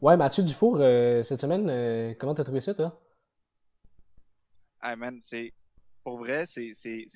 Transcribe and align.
Ouais, 0.00 0.16
Mathieu 0.16 0.42
Dufour, 0.42 0.78
euh, 0.80 1.22
cette 1.22 1.40
semaine, 1.40 1.68
euh, 1.70 2.14
comment 2.18 2.34
t'as 2.34 2.44
trouvé 2.44 2.60
ça, 2.60 2.74
toi? 2.74 3.00
Ah, 4.80 4.96
man, 4.96 5.18
c'est. 5.20 5.52
Pour 6.04 6.18
vrai, 6.18 6.44
c'est 6.46 6.72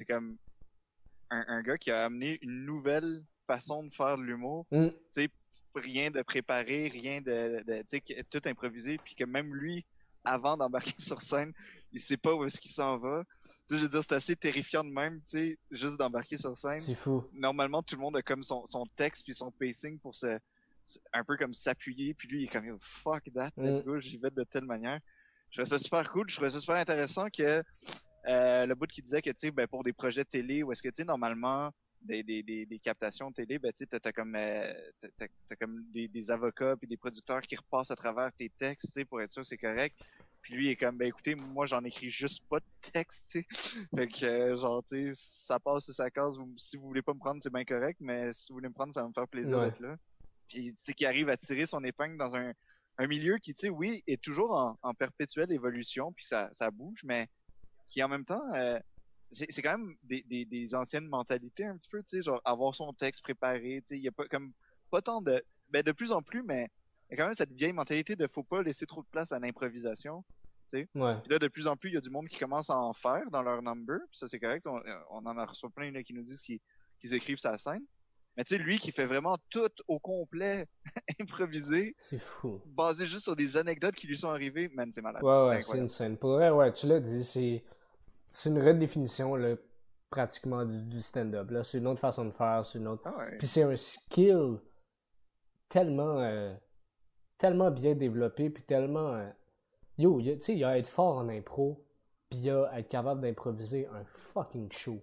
comme 0.09 0.37
un, 1.31 1.45
un, 1.47 1.63
gars 1.63 1.79
qui 1.79 1.93
a 1.93 2.05
amené 2.05 2.39
une 2.43 2.65
nouvelle 2.65 3.23
façon 3.47 3.85
de 3.85 3.95
faire 3.95 4.19
de 4.19 4.23
l'humour. 4.23 4.67
Mm. 4.73 4.89
Tu 4.89 4.95
sais, 5.13 5.29
rien 5.75 6.11
de 6.11 6.23
préparé, 6.23 6.89
rien 6.89 7.21
de. 7.21 7.63
de 7.65 7.83
tu 7.89 8.01
sais, 8.07 8.25
tout 8.31 8.41
improvisé, 8.47 8.99
puis 9.05 9.15
que 9.15 9.25
même 9.25 9.55
lui, 9.55 9.85
avant 10.25 10.57
d'embarquer 10.57 10.95
sur 10.99 11.21
scène, 11.21 11.53
il 11.93 12.01
sait 12.01 12.17
pas 12.17 12.35
où 12.35 12.45
est-ce 12.45 12.61
qu'il 12.61 12.73
s'en 12.73 12.99
va. 12.99 13.25
Tu 13.69 13.75
sais, 13.75 13.77
je 13.77 13.83
veux 13.83 13.89
dire, 13.89 14.03
c'est 14.03 14.15
assez 14.15 14.37
terrifiant 14.37 14.83
de 14.83 14.91
même, 14.91 15.21
tu 15.21 15.39
sais, 15.39 15.59
juste 15.71 15.99
d'embarquer 15.99 16.37
sur 16.39 16.57
scène. 16.57 16.83
C'est 16.83 16.95
fou. 16.95 17.25
Normalement, 17.33 17.83
tout 17.83 17.95
le 17.95 18.01
monde 18.01 18.17
a 18.17 18.23
comme 18.23 18.43
son, 18.43 18.67
son 18.67 18.87
texte 18.97 19.23
puis 19.25 19.35
son 19.35 19.53
pacing 19.53 19.99
pour 20.01 20.17
se, 20.17 20.39
un 21.13 21.25
peu 21.25 21.37
comme 21.37 21.53
s'appuyer, 21.55 22.15
puis 22.15 22.29
lui, 22.29 22.41
il 22.41 22.45
est 22.45 22.49
comme, 22.49 22.77
fuck 22.81 23.25
that, 23.35 23.51
let's 23.57 23.83
go, 23.85 23.99
j'y 24.01 24.19
vais 24.19 24.31
de 24.31 24.45
telle 24.45 24.65
manière. 24.65 24.99
Je 25.51 25.61
trouvais 25.61 25.69
ça 25.69 25.79
super 25.79 26.11
cool, 26.13 26.29
je 26.31 26.37
trouvais 26.37 26.51
ça 26.51 26.61
super 26.61 26.77
intéressant 26.77 27.27
que 27.29 27.63
euh, 28.27 28.67
le 28.67 28.75
bout 28.75 28.87
qui 28.87 29.03
disait 29.03 29.23
que, 29.23 29.31
tu 29.31 29.37
sais, 29.37 29.51
ben, 29.51 29.67
pour 29.67 29.83
des 29.83 29.93
projets 29.93 30.25
télé, 30.25 30.63
où 30.63 30.73
est-ce 30.73 30.83
que, 30.83 30.89
tu 30.89 30.97
sais, 30.97 31.05
normalement, 31.05 31.71
des, 32.03 32.23
des, 32.23 32.43
des, 32.43 32.67
des 32.67 32.79
captations 32.79 33.31
télé, 33.33 33.59
ben, 33.59 33.73
tu 33.73 33.85
sais, 33.91 33.99
t'as, 33.99 34.13
comme, 34.13 34.35
euh, 34.37 34.73
t'as 35.19 35.57
comme 35.57 35.85
des, 35.93 36.09
des 36.09 36.31
avocats 36.31 36.77
puis 36.77 36.87
des 36.89 36.97
producteurs 36.97 37.43
qui 37.43 37.57
repassent 37.57 37.91
à 37.91 37.97
travers 37.97 38.33
tes 38.33 38.51
textes, 38.59 38.87
tu 38.87 38.93
sais, 38.93 39.05
pour 39.05 39.21
être 39.21 39.33
sûr 39.33 39.43
que 39.43 39.49
c'est 39.49 39.59
correct. 39.59 39.97
Puis 40.43 40.55
lui, 40.55 40.67
il 40.69 40.71
est 40.71 40.77
comme, 40.77 40.97
ben, 40.97 41.09
écoutez, 41.09 41.35
moi, 41.35 41.67
j'en 41.67 41.85
écris 41.85 42.09
juste 42.09 42.43
pas 42.49 42.61
de 42.61 42.91
texte, 42.93 43.31
tu 43.33 43.47
sais. 43.51 43.81
Fait 43.95 44.07
que, 44.09 44.25
euh, 44.25 44.57
genre, 44.57 44.83
tu 44.85 45.09
sais, 45.09 45.13
ça 45.15 45.59
passe 45.59 45.85
sur 45.85 45.95
sa 45.95 46.11
case. 46.11 46.39
Vous- 46.39 46.55
si 46.57 46.77
vous 46.77 46.87
voulez 46.87 47.03
pas 47.03 47.13
me 47.13 47.19
prendre, 47.19 47.43
c'est 47.43 47.53
bien 47.53 47.65
correct, 47.65 47.99
mais 48.01 48.33
si 48.33 48.51
vous 48.53 48.57
voulez 48.57 48.69
me 48.69 48.75
prendre, 48.75 48.95
ça 48.95 49.03
va 49.03 49.09
me 49.09 49.13
faire 49.13 49.29
plaisir 49.29 49.59
Ouais. 49.59 49.67
d'être 49.67 49.81
là. 49.81 49.97
Puis, 50.51 50.75
tu 50.75 50.77
sais, 50.77 50.93
qu'il 50.93 51.07
arrive 51.07 51.29
à 51.29 51.37
tirer 51.37 51.65
son 51.65 51.83
épingle 51.85 52.19
dans 52.19 52.37
un, 52.37 52.53
un 52.99 53.07
milieu 53.07 53.39
qui, 53.39 53.55
tu 53.55 53.61
sais, 53.63 53.71
oui, 53.71 54.03
est 54.07 54.21
toujours 54.21 54.53
en, 54.53 54.77
en 54.83 54.93
perpétuelle 54.93 55.51
évolution, 55.53 56.13
puis 56.13 56.27
ça, 56.27 56.51
ça 56.53 56.71
bouge, 56.71 57.01
mais 57.05 57.29
qui 57.87 58.03
en 58.03 58.09
même 58.09 58.25
temps, 58.25 58.43
euh, 58.55 58.79
c'est 59.31 59.63
quand 59.63 59.79
même 59.79 59.95
des, 60.03 60.23
des, 60.23 60.45
des 60.45 60.75
anciennes 60.75 61.07
mentalités 61.07 61.65
un 61.65 61.77
petit 61.77 61.89
peu, 61.89 62.03
tu 62.03 62.17
sais, 62.17 62.23
genre 62.23 62.41
avoir 62.45 62.75
son 62.75 62.93
texte 62.93 63.23
préparé, 63.23 63.81
tu 63.83 63.89
sais, 63.89 63.97
il 63.97 64.03
y 64.03 64.09
a 64.09 64.13
pas 64.13 64.27
comme 64.27 64.53
pas 64.91 65.01
tant 65.01 65.23
de, 65.23 65.43
ben 65.71 65.83
de 65.83 65.93
plus 65.93 66.11
en 66.11 66.21
plus, 66.21 66.43
mais 66.43 66.69
il 67.09 67.13
y 67.13 67.15
a 67.15 67.17
quand 67.17 67.27
même 67.27 67.35
cette 67.35 67.53
vieille 67.53 67.73
mentalité 67.73 68.17
de 68.17 68.27
faut 68.27 68.43
pas 68.43 68.63
laisser 68.63 68.87
trop 68.87 69.03
de 69.03 69.09
place 69.09 69.33
à 69.33 69.39
l'improvisation. 69.39 70.25
Ouais. 70.73 70.87
Puis 71.23 71.31
là, 71.31 71.39
de 71.39 71.49
plus 71.49 71.67
en 71.67 71.77
plus, 71.77 71.91
il 71.91 71.95
y 71.95 71.97
a 71.97 72.01
du 72.01 72.11
monde 72.11 72.29
qui 72.29 72.39
commence 72.39 72.71
à 72.71 72.77
en 72.77 72.93
faire 72.93 73.29
dans 73.31 73.43
leur 73.43 73.63
number, 73.63 73.99
puis 74.11 74.19
ça 74.19 74.29
c'est 74.29 74.39
correct, 74.39 74.67
on, 74.67 74.81
on 75.11 75.27
en 75.27 75.39
a 75.39 75.47
reçu 75.47 75.69
plein 75.71 75.91
là, 75.91 76.03
qui 76.03 76.13
nous 76.13 76.23
disent 76.23 76.43
qu'ils 76.43 76.61
qu'ils 76.99 77.15
écrivent 77.15 77.39
sa 77.39 77.57
scène. 77.57 77.85
Mais 78.41 78.45
tu 78.45 78.57
sais, 78.57 78.63
lui 78.63 78.79
qui 78.79 78.91
fait 78.91 79.05
vraiment 79.05 79.37
tout 79.51 79.69
au 79.87 79.99
complet 79.99 80.65
improvisé, 81.21 81.95
C'est 82.01 82.19
fou. 82.19 82.59
basé 82.65 83.05
juste 83.05 83.25
sur 83.25 83.37
des 83.37 83.59
anecdotes 83.59 83.95
qui 83.95 84.07
lui 84.07 84.17
sont 84.17 84.31
arrivées, 84.31 84.71
man, 84.71 84.91
c'est 84.91 85.03
malade. 85.03 85.23
Ouais, 85.23 85.51
ouais, 85.51 85.61
c'est 85.61 85.77
une 85.77 85.91
scène. 85.91 86.17
Pour 86.17 86.31
vrai, 86.33 86.49
ouais, 86.49 86.73
tu 86.73 86.87
l'as 86.87 87.01
dit, 87.01 87.23
c'est, 87.23 87.63
c'est 88.33 88.49
une 88.49 88.59
redéfinition, 88.59 89.35
là, 89.37 89.57
pratiquement 90.09 90.65
du, 90.65 90.81
du 90.85 91.03
stand-up, 91.03 91.51
là. 91.51 91.65
C'est 91.65 91.77
une 91.77 91.87
autre 91.87 92.01
façon 92.01 92.25
de 92.25 92.31
faire, 92.31 92.65
c'est 92.65 92.79
une 92.79 92.89
autre. 92.89 93.03
Ah 93.05 93.15
ouais. 93.19 93.37
Puis 93.37 93.47
c'est 93.47 93.63
un 93.63 93.77
skill 93.77 94.57
tellement, 95.69 96.19
euh, 96.21 96.55
tellement 97.37 97.71
bien 97.71 97.95
développé, 97.95 98.49
puis 98.49 98.63
tellement. 98.63 99.17
euh, 99.17 99.29
Yo, 99.99 100.19
tu 100.23 100.41
sais, 100.41 100.53
il 100.55 100.61
y 100.61 100.65
a 100.65 100.71
à 100.71 100.79
être 100.79 100.89
fort 100.89 101.19
en 101.19 101.29
impro, 101.29 101.85
puis 102.31 102.39
il 102.39 102.45
y 102.47 102.51
a 102.51 102.65
à 102.69 102.81
être 102.81 102.89
capable 102.89 103.21
d'improviser 103.21 103.87
un 103.89 104.03
fucking 104.33 104.73
show. 104.73 104.99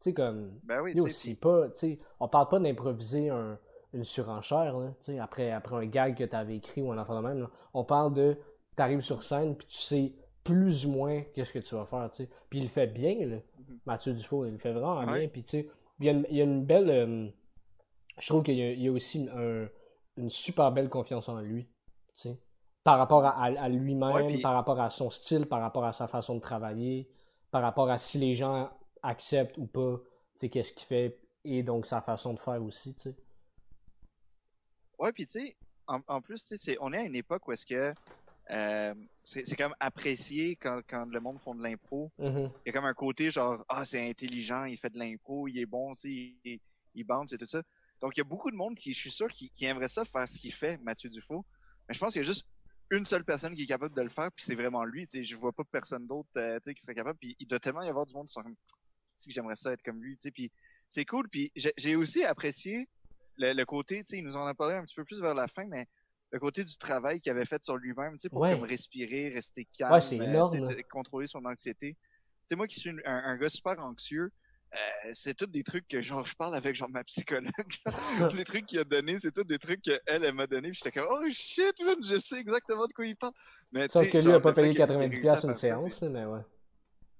Tu 0.00 0.10
sais, 0.10 0.14
comme. 0.14 0.58
Ben 0.64 0.80
oui, 0.82 0.94
tu 0.94 1.00
sais, 1.00 1.10
c'est 1.10 1.34
pas. 1.40 1.68
Tu 1.70 1.76
sais, 1.78 1.98
on 2.20 2.28
parle 2.28 2.48
pas 2.48 2.58
d'improviser 2.60 3.30
un- 3.30 3.58
une 3.94 4.04
surenchère, 4.04 4.76
là, 4.78 4.92
tu 5.04 5.12
sais, 5.12 5.18
après, 5.18 5.50
après 5.50 5.76
un 5.76 5.86
gag 5.86 6.16
que 6.16 6.24
t'avais 6.24 6.56
écrit 6.56 6.82
ou 6.82 6.92
un 6.92 6.98
enfant 6.98 7.20
de 7.20 7.26
même. 7.26 7.40
là. 7.40 7.50
On 7.74 7.84
parle 7.84 8.14
de. 8.14 8.36
T'arrives 8.76 9.00
sur 9.00 9.24
scène, 9.24 9.56
puis 9.56 9.66
tu 9.66 9.78
sais 9.78 10.12
plus 10.44 10.86
ou 10.86 10.90
moins 10.92 11.22
qu'est-ce 11.34 11.52
que 11.52 11.58
tu 11.58 11.74
vas 11.74 11.84
faire, 11.84 12.08
tu 12.12 12.22
sais. 12.24 12.30
Puis 12.48 12.60
il 12.60 12.62
le 12.62 12.68
fait 12.68 12.86
bien, 12.86 13.26
là. 13.26 13.36
Mhm. 13.36 13.78
Mathieu 13.86 14.12
Dufault, 14.14 14.46
il 14.46 14.52
le 14.52 14.58
fait 14.58 14.72
vraiment 14.72 14.98
Ouais. 15.00 15.18
bien. 15.20 15.28
Puis 15.28 15.42
tu 15.42 15.50
sais, 15.50 15.68
il 15.98 16.06
y, 16.06 16.08
a 16.08 16.12
une- 16.12 16.26
il 16.30 16.36
y 16.36 16.40
a 16.40 16.44
une 16.44 16.64
belle. 16.64 16.90
euh, 16.90 17.28
je 18.20 18.28
trouve 18.28 18.42
qu'il 18.44 18.54
y, 18.54 18.82
y 18.82 18.88
a 18.88 18.92
aussi 18.92 19.28
un- 19.34 19.66
une 20.16 20.30
super 20.30 20.70
belle 20.72 20.88
confiance 20.88 21.28
en 21.28 21.40
lui, 21.40 21.64
tu 22.16 22.28
sais. 22.28 22.38
Par 22.84 22.98
rapport 22.98 23.24
à, 23.24 23.68
lui-même, 23.68 24.14
Ouais, 24.14 24.40
par 24.40 24.54
rapport 24.54 24.80
à 24.80 24.90
son 24.90 25.10
style, 25.10 25.46
par 25.46 25.60
rapport 25.60 25.84
à 25.84 25.92
sa 25.92 26.06
façon 26.08 26.36
de 26.36 26.40
travailler, 26.40 27.10
par 27.50 27.62
rapport 27.62 27.90
à 27.90 27.98
si 27.98 28.18
les 28.18 28.32
gens 28.34 28.70
acceptent 29.02 29.58
ou 29.58 29.66
pas, 29.66 29.98
tu 30.34 30.40
sais, 30.40 30.48
qu'est-ce 30.48 30.72
qu'il 30.72 30.86
fait, 30.86 31.18
et 31.44 31.62
donc 31.62 31.86
sa 31.86 32.00
façon 32.00 32.34
de 32.34 32.38
faire 32.38 32.62
aussi, 32.62 32.94
tu 32.94 33.02
sais. 33.02 33.16
Ouais, 34.98 35.12
puis 35.12 35.24
tu 35.26 35.32
sais, 35.40 35.56
en, 35.86 36.00
en 36.08 36.20
plus, 36.20 36.40
tu 36.40 36.46
sais, 36.48 36.56
c'est- 36.56 36.78
on 36.80 36.92
est 36.92 36.98
à 36.98 37.02
une 37.04 37.14
époque 37.14 37.46
où 37.48 37.52
est-ce 37.52 37.66
que 37.66 37.92
euh, 38.50 38.94
c'est 39.22 39.46
c'est 39.46 39.56
comme 39.56 39.74
apprécié 39.78 40.56
quand, 40.56 40.80
quand 40.88 41.04
le 41.04 41.20
monde 41.20 41.38
font 41.38 41.54
de 41.54 41.62
l'impro. 41.62 42.10
Mhm. 42.18 42.50
Il 42.64 42.68
y 42.68 42.70
a 42.70 42.72
comme 42.72 42.86
un 42.86 42.94
côté 42.94 43.30
genre, 43.30 43.62
ah, 43.68 43.84
c'est 43.84 44.08
intelligent, 44.08 44.64
il 44.64 44.78
fait 44.78 44.88
de 44.90 44.98
l'impro, 44.98 45.46
il 45.48 45.58
est 45.58 45.66
bon, 45.66 45.94
tu 45.94 46.00
sais, 46.00 46.08
il, 46.10 46.38
il, 46.44 46.60
il 46.94 47.04
bounce 47.04 47.32
et 47.32 47.38
tout 47.38 47.46
ça. 47.46 47.62
Donc, 48.00 48.16
il 48.16 48.20
y 48.20 48.22
a 48.22 48.24
beaucoup 48.24 48.50
de 48.50 48.56
monde 48.56 48.74
qui, 48.76 48.92
je 48.94 48.98
suis 48.98 49.10
sûr, 49.10 49.28
qui, 49.28 49.50
qui 49.50 49.66
aimerait 49.66 49.88
ça 49.88 50.04
faire 50.04 50.28
ce 50.28 50.38
qu'il 50.38 50.52
fait, 50.52 50.78
Mathieu 50.78 51.10
Dufault. 51.10 51.44
Mais 51.88 51.94
je 51.94 51.98
pense 51.98 52.12
qu'il 52.12 52.22
y 52.22 52.24
a 52.24 52.26
juste 52.26 52.46
une 52.90 53.04
seule 53.04 53.24
personne 53.24 53.54
qui 53.54 53.64
est 53.64 53.66
capable 53.66 53.94
de 53.94 54.02
le 54.02 54.08
faire, 54.08 54.30
puis 54.32 54.44
c'est 54.46 54.54
vraiment 54.54 54.84
lui. 54.84 55.04
Tu 55.04 55.18
sais, 55.18 55.24
je 55.24 55.36
vois 55.36 55.52
pas 55.52 55.64
personne 55.64 56.06
d'autre 56.06 56.28
euh, 56.36 56.58
qui 56.60 56.80
serait 56.80 56.94
capable. 56.94 57.18
Puis 57.18 57.36
il 57.38 57.46
doit 57.46 57.58
tellement 57.60 57.82
y 57.82 57.88
avoir 57.88 58.06
du 58.06 58.14
monde 58.14 58.28
qui 58.28 58.32
sont 58.32 58.42
comme, 58.42 58.56
c'est 58.64 58.74
j'aimerais 59.28 59.56
ça 59.56 59.72
être 59.72 59.82
comme 59.82 60.02
lui. 60.02 60.16
Tu 60.16 60.22
sais, 60.22 60.30
puis 60.30 60.50
c'est 60.88 61.04
cool. 61.04 61.28
Puis 61.28 61.52
j'ai 61.76 61.96
aussi 61.96 62.24
apprécié 62.24 62.88
le, 63.36 63.52
le 63.52 63.64
côté, 63.64 63.98
tu 63.98 64.04
sais, 64.06 64.18
il 64.18 64.24
nous 64.24 64.36
en 64.36 64.46
a 64.46 64.54
parlé 64.54 64.74
un 64.74 64.82
petit 64.84 64.94
peu 64.96 65.04
plus 65.04 65.20
vers 65.20 65.34
la 65.34 65.48
fin, 65.48 65.64
mais 65.66 65.86
le 66.30 66.38
côté 66.38 66.62
du 66.64 66.76
travail 66.76 67.20
qu'il 67.20 67.30
avait 67.32 67.46
fait 67.46 67.62
sur 67.64 67.76
lui-même, 67.76 68.12
tu 68.12 68.18
sais, 68.22 68.28
pour 68.28 68.40
Ouais. 68.40 68.52
comme 68.52 68.64
respirer, 68.64 69.28
rester 69.28 69.66
calme, 69.76 69.92
Ouais, 69.94 70.20
euh, 70.20 70.24
énorme, 70.24 70.82
contrôler 70.90 71.26
son 71.26 71.44
anxiété. 71.44 71.94
Tu 71.94 71.98
sais, 72.46 72.56
moi 72.56 72.66
qui 72.66 72.80
suis 72.80 72.90
un, 72.90 72.96
un 73.04 73.36
gars 73.36 73.48
super 73.48 73.78
anxieux, 73.78 74.30
euh, 74.74 75.10
c'est 75.14 75.34
tous 75.34 75.46
des 75.46 75.62
trucs 75.62 75.88
que 75.88 76.02
genre 76.02 76.26
je 76.26 76.34
parle 76.34 76.54
avec 76.54 76.74
genre 76.74 76.90
ma 76.90 77.02
psychologue. 77.04 77.50
genre, 78.18 78.28
les 78.34 78.44
trucs 78.44 78.66
qu'il 78.66 78.78
a 78.78 78.84
donné, 78.84 79.18
c'est 79.18 79.32
tous 79.32 79.44
des 79.44 79.58
trucs 79.58 79.80
qu'elle 79.80 80.00
elle, 80.06 80.34
m'a 80.34 80.46
donné. 80.46 80.70
Puis 80.70 80.80
j'étais 80.84 80.98
comme 81.00 81.08
oh 81.10 81.24
shit, 81.30 81.72
man, 81.82 81.96
je 82.04 82.18
sais 82.18 82.38
exactement 82.38 82.86
de 82.86 82.92
quoi 82.92 83.06
il 83.06 83.16
parle. 83.16 83.32
Mais 83.72 83.86
Sauf 83.90 84.06
que 84.10 84.18
lui 84.18 84.22
genre, 84.24 84.34
a 84.34 84.40
pas 84.40 84.52
payé 84.52 84.72
qu'il 84.72 84.80
ait 84.82 84.84
90$ 84.84 84.98
réussi 85.08 85.28
à 85.28 85.32
une 85.34 85.40
ça, 85.40 85.54
séance, 85.54 86.02
mais 86.02 86.26
ouais. 86.26 86.40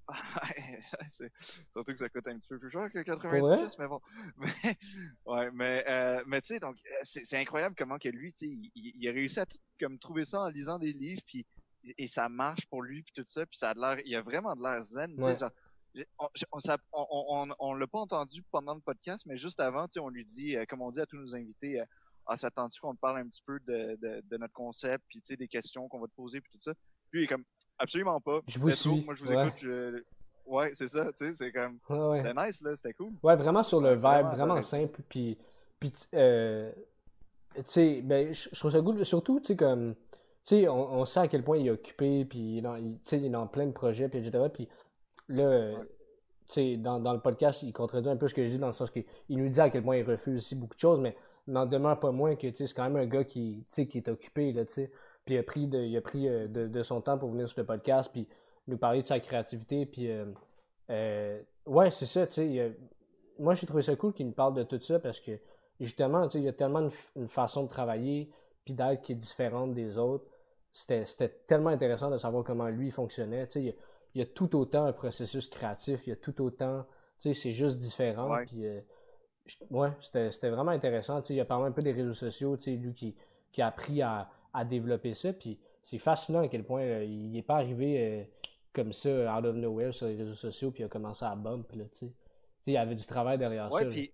Ouais, 0.43 1.29
surtout 1.71 1.91
que 1.91 1.97
ça 1.97 2.09
coûte 2.09 2.27
un 2.27 2.37
petit 2.37 2.47
peu 2.47 2.59
plus 2.59 2.71
cher 2.71 2.89
que 2.91 2.99
Pour 3.19 3.19
90 3.21 3.41
vrai? 3.41 3.57
pièces, 3.57 3.77
mais 3.77 3.87
bon. 3.87 3.99
Mais, 4.37 4.77
ouais, 5.25 5.51
mais, 5.51 5.83
euh, 5.87 6.23
mais 6.27 6.41
tu 6.41 6.53
sais, 6.53 6.59
donc, 6.59 6.77
euh, 6.85 6.95
c'est 7.03 7.37
incroyable 7.37 7.75
comment 7.77 7.97
que 7.97 8.09
lui, 8.09 8.33
tu 8.33 8.47
sais, 8.47 8.71
il, 8.75 9.07
a 9.07 9.11
réussi 9.11 9.39
à 9.39 9.45
tout, 9.45 9.57
comme 9.79 9.99
trouver 9.99 10.25
ça 10.25 10.41
en 10.41 10.49
lisant 10.49 10.79
des 10.79 10.93
livres, 10.93 11.21
puis 11.25 11.45
et 11.97 12.07
ça 12.07 12.27
marche 12.29 12.65
pour 12.67 12.81
lui, 12.81 13.03
puis 13.03 13.13
tout 13.15 13.23
ça, 13.25 13.45
puis 13.45 13.57
ça 13.57 13.69
a 13.69 13.73
de 13.73 13.79
l'air, 13.79 13.99
il 14.05 14.15
a 14.15 14.21
vraiment 14.21 14.55
de 14.55 14.61
l'air 14.61 14.81
zen, 14.81 15.15
Ouais. 15.21 15.37
genre, 15.37 15.51
on, 16.19 16.27
on, 16.51 16.59
ça- 16.59 16.77
l'a 16.93 17.87
pas 17.87 17.99
entendu 17.99 18.43
pendant 18.51 18.75
le 18.75 18.81
podcast, 18.81 19.25
mais 19.25 19.37
juste 19.37 19.59
avant, 19.59 19.87
tu 19.87 19.93
sais, 19.93 19.99
on 19.99 20.09
lui 20.09 20.25
dit, 20.25 20.57
euh, 20.57 20.65
comme 20.67 20.81
on 20.81 20.91
dit 20.91 20.99
à 20.99 21.05
tous 21.05 21.17
nos 21.17 21.35
invités, 21.35 21.79
euh, 21.81 21.85
ah, 22.25 22.37
s'attends-tu 22.37 22.79
qu'on 22.81 22.93
te 22.95 22.99
parle 22.99 23.19
un 23.19 23.27
petit 23.27 23.41
peu 23.45 23.59
de, 23.61 23.95
de, 24.01 24.21
de 24.23 24.37
notre 24.37 24.53
concept, 24.53 25.03
puis 25.07 25.19
tu 25.21 25.27
sais, 25.27 25.37
des 25.37 25.47
questions 25.47 25.87
qu'on 25.87 25.99
va 25.99 26.07
te 26.07 26.13
poser, 26.15 26.41
puis 26.41 26.51
tout 26.51 26.59
ça. 26.61 26.73
Lui, 27.11 27.21
il 27.21 27.23
est 27.23 27.27
comme, 27.27 27.43
absolument 27.79 28.19
pas. 28.21 28.41
Je 28.47 28.59
vous 28.59 28.69
suis, 28.69 29.03
Moi, 29.05 29.13
je 29.15 29.23
vous 29.25 29.31
ouais. 29.31 29.47
écoute. 29.47 29.59
je- 29.59 30.03
Ouais, 30.45 30.71
c'est 30.73 30.87
ça, 30.87 31.11
tu 31.13 31.25
sais, 31.27 31.33
c'est 31.33 31.51
comme, 31.51 31.77
Ouais, 31.89 32.07
ouais. 32.09 32.17
c'était 32.23 32.33
nice, 32.45 32.63
là, 32.63 32.75
c'était 32.75 32.93
cool. 32.93 33.11
Ouais, 33.21 33.35
vraiment 33.35 33.61
sur 33.61 33.81
le 33.81 33.93
vibe, 33.93 34.27
vraiment 34.33 34.59
simple. 34.63 34.99
Puis, 35.07 35.37
puis 35.79 35.93
euh, 36.15 36.71
tu 37.55 37.61
sais, 37.67 38.01
ben, 38.01 38.33
je 38.33 38.49
trouve 38.57 38.71
ça 38.71 38.81
cool. 38.81 39.05
Surtout, 39.05 39.39
tu 39.39 39.47
sais, 39.47 39.55
comme, 39.55 39.93
tu 39.93 40.55
sais, 40.61 40.67
on, 40.67 40.93
on 41.01 41.05
sait 41.05 41.19
à 41.19 41.27
quel 41.27 41.43
point 41.43 41.57
il 41.57 41.67
est 41.67 41.71
occupé, 41.71 42.25
puis 42.25 42.39
il 42.39 42.57
est 42.57 42.61
dans, 42.61 42.75
il- 42.77 42.95
tu 42.95 43.09
sais, 43.09 43.17
il 43.17 43.25
est 43.25 43.29
dans 43.29 43.45
plein 43.45 43.67
de 43.67 43.71
projets, 43.73 44.09
puis 44.09 44.17
etc. 44.25 44.43
Puis 44.51 44.67
là, 45.27 45.43
euh, 45.43 45.75
tu 46.47 46.53
sais, 46.53 46.77
dans, 46.77 46.99
dans 46.99 47.13
le 47.13 47.19
podcast, 47.19 47.61
il 47.61 47.71
contredit 47.71 48.09
un 48.09 48.17
peu 48.17 48.27
ce 48.27 48.33
que 48.33 48.43
je 48.43 48.49
dis, 48.49 48.57
dans 48.57 48.65
le 48.67 48.73
sens 48.73 48.89
qu'il 48.89 49.05
il 49.29 49.37
nous 49.37 49.49
dit 49.49 49.61
à 49.61 49.69
quel 49.69 49.83
point 49.83 49.97
il 49.97 50.03
refuse 50.03 50.37
aussi 50.37 50.55
beaucoup 50.55 50.73
de 50.75 50.79
choses, 50.79 50.99
mais 50.99 51.15
il 51.47 51.53
n'en 51.53 51.67
demeure 51.67 51.99
pas 51.99 52.09
moins 52.11 52.35
que, 52.35 52.47
tu 52.47 52.55
sais, 52.55 52.65
c'est 52.65 52.73
quand 52.73 52.89
même 52.89 52.95
un 52.97 53.05
gars 53.05 53.23
qui, 53.23 53.63
qui 53.67 53.97
est 53.99 54.07
occupé, 54.07 54.51
là, 54.51 54.65
tu 54.65 54.73
sais. 54.73 54.91
Puis 55.29 55.35
il 55.35 55.39
a 55.39 55.43
pris, 55.43 55.67
de, 55.67 55.77
il 55.77 55.95
a 55.95 56.01
pris 56.01 56.27
euh, 56.27 56.47
de, 56.47 56.65
de 56.65 56.81
son 56.81 57.01
temps 57.01 57.19
pour 57.19 57.29
venir 57.29 57.47
sur 57.47 57.59
le 57.59 57.65
podcast, 57.67 58.09
puis 58.11 58.27
nous 58.67 58.77
parler 58.77 59.03
de 59.03 59.07
sa 59.07 59.19
créativité, 59.19 59.85
puis... 59.85 60.09
euh, 60.09 60.25
euh, 60.89 61.39
ouais, 61.67 61.91
c'est 61.91 62.07
ça, 62.07 62.25
tu 62.25 62.33
sais. 62.33 62.75
Moi, 63.37 63.53
j'ai 63.53 63.67
trouvé 63.67 63.83
ça 63.83 63.95
cool 63.95 64.11
qu'il 64.11 64.25
nous 64.25 64.33
parle 64.33 64.55
de 64.55 64.63
tout 64.63 64.79
ça 64.79 64.97
parce 64.99 65.19
que, 65.19 65.39
justement, 65.79 66.25
tu 66.27 66.31
sais, 66.31 66.39
il 66.39 66.45
y 66.45 66.49
a 66.49 66.53
tellement 66.53 66.89
une, 67.15 67.27
façon 67.27 67.63
de 67.63 67.69
travailler 67.69 68.31
puis 68.65 68.73
d'être 68.73 69.03
qui 69.03 69.11
est 69.11 69.15
différente 69.15 69.75
des 69.75 69.99
autres. 69.99 70.25
C'était 70.73 71.29
tellement 71.45 71.69
intéressant 71.69 72.09
de 72.09 72.17
savoir 72.17 72.43
comment 72.43 72.67
lui 72.67 72.89
fonctionnait. 72.89 73.45
Tu 73.45 73.53
sais, 73.53 73.59
il 73.61 73.65
y 73.67 73.69
a, 73.69 73.73
il 74.15 74.21
y 74.21 74.23
a 74.23 74.25
tout 74.25 74.55
autant 74.55 74.85
un 74.85 74.93
processus 74.93 75.47
créatif, 75.47 76.07
il 76.07 76.09
y 76.09 76.13
a 76.13 76.15
tout 76.15 76.41
autant, 76.41 76.87
tu 77.19 77.29
sais, 77.29 77.39
c'est 77.39 77.51
juste 77.51 77.77
différent. 77.77 78.31
Ouais. 78.31 78.47
Puis, 78.47 78.65
euh, 78.65 78.81
ouais, 79.69 79.91
c'était 80.01 80.31
c'était 80.31 80.49
vraiment 80.49 80.71
intéressant. 80.71 81.21
Tu 81.21 81.27
sais, 81.27 81.33
il 81.35 81.39
a 81.39 81.45
parlé 81.45 81.67
un 81.67 81.71
peu 81.71 81.83
des 81.83 81.91
réseaux 81.91 82.15
sociaux, 82.15 82.57
tu 82.57 82.63
sais, 82.63 82.71
lui 82.71 82.95
qui, 82.95 83.15
qui 83.51 83.61
a 83.61 83.67
appris 83.67 84.01
à, 84.01 84.29
à 84.53 84.65
développer 84.65 85.13
ça. 85.13 85.33
Puis 85.33 85.57
c'est 85.83 85.99
fascinant 85.99 86.41
à 86.41 86.47
quel 86.47 86.63
point 86.63 86.81
euh, 86.81 87.03
il 87.03 87.31
n'est 87.31 87.41
pas 87.43 87.55
arrivé 87.55 87.99
euh, 87.99 88.23
comme 88.73 88.93
ça, 88.93 89.37
out 89.37 89.45
of 89.45 89.55
nowhere, 89.55 89.93
sur 89.93 90.07
les 90.07 90.15
réseaux 90.15 90.35
sociaux, 90.35 90.71
puis 90.71 90.83
il 90.83 90.85
a 90.85 90.89
commencé 90.89 91.25
à 91.25 91.35
bump, 91.35 91.71
là, 91.73 91.85
tu 91.93 92.05
sais. 92.07 92.13
Il 92.67 92.73
y 92.73 92.77
avait 92.77 92.95
du 92.95 93.05
travail 93.05 93.37
derrière 93.37 93.71
Ouais, 93.71 93.83
ça. 93.83 93.89
puis, 93.89 94.11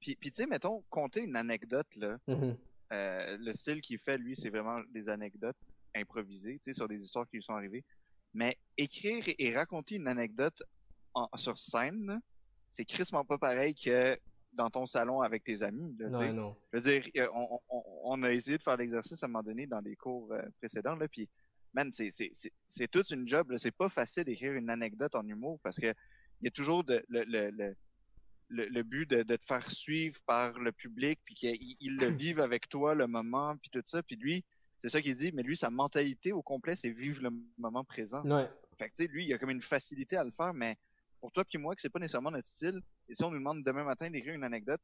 puis, 0.00 0.16
puis 0.16 0.30
tu 0.30 0.36
sais, 0.42 0.46
mettons, 0.46 0.82
compter 0.90 1.20
une 1.20 1.36
anecdote, 1.36 1.94
là, 1.96 2.18
Mhm. 2.26 2.56
Euh, 2.90 3.36
le 3.38 3.52
style 3.52 3.82
qu'il 3.82 3.98
fait, 3.98 4.16
lui, 4.16 4.34
c'est 4.34 4.48
vraiment 4.48 4.80
des 4.94 5.10
anecdotes 5.10 5.58
improvisées, 5.94 6.54
tu 6.54 6.60
sais, 6.64 6.72
sur 6.72 6.88
des 6.88 7.02
histoires 7.02 7.28
qui 7.28 7.36
lui 7.36 7.42
sont 7.42 7.52
arrivées. 7.52 7.84
Mais 8.32 8.56
écrire 8.78 9.24
et 9.38 9.54
raconter 9.54 9.96
une 9.96 10.08
anecdote 10.08 10.62
en, 11.12 11.28
sur 11.36 11.58
scène, 11.58 12.18
c'est 12.70 12.86
crissement 12.86 13.26
pas 13.26 13.36
pareil 13.36 13.74
que 13.74 14.18
dans 14.58 14.68
ton 14.68 14.86
salon 14.86 15.22
avec 15.22 15.44
tes 15.44 15.62
amis. 15.62 15.96
Là, 15.98 16.08
Non, 16.08 16.32
non. 16.32 16.56
je 16.72 16.78
veux 16.78 16.90
dire, 16.90 17.08
euh, 17.16 17.28
on, 17.32 17.58
on, 17.70 17.82
on 18.04 18.22
a 18.24 18.32
essayé 18.32 18.58
de 18.58 18.62
faire 18.62 18.76
l'exercice 18.76 19.22
à 19.22 19.26
un 19.26 19.28
moment 19.30 19.44
donné 19.44 19.66
dans 19.66 19.80
des 19.80 19.94
cours 19.96 20.32
euh, 20.32 20.42
précédents, 20.58 20.96
là, 20.96 21.06
puis 21.08 21.28
man, 21.74 21.90
c'est, 21.92 22.10
c'est, 22.10 22.30
c'est, 22.32 22.52
c'est 22.66 22.88
toute 22.88 23.08
une 23.10 23.26
job. 23.28 23.50
là. 23.50 23.56
C'est 23.56 23.70
pas 23.70 23.88
facile 23.88 24.24
d'écrire 24.24 24.52
une 24.54 24.68
anecdote 24.68 25.14
en 25.14 25.26
humour 25.26 25.60
parce 25.62 25.76
que 25.78 25.86
il 26.40 26.44
y 26.44 26.48
a 26.48 26.50
toujours 26.50 26.84
de, 26.84 27.04
le, 27.08 27.24
le, 27.24 27.50
le, 27.50 28.66
le, 28.66 28.82
but 28.82 29.08
de, 29.08 29.22
de 29.22 29.36
te 29.36 29.44
faire 29.44 29.68
suivre 29.70 30.20
par 30.26 30.58
le 30.58 30.72
public, 30.72 31.20
puis 31.24 31.34
qu'ils 31.34 31.76
ils 31.80 31.96
le 31.96 32.08
vivent 32.22 32.40
avec 32.40 32.68
toi, 32.68 32.94
le 32.94 33.06
moment, 33.06 33.56
puis 33.56 33.70
tout 33.70 33.82
ça. 33.84 34.02
Puis 34.02 34.16
lui, 34.16 34.44
c'est 34.78 34.88
ça 34.88 35.00
qu'il 35.00 35.14
dit, 35.14 35.30
mais 35.32 35.42
lui, 35.42 35.56
sa 35.56 35.70
mentalité 35.70 36.32
au 36.32 36.42
complet, 36.42 36.74
c'est 36.74 36.90
vivre 36.90 37.22
le 37.22 37.30
moment 37.58 37.84
présent. 37.84 38.22
Ouais. 38.24 38.48
Fait 38.78 38.88
que, 38.88 38.94
tu 38.96 39.04
sais, 39.04 39.08
lui, 39.08 39.26
il 39.26 39.32
a 39.34 39.38
comme 39.38 39.50
une 39.50 39.62
facilité 39.62 40.16
à 40.16 40.24
le 40.24 40.30
faire, 40.30 40.54
mais 40.54 40.76
pour 41.20 41.32
toi 41.32 41.44
puis 41.44 41.58
moi, 41.58 41.74
que 41.74 41.80
c'est 41.80 41.90
pas 41.90 41.98
nécessairement 41.98 42.30
notre 42.30 42.46
style, 42.46 42.80
et 43.08 43.14
si 43.14 43.22
on 43.24 43.30
nous 43.30 43.38
demande 43.38 43.62
demain 43.64 43.84
matin 43.84 44.10
d'écrire 44.10 44.34
une 44.34 44.44
anecdote, 44.44 44.80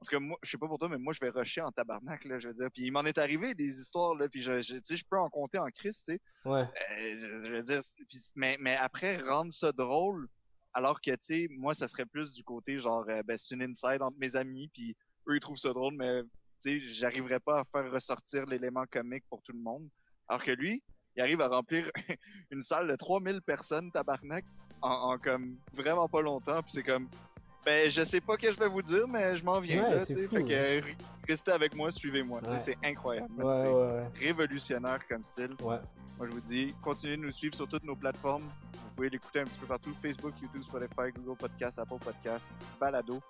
en 0.00 0.04
tout 0.04 0.10
cas, 0.10 0.18
moi, 0.20 0.36
je 0.42 0.50
sais 0.50 0.58
pas 0.58 0.66
pour 0.66 0.78
toi, 0.78 0.88
mais 0.88 0.98
moi, 0.98 1.14
je 1.14 1.20
vais 1.20 1.30
rusher 1.30 1.62
en 1.62 1.70
tabarnak, 1.72 2.24
là, 2.26 2.38
je 2.38 2.48
veux 2.48 2.54
dire. 2.54 2.68
Puis 2.74 2.82
il 2.84 2.90
m'en 2.90 3.04
est 3.04 3.16
arrivé 3.16 3.54
des 3.54 3.80
histoires, 3.80 4.14
là, 4.14 4.28
puis 4.28 4.42
je, 4.42 4.60
je, 4.60 4.74
tu 4.74 4.80
sais, 4.84 4.96
je 4.96 5.04
peux 5.08 5.18
en 5.18 5.30
compter 5.30 5.58
en 5.58 5.66
Christ, 5.66 6.04
tu 6.06 6.12
sais. 6.14 6.20
Ouais. 6.50 6.62
Euh, 6.62 7.18
je, 7.18 7.46
je 7.46 7.50
veux 7.52 7.62
dire, 7.62 7.82
c'est- 7.82 8.04
puis- 8.06 8.18
mais, 8.34 8.56
mais 8.60 8.76
après, 8.76 9.16
rendre 9.18 9.52
ça 9.52 9.72
drôle, 9.72 10.28
alors 10.74 11.00
que, 11.00 11.10
tu 11.12 11.16
sais, 11.20 11.46
moi, 11.50 11.72
ça 11.74 11.88
serait 11.88 12.04
plus 12.04 12.32
du 12.34 12.42
côté, 12.44 12.80
genre, 12.80 13.04
euh, 13.08 13.22
ben, 13.22 13.38
c'est 13.38 13.54
une 13.54 13.62
inside 13.62 14.02
entre 14.02 14.18
mes 14.18 14.36
amis, 14.36 14.68
puis 14.74 14.94
eux, 15.28 15.36
ils 15.36 15.40
trouvent 15.40 15.56
ça 15.56 15.72
drôle, 15.72 15.94
mais, 15.96 16.22
tu 16.22 16.28
sais, 16.58 16.88
j'arriverais 16.88 17.40
pas 17.40 17.60
à 17.60 17.64
faire 17.64 17.90
ressortir 17.90 18.44
l'élément 18.46 18.84
comique 18.90 19.24
pour 19.30 19.42
tout 19.42 19.52
le 19.52 19.60
monde. 19.60 19.88
Alors 20.28 20.42
que 20.44 20.50
lui, 20.50 20.82
il 21.16 21.22
arrive 21.22 21.40
à 21.40 21.48
remplir 21.48 21.90
une 22.50 22.60
salle 22.60 22.88
de 22.88 22.96
3000 22.96 23.40
personnes, 23.42 23.90
tabarnak, 23.92 24.44
en, 24.84 25.12
en 25.14 25.18
comme 25.18 25.56
vraiment 25.72 26.06
pas 26.08 26.20
longtemps, 26.22 26.62
puis 26.62 26.72
c'est 26.72 26.82
comme, 26.82 27.08
ben, 27.64 27.90
je 27.90 28.02
sais 28.04 28.20
pas 28.20 28.36
que 28.36 28.52
je 28.52 28.58
vais 28.58 28.68
vous 28.68 28.82
dire, 28.82 29.08
mais 29.08 29.36
je 29.36 29.44
m'en 29.44 29.58
viens, 29.58 29.82
Ouais, 29.84 29.94
là, 29.96 30.06
tu 30.06 30.12
sais. 30.12 30.28
Fait 30.28 30.44
que, 30.44 30.52
euh, 30.52 30.80
restez 31.28 31.50
avec 31.52 31.74
moi, 31.74 31.90
suivez-moi, 31.90 32.40
Ouais. 32.46 32.58
c'est 32.58 32.76
incroyable. 32.84 33.42
Ouais, 33.42 34.04
révolutionnaire 34.20 35.00
comme 35.08 35.24
style. 35.24 35.54
Moi, 35.62 35.80
je 36.20 36.26
vous 36.26 36.40
dis, 36.40 36.74
continuez 36.82 37.16
de 37.16 37.22
nous 37.22 37.32
suivre 37.32 37.54
sur 37.54 37.66
toutes 37.66 37.84
nos 37.84 37.96
plateformes. 37.96 38.42
Vous 38.42 38.90
pouvez 38.96 39.08
l'écouter 39.10 39.40
un 39.40 39.44
petit 39.44 39.58
peu 39.58 39.66
partout. 39.66 39.92
Facebook, 39.94 40.34
YouTube, 40.40 40.62
Spotify, 40.62 41.10
Google 41.16 41.36
Podcast, 41.38 41.78
Apple 41.78 41.98
Podcast, 41.98 42.50
Balado. 42.78 43.20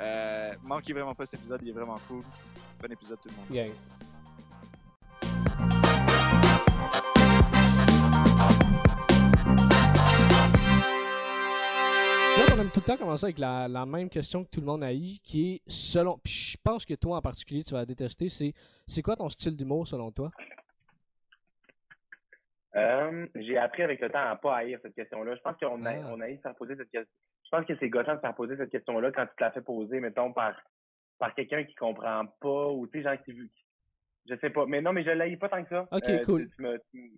Euh, 0.00 0.52
manquez 0.62 0.92
vraiment 0.92 1.14
pas 1.14 1.24
cet 1.26 1.40
épisode, 1.40 1.60
il 1.62 1.70
est 1.70 1.72
vraiment 1.72 1.98
cool. 2.08 2.22
Bon 2.80 2.92
épisode 2.92 3.18
tout 3.20 3.28
le 3.30 3.34
monde. 3.36 3.72
Là, 12.62 12.66
on 12.66 12.68
aime 12.68 12.70
tout 12.72 12.80
le 12.80 12.86
temps 12.86 12.96
commencer 12.96 13.24
avec 13.26 13.38
la, 13.38 13.66
la 13.66 13.84
même 13.84 14.08
question 14.08 14.44
que 14.44 14.50
tout 14.50 14.60
le 14.60 14.66
monde 14.66 14.84
a 14.84 14.92
eu, 14.94 15.18
qui 15.24 15.54
est 15.54 15.62
selon. 15.66 16.18
Puis 16.22 16.32
je 16.52 16.56
pense 16.62 16.86
que 16.86 16.94
toi 16.94 17.16
en 17.16 17.20
particulier, 17.20 17.64
tu 17.64 17.72
vas 17.72 17.80
la 17.80 17.86
détester. 17.86 18.28
C'est 18.28 18.52
c'est 18.86 19.02
quoi 19.02 19.16
ton 19.16 19.28
style 19.28 19.56
d'humour 19.56 19.86
selon 19.88 20.12
toi? 20.12 20.30
Euh, 22.76 23.26
j'ai 23.34 23.58
appris 23.58 23.82
avec 23.82 24.00
le 24.00 24.08
temps 24.10 24.24
à 24.30 24.36
pas 24.36 24.56
haïr 24.58 24.78
cette 24.80 24.94
question-là. 24.94 25.34
Je 25.34 25.40
pense 25.40 25.56
qu'on 25.58 25.84
a, 25.84 25.90
Ah. 25.92 26.12
on 26.14 26.20
a 26.20 26.30
eu 26.30 26.36
de 26.36 26.40
faire 26.40 26.54
poser 26.54 26.76
cette 26.76 26.90
question. 26.90 27.10
Je 27.44 27.50
pense 27.50 27.66
que 27.66 27.76
c'est 27.80 27.88
gossant 27.90 28.14
de 28.14 28.20
faire 28.20 28.34
poser 28.34 28.56
cette 28.56 28.70
question-là 28.70 29.10
quand 29.12 29.26
tu 29.26 29.34
te 29.36 29.42
la 29.42 29.50
fais 29.50 29.60
poser, 29.60 29.98
mettons, 30.00 30.32
par, 30.32 30.54
par 31.18 31.34
quelqu'un 31.34 31.64
qui 31.64 31.74
comprend 31.74 32.24
pas 32.40 32.68
ou, 32.70 32.86
tu 32.86 32.98
sais, 32.98 33.04
genre 33.04 33.22
qui, 33.24 33.34
qui- 33.34 33.50
je 34.30 34.36
sais 34.40 34.50
pas. 34.50 34.64
Mais 34.66 34.80
non, 34.80 34.92
mais 34.92 35.02
je 35.04 35.10
l'haïs 35.10 35.36
pas 35.36 35.48
tant 35.50 35.62
que 35.64 35.68
ça. 35.68 35.86
Ok, 35.90 36.08
Euh, 36.08 36.24
cool. 36.24 36.48
tu- 36.48 36.56
tu 36.56 36.62
me- 36.62 36.78
tu- 36.92 37.12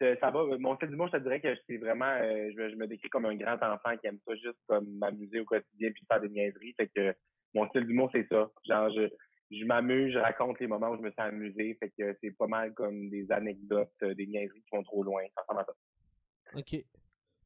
ça 0.00 0.30
va. 0.30 0.44
Mon 0.58 0.76
style 0.76 0.88
d'humour, 0.88 1.08
je 1.08 1.18
te 1.18 1.22
dirais 1.22 1.40
que 1.40 1.54
c'est 1.66 1.76
vraiment, 1.78 2.04
euh, 2.20 2.50
je, 2.52 2.60
me- 2.60 2.70
je 2.70 2.76
me 2.76 2.86
décris 2.86 3.08
comme 3.08 3.26
un 3.26 3.34
grand 3.36 3.56
enfant 3.62 3.96
qui 3.96 4.06
aime 4.06 4.18
ça 4.26 4.34
juste 4.36 4.58
comme 4.66 4.86
m'amuser 4.98 5.40
au 5.40 5.44
quotidien 5.44 5.90
puis 5.92 6.04
faire 6.06 6.20
des 6.20 6.28
niaiseries. 6.28 6.74
Fait 6.74 6.88
que 6.88 7.14
mon 7.54 7.68
style 7.68 7.84
d'humour, 7.86 8.10
c'est 8.12 8.26
ça. 8.28 8.50
Genre, 8.68 8.90
je, 8.90 9.08
je 9.56 9.64
m'amuse, 9.64 10.12
je 10.12 10.18
raconte 10.18 10.60
les 10.60 10.66
moments 10.66 10.90
où 10.90 10.96
je 10.96 11.02
me 11.02 11.10
suis 11.10 11.20
amusé. 11.22 11.74
Fait 11.80 11.90
que 11.98 12.16
c'est 12.20 12.36
pas 12.36 12.46
mal 12.46 12.74
comme 12.74 13.08
des 13.10 13.30
anecdotes, 13.32 13.90
euh, 14.02 14.14
des 14.14 14.26
niaiseries 14.26 14.62
qui 14.62 14.76
vont 14.76 14.82
trop 14.82 15.02
loin. 15.02 15.22
Ça 15.34 15.42
ressemble 15.42 15.60
à 15.60 15.64
ça. 15.64 16.58
Ok. 16.58 16.84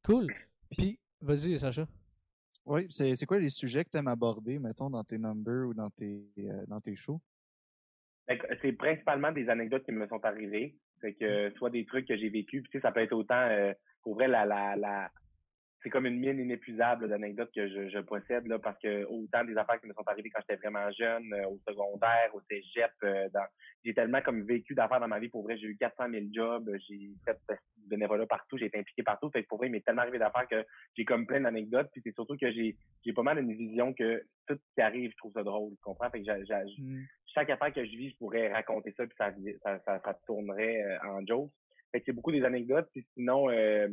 Cool. 0.05 0.27
Puis, 0.71 0.99
vas-y, 1.21 1.59
Sacha. 1.59 1.87
Oui, 2.67 2.87
c'est 2.91 3.15
c'est 3.15 3.27
quoi 3.27 3.39
les 3.39 3.49
sujets 3.49 3.85
que 3.85 3.91
tu 3.91 3.97
aimes 3.97 4.09
aborder, 4.09 4.59
mettons, 4.59 4.91
dans 4.91 5.05
tes 5.05 5.19
numbers 5.19 5.69
ou 5.69 5.75
dans 5.75 5.91
tes, 5.91 6.25
euh, 6.39 6.65
dans 6.67 6.81
tes 6.81 6.97
shows? 6.97 7.21
Que 8.29 8.35
C'est 8.63 8.73
principalement 8.73 9.33
des 9.33 9.49
anecdotes 9.49 9.85
qui 9.85 9.93
me 9.93 10.07
sont 10.09 10.25
arrivées. 10.25 10.77
Fait 11.01 11.13
que 11.15 11.25
euh, 11.25 11.51
soit 11.53 11.71
des 11.71 11.85
trucs 11.85 12.07
que 12.07 12.17
j'ai 12.17 12.29
vécu, 12.29 12.63
puis 12.63 12.71
tu 12.71 12.79
sais, 12.79 12.83
ça 12.83 12.93
peut 12.93 13.01
être 13.01 13.13
autant 13.13 13.41
euh, 13.49 13.73
pour 14.03 14.15
vrai 14.15 14.29
la 14.29 14.45
la 14.45 14.77
la 14.77 15.11
c'est 15.83 15.91
comme 15.91 16.07
une 16.07 16.19
mine 16.19 16.39
inépuisable 16.39 17.09
d'anecdotes 17.09 17.51
que 17.55 17.69
je, 17.69 17.89
je 17.89 17.99
possède 18.01 18.47
là 18.47 18.59
parce 18.59 18.79
que 18.81 19.05
autant 19.07 19.45
des 19.45 19.57
affaires 19.57 19.81
qui 19.81 19.87
me 19.87 19.95
sont 19.95 20.07
arrivées 20.07 20.31
quand 20.31 20.41
j'étais 20.41 20.61
vraiment 20.61 20.91
jeune, 20.93 21.33
euh, 21.33 21.49
au 21.49 21.59
secondaire, 21.67 22.31
au 22.35 22.41
cégep, 22.51 22.93
euh, 23.05 23.29
dans 23.33 23.45
j'ai 23.85 23.95
tellement 23.95 24.21
comme 24.21 24.43
vécu 24.43 24.75
d'affaires 24.75 25.01
dans 25.01 25.09
ma 25.09 25.19
vie 25.19 25.29
pour 25.29 25.43
vrai, 25.43 25.57
j'ai 25.57 25.69
eu 25.69 25.77
400 25.77 26.11
000 26.11 26.27
jobs, 26.33 26.71
j'ai 26.87 27.11
fait 27.25 27.39
du 27.79 27.89
bénévolat 27.89 28.27
partout, 28.27 28.59
j'ai 28.59 28.67
été 28.67 28.79
impliqué 28.79 29.03
partout, 29.03 29.31
fait 29.31 29.43
que 29.43 29.49
pour 29.49 29.59
vrai, 29.59 29.69
il 29.69 29.71
m'est 29.71 29.81
tellement 29.81 30.03
arrivé 30.03 30.19
d'affaires 30.19 30.47
que 30.49 30.65
j'ai 30.97 31.05
comme 31.07 31.27
plein 31.27 31.41
d'anecdotes, 31.41 31.89
puis 31.93 32.03
c'est 32.05 32.15
surtout 32.15 32.37
que 32.37 32.51
j'ai 32.53 32.77
j'ai 33.05 33.13
pas 33.15 33.23
mal 33.23 33.39
une 33.39 33.55
vision 33.55 33.95
que 33.95 34.23
tout 34.47 34.55
ce 34.55 34.75
qui 34.75 34.83
arrive, 34.83 35.11
je 35.13 35.17
trouve 35.17 35.33
ça 35.33 35.43
drôle, 35.43 35.71
tu 35.73 35.83
comprends? 35.83 36.11
Fait 36.11 36.23
que 36.23 36.31
Hmm. 36.31 37.05
chaque 37.27 37.51
affaire 37.51 37.73
que 37.73 37.85
je 37.85 37.91
vis, 37.97 38.11
je 38.11 38.17
pourrais 38.17 38.53
raconter 38.53 38.93
ça, 38.97 39.07
puis 39.07 39.17
ça, 39.17 39.33
ça, 39.63 39.79
ça, 39.85 40.01
ça 40.05 40.15
tournerait 40.27 40.83
euh, 40.83 41.09
en 41.09 41.25
jokes. 41.27 41.51
Fait 41.93 42.01
que 42.01 42.07
c'est 42.07 42.13
beaucoup 42.13 42.33
des 42.33 42.45
anecdotes, 42.45 42.89
puis 42.93 43.07
sinon, 43.15 43.51
euh, 43.51 43.89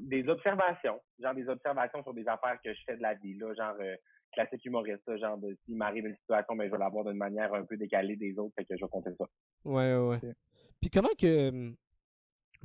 des 0.00 0.28
observations, 0.28 1.00
genre 1.20 1.34
des 1.34 1.48
observations 1.48 2.02
sur 2.02 2.14
des 2.14 2.26
affaires 2.28 2.58
que 2.64 2.72
je 2.72 2.80
fais 2.86 2.96
de 2.96 3.02
la 3.02 3.14
vie, 3.14 3.34
là, 3.36 3.52
genre 3.54 3.76
euh, 3.80 3.96
classique 4.32 4.64
humoriste, 4.64 5.16
genre 5.18 5.38
de 5.38 5.56
s'il 5.64 5.76
m'arrive 5.76 6.06
une 6.06 6.16
situation, 6.16 6.56
ben, 6.56 6.66
je 6.66 6.72
vais 6.72 6.78
l'avoir 6.78 7.04
d'une 7.04 7.16
manière 7.16 7.52
un 7.54 7.64
peu 7.64 7.76
décalée 7.76 8.16
des 8.16 8.38
autres, 8.38 8.54
fait 8.56 8.64
que 8.64 8.76
je 8.76 8.84
vais 8.84 8.90
compter 8.90 9.10
ça. 9.18 9.24
Ouais, 9.64 9.94
ouais, 9.94 10.08
ouais. 10.08 10.16
Ok. 10.22 10.34
Puis 10.80 10.90
comment 10.90 11.14
que. 11.18 11.48
hum, 11.48 11.76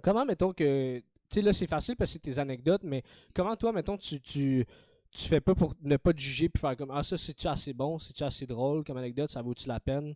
Comment, 0.01 0.25
mettons 0.25 0.53
que. 0.53 0.99
Tu 0.99 1.03
sais, 1.29 1.41
là, 1.41 1.53
c'est 1.53 1.67
facile 1.67 1.95
parce 1.95 2.11
que 2.11 2.13
c'est 2.13 2.33
tes 2.33 2.39
anecdotes, 2.39 2.83
mais 2.83 3.03
comment, 3.33 3.55
toi, 3.55 3.71
mettons, 3.71 3.97
tu, 3.97 4.19
tu, 4.21 4.65
tu 5.11 5.27
fais 5.27 5.39
pas 5.41 5.55
pour 5.55 5.73
ne 5.81 5.97
pas 5.97 6.13
te 6.13 6.19
juger 6.19 6.49
puis 6.49 6.59
faire 6.59 6.75
comme 6.75 6.91
Ah, 6.91 7.03
ça, 7.03 7.17
c'est-tu 7.17 7.47
assez 7.47 7.73
bon, 7.73 7.99
c'est-tu 7.99 8.23
assez 8.23 8.45
drôle 8.45 8.83
comme 8.83 8.97
anecdote, 8.97 9.29
ça 9.29 9.41
vaut-tu 9.41 9.67
la 9.67 9.79
peine 9.79 10.13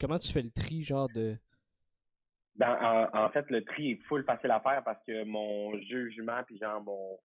Comment 0.00 0.18
tu 0.18 0.32
fais 0.32 0.42
le 0.42 0.50
tri, 0.50 0.82
genre 0.82 1.08
de. 1.08 1.36
Ben, 2.58 2.76
en, 2.80 3.24
en 3.24 3.30
fait, 3.30 3.48
le 3.50 3.64
tri 3.64 3.92
est 3.92 4.02
full 4.08 4.24
facile 4.24 4.50
à 4.50 4.60
faire 4.60 4.82
parce 4.84 5.02
que 5.06 5.24
mon 5.24 5.78
jugement, 5.80 6.42
puis 6.46 6.58
genre 6.58 6.82
mon 6.82 7.18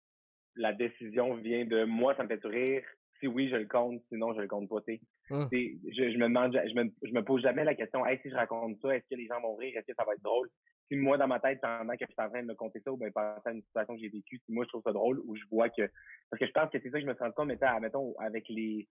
la 0.56 0.74
décision 0.74 1.36
vient 1.36 1.66
de 1.66 1.84
moi, 1.86 2.16
ça 2.16 2.24
me 2.24 2.28
fait 2.28 2.46
rire. 2.46 2.84
Si 3.20 3.28
oui, 3.28 3.50
je 3.50 3.56
le 3.56 3.68
compte, 3.68 4.02
sinon 4.10 4.34
je 4.34 4.42
le 4.42 4.48
compte 4.48 4.70
pas. 4.70 4.82
Hum. 5.30 5.48
Je, 5.52 6.12
je 6.12 6.18
me 6.18 6.28
demande, 6.28 6.54
je 6.54 6.74
me, 6.76 6.92
je 7.02 7.14
me 7.14 7.24
pose 7.24 7.42
jamais 7.42 7.64
la 7.64 7.74
question, 7.74 8.06
hey, 8.06 8.20
si 8.22 8.30
je 8.30 8.36
raconte 8.36 8.78
ça, 8.82 8.96
est-ce 8.96 9.08
que 9.10 9.16
les 9.16 9.28
gens 9.28 9.40
vont 9.42 9.56
rire, 9.56 9.74
est-ce 9.76 9.88
que 9.88 9.96
ça 9.98 10.04
va 10.04 10.14
être 10.14 10.22
drôle? 10.22 10.50
Si 10.90 10.98
moi, 10.98 11.18
dans 11.18 11.28
ma 11.28 11.40
tête, 11.40 11.62
pendant 11.62 11.94
que 11.94 12.06
je 12.06 12.12
suis 12.12 12.22
en 12.22 12.30
train 12.30 12.42
de 12.42 12.48
me 12.48 12.56
compter 12.56 12.82
ça, 12.82 12.92
ou 12.92 12.98
bien 12.98 13.10
pensant 13.12 13.42
à 13.46 13.52
une 13.52 13.64
situation 13.64 13.96
que 13.96 14.02
j'ai 14.02 14.10
vécue, 14.10 14.38
si 14.38 14.52
moi 14.52 14.66
je 14.66 14.70
trouve 14.70 14.84
ça 14.84 14.92
drôle, 14.92 15.20
ou 15.26 15.36
je 15.36 15.44
vois 15.50 15.70
que. 15.70 15.90
Parce 16.30 16.40
que 16.40 16.46
je 16.46 16.52
pense 16.52 16.70
que 16.70 16.80
c'est 16.80 16.90
ça 16.90 17.00
que 17.00 17.06
je 17.06 17.10
me 17.10 17.18
rendu 17.18 17.34
compte, 17.34 17.48
mettons, 17.48 17.80
mettons, 17.80 18.14
avec 18.20 18.44
les. 18.50 18.88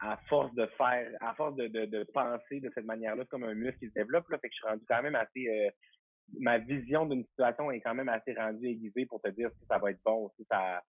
À, 0.00 0.16
force 0.28 0.54
de 0.54 0.66
faire, 0.78 1.10
à 1.20 1.34
force 1.34 1.56
de, 1.56 1.66
de, 1.66 1.84
de 1.86 2.04
penser 2.14 2.60
de 2.60 2.70
cette 2.74 2.84
manière-là, 2.84 3.24
c'est 3.24 3.30
comme 3.30 3.42
un 3.44 3.54
muscle 3.54 3.78
qui 3.80 3.88
se 3.88 3.94
développe, 3.94 4.28
là. 4.28 4.38
Fait 4.38 4.48
que 4.48 4.54
je 4.54 4.58
suis 4.58 4.68
rendu 4.68 4.84
quand 4.86 5.02
même 5.02 5.16
assez. 5.16 5.48
euh, 5.48 5.70
ma 6.38 6.58
vision 6.58 7.06
d'une 7.06 7.24
situation 7.24 7.70
est 7.70 7.80
quand 7.80 7.94
même 7.94 8.08
assez 8.08 8.32
rendue 8.34 8.66
aiguisée 8.66 9.06
pour 9.06 9.20
te 9.20 9.28
dire 9.30 9.50
si 9.58 9.66
ça 9.66 9.78
va 9.78 9.90
être 9.90 10.00
bon 10.04 10.26
ou 10.26 10.30
si 10.36 10.44
ça. 10.50 10.82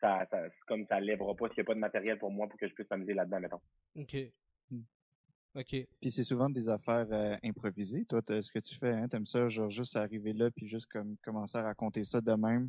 Ça, 0.00 0.26
ça, 0.30 0.42
c'est 0.44 0.66
comme 0.66 0.84
ça 0.86 1.00
lèvera 1.00 1.34
pas 1.34 1.48
s'il 1.48 1.58
n'y 1.58 1.62
a 1.62 1.64
pas 1.64 1.74
de 1.74 1.78
matériel 1.78 2.18
pour 2.18 2.30
moi 2.30 2.46
pour 2.48 2.58
que 2.58 2.68
je 2.68 2.74
puisse 2.74 2.90
m'amuser 2.90 3.14
là-dedans, 3.14 3.40
mettons. 3.40 3.60
Ok. 3.96 4.16
Hmm. 4.70 4.82
Ok. 5.54 5.76
Puis 6.00 6.10
c'est 6.10 6.24
souvent 6.24 6.50
des 6.50 6.68
affaires 6.68 7.06
euh, 7.10 7.36
improvisées. 7.42 8.04
Toi, 8.04 8.20
ce 8.28 8.52
que 8.52 8.58
tu 8.58 8.74
fais, 8.76 8.90
hein, 8.90 9.08
t'aimes 9.08 9.24
ça, 9.24 9.48
genre 9.48 9.70
juste 9.70 9.96
arriver 9.96 10.32
là, 10.32 10.50
puis 10.50 10.68
juste 10.68 10.90
comme 10.90 11.16
commencer 11.22 11.56
à 11.58 11.62
raconter 11.62 12.04
ça 12.04 12.20
de 12.20 12.32
même. 12.32 12.68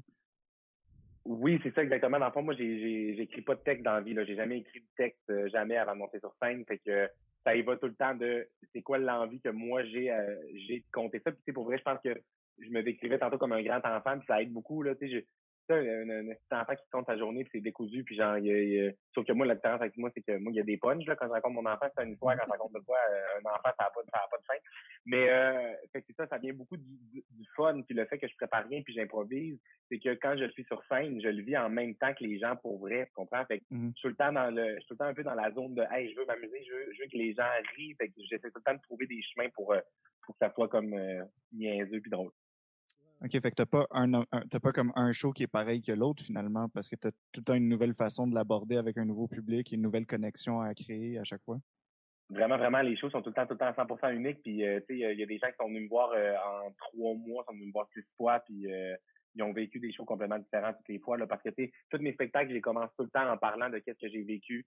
Oui, 1.26 1.60
c'est 1.64 1.74
ça 1.74 1.84
exactement. 1.84 2.20
Dans 2.20 2.28
le 2.28 2.32
fond, 2.32 2.44
moi, 2.44 2.54
j'écris 2.56 3.42
pas 3.42 3.56
de 3.56 3.62
texte 3.62 3.84
dans 3.84 3.94
la 3.94 4.02
vie. 4.02 4.16
J'ai 4.28 4.36
jamais 4.36 4.60
écrit 4.60 4.80
de 4.82 4.86
texte, 4.96 5.28
euh, 5.32 5.50
jamais 5.50 5.76
avant 5.76 5.94
de 5.94 5.98
monter 6.00 6.20
sur 6.20 6.34
scène. 6.42 6.64
Fait 6.68 6.78
que 6.78 7.10
ça 7.44 7.56
y 7.56 7.64
va 7.64 7.78
tout 7.78 7.88
le 7.88 7.96
temps 7.96 8.14
de 8.16 8.48
c'est 8.74 8.82
quoi 8.84 8.98
l'envie 9.00 9.42
que 9.42 9.50
moi 9.50 9.84
j'ai 9.86 10.12
euh, 10.12 10.36
j'ai 10.68 10.80
de 10.80 10.86
compter 10.94 11.20
ça. 11.26 11.32
Puis 11.32 11.54
pour 11.54 11.66
vrai, 11.66 11.78
je 11.80 11.84
pense 11.84 12.00
que 12.04 12.16
je 12.60 12.70
me 12.70 12.84
décrivais 12.84 13.18
tantôt 13.18 13.38
comme 13.40 13.54
un 13.54 13.64
grand 13.64 13.84
enfant, 13.86 14.18
puis 14.18 14.28
ça 14.28 14.42
aide 14.42 14.52
beaucoup. 14.54 14.84
Là, 14.84 14.94
je- 15.02 15.24
sais, 15.68 15.74
un, 15.90 16.10
un, 16.10 16.30
un 16.30 16.34
petit 16.34 16.54
enfant 16.54 16.76
qui 16.76 16.84
compte 16.92 17.06
sa 17.06 17.18
journée, 17.18 17.44
puis 17.44 17.52
c'est 17.54 17.62
décousu, 17.62 18.04
puis 18.04 18.16
genre, 18.16 18.38
il 18.38 18.46
y 18.46 18.52
a- 18.52 18.62
il 18.64 18.74
y 18.74 18.88
a- 18.88 18.92
sauf 19.14 19.26
que 19.26 19.34
moi, 19.34 19.46
la 19.46 19.56
différence 19.56 19.82
avec 19.82 19.98
moi, 19.98 20.10
c'est 20.16 20.22
que 20.22 20.38
moi, 20.38 20.52
il 20.52 20.56
y 20.58 20.60
a 20.62 20.64
des 20.64 20.78
punches 20.78 21.06
là, 21.06 21.16
quand 21.16 21.28
je 21.28 21.32
raconte 21.32 21.54
mon 21.54 21.66
enfant, 21.66 21.88
c'est 21.96 22.04
une 22.04 22.14
histoire, 22.14 22.36
quand 22.38 22.46
je 22.46 22.52
raconte 22.52 22.74
de 22.74 22.80
quoi, 22.80 22.98
euh, 23.12 23.40
un 23.40 23.50
enfant, 23.50 23.70
ça 23.78 23.86
n'a 23.86 23.90
pas, 23.90 24.02
ça 24.14 24.20
a 24.24 24.28
pas 24.30 24.38
de 24.38 24.46
fin. 24.46 24.60
Mais 25.06 25.30
euh, 25.30 25.74
fait 25.94 26.02
que 26.02 26.08
c'est 26.08 26.16
ça, 26.16 26.28
ça 26.28 26.38
vient 26.38 26.54
beaucoup 26.54 26.78
du, 26.78 26.98
du, 27.12 27.46
fun, 27.56 27.82
puis 27.84 27.96
le 27.96 28.06
fait 28.06 28.18
que 28.18 28.28
je 28.28 28.36
prépare 28.36 28.66
rien 28.68 28.82
puis 28.82 28.94
j'improvise, 28.94 29.60
c'est 29.90 30.00
que 30.00 30.16
quand 30.16 30.36
je 30.38 30.50
suis 30.52 30.64
sur 30.66 30.84
scène, 30.86 31.22
je 31.22 31.28
le 31.28 31.44
vis 31.44 31.58
en 31.58 31.70
même 31.70 31.96
temps 31.96 32.14
que 32.14 32.24
les 32.24 32.40
gens 32.40 32.56
pour 32.56 32.80
vrai, 32.80 33.06
tu 33.06 33.14
comprends? 33.14 33.46
Fait 33.46 33.60
que 33.60 33.66
Mhm. 33.72 33.92
je 33.96 34.00
suis 34.00 34.02
tout 34.02 34.08
le 34.10 34.16
temps 34.16 34.32
dans 34.34 34.50
le, 34.54 34.76
je 34.76 34.80
suis 34.80 34.88
tout 34.88 34.94
le 34.94 34.98
temps 34.98 35.06
un 35.06 35.14
peu 35.14 35.24
dans 35.24 35.36
la 35.36 35.52
zone 35.52 35.76
de 35.76 35.84
hey, 35.92 36.12
je 36.12 36.20
veux 36.20 36.26
m'amuser, 36.26 36.64
je 36.66 36.72
veux, 36.74 36.94
je 36.94 37.02
veux 37.04 37.08
que 37.10 37.18
les 37.18 37.34
gens 37.34 37.50
rient, 37.76 37.94
fait 38.00 38.08
que 38.10 38.14
j'essaie 38.30 38.50
tout 38.50 38.58
le 38.60 38.64
temps 38.64 38.74
de 38.74 38.82
trouver 38.82 39.06
des 39.08 39.22
chemins 39.22 39.50
pour, 39.54 39.74
euh, 39.74 39.80
pour 40.26 40.36
que 40.36 40.46
ça 40.46 40.52
soit 40.54 40.68
comme 40.70 40.94
euh, 40.94 41.24
niaiseux 41.54 42.02
puis 42.02 42.10
drôle. 42.10 42.32
OK, 43.24 43.32
fait 43.32 43.50
que 43.52 43.56
t'as 43.56 43.66
pas 43.66 43.88
un, 43.92 44.14
un- 44.14 44.26
t'as 44.50 44.60
pas 44.60 44.72
comme 44.72 44.92
un 44.96 45.12
show 45.14 45.32
qui 45.32 45.44
est 45.44 45.48
pareil 45.48 45.82
que 45.82 45.92
l'autre 45.92 46.24
finalement, 46.24 46.68
parce 46.70 46.90
que 46.90 46.96
t'as 46.96 47.12
tout 47.32 47.40
le 47.40 47.44
temps 47.44 47.54
une 47.54 47.70
nouvelle 47.70 47.96
façon 47.96 48.28
de 48.28 48.36
l'aborder 48.36 48.78
avec 48.78 48.98
un 48.98 49.06
nouveau 49.06 49.28
public, 49.28 49.72
une 49.72 49.82
nouvelle 49.82 50.06
connexion 50.06 50.60
à 50.60 50.74
créer 50.74 51.18
à 51.18 51.24
chaque 51.24 51.42
fois? 51.44 51.58
Vraiment, 52.30 52.58
vraiment, 52.58 52.82
les 52.82 52.98
shows 52.98 53.10
sont 53.12 53.22
tout 53.22 53.30
le 53.30 53.36
temps, 53.36 53.46
tout 53.46 53.54
le 53.54 53.60
temps 53.60 53.72
100% 53.74 54.10
uniques. 54.16 54.42
Puis, 54.42 54.66
euh, 54.66 54.80
tu 54.82 54.98
sais, 55.00 55.12
il 55.14 55.20
y 55.20 55.24
a- 55.24 55.26
des 55.26 55.38
gens 55.38 55.48
qui 55.48 55.56
sont 55.60 55.68
venus 55.68 55.84
me 55.84 55.90
voir 55.90 56.12
euh, 56.12 56.34
en 56.36 56.72
trois 56.72 57.14
mois, 57.16 57.44
sont 57.48 57.54
venus 57.54 57.68
me 57.68 57.72
voir 57.72 57.88
six 57.94 58.02
fois, 58.18 58.40
puis 58.40 58.72
euh, 58.72 58.96
ils 59.36 59.44
ont 59.44 59.54
vécu 59.54 59.80
des 59.80 59.94
shows 59.94 60.06
complètement 60.06 60.40
différents 60.40 60.74
toutes 60.74 60.88
les 60.90 61.00
fois. 61.00 61.18
Là, 61.18 61.28
parce 61.28 61.44
que, 61.44 61.50
tu 61.50 61.66
sais, 61.66 61.72
tous 61.90 62.00
mes 62.00 62.14
spectacles, 62.14 62.50
je 62.50 62.56
les 62.56 62.62
commence 62.62 62.90
tout 62.98 63.04
le 63.04 63.10
temps 63.10 63.30
en 63.32 63.38
parlant 63.38 63.70
de 63.70 63.78
qu'est-ce 63.80 64.00
que 64.00 64.10
j'ai 64.10 64.24
vécu 64.24 64.66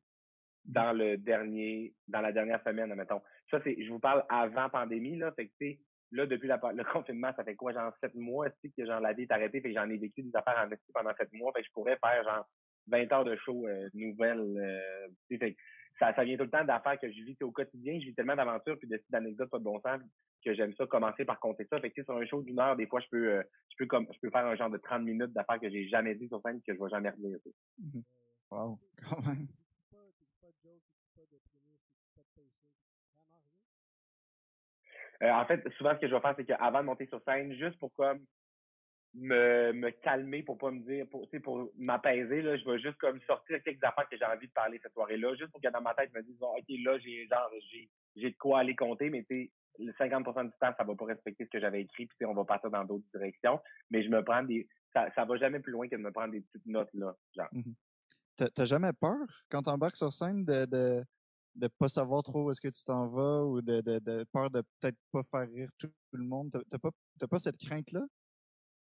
dans 0.64 0.92
le 0.92 1.16
dernier, 1.16 1.94
dans 2.06 2.20
la 2.20 2.30
dernière 2.32 2.62
semaine, 2.62 2.94
mettons. 2.94 3.22
Ça, 3.50 3.58
c'est, 3.64 3.76
je 3.82 3.90
vous 3.90 3.98
parle 3.98 4.24
avant 4.28 4.68
pandémie, 4.68 5.16
là. 5.16 5.32
Fait 5.32 5.46
que, 5.48 5.52
tu 5.60 5.66
sais, 5.72 5.80
là, 6.12 6.26
depuis 6.26 6.48
le 6.48 6.84
confinement, 6.92 7.32
ça 7.36 7.44
fait 7.44 7.54
quoi, 7.54 7.72
genre 7.72 7.92
sept 8.00 8.14
mois, 8.14 8.50
tu 8.50 8.56
sais, 8.62 8.72
que 8.76 8.86
genre 8.86 9.00
la 9.00 9.12
vie 9.12 9.22
est 9.22 9.32
arrêtée, 9.32 9.60
fait 9.60 9.68
que 9.68 9.74
j'en 9.74 9.88
ai 9.88 9.96
vécu 9.96 10.22
des 10.22 10.34
affaires 10.34 10.66
en 10.66 10.92
pendant 10.94 11.14
sept 11.16 11.32
mois, 11.32 11.52
fait 11.54 11.62
je 11.62 11.70
pourrais 11.72 11.98
faire 11.98 12.24
genre 12.24 12.46
20 12.88 13.12
heures 13.12 13.24
de 13.24 13.36
show 13.36 13.66
euh, 13.66 13.88
nouvelles. 13.94 14.56
euh, 14.58 15.50
ça, 15.98 16.14
ça 16.14 16.24
vient 16.24 16.36
tout 16.36 16.44
le 16.44 16.50
temps 16.50 16.64
d'affaires 16.64 16.98
que 16.98 17.10
je 17.10 17.22
vis 17.22 17.36
au 17.42 17.50
quotidien. 17.50 17.98
Je 18.00 18.06
vis 18.06 18.14
tellement 18.14 18.36
d'aventures 18.36 18.78
puis 18.78 18.88
d'anecdotes 19.10 19.50
pas 19.50 19.58
de 19.58 19.64
bon 19.64 19.80
sens 19.80 20.00
que 20.44 20.54
j'aime 20.54 20.72
ça 20.74 20.86
commencer 20.86 21.24
par 21.24 21.40
compter 21.40 21.66
ça. 21.68 21.80
Fait 21.80 21.90
que 21.90 22.02
sur 22.02 22.16
un 22.16 22.24
show 22.26 22.42
d'une 22.42 22.60
heure, 22.60 22.76
des 22.76 22.86
fois, 22.86 23.00
je 23.00 23.06
peux, 23.10 23.32
euh, 23.32 23.42
je 23.70 23.76
peux 23.78 23.86
comme, 23.86 24.06
je 24.12 24.18
peux 24.20 24.30
faire 24.30 24.46
un 24.46 24.54
genre 24.54 24.70
de 24.70 24.78
30 24.78 25.02
minutes 25.02 25.32
d'affaires 25.32 25.58
que 25.60 25.68
j'ai 25.68 25.88
jamais 25.88 26.14
dit 26.14 26.28
sur 26.28 26.40
scène 26.42 26.60
que 26.62 26.74
je 26.74 26.78
vais 26.78 26.90
jamais 26.90 27.12
tu 27.12 27.50
sais. 27.50 28.04
Wow, 28.50 28.78
quand 29.10 29.26
même. 29.26 29.48
Euh, 35.22 35.30
en 35.30 35.44
fait, 35.46 35.62
souvent, 35.76 35.94
ce 35.94 36.00
que 36.00 36.08
je 36.08 36.14
vais 36.14 36.20
faire, 36.20 36.34
c'est 36.36 36.44
qu'avant 36.44 36.80
de 36.80 36.86
monter 36.86 37.06
sur 37.06 37.20
scène, 37.24 37.52
juste 37.54 37.78
pour 37.78 37.92
comme 37.94 38.20
me, 39.14 39.72
me 39.72 39.90
calmer, 39.90 40.42
pour 40.42 40.58
pas 40.58 40.70
me 40.70 40.80
dire, 40.80 41.06
pour, 41.10 41.28
pour 41.42 41.70
m'apaiser, 41.76 42.42
là, 42.42 42.56
je 42.56 42.64
vais 42.64 42.78
juste 42.78 42.98
comme 42.98 43.20
sortir 43.22 43.62
quelques 43.62 43.82
affaires 43.82 44.08
que 44.08 44.16
j'ai 44.16 44.24
envie 44.24 44.46
de 44.46 44.52
parler 44.52 44.78
cette 44.82 44.92
soirée-là, 44.92 45.34
juste 45.34 45.50
pour 45.50 45.60
que 45.60 45.68
dans 45.68 45.80
ma 45.80 45.94
tête, 45.94 46.10
je 46.12 46.18
me 46.18 46.24
dise, 46.24 46.36
OK, 46.40 46.64
là, 46.68 46.98
j'ai 46.98 47.26
genre, 47.26 47.50
j'ai, 47.70 47.88
j'ai 48.16 48.30
de 48.30 48.36
quoi 48.36 48.60
aller 48.60 48.76
compter, 48.76 49.10
mais 49.10 49.24
tu 49.24 49.50
le 49.80 49.92
50% 49.92 50.44
du 50.44 50.50
temps, 50.60 50.74
ça 50.76 50.84
va 50.84 50.94
pas 50.96 51.04
respecter 51.04 51.44
ce 51.44 51.50
que 51.50 51.60
j'avais 51.60 51.82
écrit, 51.82 52.06
puis 52.06 52.26
on 52.26 52.34
va 52.34 52.44
partir 52.44 52.68
dans 52.70 52.84
d'autres 52.84 53.04
directions. 53.14 53.60
Mais 53.90 54.02
je 54.02 54.08
me 54.08 54.24
prends 54.24 54.42
des, 54.42 54.68
ça, 54.92 55.08
ça 55.14 55.24
va 55.24 55.36
jamais 55.36 55.60
plus 55.60 55.72
loin 55.72 55.88
que 55.88 55.94
de 55.94 56.00
me 56.00 56.10
prendre 56.10 56.32
des 56.32 56.40
petites 56.40 56.66
notes, 56.66 56.92
là, 56.94 57.14
genre. 57.36 57.48
T'as 58.36 58.48
t'as 58.50 58.64
jamais 58.64 58.92
peur 58.92 59.26
quand 59.50 59.62
t'embarques 59.62 59.96
sur 59.96 60.12
scène 60.12 60.44
de, 60.44 60.64
de, 60.64 61.04
de 61.58 61.68
pas 61.78 61.88
savoir 61.88 62.22
trop 62.22 62.44
où 62.44 62.50
est-ce 62.50 62.60
que 62.60 62.68
tu 62.68 62.84
t'en 62.84 63.08
vas 63.08 63.44
ou 63.44 63.60
de, 63.60 63.80
de, 63.80 63.98
de 63.98 64.24
peur 64.32 64.50
de 64.50 64.62
peut-être 64.80 64.96
pas 65.12 65.22
faire 65.30 65.48
rire 65.48 65.68
tout, 65.78 65.90
le 66.12 66.24
monde? 66.24 66.50
T'as- 66.70 66.78
pas, 66.78 66.90
pas 67.28 67.38
cette 67.38 67.58
crainte-là? 67.58 68.06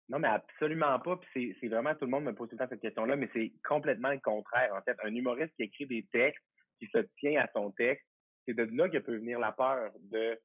Non, 0.08 0.18
mais 0.18 0.28
absolument 0.28 0.98
pas. 1.00 1.16
Puis 1.16 1.56
c'est, 1.60 1.68
vraiment, 1.68 1.94
tout 1.94 2.04
le 2.04 2.10
monde 2.10 2.24
me 2.24 2.34
pose 2.34 2.48
tout 2.48 2.56
le 2.56 2.58
temps 2.58 2.70
cette 2.70 2.80
question-là, 2.80 3.16
mais 3.16 3.28
c'est 3.32 3.52
complètement 3.68 4.10
le 4.10 4.20
contraire. 4.20 4.74
En 4.74 4.82
fait, 4.82 4.96
un 5.04 5.14
humoriste 5.14 5.54
qui 5.56 5.64
écrit 5.64 5.86
des 5.86 6.06
textes, 6.12 6.42
qui 6.78 6.86
se 6.86 6.98
tient 7.18 7.40
à 7.40 7.48
son 7.52 7.70
texte, 7.72 8.06
c'est 8.46 8.54
de 8.54 8.64
là 8.76 8.88
que 8.88 8.98
peut 8.98 9.16
venir 9.16 9.38
la 9.38 9.52
peur 9.52 9.92
de 10.00 10.38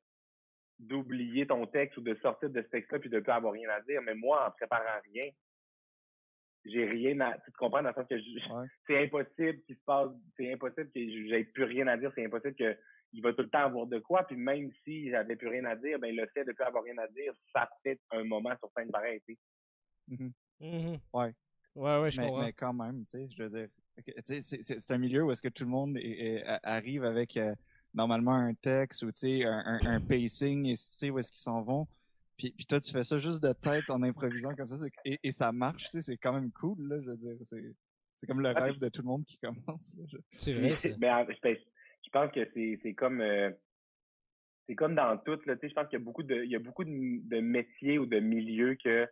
d'oublier 0.77 1.47
ton 1.47 1.65
texte 1.67 1.95
ou 1.97 2.01
de 2.01 2.15
sortir 2.15 2.49
de 2.49 2.61
ce 2.61 2.67
texte-là 2.67 2.99
puis 2.99 3.09
de 3.09 3.21
plus 3.21 3.31
avoir 3.31 3.53
rien 3.53 3.69
à 3.69 3.79
dire. 3.81 4.01
Mais 4.01 4.13
moi, 4.13 4.45
en 4.45 4.51
préparant 4.51 4.99
rien, 5.05 5.29
j'ai 6.65 6.85
rien 6.85 7.19
à. 7.21 7.37
Tu 7.45 7.51
te 7.51 7.57
comprends 7.57 7.81
dans 7.83 7.89
le 7.89 7.95
sens 7.95 8.05
que 8.09 8.15
Ouais. 8.15 8.67
c'est 8.87 9.03
impossible 9.03 9.61
qu'il 9.65 9.75
se 9.75 9.81
passe, 9.85 10.09
c'est 10.37 10.51
impossible 10.53 10.89
que 10.91 11.27
j'aie 11.27 11.43
plus 11.45 11.63
rien 11.65 11.87
à 11.87 11.97
dire, 11.97 12.11
c'est 12.15 12.25
impossible 12.25 12.55
que 12.55 12.77
il 13.13 13.21
va 13.21 13.31
tout 13.33 13.43
le 13.43 13.49
temps 13.49 13.59
avoir 13.65 13.87
de 13.87 13.99
quoi. 13.99 14.25
Puis 14.27 14.35
même 14.35 14.71
si 14.83 15.09
j'avais 15.09 15.35
plus 15.35 15.47
rien 15.47 15.63
à 15.65 15.75
dire, 15.75 15.97
ben 15.99 16.13
le 16.15 16.25
fait 16.33 16.43
de 16.43 16.51
plus 16.51 16.63
avoir 16.65 16.83
rien 16.83 16.97
à 16.97 17.07
dire, 17.07 17.33
ça 17.53 17.69
fait 17.83 17.99
un 18.11 18.23
moment 18.25 18.53
sur 18.59 18.69
scène 18.75 18.91
pareil. 18.91 19.21
tu 19.27 19.37
sais. 20.09 20.17
Mhm. 20.59 20.99
Ouais. 21.13 21.33
Ouais, 21.75 21.99
ouais, 22.01 22.11
je 22.11 22.21
mais, 22.21 22.27
comprends. 22.27 22.43
mais 22.45 22.53
quand 22.53 22.73
même, 22.73 23.03
tu 23.05 23.11
sais, 23.11 23.27
je 23.35 23.43
veux 23.43 23.49
dire, 23.49 23.67
tu 24.25 24.41
sais, 24.41 24.61
c'est- 24.61 24.91
un 24.93 24.97
milieu 24.97 25.23
où 25.25 25.31
est-ce 25.31 25.41
que 25.41 25.49
tout 25.49 25.63
le 25.65 25.69
monde 25.69 25.97
est- 25.97 26.43
arrive 26.63 27.03
avec 27.03 27.35
euh, 27.37 27.53
normalement 27.93 28.33
un 28.33 28.53
texte 28.53 29.03
ou 29.03 29.07
tu 29.11 29.19
sais 29.19 29.45
un, 29.45 29.61
un, 29.65 29.79
un 29.85 30.01
pacing 30.01 30.65
et 30.67 30.75
sait 30.75 31.09
où 31.09 31.19
est-ce 31.19 31.31
qu'ils 31.31 31.41
s'en 31.41 31.61
vont. 31.61 31.85
Puis, 32.37 32.51
puis 32.51 32.65
toi, 32.65 32.79
tu 32.79 32.91
fais 32.91 33.03
ça 33.03 33.17
juste 33.19 33.41
de 33.43 33.53
tête 33.53 33.89
en 33.89 34.01
improvisant 34.03 34.53
comme 34.55 34.67
ça, 34.67 34.77
c'est- 34.77 34.91
et, 35.05 35.19
et 35.23 35.31
ça 35.31 35.51
marche, 35.51 35.85
tu 35.85 35.89
sais, 35.91 36.01
c'est 36.01 36.17
quand 36.17 36.33
même 36.33 36.51
cool, 36.51 36.77
là, 36.87 36.99
je 37.01 37.09
veux 37.11 37.17
dire, 37.17 37.35
c'est 37.41 37.63
c'est 38.17 38.27
comme 38.27 38.41
le 38.41 38.49
Ah, 38.49 38.53
rêve 38.63 38.77
de 38.79 38.87
tout 38.89 39.01
le 39.01 39.07
monde 39.07 39.25
qui 39.25 39.37
commence. 39.43 39.97
je- 40.07 40.17
C'est 40.33 40.53
vrai. 40.53 40.75
Mais 40.99 41.11
en- 41.11 41.25
je, 41.27 41.33
je 42.05 42.09
pense 42.11 42.31
que 42.31 42.47
c'est 42.53 42.79
c'est 42.81 42.93
comme 42.93 43.19
euh, 43.21 43.51
c'est 44.67 44.75
comme 44.75 44.95
dans 44.95 45.17
tout 45.17 45.39
là, 45.45 45.55
tu 45.55 45.61
sais, 45.61 45.69
je 45.69 45.73
pense 45.73 45.87
qu'il 45.89 45.99
y 45.99 46.01
a 46.01 46.05
beaucoup 46.05 46.23
de 46.23 46.43
il 46.43 46.49
y 46.51 46.55
a 46.55 46.59
beaucoup 46.59 46.83
de, 46.83 46.89
de 46.91 47.39
métiers 47.41 47.99
ou 47.99 48.05
de 48.05 48.19
milieux 48.19 48.75
que 48.83 49.07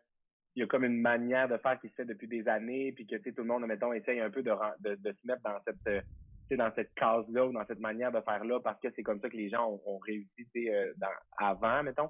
il 0.55 0.59
y 0.59 0.63
a 0.63 0.67
comme 0.67 0.83
une 0.85 1.01
manière 1.01 1.49
de 1.49 1.57
faire 1.57 1.79
qui 1.79 1.89
se 1.89 1.93
fait 1.95 2.05
depuis 2.05 2.27
des 2.27 2.47
années 2.47 2.91
puis 2.93 3.05
que 3.07 3.15
tu 3.15 3.23
sais 3.23 3.33
tout 3.33 3.41
le 3.41 3.47
monde 3.47 3.65
mettons 3.67 3.93
essaye 3.93 4.19
un 4.19 4.29
peu 4.31 4.41
de 4.43 4.51
de, 4.79 4.95
de 4.95 5.11
se 5.11 5.27
mettre 5.27 5.41
dans 5.43 5.59
cette 5.65 5.77
euh, 5.87 6.01
tu 6.01 6.07
sais, 6.49 6.57
dans 6.57 6.73
cette 6.75 6.93
case 6.95 7.25
là 7.29 7.45
ou 7.47 7.51
dans 7.53 7.65
cette 7.67 7.79
manière 7.79 8.11
de 8.11 8.21
faire 8.21 8.43
là 8.45 8.59
parce 8.59 8.79
que 8.79 8.87
c'est 8.95 9.03
comme 9.03 9.19
ça 9.21 9.29
que 9.29 9.37
les 9.37 9.49
gens 9.49 9.67
ont, 9.69 9.81
ont 9.85 9.97
réussi 9.99 10.29
tu 10.37 10.49
sais, 10.53 10.73
euh, 10.73 10.93
dans 10.97 11.07
avant 11.37 11.83
mettons. 11.83 12.09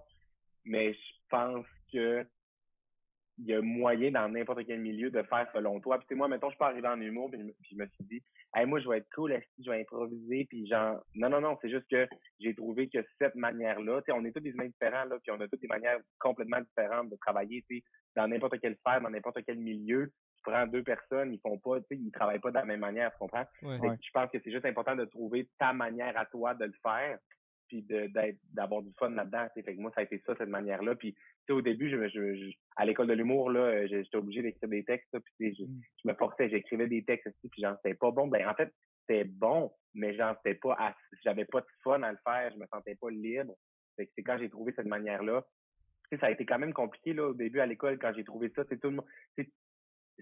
Mais 0.65 0.93
je 0.93 1.00
pense 1.29 1.65
que 1.91 2.25
il 3.39 3.46
y 3.48 3.53
a 3.55 3.62
moyen 3.62 4.12
dans 4.12 4.29
n'importe 4.29 4.63
quel 4.65 4.79
milieu 4.79 5.10
de 5.10 5.24
faire 5.24 5.48
selon 5.53 5.79
toi. 5.79 6.00
Puis 6.08 6.15
moi, 6.15 6.27
mettons, 6.27 6.51
je 6.51 6.58
peux 6.58 6.65
arriver 6.65 6.88
en 6.88 7.01
humour, 7.01 7.32
puis 7.32 7.39
je, 7.63 7.75
me- 7.75 7.88
suis 7.88 8.03
dit, 8.05 8.24
hey, 8.55 8.67
moi, 8.67 8.79
je 8.79 8.88
vais 8.88 9.00
être 9.00 9.10
cool, 9.15 9.36
je 9.60 9.72
vais 9.72 9.82
improviser, 9.82 10.46
puis 10.46 10.67
genre, 10.67 11.03
non, 11.15 11.29
non, 11.29 11.41
non, 11.41 11.58
c'est 11.60 11.70
juste 11.72 11.89
que 11.89 12.08
j'ai 12.39 12.53
trouvé 12.53 12.89
que 12.89 13.00
cette 13.17 13.34
manière-là, 13.34 14.01
tu 14.01 14.05
sais, 14.05 14.12
on 14.12 14.24
est 14.24 14.32
tous 14.32 14.39
des 14.39 14.51
humains 14.51 14.67
différents, 14.67 15.05
là, 15.05 15.17
puis 15.20 15.32
on 15.32 15.41
a 15.41 15.48
toutes 15.48 15.62
des 15.62 15.67
manières 15.67 16.00
complètement 16.20 16.62
différentes 16.62 17.10
de 17.10 17.15
travailler, 17.15 17.65
tu 17.67 17.77
sais, 17.77 17.84
dans 18.15 18.27
n'importe 18.27 18.60
quelle 18.60 18.77
sphère, 18.77 19.01
dans 19.01 19.10
n'importe 19.10 19.39
quel 19.48 19.58
milieu. 19.58 20.12
Tu 20.38 20.51
prends 20.51 20.67
deux 20.67 20.84
personnes, 20.84 21.34
ils 21.34 21.39
font 21.39 21.58
pas, 21.58 21.79
tu 21.82 21.88
sais, 21.89 21.96
ils 21.96 22.12
travaillent 22.12 22.39
pas 22.39 22.51
de 22.51 22.55
la 22.55 22.65
même 22.65 22.82
manière, 22.82 23.12
tu 23.13 23.17
comprends? 23.17 23.46
Ouais. 23.63 23.98
Je 24.00 24.12
pense 24.13 24.29
que 24.29 24.38
c'est 24.43 24.51
juste 24.51 24.65
important 24.65 24.96
de 24.96 25.05
trouver 25.05 25.50
ta 25.58 25.74
manière 25.74 26.15
à 26.20 26.27
toi 26.27 26.53
de 26.53 26.65
le 26.65 26.74
faire, 26.84 27.17
puis 27.82 27.86
d'avoir 28.51 28.84
du 28.84 28.92
fun 29.00 29.10
là-dedans. 29.10 29.48
Fait 29.53 29.63
que 29.63 29.82
moi, 29.82 29.92
ça 29.96 30.01
a 30.01 30.03
été 30.03 30.22
ça, 30.25 30.36
cette 30.38 30.50
manière-là. 30.50 30.96
Puis, 30.96 31.13
tu 31.13 31.20
sais, 31.48 31.53
au 31.53 31.62
début, 31.62 31.89
je, 31.89 31.96
me- 31.96 32.10
je, 32.10 32.36
je- 32.36 32.58
à 32.75 32.86
l'école 32.86 33.08
de 33.08 33.13
l'humour, 33.13 33.50
là, 33.50 33.62
euh, 33.62 33.88
j'étais 33.88 34.15
obligé 34.18 34.42
d'écrire 34.42 34.70
des 34.70 34.84
textes, 34.84 35.12
là, 35.13 35.20
puis 35.20 35.34
tu 35.39 35.50
sais, 35.50 35.56
je, 35.60 35.63
je 36.03 36.08
me 36.08 36.13
forçais, 36.15 36.50
j'écrivais 36.50 36.88
des 36.88 37.03
textes 37.03 37.27
aussi, 37.27 37.50
puis 37.50 37.62
genre, 37.62 37.75
c'était 37.84 37.96
pas 37.98 38.12
bon. 38.12 38.27
Ben, 38.27 38.48
en 38.48 38.53
fait, 38.53 38.72
c'était 39.01 39.24
bon, 39.24 39.72
mais 39.96 40.13
genre, 40.15 40.36
c'était 40.38 40.60
pas 40.60 40.96
j'avais 41.24 41.46
pas 41.46 41.62
de 41.62 41.68
fun 41.84 42.01
à 42.03 42.12
le 42.12 42.18
faire, 42.24 42.51
je 42.53 42.60
me 42.60 42.68
sentais 42.68 42.96
pas 42.96 43.10
libre. 43.10 43.56
Fait 43.96 44.06
que 44.06 44.12
c'est 44.15 44.24
quand 44.24 44.38
j'ai 44.38 44.50
trouvé 44.50 44.74
cette 44.75 44.86
manière-là. 44.86 45.44
Tu 46.10 46.15
sais, 46.15 46.22
ça 46.22 46.27
a 46.27 46.32
été 46.32 46.46
quand 46.46 46.60
même 46.60 46.74
compliqué, 46.74 47.13
là, 47.13 47.27
au 47.30 47.34
début, 47.34 47.60
à 47.60 47.65
l'école, 47.65 47.98
quand 47.98 48.13
j'ai 48.15 48.24
trouvé 48.24 48.51
ça. 48.56 48.63
C'est 48.70 48.80
tout 48.80 48.89
le 48.89 48.98
monde, 48.98 49.06
tout 49.36 49.46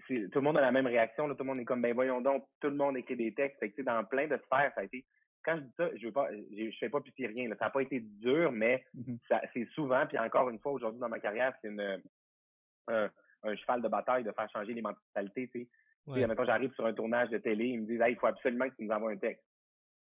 le 0.08 0.40
monde 0.40 0.56
a 0.58 0.60
la 0.62 0.72
même 0.72 0.86
réaction, 0.86 1.26
là. 1.26 1.34
Tout 1.34 1.44
le 1.44 1.48
monde 1.48 1.60
est 1.60 1.64
comme, 1.64 1.82
ben, 1.82 1.92
voyons 1.94 2.20
donc, 2.22 2.46
tout 2.60 2.68
le 2.68 2.76
monde 2.76 2.96
écrit 2.96 3.16
des 3.16 3.34
textes. 3.34 3.58
Fait 3.60 3.70
que, 3.70 3.76
tu 3.76 3.82
sais, 3.82 3.84
dans 3.84 4.04
plein 4.04 4.26
de 4.26 4.36
sphères, 4.38 4.72
ça 4.74 4.80
a 4.80 4.84
été, 4.84 5.04
quand 5.44 5.56
je 5.56 5.62
dis 5.62 5.72
ça, 5.76 5.88
je 5.96 6.06
veux 6.06 6.12
pas, 6.12 6.28
je 6.32 6.70
je 6.70 6.78
fais 6.78 6.88
pas 6.88 7.00
pitié 7.00 7.26
rien, 7.26 7.48
là. 7.48 7.56
Ça 7.58 7.66
a 7.66 7.70
pas 7.70 7.82
été 7.82 8.00
dur, 8.00 8.52
mais 8.52 8.84
ça, 9.28 9.40
c'est 9.52 9.68
souvent, 9.74 10.06
puis 10.06 10.18
encore 10.18 10.48
une 10.50 10.58
fois, 10.58 10.72
aujourd'hui, 10.72 11.00
dans 11.00 11.08
ma 11.08 11.20
carrière, 11.20 11.54
c'est 11.60 11.68
une, 11.68 12.02
un, 12.88 13.10
un 13.42 13.56
cheval 13.56 13.82
de 13.82 13.88
bataille 13.88 14.24
de 14.24 14.32
faire 14.32 14.50
changer 14.50 14.74
les 14.74 14.82
mentalités, 14.82 15.48
tu 15.48 15.60
sais. 15.62 15.68
Ouais. 16.06 16.26
mettons, 16.26 16.44
j'arrive 16.44 16.72
sur 16.74 16.84
un 16.84 16.94
tournage 16.94 17.30
de 17.30 17.38
télé, 17.38 17.66
ils 17.66 17.80
me 17.80 17.86
disent, 17.86 18.00
hey, 18.00 18.12
il 18.14 18.18
faut 18.18 18.26
absolument 18.26 18.68
que 18.68 18.74
tu 18.74 18.84
nous 18.84 18.92
envoies 18.92 19.12
un 19.12 19.16
texte. 19.16 19.44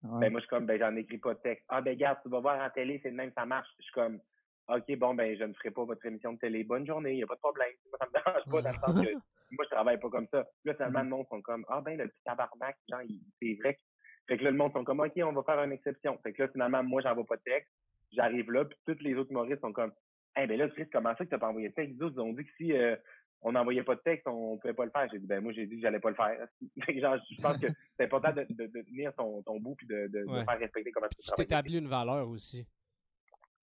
Ouais. 0.03 0.21
Ben, 0.21 0.31
moi, 0.31 0.41
je 0.41 0.45
suis 0.45 0.51
comme, 0.51 0.67
ben, 0.67 0.79
j'en 0.79 0.95
écris 0.97 1.19
pas 1.19 1.35
de 1.35 1.41
texte. 1.41 1.65
Ah, 1.69 1.81
ben, 1.81 1.93
regarde, 1.93 2.19
tu 2.23 2.29
vas 2.29 2.41
voir 2.41 2.63
en 2.63 2.71
télé, 2.71 3.01
c'est 3.03 3.11
le 3.11 3.17
même, 3.17 3.33
ça 3.35 3.47
marche. 3.47 3.69
Je 3.79 3.85
suis 3.85 3.93
comme, 3.93 4.21
OK, 4.69 4.97
bon, 4.99 5.15
ben, 5.15 5.37
je 5.37 5.45
ne 5.45 5.53
ferai 5.55 5.71
pas 5.71 5.85
votre 5.85 6.05
émission 6.05 6.35
de 6.35 6.39
télé. 6.39 6.63
Bonne 6.63 6.87
journée, 6.87 7.13
il 7.13 7.17
n'y 7.17 7.23
a 7.23 7.27
pas 7.27 7.35
de 7.37 7.41
problème. 7.41 7.73
Ça 7.99 8.07
me 8.07 8.13
dérange 8.13 8.45
pas 8.51 8.63
dans 8.63 8.71
le 8.71 8.77
sens 8.77 9.07
que 9.07 9.13
moi, 9.53 9.65
je 9.65 9.71
travaille 9.71 9.99
pas 9.99 10.11
comme 10.11 10.29
ça. 10.31 10.45
Puis 10.45 10.53
Là, 10.67 10.75
finalement, 10.75 11.03
le 11.03 11.09
monde 11.09 11.27
sont 11.29 11.43
comme, 11.43 11.65
ah, 11.69 11.81
ben, 11.81 11.97
le 11.97 12.09
petit 12.09 12.23
tabarnak, 12.25 12.77
genre, 12.89 13.01
c'est 13.41 13.55
vrai 13.55 13.75
que. 13.75 13.81
Fait 14.29 14.37
que 14.39 14.45
là, 14.45 14.51
le 14.51 14.57
monde 14.57 14.73
sont 14.73 14.85
comme, 14.85 15.01
OK, 15.01 15.13
on 15.17 15.33
va 15.33 15.43
faire 15.43 15.63
une 15.65 15.73
exception. 15.73 16.19
Fait 16.23 16.33
que 16.33 16.43
là, 16.43 16.49
finalement, 16.51 16.83
moi, 16.85 17.01
j'envoie 17.03 17.25
pas 17.25 17.37
de 17.37 17.43
texte. 17.43 17.73
J'arrive 18.13 18.51
là, 18.53 18.65
puis 18.65 18.79
tous 18.87 19.03
les 19.03 19.15
autres 19.15 19.31
humoristes 19.31 19.61
sont 19.61 19.73
comme, 19.73 19.93
eh 20.41 20.47
ben 20.47 20.59
là, 20.59 20.69
Chris, 20.69 20.89
comment 20.93 21.15
ça 21.17 21.25
que 21.25 21.31
t'as 21.31 21.39
pas 21.39 21.49
envoyé 21.49 21.69
de 21.71 21.75
texte? 21.75 21.95
Les 21.99 22.03
autres, 22.03 22.17
ils 22.17 22.21
ont 22.21 22.33
dit 22.33 22.45
que 22.45 22.51
si 22.57 22.73
euh, 22.73 22.95
on 23.43 23.53
n'envoyait 23.53 23.83
pas 23.83 23.95
de 23.95 24.01
texte, 24.01 24.27
on 24.29 24.59
pouvait 24.59 24.75
pas 24.75 24.85
le 24.85 24.91
faire. 24.91 25.09
J'ai 25.11 25.19
dit, 25.19 25.27
ben, 25.27 25.41
moi, 25.43 25.53
j'ai 25.53 25.67
dit 25.67 25.77
que 25.77 25.83
j'allais 25.83 26.01
pas 26.01 26.11
le 26.11 26.17
faire. 26.17 26.47
Fait 26.85 26.95
que 26.95 27.01
genre, 27.01 27.17
je 27.31 27.43
pense 27.43 27.59
que 27.59 27.67
c'est 27.99 28.05
important 28.05 28.33
de, 28.33 28.47
de, 28.51 28.67
de 28.67 28.83
tenir 28.83 29.15
ton, 29.15 29.43
ton 29.43 29.59
bout 29.59 29.75
puis 29.77 29.87
de, 29.87 30.07
de, 30.09 30.21
de 30.21 30.25
Ouais. 30.27 30.45
faire 30.45 30.59
respecter 30.59 30.91
comment 30.93 31.09
tu 31.09 31.23
travailles. 31.27 31.47
t'établis 31.47 31.79
une 31.79 31.89
valeur 31.89 32.29
aussi. 32.29 32.67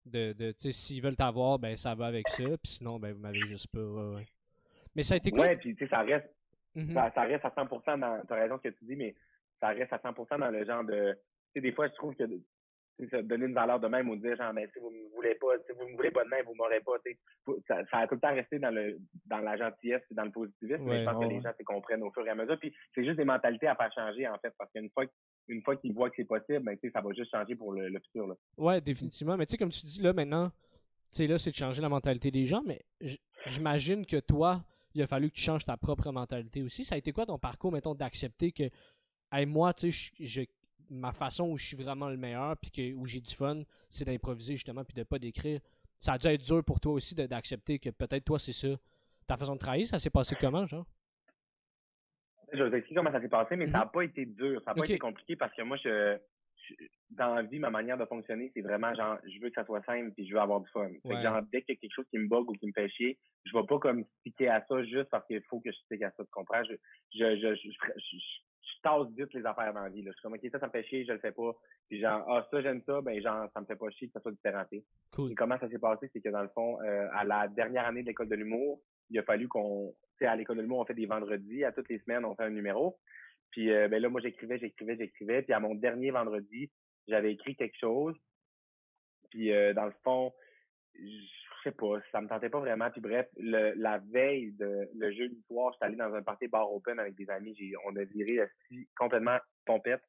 De, 0.06 0.32
de, 0.34 0.52
tu 0.52 0.60
sais, 0.60 0.72
s'ils 0.72 1.02
veulent 1.02 1.16
t'avoir, 1.16 1.58
ben 1.58 1.76
ça 1.76 1.94
va 1.94 2.06
avec 2.06 2.28
ça. 2.28 2.44
Puis 2.62 2.72
sinon, 2.72 2.98
ben 2.98 3.12
vous 3.14 3.20
m'avez 3.20 3.40
juste 3.46 3.68
pas. 3.72 3.80
ouais, 3.80 4.14
ouais. 4.16 4.26
Mais 4.94 5.02
ça 5.02 5.14
a 5.14 5.16
été 5.16 5.30
quoi? 5.30 5.46
Ouais, 5.46 5.56
puis 5.56 5.74
tu 5.74 5.84
sais, 5.84 5.90
ça 5.90 6.00
reste, 6.02 6.28
Mhm. 6.74 6.92
ça, 6.92 7.10
ça 7.14 7.22
reste 7.22 7.44
à 7.44 7.50
100% 7.50 7.98
dans, 7.98 8.20
t'as 8.26 8.34
raison 8.34 8.58
ce 8.58 8.68
que 8.68 8.74
tu 8.74 8.84
dis, 8.84 8.96
mais 8.96 9.14
ça 9.64 9.70
reste 9.70 9.92
à 9.92 9.98
100% 9.98 10.38
dans 10.38 10.50
le 10.50 10.64
genre 10.64 10.84
de, 10.84 11.14
tu 11.14 11.52
sais, 11.54 11.60
des 11.62 11.72
fois, 11.72 11.88
je 11.88 11.94
trouve 11.94 12.14
que 12.14 12.24
donner 13.22 13.46
une 13.46 13.54
valeur 13.54 13.80
de 13.80 13.88
même 13.88 14.08
ou 14.08 14.16
dire 14.16 14.36
genre 14.36 14.52
mais 14.52 14.68
si 14.72 14.78
vous 14.78 14.90
me 14.90 15.08
voulez 15.16 15.34
pas, 15.34 15.48
si 15.66 15.72
vous 15.76 15.88
me 15.88 15.96
voulez 15.96 16.12
pas 16.12 16.22
de 16.22 16.28
même, 16.28 16.44
vous 16.44 16.54
m'aurez 16.54 16.80
pas. 16.80 16.92
Ça, 17.66 17.82
ça 17.90 17.98
a 17.98 18.06
tout 18.06 18.14
le 18.14 18.20
temps 18.20 18.34
resté 18.34 18.58
dans 18.60 18.70
le 18.70 18.98
dans 19.26 19.38
la 19.38 19.56
gentillesse 19.56 20.02
et 20.10 20.14
dans 20.14 20.24
le 20.24 20.30
positivisme, 20.30 20.84
mais 20.84 21.00
je 21.00 21.10
pense 21.10 21.24
que 21.24 21.28
les 21.28 21.40
gens 21.40 21.50
se 21.58 21.64
comprennent 21.64 22.04
au 22.04 22.12
fur 22.12 22.24
et 22.24 22.30
à 22.30 22.34
mesure. 22.36 22.58
Puis 22.58 22.72
c'est 22.94 23.04
juste 23.04 23.16
des 23.16 23.24
mentalités 23.24 23.66
à 23.66 23.74
faire 23.74 23.92
changer 23.92 24.28
en 24.28 24.38
fait, 24.38 24.52
parce 24.56 24.70
qu'une 24.70 24.90
fois 24.90 25.06
une 25.48 25.62
fois 25.62 25.76
qu'ils 25.76 25.92
voient 25.92 26.08
que 26.08 26.16
c'est 26.16 26.24
possible, 26.24 26.60
ben, 26.60 26.78
ça 26.92 27.00
va 27.00 27.12
juste 27.14 27.32
changer 27.32 27.56
pour 27.56 27.72
le, 27.72 27.98
futur. 27.98 28.28
Là. 28.28 28.34
Ouais, 28.58 28.80
définitivement. 28.80 29.36
Mais 29.36 29.46
tu 29.46 29.52
sais, 29.52 29.58
comme 29.58 29.70
tu 29.70 29.86
dis 29.86 30.00
là 30.00 30.12
maintenant, 30.12 30.50
tu 30.50 31.16
sais 31.16 31.26
là, 31.26 31.38
c'est 31.38 31.50
de 31.50 31.56
changer 31.56 31.82
la 31.82 31.88
mentalité 31.88 32.30
des 32.30 32.46
gens, 32.46 32.62
mais 32.64 32.84
j'imagine 33.46 34.06
que 34.06 34.20
toi, 34.20 34.62
il 34.94 35.02
a 35.02 35.06
fallu 35.08 35.30
que 35.30 35.34
tu 35.34 35.42
changes 35.42 35.64
ta 35.64 35.76
propre 35.76 36.12
mentalité 36.12 36.62
aussi. 36.62 36.84
Ça 36.84 36.94
a 36.94 36.98
été 36.98 37.12
quoi 37.12 37.26
ton 37.26 37.38
parcours, 37.38 37.72
mettons, 37.72 37.94
d'accepter 37.94 38.52
que 38.52 38.70
hey, 39.34 39.46
moi, 39.46 39.72
tu 39.72 39.92
sais, 39.92 40.48
ma 40.90 41.12
façon 41.12 41.50
où 41.50 41.58
je 41.58 41.64
suis 41.64 41.76
vraiment 41.76 42.08
le 42.08 42.16
meilleur, 42.16 42.56
puis 42.56 42.70
que, 42.70 42.94
où 42.94 43.06
j'ai 43.06 43.20
du 43.20 43.34
fun, 43.34 43.62
c'est 43.90 44.04
d'improviser 44.04 44.54
justement, 44.54 44.84
puis 44.84 44.94
de 44.94 45.02
pas 45.02 45.18
d'écrire. 45.18 45.60
Ça 45.98 46.12
a 46.12 46.18
dû 46.18 46.26
être 46.26 46.44
dur 46.44 46.62
pour 46.64 46.80
toi 46.80 46.92
aussi 46.92 47.14
d'accepter 47.14 47.78
que 47.78 47.90
peut-être 47.90 48.24
toi, 48.24 48.38
c'est 48.38 48.52
ça. 48.52 48.68
Ta 49.26 49.36
façon 49.36 49.54
de 49.54 49.60
travailler, 49.60 49.84
ça 49.84 49.98
s'est 49.98 50.10
passé 50.10 50.36
comment, 50.38 50.66
genre? 50.66 50.86
Je 52.52 52.62
vais 52.62 52.68
vous 52.68 52.74
expliquer 52.76 52.96
comment 52.96 53.10
ça 53.10 53.20
s'est 53.20 53.28
passé, 53.28 53.56
mais 53.56 53.66
ça 53.66 53.72
n'a 53.72 53.84
mm-hmm. 53.86 53.90
pas 53.90 54.04
été 54.04 54.26
dur. 54.26 54.60
Ça 54.64 54.70
n'a 54.70 54.74
pas 54.74 54.84
été 54.84 54.98
compliqué 54.98 55.34
parce 55.34 55.54
que 55.54 55.62
moi, 55.62 55.76
je, 55.78 56.18
dans 57.10 57.34
la 57.34 57.42
vie, 57.42 57.58
ma 57.58 57.70
manière 57.70 57.96
de 57.96 58.04
fonctionner, 58.04 58.50
c'est 58.54 58.60
vraiment 58.60 58.94
genre, 58.94 59.18
je 59.24 59.40
veux 59.40 59.48
que 59.48 59.54
ça 59.54 59.64
soit 59.64 59.82
simple 59.84 60.12
puis 60.12 60.26
je 60.26 60.34
veux 60.34 60.40
avoir 60.40 60.60
du 60.60 60.68
fun. 60.70 60.90
genre, 61.04 61.42
dès 61.50 61.62
qu'il 61.62 61.74
y 61.74 61.78
a 61.78 61.80
quelque 61.80 61.94
chose 61.94 62.06
qui 62.10 62.18
me 62.18 62.28
bug 62.28 62.48
ou 62.50 62.52
qui 62.52 62.66
me 62.66 62.72
fait 62.72 62.88
chier, 62.88 63.18
je 63.44 63.56
vais 63.56 63.64
pas 63.66 63.78
comme 63.78 64.04
sticker 64.20 64.50
à 64.50 64.64
ça 64.66 64.84
juste 64.84 65.10
parce 65.10 65.26
qu'il 65.26 65.42
faut 65.42 65.60
que 65.60 65.70
je 65.70 65.76
stick 65.78 66.02
à 66.02 66.10
ça, 66.10 66.24
tu 66.24 66.30
comprends? 66.30 66.62
Je, 66.64 66.74
je, 67.12 67.36
je, 67.36 67.54
je, 67.54 67.68
tasse 68.84 69.08
vite 69.16 69.32
les 69.32 69.44
affaires 69.46 69.72
dans 69.72 69.82
la 69.82 69.88
vie. 69.88 70.02
Là. 70.02 70.10
Je 70.12 70.18
suis 70.18 70.22
comme, 70.22 70.34
OK, 70.34 70.46
ça, 70.52 70.60
ça 70.60 70.66
me 70.66 70.70
fait 70.70 70.84
chier, 70.84 71.04
je 71.04 71.12
le 71.12 71.18
fais 71.18 71.32
pas. 71.32 71.52
Puis 71.88 72.00
genre, 72.00 72.24
ah, 72.28 72.46
ça, 72.50 72.62
j'aime 72.62 72.82
ça, 72.86 73.00
ben 73.00 73.20
genre, 73.20 73.48
ça 73.52 73.60
me 73.60 73.66
fait 73.66 73.76
pas 73.76 73.90
chier 73.90 74.08
que 74.08 74.12
ça 74.12 74.20
soit 74.20 74.32
différenté. 74.32 74.84
Cool. 75.12 75.32
Et 75.32 75.34
comment 75.34 75.58
ça 75.58 75.68
s'est 75.68 75.78
passé, 75.78 76.08
c'est 76.12 76.20
que 76.20 76.28
dans 76.28 76.42
le 76.42 76.48
fond, 76.48 76.78
euh, 76.82 77.08
à 77.12 77.24
la 77.24 77.48
dernière 77.48 77.86
année 77.86 78.02
de 78.02 78.06
l'école 78.06 78.28
de 78.28 78.36
l'humour, 78.36 78.80
il 79.10 79.18
a 79.18 79.22
fallu 79.22 79.48
qu'on, 79.48 79.94
tu 80.18 80.18
sais, 80.18 80.26
à 80.26 80.36
l'école 80.36 80.58
de 80.58 80.62
l'humour, 80.62 80.80
on 80.80 80.84
fait 80.84 80.94
des 80.94 81.06
vendredis, 81.06 81.64
à 81.64 81.72
toutes 81.72 81.88
les 81.88 81.98
semaines, 82.00 82.24
on 82.24 82.36
fait 82.36 82.44
un 82.44 82.50
numéro. 82.50 82.98
Puis 83.50 83.72
euh, 83.72 83.88
ben 83.88 84.00
là, 84.02 84.08
moi, 84.08 84.20
j'écrivais, 84.20 84.58
j'écrivais, 84.58 84.96
j'écrivais. 84.96 85.42
Puis 85.42 85.52
à 85.52 85.60
mon 85.60 85.74
dernier 85.74 86.10
vendredi, 86.10 86.70
j'avais 87.08 87.32
écrit 87.32 87.56
quelque 87.56 87.78
chose. 87.78 88.14
Puis 89.30 89.52
euh, 89.52 89.72
dans 89.74 89.86
le 89.86 89.94
fond, 90.02 90.32
je 90.94 91.43
sais 91.64 91.72
pas, 91.72 92.00
ça 92.12 92.20
me 92.20 92.28
tentait 92.28 92.48
pas 92.48 92.60
vraiment. 92.60 92.90
Puis 92.90 93.00
bref, 93.00 93.26
le, 93.36 93.72
la 93.76 93.98
veille 93.98 94.52
de 94.52 94.88
le 94.94 95.12
jeudi 95.12 95.42
soir, 95.46 95.72
j'étais 95.72 95.86
allé 95.86 95.96
dans 95.96 96.14
un 96.14 96.22
party 96.22 96.48
bar 96.48 96.72
open 96.72 96.98
avec 96.98 97.14
des 97.16 97.28
amis. 97.30 97.54
J'ai, 97.58 97.72
on 97.86 97.96
a 97.96 98.04
viré 98.04 98.40
assis 98.40 98.88
complètement 98.96 99.38
pompette. 99.64 100.02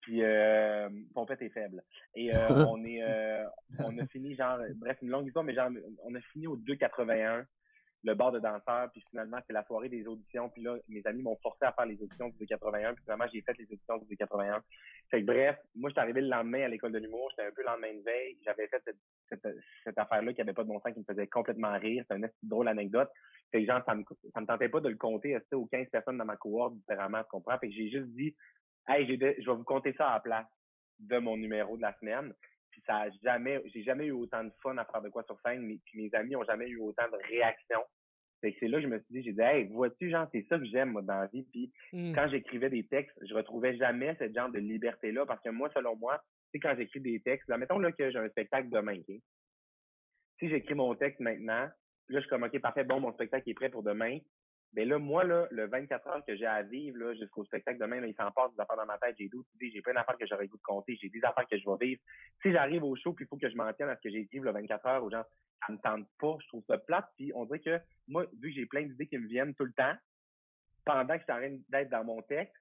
Puis 0.00 0.22
euh, 0.22 0.88
pompette 1.14 1.42
est 1.42 1.50
faible. 1.50 1.82
Et 2.14 2.34
euh, 2.34 2.38
on 2.70 2.84
est 2.84 3.02
on 3.78 3.96
a 3.98 4.06
fini 4.06 4.34
genre 4.34 4.58
bref 4.76 4.98
une 5.02 5.10
longue 5.10 5.26
histoire, 5.26 5.44
mais 5.44 5.54
genre 5.54 5.70
on 6.04 6.14
a 6.14 6.20
fini 6.32 6.46
au 6.46 6.56
281 6.56 7.46
le 8.04 8.14
bar 8.14 8.32
de 8.32 8.40
danseurs, 8.40 8.90
puis 8.90 9.02
finalement, 9.10 9.38
c'est 9.46 9.52
la 9.52 9.64
soirée 9.64 9.88
des 9.88 10.06
auditions, 10.06 10.48
puis 10.48 10.62
là, 10.62 10.76
mes 10.88 11.06
amis 11.06 11.22
m'ont 11.22 11.38
forcé 11.42 11.64
à 11.64 11.72
faire 11.72 11.86
les 11.86 12.00
auditions 12.02 12.30
du 12.30 12.46
81, 12.46 12.94
puis 12.94 13.04
finalement, 13.04 13.26
j'ai 13.32 13.42
fait 13.42 13.56
les 13.58 13.64
auditions 13.64 13.98
du 13.98 14.16
81. 14.16 14.62
Fait 15.10 15.20
que 15.20 15.26
bref, 15.26 15.56
moi, 15.74 15.90
je 15.90 15.92
suis 15.92 16.00
arrivé 16.00 16.20
le 16.20 16.28
lendemain 16.28 16.62
à 16.62 16.68
l'école 16.68 16.92
de 16.92 16.98
l'humour, 16.98 17.30
j'étais 17.30 17.48
un 17.48 17.52
peu 17.52 17.62
le 17.62 17.68
lendemain 17.68 17.94
de 17.94 18.02
veille, 18.02 18.38
j'avais 18.44 18.66
fait 18.66 18.82
cette, 18.84 18.98
cette, 19.84 19.98
affaire-là 19.98 20.32
qui 20.32 20.40
avait 20.40 20.52
pas 20.52 20.62
de 20.62 20.68
bon 20.68 20.80
sens, 20.80 20.92
qui 20.92 21.00
me 21.00 21.04
faisait 21.04 21.26
complètement 21.26 21.78
rire, 21.78 22.04
c'est 22.08 22.16
une 22.16 22.28
drôle 22.42 22.68
anecdote. 22.68 23.10
Fait 23.50 23.60
que 23.60 23.66
genre, 23.66 23.82
ça 23.86 23.94
me, 23.94 24.04
ça 24.32 24.40
me 24.40 24.46
tentait 24.46 24.68
pas 24.68 24.80
de 24.80 24.88
le 24.88 24.96
compter 24.96 25.36
aux 25.52 25.66
15 25.66 25.88
personnes 25.90 26.18
dans 26.18 26.24
ma 26.24 26.36
cohorte 26.36 26.74
différemment, 26.74 27.22
tu 27.22 27.28
comprends? 27.30 27.58
Fait 27.58 27.68
que 27.68 27.74
j'ai 27.74 27.90
juste 27.90 28.08
dit, 28.08 28.34
hey, 28.88 29.06
je 29.06 29.16
vais 29.18 29.56
vous 29.56 29.64
compter 29.64 29.92
ça 29.94 30.08
à 30.08 30.14
la 30.14 30.20
place 30.20 30.46
de 30.98 31.18
mon 31.18 31.36
numéro 31.36 31.76
de 31.76 31.82
la 31.82 31.96
semaine. 31.98 32.32
Puis 32.70 32.82
ça 32.86 33.02
a 33.02 33.10
jamais, 33.22 33.60
j'ai 33.66 33.82
jamais 33.82 34.06
eu 34.06 34.12
autant 34.12 34.44
de 34.44 34.52
fun 34.62 34.76
à 34.78 34.84
faire 34.86 35.02
de 35.02 35.10
quoi 35.10 35.22
sur 35.24 35.38
scène, 35.40 35.62
mais 35.62 35.78
puis 35.84 36.02
mes 36.02 36.14
amis 36.14 36.36
ont 36.36 36.44
jamais 36.44 36.68
eu 36.68 36.78
autant 36.78 37.08
de 37.10 37.16
réactions. 37.28 37.84
Fait 38.40 38.52
que 38.52 38.58
c'est 38.58 38.68
là 38.68 38.78
que 38.78 38.84
je 38.84 38.88
me 38.88 38.98
suis 38.98 39.14
dit, 39.14 39.22
j'ai 39.22 39.32
dit, 39.32 39.40
hey, 39.40 39.64
vois-tu, 39.68 40.10
genre, 40.10 40.26
c'est 40.32 40.44
ça 40.48 40.58
que 40.58 40.64
j'aime, 40.64 40.90
moi, 40.90 41.02
dans 41.02 41.20
la 41.20 41.26
vie. 41.26 41.46
Puis 41.52 41.72
mmh. 41.92 42.12
quand 42.12 42.28
j'écrivais 42.28 42.70
des 42.70 42.84
textes, 42.84 43.16
je 43.22 43.34
retrouvais 43.34 43.76
jamais 43.76 44.16
ce 44.18 44.32
genre 44.32 44.50
de 44.50 44.58
liberté-là, 44.58 45.26
parce 45.26 45.40
que 45.42 45.50
moi, 45.50 45.70
selon 45.74 45.94
moi, 45.96 46.20
sais, 46.52 46.60
quand 46.60 46.74
j'écris 46.76 47.00
des 47.00 47.20
textes, 47.20 47.48
là, 47.48 47.58
mettons 47.58 47.78
là 47.78 47.92
que 47.92 48.10
j'ai 48.10 48.18
un 48.18 48.28
spectacle 48.28 48.68
demain, 48.68 49.00
Si 50.38 50.48
j'écris 50.48 50.74
mon 50.74 50.94
texte 50.94 51.20
maintenant, 51.20 51.68
là, 51.68 51.72
je 52.08 52.20
suis 52.20 52.28
comme, 52.28 52.42
OK, 52.42 52.58
parfait, 52.60 52.84
bon, 52.84 53.00
mon 53.00 53.12
spectacle 53.12 53.48
est 53.48 53.54
prêt 53.54 53.70
pour 53.70 53.82
demain. 53.82 54.18
Mais 54.74 54.86
là, 54.86 54.98
moi, 54.98 55.22
là, 55.24 55.46
le 55.50 55.66
24 55.66 56.06
heures 56.06 56.24
que 56.24 56.34
j'ai 56.34 56.46
à 56.46 56.62
vivre, 56.62 57.12
jusqu'au 57.14 57.44
spectacle 57.44 57.78
demain, 57.78 58.04
il 58.06 58.14
s'en 58.14 58.30
passe 58.30 58.54
des 58.54 58.60
affaires 58.60 58.76
dans 58.76 58.86
ma 58.86 58.96
tête. 58.98 59.16
J'ai 59.18 59.28
d'autres 59.28 59.48
idées, 59.56 59.70
j'ai 59.70 59.82
plein 59.82 59.92
d'affaires 59.92 60.16
que 60.16 60.26
j'aurais 60.26 60.48
goût 60.48 60.58
compter, 60.64 60.96
j'ai 61.00 61.10
des 61.10 61.22
affaires 61.24 61.46
que 61.46 61.58
je 61.58 61.64
vais 61.68 61.86
vivre. 61.86 62.00
Si 62.40 62.52
j'arrive 62.52 62.82
au 62.82 62.96
show, 62.96 63.12
puis 63.12 63.26
il 63.26 63.28
faut 63.28 63.36
que 63.36 63.50
je 63.50 63.56
m'en 63.56 63.70
tienne 63.74 63.90
à 63.90 63.96
ce 63.96 64.00
que 64.00 64.10
j'ai 64.10 64.26
le 64.32 64.50
24 64.50 64.86
heures 64.86 65.04
aux 65.04 65.10
gens, 65.10 65.24
ça 65.66 65.72
me 65.72 65.78
tente 65.78 66.08
pas, 66.18 66.36
je 66.40 66.46
trouve 66.48 66.64
ça 66.66 66.78
plate. 66.78 67.06
Puis 67.18 67.32
on 67.34 67.44
dirait 67.44 67.60
que 67.60 67.80
moi, 68.08 68.24
vu 68.40 68.48
que 68.48 68.54
j'ai 68.54 68.66
plein 68.66 68.82
d'idées 68.82 69.06
qui 69.06 69.18
me 69.18 69.28
viennent 69.28 69.54
tout 69.54 69.66
le 69.66 69.74
temps, 69.74 69.94
pendant 70.84 71.14
que 71.14 71.20
je 71.20 71.24
suis 71.24 71.32
en 71.32 71.36
train 71.36 71.58
d'être 71.68 71.90
dans 71.90 72.04
mon 72.04 72.22
texte, 72.22 72.56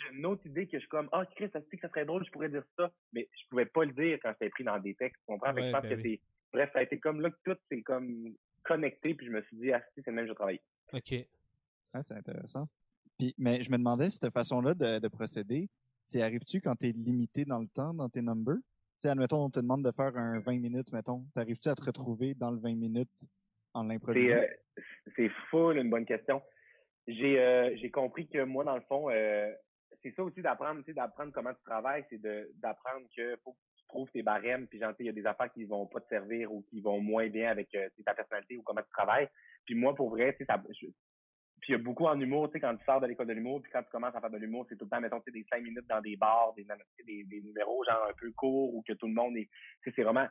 j'ai 0.00 0.16
une 0.16 0.26
autre 0.26 0.46
idée 0.46 0.66
que 0.66 0.78
je 0.78 0.80
suis 0.80 0.88
comme, 0.88 1.08
ah, 1.12 1.22
oh, 1.24 1.32
Chris, 1.36 1.50
ça 1.52 1.60
se 1.60 1.66
dit 1.70 1.76
que 1.76 1.82
ça 1.82 1.88
serait 1.88 2.04
drôle, 2.04 2.24
je 2.24 2.30
pourrais 2.30 2.48
dire 2.48 2.64
ça. 2.78 2.90
Mais 3.12 3.28
je 3.32 3.48
pouvais 3.48 3.66
pas 3.66 3.84
le 3.84 3.92
dire 3.92 4.18
quand 4.22 4.32
j'étais 4.32 4.50
pris 4.50 4.64
dans 4.64 4.78
des 4.78 4.94
textes, 4.94 5.20
tu 5.20 5.32
comprends? 5.32 5.54
je 5.56 5.70
pense 5.70 5.82
ben 5.82 5.96
que 5.96 6.02
c'est, 6.02 6.20
bref, 6.52 6.70
ça 6.72 6.78
a 6.78 6.82
été 6.82 6.98
comme 6.98 7.20
là 7.20 7.30
que 7.30 7.36
tout 7.44 7.58
s'est 7.70 7.82
comme 7.82 8.34
connecté, 8.62 9.14
puis 9.14 9.26
je 9.26 9.32
me 9.32 9.42
suis 9.42 9.56
dit, 9.56 9.72
ah, 9.72 9.82
si, 9.94 10.02
c'est 10.02 10.10
le 10.10 10.16
même 10.16 10.24
que 10.24 10.30
je 10.30 10.34
travaille. 10.34 10.60
OK. 10.92 11.14
Ah, 11.92 12.02
c'est 12.02 12.14
intéressant. 12.14 12.68
Puis, 13.18 13.34
mais 13.38 13.62
je 13.62 13.70
me 13.70 13.76
demandais, 13.76 14.10
cette 14.10 14.32
façon-là 14.32 14.74
de, 14.74 14.98
de 14.98 15.08
procéder, 15.08 15.68
arrives-tu 16.14 16.60
quand 16.60 16.76
tu 16.76 16.88
es 16.88 16.92
limité 16.92 17.44
dans 17.44 17.60
le 17.60 17.68
temps, 17.68 17.94
dans 17.94 18.08
tes 18.08 18.22
numbers? 18.22 18.58
sais, 19.04 19.10
admettons, 19.10 19.44
on 19.44 19.50
te 19.50 19.60
demande 19.60 19.84
de 19.84 19.92
faire 19.92 20.16
un 20.16 20.40
20 20.40 20.60
minutes, 20.60 20.92
mettons. 20.92 21.24
T'arrives-tu 21.34 21.68
à 21.68 21.74
te 21.74 21.84
retrouver 21.84 22.34
dans 22.34 22.50
le 22.50 22.58
20 22.58 22.76
minutes 22.76 23.28
en 23.74 23.84
l'improvisant? 23.84 24.36
Euh, 24.36 24.82
c'est 25.14 25.30
full 25.50 25.76
une 25.76 25.90
bonne 25.90 26.06
question. 26.06 26.42
J'ai 27.06 27.38
euh, 27.38 27.76
j'ai 27.76 27.90
compris 27.90 28.26
que 28.26 28.42
moi, 28.44 28.64
dans 28.64 28.76
le 28.76 28.82
fond, 28.82 29.10
euh, 29.10 29.52
c'est 30.02 30.14
ça 30.14 30.22
aussi 30.22 30.42
d'apprendre, 30.42 30.80
tu 30.80 30.86
sais, 30.86 30.94
d'apprendre 30.94 31.32
comment 31.32 31.52
tu 31.52 31.62
travailles, 31.64 32.04
c'est 32.10 32.20
d'apprendre 32.20 33.06
que 33.16 33.36
faut 33.44 33.52
que 33.52 33.58
tu 33.76 33.86
trouves 33.88 34.10
tes 34.10 34.22
barèmes, 34.22 34.66
puis 34.66 34.78
genre, 34.78 34.92
il 34.98 35.06
y 35.06 35.08
a 35.08 35.12
des 35.12 35.26
affaires 35.26 35.52
qui 35.52 35.64
vont 35.64 35.86
pas 35.86 36.00
te 36.00 36.08
servir 36.08 36.52
ou 36.52 36.62
qui 36.70 36.80
vont 36.80 37.00
moins 37.00 37.28
bien 37.28 37.50
avec 37.50 37.68
ta 38.04 38.14
personnalité 38.14 38.56
ou 38.56 38.62
comment 38.62 38.82
tu 38.82 38.90
travailles. 38.90 39.28
Puis 39.64 39.74
moi, 39.74 39.94
pour 39.94 40.10
vrai, 40.10 40.36
tu 40.36 40.44
sais, 40.44 40.92
puis 41.64 41.72
il 41.72 41.76
y 41.78 41.80
a 41.80 41.82
beaucoup 41.82 42.04
en 42.04 42.20
humour, 42.20 42.48
tu 42.48 42.52
sais, 42.52 42.60
quand 42.60 42.76
tu 42.76 42.84
sors 42.84 43.00
de 43.00 43.06
l'école 43.06 43.26
de 43.26 43.32
l'humour, 43.32 43.62
puis 43.62 43.72
quand 43.72 43.82
tu 43.82 43.88
commences 43.88 44.14
à 44.14 44.20
faire 44.20 44.28
de 44.28 44.36
l'humour, 44.36 44.66
c'est 44.68 44.76
tout 44.76 44.84
le 44.84 44.90
temps, 44.90 45.00
mettons, 45.00 45.20
tu 45.20 45.32
sais, 45.32 45.38
des 45.38 45.46
cinq 45.50 45.62
minutes 45.62 45.86
dans 45.88 46.02
des 46.02 46.14
bars, 46.14 46.52
des, 46.54 46.66
des, 47.06 47.24
des 47.24 47.40
numéros 47.40 47.82
genre 47.84 48.06
un 48.06 48.12
peu 48.12 48.30
courts 48.32 48.74
ou 48.74 48.82
que 48.86 48.92
tout 48.92 49.06
le 49.06 49.14
monde 49.14 49.34
est. 49.38 49.48
Tu 49.82 49.88
sais, 49.88 49.92
c'est 49.96 50.02
vraiment. 50.02 50.26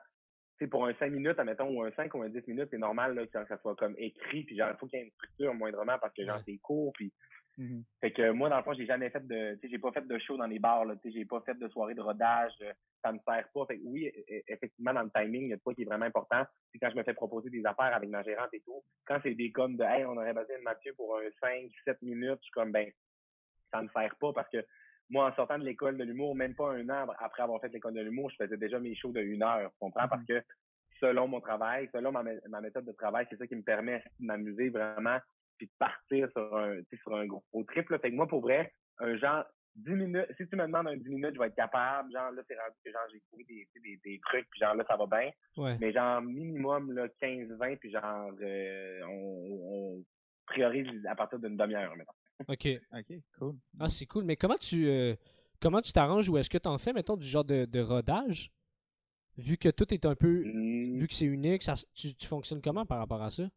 Tu 0.60 0.66
sais, 0.66 0.68
pour 0.68 0.86
un 0.86 0.94
cinq 0.94 1.12
minutes, 1.12 1.40
admettons, 1.40 1.76
ou 1.76 1.82
un 1.82 1.92
cinq 1.94 2.14
ou 2.14 2.22
un 2.22 2.30
dix 2.30 2.48
minutes, 2.48 2.68
c'est 2.70 2.78
normal 2.78 3.16
là, 3.16 3.26
que 3.26 3.48
ça 3.48 3.58
soit 3.58 3.76
comme 3.76 3.96
écrit, 3.98 4.44
puis 4.44 4.56
genre, 4.56 4.70
il 4.72 4.78
faut 4.78 4.86
qu'il 4.86 5.00
y 5.00 5.02
ait 5.02 5.06
une 5.06 5.12
structure 5.14 5.56
moindrement 5.56 5.98
parce 6.00 6.14
que 6.14 6.24
genre, 6.24 6.40
c'est 6.46 6.58
court, 6.60 6.94
puis. 6.94 7.12
Mm-hmm. 7.58 7.84
Fait 8.02 8.12
que 8.12 8.32
moi, 8.32 8.50
dans 8.50 8.58
le 8.58 8.64
fond, 8.64 8.74
j'ai 8.74 8.86
jamais 8.86 9.10
fait 9.10 9.26
de. 9.28 9.56
Tu 9.56 9.62
sais, 9.62 9.70
j'ai 9.70 9.80
pas 9.80 9.92
fait 9.92 10.08
de 10.08 10.18
show 10.20 10.38
dans 10.38 10.48
les 10.48 10.60
bars, 10.60 10.86
là, 10.86 10.96
tu 10.96 11.10
sais, 11.10 11.20
j'ai 11.20 11.26
pas 11.26 11.42
fait 11.42 11.54
de 11.58 11.68
soirée 11.70 11.94
de 11.94 12.02
rodage. 12.02 12.54
Euh, 12.62 12.74
ça 13.04 13.12
me 13.12 13.20
sert 13.20 13.48
pas. 13.54 13.66
Fait 13.68 13.78
que 13.78 13.84
oui, 13.86 14.08
e, 14.08 14.34
e, 14.34 14.42
effectivement, 14.48 14.94
dans 14.94 15.04
le 15.04 15.12
timing, 15.12 15.44
il 15.44 15.50
y 15.50 15.54
a 15.54 15.58
de 15.58 15.62
quoi 15.62 15.74
qui 15.76 15.84
est 15.84 15.86
vraiment 15.86 16.06
important. 16.06 16.44
Puis 16.72 16.80
quand 16.80 16.90
je 16.90 16.96
me 16.96 17.04
fais 17.04 17.14
proposer 17.14 17.50
des 17.50 17.66
affaires 17.66 17.94
avec 17.94 18.10
ma 18.10 18.24
gérante 18.24 18.54
et 18.54 18.62
tout, 18.62 18.82
quand 19.06 19.20
c'est 19.22 19.36
des 19.36 19.52
comme 19.52 19.78
de 19.78 19.84
Hey, 19.84 20.06
on 20.06 20.18
aurait 20.18 20.34
besoin 20.34 20.58
de 20.58 20.64
Mathieu 20.64 20.94
pour 20.96 21.18
un 21.18 21.30
5, 21.42 21.70
7 21.86 22.02
minutes, 22.02 22.40
je 22.40 22.46
suis 22.46 22.52
comme 22.52 22.72
ben, 22.72 22.90
ça 23.72 23.82
me 23.82 23.90
sert 23.90 24.16
pas 24.20 24.34
parce 24.34 24.50
que 24.50 24.66
moi, 25.10 25.30
en 25.30 25.36
sortant 25.36 25.60
de 25.60 25.66
l'école 25.66 25.98
de 25.98 26.04
l'humour, 26.04 26.36
même 26.36 26.56
pas 26.56 26.72
un 26.72 26.90
an 26.90 27.08
après 27.20 27.44
avoir 27.44 27.62
fait 27.62 27.70
l'école 27.70 27.94
de 27.94 28.02
l'humour, 28.02 28.32
je 28.32 28.44
faisais 28.44 28.58
déjà 28.58 28.80
mes 28.80 28.96
shows 28.96 29.12
de 29.12 29.22
une 29.22 29.44
heure. 29.44 29.70
Tu 29.74 29.80
comprends? 29.80 30.08
Parce 30.08 30.24
mm-hmm. 30.24 30.42
que 30.42 30.46
selon 31.00 31.28
mon 31.28 31.42
travail, 31.42 31.90
selon 31.94 32.12
ma, 32.12 32.24
ma 32.50 32.62
méthode 32.62 32.86
de 32.86 32.94
travail, 32.94 33.28
c'est 33.30 33.38
ça 33.38 33.46
qui 33.46 33.56
me 33.56 33.62
permet 33.62 34.04
de 34.20 34.26
m'amuser 34.26 34.70
vraiment 34.70 35.20
puis 35.58 35.68
de 35.68 35.72
partir 35.80 36.30
sur 36.32 36.58
un, 36.58 36.80
sur 37.02 37.16
un 37.16 37.26
gros 37.26 37.44
trip. 37.68 37.88
Fait 37.90 38.12
que 38.12 38.16
moi, 38.16 38.28
pour 38.28 38.42
vrai, 38.42 38.74
un 39.00 39.16
genre 39.18 39.44
10 39.76 39.92
minutes, 39.92 40.28
si 40.38 40.48
tu 40.48 40.56
me 40.56 40.66
demandes 40.66 40.88
un 40.88 40.98
10 40.98 41.10
minutes, 41.10 41.32
je 41.34 41.40
vais 41.40 41.48
être 41.48 41.56
capable. 41.56 42.12
Genre, 42.12 42.32
là, 42.32 42.42
c'est 42.48 42.58
rendu 42.58 42.76
que 42.84 42.92
genre, 42.92 43.08
j'ai 43.12 43.22
trouvé 43.22 43.44
des, 43.46 43.68
des, 43.82 44.00
des, 44.04 44.20
trucs, 44.20 44.48
puis 44.50 44.60
genre, 44.60 44.76
là, 44.76 44.86
ça 44.88 44.96
va 44.96 45.06
bien. 45.08 45.78
Mais 45.80 45.92
genre, 45.92 46.22
minimum, 46.22 46.92
là, 46.94 47.08
15-20, 47.22 47.78
puis 47.78 47.92
genre, 47.92 48.32
euh, 48.42 49.02
on, 49.08 49.98
on, 50.00 50.06
priorise 50.46 51.06
à 51.06 51.16
partir 51.16 51.40
d'une 51.40 51.56
demi-heure, 51.56 51.96
maintenant. 51.96 52.14
OK. 52.48 52.68
OK, 52.92 53.18
cool. 53.40 53.56
Ah, 53.80 53.90
c'est 53.90 54.06
cool. 54.06 54.26
Mais 54.26 54.36
comment 54.36 54.58
tu 54.58 54.88
euh, 54.88 55.16
comment 55.62 55.82
tu 55.82 55.94
t'arranges 55.94 56.28
ou 56.30 56.38
est-ce 56.38 56.50
que 56.50 56.58
tu 56.58 56.68
en 56.68 56.78
fais, 56.78 56.94
mettons, 56.94 57.16
du 57.16 57.26
genre 57.26 57.46
de, 57.46 57.66
de 57.66 57.80
rodage? 57.80 58.52
Vu 59.38 59.58
que 59.58 59.70
tout 59.70 59.92
est 59.94 60.06
un 60.06 60.16
peu. 60.16 60.44
Mmh. 60.46 61.00
Vu 61.00 61.08
que 61.08 61.14
c'est 61.14 61.26
unique, 61.26 61.64
ça, 61.64 61.74
tu, 61.96 62.14
tu 62.14 62.28
fonctionnes 62.28 62.62
comment 62.62 62.86
par 62.86 63.00
rapport 63.00 63.22
à 63.22 63.32
ça? 63.32 63.50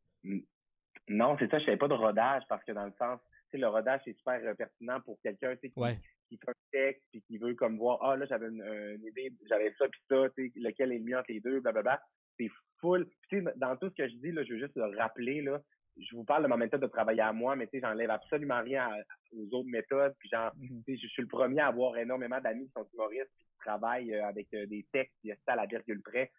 Non, 1.09 1.37
c'est 1.39 1.51
ça, 1.51 1.59
je 1.59 1.65
fais 1.65 1.77
pas 1.77 1.89
de 1.89 1.95
rodage 1.95 2.43
parce 2.49 2.65
que 2.65 2.73
dans 2.73 2.87
le 2.87 2.93
sens, 2.99 3.21
le 3.53 3.69
rodage 3.69 4.03
est 4.07 4.19
super 4.19 4.41
euh, 4.45 4.55
pertinent 4.55 5.01
pour 5.01 5.19
quelqu'un 5.23 5.57
qui, 5.57 5.71
qui 5.71 6.37
fait 6.37 6.51
un 6.51 6.55
texte 6.73 7.05
puis 7.11 7.23
qui 7.23 7.39
veut 7.39 7.55
comme 7.55 7.79
voir 7.79 7.99
ah 8.03 8.17
là 8.17 8.27
j'avais 8.27 8.49
une, 8.49 9.01
idée, 9.07 9.33
j'avais 9.49 9.73
ça 9.79 9.89
puis 9.89 10.01
ça, 10.09 10.27
lequel 10.57 10.93
est 10.93 10.99
le 10.99 11.05
mieux 11.05 11.19
entre 11.19 11.33
les 11.33 11.41
deux, 11.41 11.61
blablabla. 11.61 12.01
C'est 12.39 12.51
full. 12.81 13.09
Puis, 13.31 13.43
dans 13.57 13.77
tout 13.77 13.89
ce 13.89 13.95
que 13.95 14.09
je 14.09 14.17
dis 14.17 14.33
là, 14.33 14.45
je 14.45 14.53
veux 14.53 14.59
juste 14.59 14.77
le 14.77 14.97
rappeler 14.99 15.41
là, 15.41 15.61
je 15.99 16.15
vous 16.15 16.25
parle 16.25 16.43
de 16.43 16.49
ma 16.49 16.57
méthode 16.57 16.83
de 16.83 16.87
travailler 16.87 17.23
à 17.23 17.33
moi, 17.33 17.57
mais 17.57 17.67
tu 17.67 17.73
sais, 17.73 17.81
j'enlève 17.81 18.11
absolument 18.11 18.61
rien 18.61 18.91
aux 19.33 19.55
autres 19.55 19.69
méthodes. 19.69 20.15
Puis 20.19 20.29
genre, 20.29 20.53
mm-hmm. 20.57 20.85
tu 20.85 20.95
sais, 20.95 21.01
je 21.03 21.09
suis 21.09 21.23
le 21.23 21.29
premier 21.29 21.61
à 21.61 21.69
avoir 21.69 21.97
énormément 21.97 22.41
d'amis 22.41 22.67
qui 22.67 22.73
sont 22.73 22.87
humoristes 22.93 23.31
qui 23.39 23.59
travaillent 23.61 24.15
euh, 24.15 24.27
avec 24.27 24.53
euh, 24.55 24.67
des 24.67 24.85
textes, 24.93 25.15
puis 25.23 25.33
ça 25.47 25.53
à 25.53 25.57
la 25.57 25.67
virgule 25.67 26.03
près. 26.03 26.31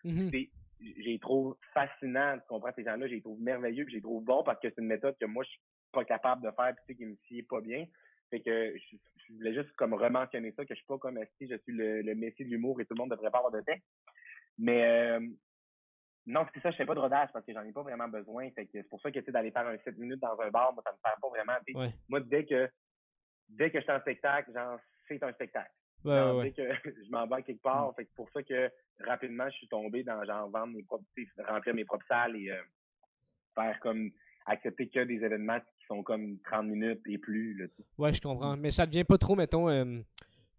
J'ai 0.97 1.19
trouve 1.19 1.57
fascinant, 1.73 2.37
tu 2.37 2.47
comprends, 2.47 2.71
ces 2.75 2.83
gens-là, 2.83 3.07
j'ai 3.07 3.21
trouve 3.21 3.39
merveilleux, 3.41 3.85
puis 3.85 3.95
j'ai 3.95 4.01
trouve 4.01 4.23
bon 4.23 4.43
parce 4.43 4.59
que 4.59 4.69
c'est 4.69 4.81
une 4.81 4.87
méthode 4.87 5.15
que 5.19 5.25
moi, 5.25 5.43
je 5.43 5.49
suis 5.49 5.61
pas 5.91 6.05
capable 6.05 6.43
de 6.43 6.51
faire, 6.51 6.73
puis 6.75 6.83
tu 6.87 6.93
sais, 6.93 6.97
qui 6.97 7.05
me 7.05 7.15
sied 7.27 7.43
pas 7.43 7.61
bien. 7.61 7.85
Fait 8.29 8.41
que 8.41 8.75
je, 8.77 9.33
voulais 9.33 9.53
juste 9.53 9.71
comme 9.77 9.93
rementionner 9.93 10.51
ça, 10.51 10.65
que 10.65 10.73
je 10.73 10.79
suis 10.79 10.87
pas 10.87 10.97
comme 10.97 11.19
si 11.37 11.47
je 11.47 11.57
suis 11.59 11.73
le, 11.73 12.01
le 12.01 12.15
messie 12.15 12.43
de 12.43 12.49
l'humour 12.49 12.79
et 12.81 12.85
tout 12.85 12.93
le 12.93 12.99
monde 12.99 13.11
devrait 13.11 13.31
pas 13.31 13.37
avoir 13.37 13.53
de 13.53 13.61
texte. 13.61 13.87
Mais 14.57 14.83
euh, 14.85 15.19
non, 16.25 16.45
c'est 16.53 16.61
ça, 16.61 16.71
je 16.71 16.75
fais 16.75 16.85
pas 16.85 16.95
de 16.95 16.99
rodage 16.99 17.29
parce 17.31 17.45
que 17.45 17.53
j'en 17.53 17.63
ai 17.63 17.71
pas 17.71 17.83
vraiment 17.83 18.09
besoin. 18.09 18.49
Fait 18.51 18.65
que 18.65 18.71
c'est 18.73 18.89
pour 18.89 19.01
ça 19.01 19.11
que 19.11 19.31
d'aller 19.31 19.51
faire 19.51 19.67
un 19.67 19.77
7 19.77 19.97
minutes 19.97 20.19
dans 20.19 20.39
un 20.39 20.49
bar, 20.49 20.73
moi, 20.73 20.83
ça 20.85 20.91
me 20.91 20.97
sert 20.97 21.17
pas 21.21 21.29
vraiment. 21.29 21.89
Moi, 22.09 22.19
dès 22.21 22.45
que 22.45 22.69
dès 23.49 23.71
que 23.71 23.79
je 23.79 23.83
suis 23.83 23.91
en 23.91 24.01
spectacle, 24.01 24.51
genre, 24.53 24.77
c'est 25.07 25.23
un 25.23 25.31
spectacle. 25.33 25.71
Que 26.03 26.93
je 27.05 27.11
m'en 27.11 27.27
vais 27.27 27.43
quelque 27.43 27.61
part. 27.61 27.89
Mm. 27.89 27.95
Fait 27.95 28.05
que 28.05 28.13
pour 28.15 28.29
ça 28.31 28.43
que 28.43 28.71
rapidement, 29.05 29.49
je 29.49 29.55
suis 29.57 29.67
tombé 29.67 30.03
dans 30.03 30.23
genre 30.25 30.49
vendre 30.49 30.73
mes 30.73 30.83
propres, 30.83 31.05
remplir 31.47 31.75
mes 31.75 31.85
propres 31.85 32.05
salles 32.07 32.35
et 32.35 32.51
euh, 32.51 32.61
faire 33.55 33.79
comme 33.81 34.11
accepter 34.45 34.87
que 34.87 35.03
des 35.03 35.15
événements 35.15 35.59
qui 35.59 35.85
sont 35.87 36.03
comme 36.03 36.39
30 36.39 36.67
minutes 36.67 37.01
et 37.07 37.17
plus. 37.17 37.57
Là, 37.57 37.65
ouais, 37.97 38.13
je 38.13 38.21
comprends. 38.21 38.55
Mais 38.55 38.71
ça 38.71 38.85
devient 38.85 39.03
pas 39.03 39.17
trop, 39.17 39.35
mettons, 39.35 39.69
euh, 39.69 39.99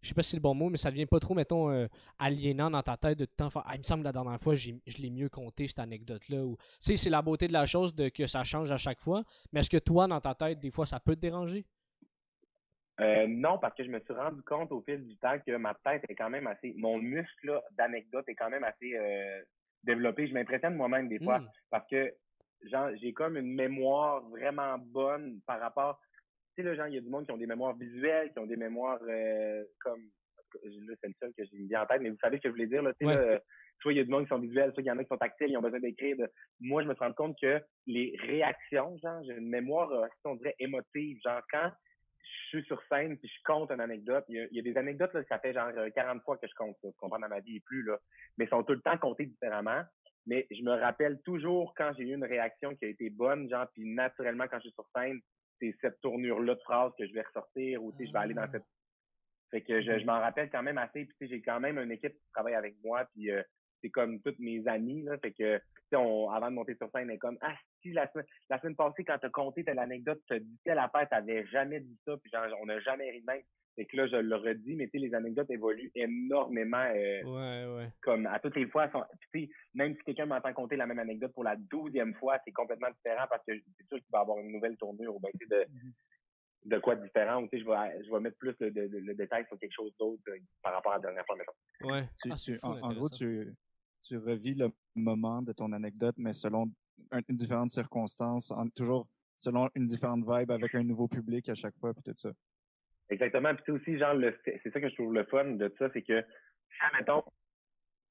je 0.03 0.09
sais 0.09 0.15
pas 0.15 0.23
si 0.23 0.31
c'est 0.31 0.37
le 0.37 0.43
bon 0.43 0.55
mot, 0.55 0.71
mais 0.71 0.77
ça 0.77 0.91
devient 0.91 1.07
pas 1.07 1.19
trop, 1.19 1.35
mettons, 1.35 1.71
euh, 1.71 1.87
aliénant 2.19 2.71
dans 2.71 2.83
ta 2.83 2.97
tête 2.97 3.19
de 3.19 3.25
tout 3.25 3.35
temps 3.37 3.49
ah, 3.57 3.73
il 3.75 3.79
me 3.79 3.85
semble 3.85 4.03
que 4.03 4.09
la 4.09 4.13
dernière 4.13 4.41
fois, 4.41 4.55
je 4.55 4.73
l'ai 4.99 5.11
mieux 5.11 5.29
compté, 5.29 5.67
cette 5.67 5.81
anecdote-là. 5.81 6.45
Ou... 6.45 6.57
Tu 6.57 6.65
sais, 6.81 6.97
c'est 6.97 7.11
la 7.11 7.23
beauté 7.23 7.49
de 7.49 7.53
la 7.53 7.67
chose 7.67 7.95
de 7.95 8.09
que 8.09 8.27
ça 8.27 8.45
change 8.45 8.71
à 8.71 8.77
chaque 8.77 9.01
fois. 9.01 9.25
Mais 9.53 9.61
est-ce 9.61 9.71
que 9.71 9.79
toi, 9.79 10.07
dans 10.07 10.21
ta 10.21 10.35
tête, 10.35 10.61
des 10.61 10.71
fois, 10.71 10.87
ça 10.87 11.01
peut 11.01 11.17
te 11.17 11.21
déranger? 11.21 11.65
Euh, 13.01 13.27
non, 13.29 13.59
parce 13.59 13.75
que 13.75 13.85
je 13.85 13.91
me 13.91 14.01
suis 14.01 14.13
rendu 14.13 14.43
compte 14.43 14.73
au 14.73 14.83
fil 14.83 15.07
du 15.07 15.17
temps 15.19 15.39
que 15.39 15.57
ma 15.57 15.75
tête 15.85 16.05
est 16.09 16.15
quand 16.15 16.31
même 16.31 16.47
assez. 16.47 16.75
Mon 16.77 16.99
muscle 16.99 17.61
d'anecdote 17.73 18.29
est 18.29 18.35
quand 18.35 18.51
même 18.51 18.65
assez 18.65 18.97
euh, 18.97 19.41
développé. 19.85 20.27
Je 20.27 20.35
m'impressionne 20.35 20.75
moi-même 20.75 21.09
des 21.09 21.21
fois. 21.21 21.39
Hmm. 21.39 21.49
Parce 21.71 21.87
que 21.89 22.13
j'ai 23.01 23.13
comme 23.13 23.37
une 23.37 23.55
mémoire 23.55 24.23
vraiment 24.29 24.79
bonne 24.79 25.41
par 25.47 25.61
rapport 25.61 26.01
sais, 26.59 26.63
là, 26.63 26.75
genre, 26.75 26.89
il 26.89 26.95
y 26.95 26.99
a 26.99 27.01
du 27.01 27.09
monde 27.09 27.25
qui 27.25 27.33
ont 27.33 27.39
des 27.39 27.47
mémoires 27.47 27.77
visuelles, 27.77 28.33
qui 28.33 28.39
ont 28.39 28.47
des 28.47 28.57
mémoires 28.57 29.01
euh, 29.09 29.65
comme. 29.81 30.03
Là, 30.65 30.95
c'est 31.01 31.09
le 31.09 31.15
seul 31.21 31.33
que 31.37 31.45
j'ai 31.45 31.59
mis 31.59 31.77
en 31.77 31.85
tête, 31.85 32.01
mais 32.01 32.09
vous 32.09 32.17
savez 32.23 32.39
ce 32.39 32.43
que 32.43 32.49
je 32.49 32.53
voulais 32.53 32.67
dire, 32.67 32.83
là. 32.83 32.93
Tu 32.99 33.07
sais, 33.07 33.43
soit 33.81 33.93
il 33.93 33.99
y 33.99 34.01
a 34.01 34.05
du 34.05 34.11
monde 34.11 34.25
qui 34.25 34.31
sont 34.31 34.39
visuels, 34.39 34.73
soit 34.73 34.83
il 34.83 34.87
y 34.87 34.91
en 34.91 34.99
a 34.99 35.03
qui 35.03 35.09
sont 35.09 35.19
tactiles, 35.19 35.51
ils 35.51 35.57
ont 35.57 35.63
besoin 35.63 35.79
d'écrire. 35.79 36.17
Moi, 36.61 36.83
je 36.83 36.89
me 36.89 36.95
rends 36.95 37.13
compte 37.13 37.37
que 37.41 37.63
les 37.87 38.17
réactions, 38.21 38.97
genre, 38.99 39.23
j'ai 39.25 39.35
une 39.35 39.49
mémoire, 39.49 39.91
euh, 39.93 40.07
on 40.25 40.37
dirait, 40.37 40.57
émotive. 40.59 41.19
Genre, 41.23 41.43
quand 41.53 41.71
je 42.51 42.59
suis 42.59 42.67
sur 42.67 42.83
scène 42.89 43.19
puis 43.19 43.29
je 43.29 43.43
compte 43.45 43.71
une 43.71 43.81
anecdote, 43.81 44.25
il 44.29 44.49
y 44.51 44.59
a, 44.59 44.63
des 44.63 44.77
anecdotes, 44.77 45.13
là, 45.13 45.23
ça 45.29 45.39
fait 45.39 45.53
genre 45.53 45.71
40 45.95 46.17
euh, 46.17 46.21
fois 46.21 46.37
que 46.39 46.47
je 46.47 46.55
compte 46.55 46.77
ça, 46.83 46.89
je 46.91 46.97
comprends 46.99 47.19
dans 47.19 47.29
ma 47.29 47.41
vie 47.41 47.57
et 47.57 47.61
plus, 47.61 47.83
là. 47.83 47.99
Mais 48.37 48.45
elles 48.45 48.51
sont 48.51 48.63
tout 48.63 48.73
le 48.73 48.81
temps 48.81 48.99
comptées 48.99 49.27
différemment. 49.27 49.83
Mais 50.27 50.47
je 50.51 50.63
me 50.63 50.73
rappelle 50.73 51.21
toujours 51.25 51.75
quand 51.77 51.93
j'ai 51.97 52.05
eu 52.05 52.15
une 52.15 52.25
réaction 52.25 52.75
qui 52.77 52.85
a 52.85 52.89
été 52.89 53.09
bonne, 53.11 53.49
genre, 53.49 53.67
puis 53.73 53.85
naturellement, 53.85 54.47
quand 54.49 54.59
je 54.59 54.69
suis 54.69 54.73
sur 54.73 54.87
scène, 54.95 55.21
c'est 55.59 55.75
cette 55.81 56.01
tournure-là 56.01 56.55
de 56.55 56.61
phrase 56.61 56.93
que 56.99 57.07
je 57.07 57.13
vais 57.13 57.23
ressortir 57.23 57.83
ou 57.83 57.93
je 57.99 58.13
vais 58.13 58.19
aller 58.19 58.35
dans 58.35 58.43
ah. 58.43 58.51
cette. 58.53 58.65
Fait 59.51 59.63
que 59.63 59.81
je, 59.81 59.99
je 59.99 60.05
m'en 60.05 60.21
rappelle 60.21 60.51
quand 60.51 60.63
même 60.63 60.77
assez. 60.77 61.07
Puis 61.19 61.29
j'ai 61.29 61.41
quand 61.41 61.61
même 61.61 61.79
une 61.79 61.91
équipe 61.91 62.13
qui 62.13 62.31
travaille 62.35 62.55
avec 62.55 62.77
moi. 62.85 63.07
Puis 63.15 63.31
euh, 63.31 63.43
c'est 63.83 63.91
comme 63.91 64.21
toutes 64.21 64.39
mes 64.39 64.67
amis. 64.67 65.03
Là, 65.03 65.19
fait 65.19 65.33
que 65.33 65.61
on, 65.93 66.31
avant 66.31 66.51
de 66.51 66.55
monter 66.55 66.75
sur 66.75 66.91
scène, 66.91 67.09
elle 67.09 67.17
est 67.17 67.19
comme 67.19 67.39
Ah 67.41 67.55
si 67.83 67.93
la 67.93 68.11
semaine, 68.13 68.27
la 68.51 68.61
semaine 68.61 68.77
passée, 68.77 69.05
quand 69.05 69.19
t'as 69.21 69.31
compté 69.31 69.65
telle 69.65 69.79
anecdote, 69.79 70.21
t'as 70.29 70.39
dit 70.39 70.59
telle 70.65 70.79
affaire, 70.79 71.09
t'avais 71.09 71.47
jamais 71.47 71.81
dit 71.81 71.99
ça, 72.05 72.17
puis 72.17 72.31
genre, 72.31 72.47
on 72.61 72.67
n'a 72.67 72.81
jamais 72.81 73.11
ri 73.11 73.21
de 73.21 73.27
même. 73.27 73.43
Fait 73.79 73.87
que 73.87 73.97
là, 73.97 74.09
je 74.09 74.17
le 74.17 74.35
redis, 74.35 74.75
mais 74.75 74.89
tu 74.89 74.99
sais, 74.99 75.07
les 75.07 75.15
anecdotes 75.15 75.51
évoluent 75.51 75.93
énormément. 75.95 76.85
Euh, 76.97 77.23
ouais, 77.23 77.77
ouais. 77.77 77.89
Comme 78.03 78.27
à 78.27 78.41
toutes 78.41 78.57
les 78.57 78.67
fois. 78.67 78.91
Sont, 78.91 79.05
même 79.75 79.95
si 79.95 80.03
quelqu'un 80.03 80.27
m'entend 80.27 80.53
compter 80.53 80.75
la 80.75 80.87
même 80.87 80.99
anecdote 80.99 81.33
pour 81.33 81.45
la 81.45 81.55
douzième 81.55 82.13
fois, 82.15 82.39
c'est 82.45 82.51
complètement 82.51 82.91
différent 82.91 83.27
parce 83.31 83.45
que 83.47 83.53
c'est 83.55 83.87
sûr 83.87 83.99
qu'il 83.99 84.11
va 84.13 84.21
avoir 84.21 84.39
une 84.41 84.51
nouvelle 84.51 84.77
tournure 84.79 85.15
ou 85.15 85.21
ben, 85.21 85.31
de, 85.33 85.47
mm-hmm. 85.47 85.93
de 86.65 86.79
quoi 86.81 86.97
de 86.97 87.05
différent. 87.05 87.41
Ou, 87.41 87.49
je 87.53 87.59
vais, 87.59 88.05
je 88.05 88.11
vais 88.11 88.19
mettre 88.19 88.39
plus 88.39 88.57
de, 88.59 88.69
de, 88.69 88.89
de 88.89 89.13
détails 89.13 89.47
sur 89.47 89.57
quelque 89.61 89.75
chose 89.75 89.95
d'autre 90.01 90.23
euh, 90.27 90.39
par 90.61 90.73
rapport 90.73 90.91
à 90.91 90.97
la 90.97 91.03
dernière 91.03 91.25
fois, 91.25 91.37
mettons. 91.37 91.89
Ouais. 91.89 92.03
Tu, 92.21 92.59
ah, 92.61 92.69
en, 92.83 92.93
gros, 92.95 93.09
tu, 93.09 93.55
tu 94.09 94.17
revis 94.17 94.55
le 94.55 94.71
moment 94.95 95.43
de 95.43 95.53
ton 95.53 95.73
anecdote, 95.73 96.15
mais 96.19 96.33
selon 96.33 96.71
une 97.13 97.37
différente 97.37 97.71
circonstance, 97.71 98.53
toujours 98.75 99.07
selon 99.37 99.69
une 99.75 99.87
différente 99.87 100.25
vibe 100.27 100.51
avec 100.51 100.75
un 100.75 100.83
nouveau 100.83 101.07
public 101.07 101.49
à 101.49 101.55
chaque 101.55 101.77
fois, 101.79 101.93
puis 101.95 102.03
tout 102.03 102.17
ça. 102.17 102.31
Exactement. 103.11 103.55
Puis 103.55 103.73
aussi, 103.73 103.99
genre, 103.99 104.17
c'est 104.45 104.73
ça 104.73 104.81
que 104.81 104.89
je 104.89 104.95
trouve 104.95 105.15
le 105.15 105.25
fun 105.25 105.45
de 105.53 105.73
ça, 105.79 105.89
c'est 105.93 106.03
que, 106.03 106.25
mettons, 106.99 107.23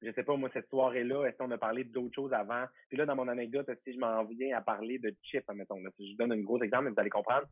je 0.00 0.12
sais 0.12 0.22
pas, 0.22 0.36
moi, 0.36 0.48
cette 0.52 0.68
soirée-là, 0.68 1.24
est-ce 1.24 1.36
qu'on 1.36 1.50
a 1.50 1.58
parlé 1.58 1.84
d'autres 1.84 2.14
choses 2.14 2.32
avant? 2.32 2.64
Puis 2.88 2.96
là, 2.96 3.04
dans 3.04 3.16
mon 3.16 3.28
anecdote, 3.28 3.68
si 3.84 3.92
je 3.92 3.98
m'en 3.98 4.24
viens 4.24 4.56
à 4.56 4.60
parler 4.60 4.98
de 4.98 5.14
chip, 5.22 5.44
mettons, 5.52 5.80
là, 5.80 5.90
si 5.96 6.12
je 6.12 6.16
donne 6.16 6.32
un 6.32 6.40
gros 6.40 6.62
exemple, 6.62 6.84
mais 6.84 6.90
vous 6.90 7.00
allez 7.00 7.10
comprendre. 7.10 7.46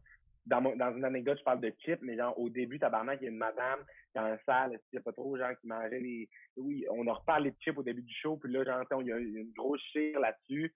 Dans, 0.46 0.60
dans 0.60 0.96
une 0.96 1.04
anecdote, 1.04 1.38
je 1.38 1.44
parle 1.44 1.60
de 1.60 1.72
chip, 1.84 1.98
mais 2.02 2.16
genre, 2.16 2.38
au 2.38 2.48
début, 2.48 2.78
tabarnak, 2.78 3.18
il 3.20 3.24
y 3.24 3.26
a 3.26 3.30
une 3.30 3.36
madame 3.36 3.80
dans 4.14 4.22
la 4.22 4.38
salle, 4.44 4.78
il 4.92 4.96
n'y 4.96 4.98
a 4.98 5.02
pas 5.02 5.12
trop, 5.12 5.36
gens 5.36 5.52
qui 5.60 5.66
mangeaient 5.66 6.00
les, 6.00 6.28
oui, 6.56 6.86
on 6.90 7.06
a 7.08 7.12
reparlé 7.12 7.50
de 7.50 7.56
chip 7.60 7.76
au 7.76 7.82
début 7.82 8.02
du 8.02 8.14
show, 8.14 8.36
puis 8.36 8.52
là, 8.52 8.64
genre, 8.64 9.02
il 9.02 9.08
y 9.08 9.12
a 9.12 9.18
une 9.18 9.52
grosse 9.52 9.82
chire 9.92 10.20
là-dessus 10.20 10.72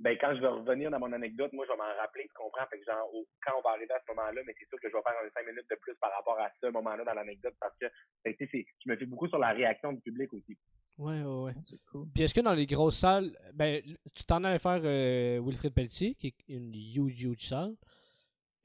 ben 0.00 0.16
quand 0.18 0.34
je 0.34 0.40
vais 0.40 0.48
revenir 0.48 0.90
dans 0.90 0.98
mon 0.98 1.12
anecdote, 1.12 1.52
moi 1.52 1.66
je 1.66 1.72
vais 1.72 1.76
m'en 1.76 2.00
rappeler, 2.00 2.24
tu 2.24 2.34
comprends? 2.34 2.66
Fait 2.70 2.78
que 2.78 2.84
genre, 2.84 3.06
quand 3.44 3.52
on 3.58 3.62
va 3.62 3.76
arriver 3.76 3.92
à 3.92 4.00
ce 4.00 4.12
moment-là, 4.12 4.40
mais 4.46 4.54
c'est 4.58 4.66
sûr 4.68 4.80
que 4.80 4.88
je 4.88 4.96
vais 4.96 5.02
faire 5.02 5.12
un 5.12 5.28
cinq 5.34 5.46
minutes 5.46 5.68
de 5.70 5.76
plus 5.76 5.94
par 6.00 6.10
rapport 6.16 6.38
à 6.40 6.50
ce 6.60 6.68
moment-là 6.68 7.04
dans 7.04 7.14
l'anecdote 7.14 7.54
parce 7.60 7.76
que 7.78 7.86
ben, 8.24 8.34
je 8.40 8.90
me 8.90 8.96
fais 8.96 9.06
beaucoup 9.06 9.28
sur 9.28 9.38
la 9.38 9.50
réaction 9.52 9.92
du 9.92 10.00
public 10.00 10.32
aussi. 10.32 10.56
Ouais, 10.96 11.22
ouais, 11.22 11.42
ouais. 11.44 11.52
C'est 11.62 11.78
cool. 11.90 12.06
Puis 12.14 12.24
est-ce 12.24 12.34
que 12.34 12.40
dans 12.40 12.54
les 12.54 12.66
grosses 12.66 12.98
salles, 12.98 13.36
ben 13.54 13.82
tu 14.14 14.24
t'en 14.24 14.42
allais 14.44 14.58
faire 14.58 14.80
euh, 14.82 15.40
Wilfred 15.42 15.74
Pelletier, 15.74 16.14
qui 16.14 16.28
est 16.28 16.48
une 16.48 16.74
huge, 16.74 17.22
huge 17.22 17.48
salle? 17.48 17.76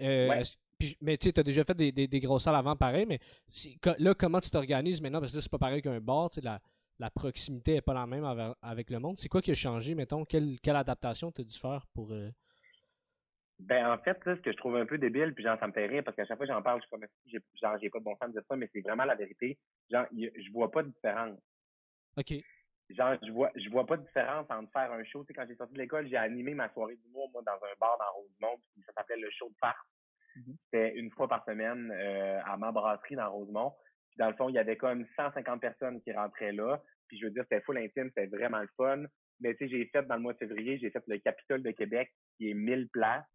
Euh, 0.02 0.30
ouais. 0.30 0.44
mais 1.02 1.18
tu 1.18 1.32
as 1.36 1.44
déjà 1.44 1.64
fait 1.64 1.74
des, 1.74 1.92
des, 1.92 2.08
des, 2.08 2.20
grosses 2.20 2.44
salles 2.44 2.56
avant, 2.56 2.76
pareil, 2.76 3.06
mais 3.06 3.20
là, 3.98 4.14
comment 4.14 4.42
tu 4.42 4.50
t'organises 4.50 5.02
maintenant? 5.02 5.22
Parce 5.22 5.34
que 5.34 5.42
c'est 5.42 5.52
pas 5.52 5.58
pareil 5.58 5.82
qu'un 5.82 6.00
bar, 6.00 6.30
la, 6.42 6.60
la 7.00 7.10
proximité 7.10 7.74
n'est 7.74 7.82
pas 7.82 7.94
la 7.94 8.06
même 8.06 8.26
avec, 8.62 8.90
le 8.90 9.00
monde. 9.00 9.18
C'est 9.18 9.30
quoi 9.30 9.42
qui 9.42 9.52
a 9.52 9.56
changé, 9.56 9.96
mettons? 9.96 10.26
Quelle, 10.26 10.60
quelle 10.62 10.76
adaptation 10.76 11.32
tu 11.32 11.42
as 11.42 11.44
dû 11.44 11.58
faire 11.58 11.86
pour. 11.94 12.12
Euh? 12.12 12.30
Ben, 13.60 13.90
en 13.90 13.98
fait, 13.98 14.20
ce 14.26 14.42
que 14.42 14.52
je 14.52 14.58
trouve 14.58 14.76
un 14.76 14.86
peu 14.86 14.98
débile, 14.98 15.34
puis 15.34 15.44
genre, 15.44 15.58
ça 15.60 15.68
me 15.68 15.72
fait 15.72 15.86
rire, 15.86 16.04
parce 16.04 16.16
qu'à 16.18 16.26
chaque 16.26 16.38
fois 16.38 16.46
que 16.46 16.52
j'en 16.52 16.62
parle, 16.62 16.82
je 16.82 16.88
suis 16.88 17.40
comme, 17.40 17.42
genre, 17.62 17.78
j'ai 17.82 17.90
pas 17.90 18.00
de 18.00 18.04
bon 18.04 18.16
sens 18.18 18.28
de 18.28 18.34
dire 18.34 18.44
ça, 18.50 18.56
mais 18.58 18.70
c'est 18.74 18.82
vraiment 18.82 19.06
la 19.06 19.16
vérité. 19.16 19.58
Genre, 19.90 20.06
je 20.12 20.52
vois 20.52 20.70
pas 20.72 20.84
de 20.84 20.90
différence. 20.90 21.40
OK. 22.18 22.34
Genre, 22.90 23.16
je 23.26 23.32
vois, 23.32 23.52
je 23.56 23.70
vois 23.70 23.86
pas 23.86 23.98
de 23.98 24.06
différence 24.06 24.46
entre 24.50 24.72
faire 24.72 24.92
un 24.92 25.04
show. 25.04 25.24
Tu 25.24 25.28
sais, 25.28 25.34
quand 25.34 25.46
j'ai 25.48 25.56
sorti 25.56 25.74
de 25.74 25.80
l'école, 25.80 26.08
j'ai 26.08 26.18
animé 26.18 26.54
ma 26.54 26.72
soirée 26.72 26.96
d'humour, 26.98 27.30
moi, 27.34 27.42
dans 27.46 27.54
un 27.54 27.74
bar 27.80 27.98
dans 27.98 28.14
Rosemont, 28.14 28.62
ça 28.86 28.94
s'appelait 28.94 29.18
le 29.18 29.30
show 29.32 29.50
de 29.50 29.56
farce. 29.60 29.78
Mm-hmm. 30.36 30.56
C'était 30.66 30.96
une 30.96 31.12
fois 31.12 31.28
par 31.28 31.44
semaine 31.46 31.92
euh, 31.92 32.40
à 32.46 32.58
ma 32.58 32.72
brasserie 32.72 33.16
dans 33.16 33.32
Rosemont 33.32 33.74
dans 34.18 34.30
le 34.30 34.36
fond, 34.36 34.50
il 34.50 34.56
y 34.56 34.60
avait 34.60 34.78
comme 34.78 35.06
150 35.16 35.62
personnes 35.62 36.02
qui 36.02 36.12
rentraient 36.12 36.52
là. 36.52 36.82
Puis 37.08 37.20
je 37.20 37.26
veux 37.26 37.32
dire, 37.32 37.44
c'était 37.44 37.62
full 37.62 37.78
intime, 37.78 38.10
c'était 38.16 38.28
vraiment 38.28 38.60
le 38.60 38.70
fun. 38.78 39.04
Mais 39.42 39.54
tu 39.56 39.66
sais, 39.66 39.70
j'ai 39.70 39.86
fait 39.88 40.04
dans 40.04 40.16
le 40.16 40.22
mois 40.22 40.34
de 40.34 40.38
février, 40.38 40.78
j'ai 40.78 40.90
fait 40.90 41.04
le 41.08 41.18
Capitole 41.20 41.62
de 41.62 41.72
Québec, 41.72 42.12
qui 42.38 42.50
est 42.50 42.54
1000 42.54 42.90
places. 42.90 43.26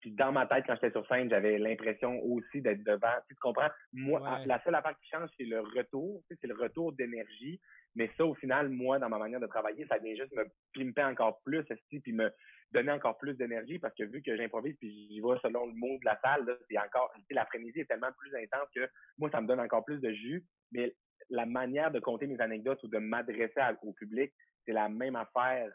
Puis 0.00 0.12
dans 0.12 0.30
ma 0.30 0.46
tête, 0.46 0.64
quand 0.66 0.74
j'étais 0.74 0.92
sur 0.92 1.06
scène, 1.08 1.28
j'avais 1.28 1.58
l'impression 1.58 2.20
aussi 2.22 2.60
d'être 2.62 2.84
devant. 2.84 3.14
Tu 3.28 3.34
comprends? 3.40 3.68
Moi, 3.92 4.20
la 4.46 4.62
seule 4.62 4.74
affaire 4.74 4.96
qui 5.00 5.08
change, 5.08 5.28
c'est 5.36 5.44
le 5.44 5.60
retour. 5.60 6.22
c'est 6.28 6.46
le 6.46 6.54
retour 6.54 6.92
d'énergie. 6.92 7.60
Mais 7.96 8.10
ça, 8.16 8.24
au 8.24 8.34
final, 8.34 8.68
moi, 8.68 8.98
dans 8.98 9.08
ma 9.08 9.18
manière 9.18 9.40
de 9.40 9.46
travailler, 9.46 9.86
ça 9.88 9.98
vient 9.98 10.14
juste 10.14 10.32
me 10.36 10.44
pimper 10.74 11.02
encore 11.02 11.40
plus, 11.42 11.64
puis 11.90 12.12
me 12.12 12.30
donner 12.70 12.92
encore 12.92 13.18
plus 13.18 13.34
d'énergie 13.34 13.78
parce 13.78 13.94
que 13.94 14.04
vu 14.04 14.22
que 14.22 14.36
j'improvise 14.36 14.76
puis 14.78 15.08
j'y 15.08 15.20
vais 15.20 15.38
selon 15.42 15.66
le 15.66 15.72
mot 15.72 15.98
de 15.98 16.04
la 16.04 16.18
salle, 16.22 16.46
c'est 16.70 16.78
encore, 16.78 17.10
l'après-midi 17.30 17.80
est 17.80 17.86
tellement 17.86 18.12
plus 18.18 18.34
intense 18.36 18.68
que 18.74 18.88
moi, 19.16 19.30
ça 19.30 19.40
me 19.40 19.46
donne 19.46 19.60
encore 19.60 19.84
plus 19.84 20.00
de 20.00 20.12
jus. 20.12 20.44
Mais 20.72 20.94
la 21.30 21.46
manière 21.46 21.90
de 21.90 21.98
compter 21.98 22.26
mes 22.26 22.40
anecdotes 22.40 22.82
ou 22.84 22.88
de 22.88 22.98
m'adresser 22.98 23.60
au 23.82 23.92
public, 23.92 24.32
c'est 24.64 24.72
la 24.72 24.88
même 24.88 25.16
affaire 25.16 25.70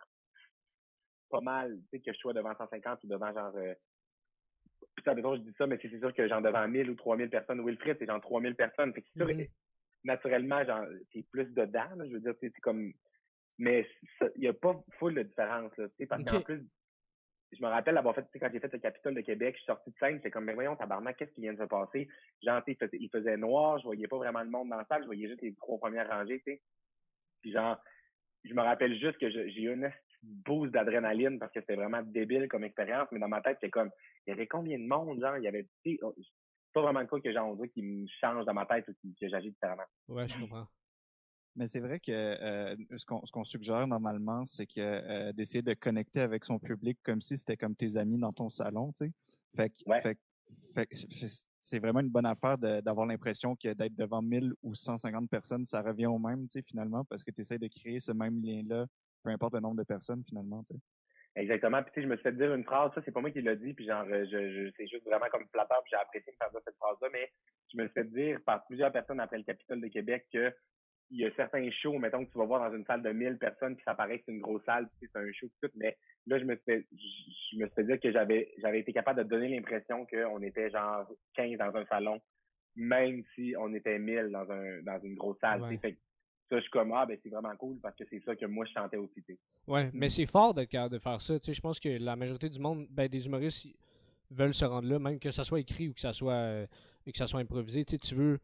pas 1.29 1.41
mal, 1.41 1.75
tu 1.91 1.97
sais, 1.97 1.99
que 1.99 2.13
je 2.13 2.17
sois 2.19 2.33
devant 2.33 2.55
150 2.55 3.03
ou 3.03 3.07
devant 3.07 3.33
genre 3.33 3.55
euh, 3.55 3.73
putain, 4.95 5.15
je 5.15 5.41
dis 5.41 5.53
ça, 5.57 5.67
mais 5.67 5.79
c'est 5.81 5.99
sûr 5.99 6.13
que 6.13 6.27
genre 6.27 6.41
devant 6.41 6.67
1000 6.67 6.89
ou 6.89 6.95
3000 6.95 7.29
personnes, 7.29 7.65
Wilfred, 7.65 7.97
c'est 7.99 8.05
genre 8.05 8.21
3000 8.21 8.55
personnes. 8.55 8.93
Fait 8.93 9.01
que 9.01 9.07
c'est 9.15 9.23
mm-hmm. 9.23 9.49
naturellement, 10.03 10.63
genre, 10.65 10.85
c'est 11.11 11.25
plus 11.31 11.45
dedans, 11.53 11.89
je 11.97 12.13
veux 12.13 12.19
dire, 12.19 12.33
c'est 12.39 12.51
comme, 12.61 12.93
mais 13.57 13.87
il 14.35 14.41
n'y 14.41 14.47
a 14.47 14.53
pas 14.53 14.81
full 14.99 15.15
de 15.15 15.23
différence, 15.23 15.75
là, 15.77 15.87
tu 15.89 15.95
sais, 15.97 16.05
parce 16.05 16.23
qu'en 16.23 16.41
plus, 16.41 16.65
je 17.51 17.61
me 17.61 17.67
rappelle 17.67 17.97
avoir 17.97 18.15
fait, 18.15 18.25
quand 18.39 18.49
j'ai 18.51 18.59
fait 18.59 18.73
le 18.73 18.79
Capitole 18.79 19.13
de 19.13 19.21
Québec, 19.21 19.53
je 19.55 19.59
suis 19.59 19.67
sorti 19.67 19.91
de 19.91 19.95
scène, 19.97 20.15
j'étais 20.15 20.31
comme, 20.31 20.45
mais 20.45 20.55
voyons, 20.55 20.75
tabarnak, 20.75 21.17
qu'est-ce 21.17 21.31
qui 21.33 21.41
vient 21.41 21.53
de 21.53 21.59
se 21.59 21.65
passer? 21.65 22.09
Genre, 22.43 22.61
il 22.67 23.09
faisait 23.09 23.37
noir, 23.37 23.77
je 23.77 23.83
voyais 23.83 24.07
pas 24.07 24.17
vraiment 24.17 24.41
le 24.41 24.49
monde 24.49 24.69
dans 24.69 24.77
la 24.77 24.85
salle, 24.85 25.01
je 25.01 25.05
voyais 25.05 25.27
juste 25.27 25.41
les 25.41 25.53
trois 25.55 25.77
premières 25.77 26.09
rangées, 26.09 26.39
tu 26.39 26.53
sais. 26.53 26.61
Puis 27.41 27.51
genre, 27.51 27.79
je 28.43 28.53
me 28.53 28.61
rappelle 28.61 28.97
juste 28.99 29.17
que 29.19 29.29
j'ai 29.29 29.61
eu 29.61 29.73
une 29.73 29.91
boost 30.23 30.71
d'adrénaline 30.71 31.37
parce 31.37 31.51
que 31.51 31.59
c'était 31.59 31.75
vraiment 31.75 32.01
débile 32.01 32.47
comme 32.47 32.63
expérience, 32.63 33.07
mais 33.11 33.19
dans 33.19 33.27
ma 33.27 33.41
tête, 33.41 33.57
c'est 33.61 33.69
comme, 33.69 33.91
il 34.25 34.31
y 34.31 34.33
avait 34.33 34.47
combien 34.47 34.79
de 34.79 34.85
monde, 34.85 35.19
genre, 35.19 35.37
il 35.37 35.43
y 35.43 35.47
avait, 35.47 35.67
oh, 36.01 36.13
c'est 36.17 36.29
pas 36.73 36.81
vraiment 36.81 37.01
le 37.01 37.07
cas 37.07 37.19
que 37.19 37.33
j'en 37.33 37.55
qui 37.67 37.81
me 37.81 38.07
change 38.19 38.45
dans 38.45 38.53
ma 38.53 38.65
tête 38.65 38.87
ou 38.87 38.93
que 39.19 39.29
j'agis 39.29 39.51
différemment. 39.51 39.83
Ouais, 40.07 40.27
je 40.27 40.39
comprends. 40.39 40.67
Mais 41.55 41.67
c'est 41.67 41.79
vrai 41.79 41.99
que 41.99 42.11
euh, 42.11 42.75
ce 42.95 43.05
qu'on 43.05 43.43
suggère 43.43 43.85
normalement, 43.85 44.43
c'est 44.45 44.65
que 44.65 44.79
euh, 44.79 45.31
d'essayer 45.33 45.61
de 45.61 45.73
connecter 45.75 46.21
avec 46.21 46.45
son 46.45 46.57
public 46.57 46.97
comme 47.03 47.21
si 47.21 47.37
c'était 47.37 47.57
comme 47.57 47.75
tes 47.75 47.95
amis 47.95 48.17
dans 48.17 48.33
ton 48.33 48.49
salon, 48.49 48.91
tu 48.93 49.05
sais. 49.05 49.11
Fait 49.55 49.69
que, 50.87 50.95
c'est 51.61 51.77
vraiment 51.77 51.99
une 51.99 52.09
bonne 52.09 52.25
affaire 52.25 52.57
d'avoir 52.57 53.05
l'impression 53.05 53.55
que 53.55 53.71
d'être 53.73 53.95
devant 53.95 54.23
1000 54.23 54.51
ou 54.63 54.73
150 54.73 55.29
personnes, 55.29 55.63
ça 55.63 55.83
revient 55.83 56.07
au 56.07 56.17
même, 56.17 56.47
tu 56.47 56.53
sais, 56.53 56.63
finalement, 56.63 57.05
parce 57.05 57.23
que 57.23 57.29
tu 57.29 57.41
essaies 57.41 57.59
de 57.59 57.67
créer 57.67 57.99
ce 57.99 58.11
même 58.11 58.41
lien-là, 58.41 58.87
peu 59.21 59.29
importe 59.29 59.53
le 59.53 59.59
nombre 59.59 59.77
de 59.77 59.83
personnes, 59.83 60.23
finalement, 60.27 60.63
tu 60.63 60.73
sais. 60.73 60.79
Exactement. 61.35 61.81
Puis, 61.81 61.91
tu 61.93 61.95
sais, 61.95 62.03
je 62.03 62.11
me 62.11 62.15
suis 62.15 62.23
fait 62.23 62.31
dire 62.33 62.53
une 62.53 62.63
phrase, 62.63 62.91
ça, 62.93 63.01
c'est 63.03 63.11
pas 63.11 63.21
moi 63.21 63.31
qui 63.31 63.41
l'ai 63.41 63.55
dit, 63.55 63.73
puis 63.73 63.85
genre, 63.85 64.05
je, 64.07 64.25
je 64.25 64.71
c'est 64.77 64.87
juste 64.87 65.05
vraiment 65.05 65.25
comme 65.31 65.47
flatteur, 65.51 65.81
puis 65.83 65.91
j'ai 65.91 66.01
apprécié 66.01 66.31
de 66.31 66.37
faire 66.37 66.51
dire 66.51 66.61
cette 66.63 66.77
phrase-là, 66.77 67.09
mais 67.11 67.31
je 67.71 67.77
me 67.77 67.85
suis 67.85 67.93
fait 67.93 68.03
dire 68.03 68.39
par 68.45 68.65
plusieurs 68.65 68.91
personnes 68.91 69.19
après 69.19 69.37
le 69.37 69.43
Capitole 69.43 69.81
de 69.81 69.87
Québec 69.87 70.27
que 70.31 70.53
il 71.09 71.19
y 71.19 71.25
a 71.25 71.31
certains 71.35 71.69
shows, 71.69 71.99
mettons, 71.99 72.25
que 72.25 72.31
tu 72.31 72.37
vas 72.37 72.45
voir 72.45 72.67
dans 72.67 72.75
une 72.75 72.85
salle 72.85 73.03
de 73.03 73.11
1000 73.11 73.37
personnes, 73.37 73.75
puis 73.75 73.83
ça 73.83 73.93
paraît 73.93 74.19
que 74.19 74.23
c'est 74.25 74.31
une 74.31 74.41
grosse 74.41 74.63
salle, 74.63 74.87
puis 74.97 75.09
c'est 75.11 75.19
un 75.19 75.31
show, 75.31 75.47
tout, 75.61 75.69
mais 75.75 75.95
là, 76.25 76.39
je 76.39 76.43
me 76.43 76.55
suis 76.55 76.63
fait, 76.65 76.85
je 76.91 77.57
me 77.57 77.65
suis 77.65 77.75
fait 77.75 77.83
dire 77.83 77.99
que 77.99 78.11
j'avais, 78.11 78.51
j'avais 78.59 78.79
été 78.79 78.93
capable 78.93 79.23
de 79.23 79.29
donner 79.29 79.49
l'impression 79.49 80.05
qu'on 80.05 80.41
était 80.41 80.71
genre 80.71 81.07
15 81.35 81.57
dans 81.57 81.75
un 81.75 81.85
salon, 81.85 82.19
même 82.75 83.23
si 83.35 83.53
on 83.59 83.73
était 83.73 83.99
1000 83.99 84.29
dans 84.31 84.49
un, 84.51 84.81
dans 84.81 84.99
une 85.01 85.15
grosse 85.15 85.39
salle. 85.39 85.61
Fait 85.81 85.97
ça, 86.53 86.59
je 86.59 86.61
suis 86.63 86.71
comme, 86.71 86.93
ah, 86.93 87.05
ben, 87.05 87.17
c'est 87.23 87.29
vraiment 87.29 87.55
cool 87.55 87.77
parce 87.79 87.95
que 87.95 88.03
c'est 88.09 88.23
ça 88.23 88.35
que 88.35 88.45
moi, 88.45 88.65
je 88.65 88.73
chantais 88.73 88.97
aussi, 88.97 89.21
t'sais. 89.23 89.37
Ouais, 89.67 89.89
mais 89.93 90.09
c'est 90.09 90.25
fort 90.25 90.53
d'être 90.53 90.69
capable 90.69 90.93
de 90.93 90.99
faire 90.99 91.19
ça. 91.19 91.39
Tu 91.39 91.47
sais, 91.47 91.53
je 91.53 91.61
pense 91.61 91.79
que 91.79 91.89
la 91.89 92.15
majorité 92.15 92.49
du 92.49 92.59
monde, 92.59 92.87
ben, 92.89 93.07
des 93.07 93.25
humoristes, 93.25 93.67
veulent 94.29 94.53
se 94.53 94.65
rendre 94.65 94.87
là, 94.87 94.99
même 94.99 95.19
que 95.19 95.31
ça 95.31 95.43
soit 95.43 95.59
écrit 95.59 95.89
ou 95.89 95.93
que 95.93 96.01
ça 96.01 96.13
soit, 96.13 96.33
euh, 96.33 96.67
que 97.05 97.17
ça 97.17 97.27
soit 97.27 97.39
improvisé. 97.39 97.85
Tu 97.85 97.93
sais, 97.93 97.99
tu 97.99 98.15
veux, 98.15 98.39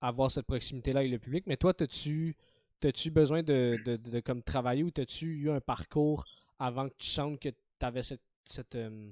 avoir 0.00 0.30
cette 0.30 0.46
proximité-là 0.46 1.00
avec 1.00 1.12
le 1.12 1.18
public. 1.18 1.44
Mais 1.46 1.56
toi, 1.56 1.72
as-tu 1.78 2.36
as-tu 2.82 3.10
besoin 3.10 3.42
de, 3.42 3.78
de, 3.82 3.96
de, 3.96 4.20
comme 4.20 4.42
travailler 4.42 4.82
ou 4.82 4.90
as-tu 4.98 5.26
eu 5.26 5.50
un 5.50 5.60
parcours 5.60 6.24
avant 6.58 6.88
que 6.88 6.94
tu 6.98 7.06
sentes 7.06 7.40
que 7.40 7.48
tu 7.48 7.56
avais 7.86 8.02
cette, 8.02 8.20
cette, 8.44 8.74
euh, 8.74 9.10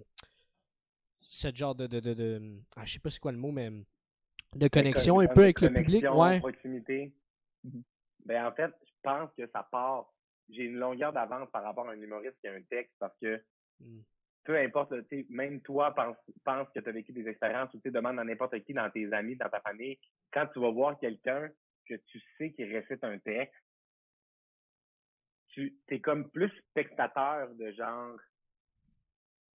genre 1.54 1.74
de, 1.74 1.86
de, 1.86 2.00
de, 2.00 2.58
ah, 2.76 2.84
je 2.84 2.92
sais 2.92 2.98
pas 2.98 3.08
c'est 3.08 3.18
quoi 3.18 3.32
le 3.32 3.38
mot, 3.38 3.50
mais 3.50 3.70
de 4.54 4.68
connexion 4.68 5.20
un 5.20 5.26
peu 5.26 5.44
avec 5.44 5.62
le 5.62 5.72
public, 5.72 6.04
ouais. 6.12 6.40
proximité. 6.40 7.12
Mm-hmm. 7.64 7.82
Ben, 8.24 8.46
en 8.46 8.52
fait, 8.52 8.72
je 8.84 8.92
pense 9.02 9.30
que 9.36 9.46
ça 9.48 9.66
part. 9.70 10.12
J'ai 10.48 10.64
une 10.64 10.76
longueur 10.76 11.12
d'avance 11.12 11.50
par 11.50 11.62
rapport 11.62 11.88
à 11.88 11.92
un 11.92 12.00
humoriste 12.00 12.38
qui 12.40 12.48
a 12.48 12.52
un 12.52 12.62
texte 12.62 12.94
parce 12.98 13.16
que 13.18 13.42
mm 13.80 14.00
peu 14.44 14.56
importe, 14.58 14.92
même 15.28 15.60
toi, 15.60 15.94
pense, 15.94 16.16
pense 16.44 16.68
que 16.70 16.80
tu 16.80 16.88
as 16.88 16.92
vécu 16.92 17.12
des 17.12 17.28
expériences 17.28 17.72
ou 17.74 17.80
tu 17.80 17.90
demandes 17.90 18.18
à 18.18 18.24
n'importe 18.24 18.58
qui 18.64 18.72
dans 18.72 18.90
tes 18.90 19.12
amis, 19.12 19.36
dans 19.36 19.48
ta 19.48 19.60
famille, 19.60 19.98
quand 20.32 20.46
tu 20.52 20.60
vas 20.60 20.70
voir 20.70 20.98
quelqu'un 20.98 21.48
que 21.88 21.94
tu 21.94 22.20
sais 22.36 22.52
qui 22.52 22.64
récite 22.64 23.02
un 23.04 23.18
texte, 23.18 23.54
tu 25.48 25.76
es 25.88 26.00
comme 26.00 26.30
plus 26.30 26.50
spectateur 26.70 27.54
de 27.54 27.70
genre, 27.72 28.18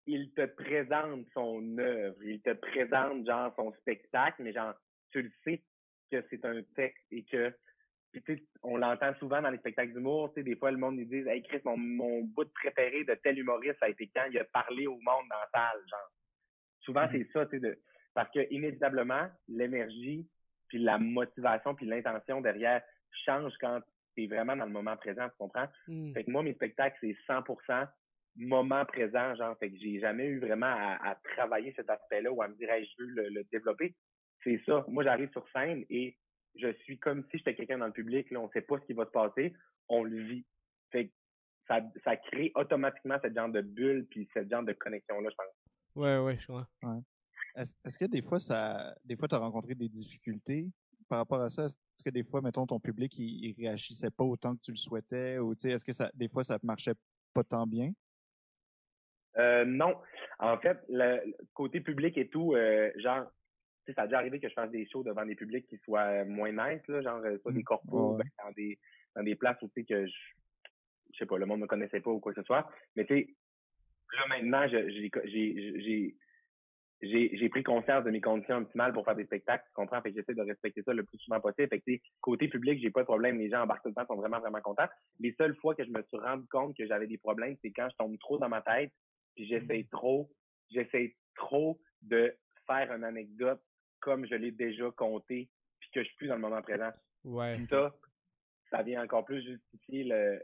il 0.05 0.31
te 0.33 0.45
présente 0.45 1.25
son 1.33 1.77
œuvre, 1.77 2.21
il 2.23 2.41
te 2.41 2.53
présente 2.53 3.25
genre 3.25 3.53
son 3.55 3.73
spectacle, 3.79 4.43
mais 4.43 4.53
genre, 4.53 4.75
tu 5.11 5.23
le 5.23 5.31
sais 5.43 5.63
que 6.11 6.23
c'est 6.29 6.45
un 6.45 6.61
texte 6.75 7.05
et 7.11 7.23
que 7.23 7.55
on 8.63 8.77
l'entend 8.77 9.13
souvent 9.15 9.41
dans 9.41 9.49
les 9.49 9.57
spectacles 9.57 9.93
d'humour. 9.93 10.33
Des 10.35 10.55
fois, 10.55 10.71
le 10.71 10.77
monde 10.77 10.97
nous 10.97 11.05
dit 11.05 11.27
Hey 11.27 11.43
Chris, 11.43 11.61
mon, 11.65 11.77
mon 11.77 12.21
bout 12.21 12.51
préféré 12.53 13.03
de 13.03 13.13
tel 13.15 13.39
humoriste, 13.39 13.77
ça 13.79 13.85
a 13.85 13.89
été 13.89 14.09
quand 14.13 14.25
il 14.29 14.37
a 14.39 14.45
parlé 14.45 14.87
au 14.87 14.95
monde 14.95 15.27
dans 15.29 15.39
la 15.39 15.49
salle. 15.53 15.81
Genre. 15.89 16.11
Souvent, 16.81 17.07
c'est 17.11 17.27
ça, 17.33 17.45
tu 17.47 17.59
de, 17.59 17.77
parce 18.13 18.31
que 18.31 18.51
inévitablement, 18.51 19.27
l'énergie, 19.47 20.27
puis 20.67 20.79
la 20.79 20.97
motivation, 20.97 21.75
puis 21.75 21.85
l'intention 21.85 22.41
derrière 22.41 22.81
change 23.25 23.53
quand 23.59 23.81
tu 24.15 24.23
es 24.23 24.27
vraiment 24.27 24.55
dans 24.55 24.65
le 24.65 24.71
moment 24.71 24.95
présent, 24.97 25.27
tu 25.29 25.35
comprends? 25.37 25.67
Mm. 25.87 26.13
Fait 26.13 26.23
que 26.23 26.31
moi, 26.31 26.43
mes 26.43 26.53
spectacles, 26.53 26.97
c'est 27.01 27.15
100% 27.27 27.87
moment 28.37 28.83
présent, 28.85 29.33
genre, 29.35 29.57
fait 29.59 29.71
que 29.71 29.77
j'ai 29.77 29.99
jamais 29.99 30.25
eu 30.25 30.39
vraiment 30.39 30.65
à, 30.67 31.15
travailler 31.35 31.73
cet 31.75 31.89
aspect-là 31.89 32.31
ou 32.31 32.41
à 32.41 32.47
me 32.47 32.55
dire, 32.55 32.69
hey, 32.69 32.85
je 32.85 33.03
veux 33.03 33.09
le, 33.09 33.29
le 33.29 33.43
développer. 33.51 33.95
C'est 34.43 34.61
ça. 34.65 34.85
Moi, 34.87 35.03
j'arrive 35.03 35.31
sur 35.31 35.47
scène 35.49 35.85
et 35.89 36.15
je 36.57 36.73
suis 36.83 36.97
comme 36.99 37.23
si 37.31 37.37
j'étais 37.37 37.55
quelqu'un 37.55 37.77
dans 37.77 37.87
le 37.87 37.91
public, 37.91 38.29
là, 38.31 38.39
on 38.39 38.49
sait 38.51 38.61
pas 38.61 38.79
ce 38.79 38.85
qui 38.85 38.93
va 38.93 39.05
se 39.05 39.11
passer, 39.11 39.53
on 39.89 40.03
le 40.03 40.21
vit. 40.23 40.45
Fait 40.91 41.11
ça, 41.67 41.81
ça 42.03 42.15
crée 42.17 42.51
automatiquement 42.55 43.17
cette 43.21 43.35
genre 43.35 43.49
de 43.49 43.61
bulle 43.61 44.05
puis 44.09 44.29
cette 44.33 44.49
genre 44.51 44.63
de 44.63 44.73
connexion-là, 44.73 45.29
je 45.29 45.35
pense. 45.35 45.55
Ouais, 45.95 46.19
ouais, 46.19 46.37
je 46.39 46.47
crois. 46.47 46.67
Ouais. 46.83 46.99
Est-ce 47.55 47.97
que 47.97 48.05
des 48.05 48.21
fois, 48.21 48.39
ça, 48.39 48.95
des 49.03 49.15
fois, 49.15 49.27
tu 49.27 49.35
as 49.35 49.39
rencontré 49.39 49.75
des 49.75 49.89
difficultés 49.89 50.67
par 51.09 51.19
rapport 51.19 51.41
à 51.41 51.49
ça? 51.49 51.65
Est-ce 51.65 52.03
que 52.03 52.09
des 52.09 52.23
fois, 52.23 52.41
mettons, 52.41 52.65
ton 52.65 52.79
public, 52.79 53.17
il, 53.17 53.45
il 53.45 53.55
réagissait 53.55 54.11
pas 54.11 54.23
autant 54.23 54.55
que 54.55 54.61
tu 54.61 54.71
le 54.71 54.77
souhaitais? 54.77 55.39
Ou, 55.39 55.53
est-ce 55.53 55.85
que 55.85 55.93
ça, 55.93 56.11
des 56.13 56.27
fois, 56.27 56.43
ça 56.43 56.59
marchait 56.61 56.95
pas 57.33 57.43
tant 57.43 57.65
bien? 57.65 57.93
Euh, 59.37 59.65
non. 59.65 59.95
En 60.39 60.57
fait, 60.57 60.77
le 60.89 61.33
côté 61.53 61.79
public 61.79 62.17
et 62.17 62.27
tout, 62.27 62.53
euh, 62.55 62.91
genre, 62.97 63.25
ça 63.93 64.03
a 64.03 64.05
déjà 64.07 64.19
arrivé 64.19 64.39
que 64.39 64.49
je 64.49 64.53
fasse 64.53 64.71
des 64.71 64.87
shows 64.87 65.03
devant 65.03 65.25
des 65.25 65.35
publics 65.35 65.67
qui 65.67 65.77
soient 65.79 66.21
euh, 66.21 66.25
moins 66.25 66.51
nice, 66.51 66.81
là, 66.87 67.01
genre 67.01 67.21
euh, 67.25 67.37
soit 67.39 67.51
des 67.51 67.61
mmh. 67.61 67.65
corpos, 67.65 68.17
ben, 68.17 68.25
dans 68.43 68.51
des 68.51 68.79
dans 69.15 69.23
des 69.23 69.35
places 69.35 69.61
où 69.61 69.67
tu 69.67 69.81
sais 69.81 69.85
que 69.85 70.05
je, 70.05 70.13
je 71.13 71.17
sais 71.17 71.25
pas, 71.25 71.37
le 71.37 71.45
monde 71.45 71.59
ne 71.59 71.63
me 71.63 71.67
connaissait 71.67 72.01
pas 72.01 72.11
ou 72.11 72.19
quoi 72.19 72.33
que 72.33 72.41
ce 72.41 72.45
soit. 72.45 72.69
Mais 72.95 73.05
tu 73.05 73.15
sais, 73.15 73.35
là 74.13 74.27
maintenant, 74.27 74.67
j'ai 74.67 75.11
j'ai 75.31 76.15
j'ai 77.01 77.49
pris 77.49 77.63
conscience 77.63 78.03
de 78.03 78.11
mes 78.11 78.21
conditions 78.21 78.57
optimales 78.57 78.93
pour 78.93 79.05
faire 79.05 79.15
des 79.15 79.25
spectacles, 79.25 79.63
tu 79.67 79.73
comprends? 79.73 80.01
Fait 80.01 80.11
que 80.11 80.19
j'essaie 80.19 80.33
de 80.33 80.41
respecter 80.41 80.81
ça 80.83 80.93
le 80.93 81.03
plus 81.03 81.17
souvent 81.19 81.39
possible. 81.39 81.67
Fait 81.69 81.79
que, 81.79 82.03
côté 82.21 82.47
public, 82.47 82.79
j'ai 82.81 82.89
pas 82.89 83.01
de 83.01 83.05
problème. 83.05 83.37
Les 83.37 83.49
gens 83.49 83.61
embarquent 83.61 83.83
tout 83.83 83.89
le 83.89 83.95
temps, 83.95 84.05
sont 84.07 84.15
vraiment, 84.15 84.39
vraiment 84.39 84.61
contents. 84.61 84.87
Les 85.19 85.33
seules 85.33 85.55
fois 85.57 85.75
que 85.75 85.83
je 85.83 85.91
me 85.91 86.01
suis 86.03 86.17
rendu 86.17 86.47
compte 86.47 86.75
que 86.75 86.87
j'avais 86.87 87.07
des 87.07 87.17
problèmes, 87.17 87.55
c'est 87.61 87.71
quand 87.71 87.87
je 87.89 87.95
tombe 87.97 88.17
trop 88.19 88.37
dans 88.37 88.49
ma 88.49 88.61
tête, 88.61 88.91
puis 89.35 89.45
j'essaie 89.45 89.83
mmh. 89.83 89.89
trop, 89.91 90.31
j'essaie 90.71 91.15
trop 91.35 91.79
de 92.01 92.33
faire 92.65 92.91
une 92.91 93.03
anecdote 93.03 93.61
comme 94.05 94.27
je 94.27 94.35
l'ai 94.35 94.51
déjà 94.51 94.91
compté, 94.91 95.49
puis 95.79 95.89
que 95.91 96.03
je 96.03 96.07
suis 96.07 96.15
plus 96.17 96.27
dans 96.27 96.35
le 96.35 96.41
moment 96.41 96.61
présent. 96.61 96.91
Ouais. 97.23 97.57
Ça, 97.71 97.91
ça 98.69 98.83
vient 98.83 99.03
encore 99.03 99.25
plus 99.25 99.41
justifier 99.41 100.03
le, 100.03 100.39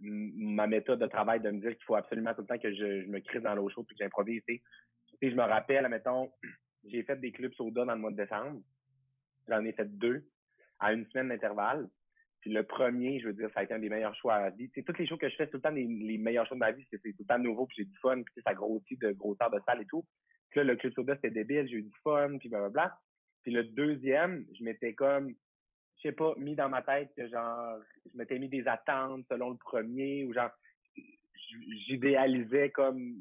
ma 0.00 0.68
méthode 0.68 1.00
de 1.00 1.06
travail 1.08 1.40
de 1.40 1.50
me 1.50 1.58
dire 1.60 1.70
qu'il 1.70 1.84
faut 1.84 1.96
absolument 1.96 2.32
tout 2.34 2.42
le 2.42 2.46
temps 2.46 2.58
que 2.58 2.72
je, 2.72 3.04
me 3.08 3.18
crise 3.18 3.42
dans 3.42 3.56
l'eau 3.56 3.68
chaude 3.68 3.84
puis 3.84 3.96
que 3.96 4.04
j'improvise. 4.04 4.44
Tu 4.46 4.62
sais, 5.20 5.30
je 5.30 5.34
me 5.34 5.42
rappelle, 5.42 5.88
mettons, 5.88 6.30
j'ai 6.84 7.02
fait 7.02 7.16
des 7.16 7.32
clubs 7.32 7.52
soda 7.54 7.84
dans 7.84 7.94
le 7.94 8.00
mois 8.00 8.12
de 8.12 8.16
décembre. 8.16 8.60
J'en 9.48 9.64
ai 9.64 9.72
fait 9.72 9.98
deux 9.98 10.24
à 10.78 10.92
une 10.92 11.04
semaine 11.06 11.30
d'intervalle. 11.30 11.88
Puis 12.42 12.52
le 12.52 12.62
premier, 12.62 13.18
je 13.18 13.26
veux 13.26 13.32
dire, 13.32 13.50
ça 13.54 13.60
a 13.60 13.62
été 13.64 13.74
un 13.74 13.80
des 13.80 13.88
meilleurs 13.88 14.14
choix 14.14 14.34
à 14.34 14.42
la 14.42 14.50
vie. 14.50 14.70
Tous 14.70 14.96
les 14.96 15.06
shows 15.08 15.16
que 15.16 15.28
je 15.28 15.34
fais, 15.34 15.48
tout 15.48 15.56
le 15.56 15.62
temps 15.62 15.70
les, 15.70 16.18
meilleurs 16.18 16.46
shows 16.46 16.54
de 16.54 16.60
ma 16.60 16.70
vie, 16.70 16.86
c'est 16.92 16.98
tout 16.98 17.12
le 17.18 17.26
temps 17.26 17.40
nouveau, 17.40 17.66
puis 17.66 17.78
j'ai 17.78 17.84
du 17.84 17.98
fun, 17.98 18.22
puis 18.22 18.40
ça 18.46 18.54
grossit 18.54 19.00
de 19.00 19.10
grosseur 19.10 19.50
de 19.50 19.58
salle 19.66 19.82
et 19.82 19.86
tout. 19.86 20.04
Puis 20.50 20.60
là, 20.60 20.64
le 20.64 20.76
club 20.76 20.92
soda, 20.94 21.14
c'était 21.16 21.30
débile, 21.30 21.68
j'ai 21.68 21.76
eu 21.76 21.82
du 21.82 21.94
fun, 22.02 22.38
puis 22.38 22.48
blablabla. 22.48 22.98
Puis 23.42 23.52
le 23.52 23.64
deuxième, 23.64 24.46
je 24.58 24.64
m'étais 24.64 24.94
comme, 24.94 25.34
je 25.96 26.08
sais 26.08 26.12
pas, 26.12 26.34
mis 26.36 26.54
dans 26.54 26.68
ma 26.68 26.82
tête 26.82 27.10
que 27.16 27.28
genre, 27.28 27.78
je 28.10 28.16
m'étais 28.16 28.38
mis 28.38 28.48
des 28.48 28.66
attentes 28.66 29.26
selon 29.28 29.50
le 29.50 29.56
premier, 29.56 30.24
ou 30.24 30.32
genre, 30.32 30.50
j'idéalisais 31.86 32.70
comme, 32.70 33.14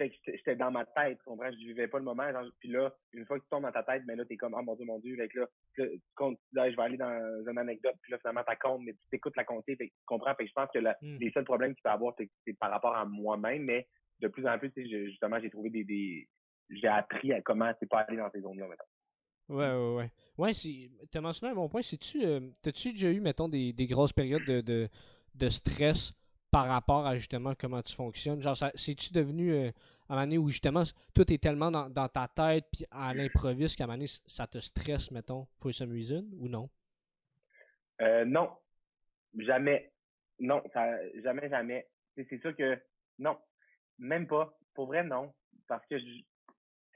fait 0.00 0.08
que 0.08 0.16
j'étais 0.26 0.56
dans 0.56 0.70
ma 0.70 0.86
tête, 0.86 1.18
tu 1.18 1.24
comprends? 1.24 1.50
Je 1.52 1.58
vivais 1.58 1.86
pas 1.86 1.98
le 1.98 2.04
moment. 2.04 2.32
Genre, 2.32 2.46
puis 2.58 2.70
là, 2.70 2.90
une 3.12 3.26
fois 3.26 3.38
que 3.38 3.44
tu 3.44 3.50
tombes 3.50 3.64
dans 3.64 3.72
ta 3.72 3.82
tête, 3.82 4.06
ben 4.06 4.16
là, 4.16 4.24
t'es 4.24 4.38
comme, 4.38 4.54
oh 4.54 4.62
mon 4.62 4.74
dieu, 4.74 4.86
mon 4.86 4.98
dieu, 4.98 5.14
avec 5.18 5.34
là, 5.34 5.46
tu 5.74 6.00
comptes, 6.14 6.38
je 6.54 6.58
vais 6.58 6.82
aller 6.82 6.96
dans 6.96 7.44
une 7.46 7.58
anecdote, 7.58 7.96
puis 8.00 8.12
là, 8.12 8.18
finalement, 8.18 8.42
t'as 8.46 8.56
compte, 8.56 8.80
mais 8.82 8.94
tu 8.94 9.08
t'écoutes 9.10 9.36
la 9.36 9.44
compter, 9.44 9.76
fait 9.76 9.88
que 9.88 9.92
tu 9.92 10.04
comprends? 10.06 10.34
Fait 10.34 10.44
que 10.44 10.48
je 10.48 10.54
pense 10.54 10.70
que 10.72 10.78
hmm. 10.78 11.18
les 11.18 11.30
seuls 11.32 11.44
problèmes 11.44 11.72
que 11.72 11.76
tu 11.76 11.82
peux 11.82 11.90
avoir, 11.90 12.14
c'est 12.16 12.58
par 12.58 12.70
rapport 12.70 12.96
à 12.96 13.04
moi-même, 13.04 13.64
mais 13.64 13.86
de 14.20 14.28
plus 14.28 14.46
en 14.46 14.58
plus, 14.58 14.72
justement, 14.76 15.40
j'ai 15.40 15.50
trouvé 15.50 15.70
des, 15.70 15.84
des 15.84 16.28
j'ai 16.70 16.88
appris 16.88 17.32
à 17.32 17.40
comment 17.40 17.72
c'est 17.80 17.88
pas 17.88 18.00
aller 18.00 18.16
dans 18.16 18.30
ces 18.30 18.40
zones-là, 18.40 18.68
mettons. 18.68 18.84
Ouais, 19.48 19.70
ouais, 19.72 19.94
ouais. 19.96 20.10
Ouais, 20.38 20.52
tu 20.54 21.18
as 21.18 21.20
mentionné 21.20 21.52
un 21.52 21.56
bon 21.56 21.68
point. 21.68 21.82
C'est-tu, 21.82 22.24
euh, 22.24 22.40
t'as-tu 22.62 22.92
déjà 22.92 23.10
eu, 23.10 23.20
mettons, 23.20 23.48
des, 23.48 23.72
des 23.72 23.86
grosses 23.86 24.12
périodes 24.12 24.44
de, 24.44 24.60
de, 24.60 24.88
de, 25.34 25.48
stress 25.48 26.12
par 26.52 26.66
rapport 26.66 27.06
à 27.06 27.16
justement 27.16 27.54
comment 27.58 27.82
tu 27.82 27.94
fonctionnes? 27.94 28.40
Genre, 28.40 28.56
c'est-tu 28.74 29.12
devenu 29.12 29.52
euh, 29.52 29.70
à 30.08 30.12
un 30.12 30.16
moment 30.16 30.22
donné 30.22 30.38
où 30.38 30.48
justement 30.48 30.84
tout 31.14 31.32
est 31.32 31.38
tellement 31.42 31.70
dans, 31.70 31.90
dans 31.90 32.08
ta 32.08 32.28
tête 32.28 32.66
puis 32.72 32.86
à 32.90 33.12
l'improviste 33.12 33.76
qu'à 33.76 33.84
un 33.84 33.86
moment 33.88 33.98
donné 33.98 34.06
ça 34.26 34.46
te 34.46 34.58
stresse, 34.58 35.10
mettons, 35.10 35.46
pour 35.58 35.74
some 35.74 35.90
reason 35.90 36.24
ou 36.38 36.48
non? 36.48 36.70
Euh, 38.00 38.24
non. 38.24 38.50
Jamais. 39.36 39.92
Non, 40.38 40.62
ça, 40.72 40.90
jamais, 41.22 41.48
jamais. 41.48 41.86
C'est 42.16 42.40
sûr 42.40 42.56
que 42.56 42.78
non. 43.18 43.36
Même 44.00 44.26
pas. 44.26 44.52
Pour 44.74 44.86
vrai, 44.86 45.04
non. 45.04 45.32
Parce 45.68 45.86
que 45.86 45.98
je, 45.98 46.04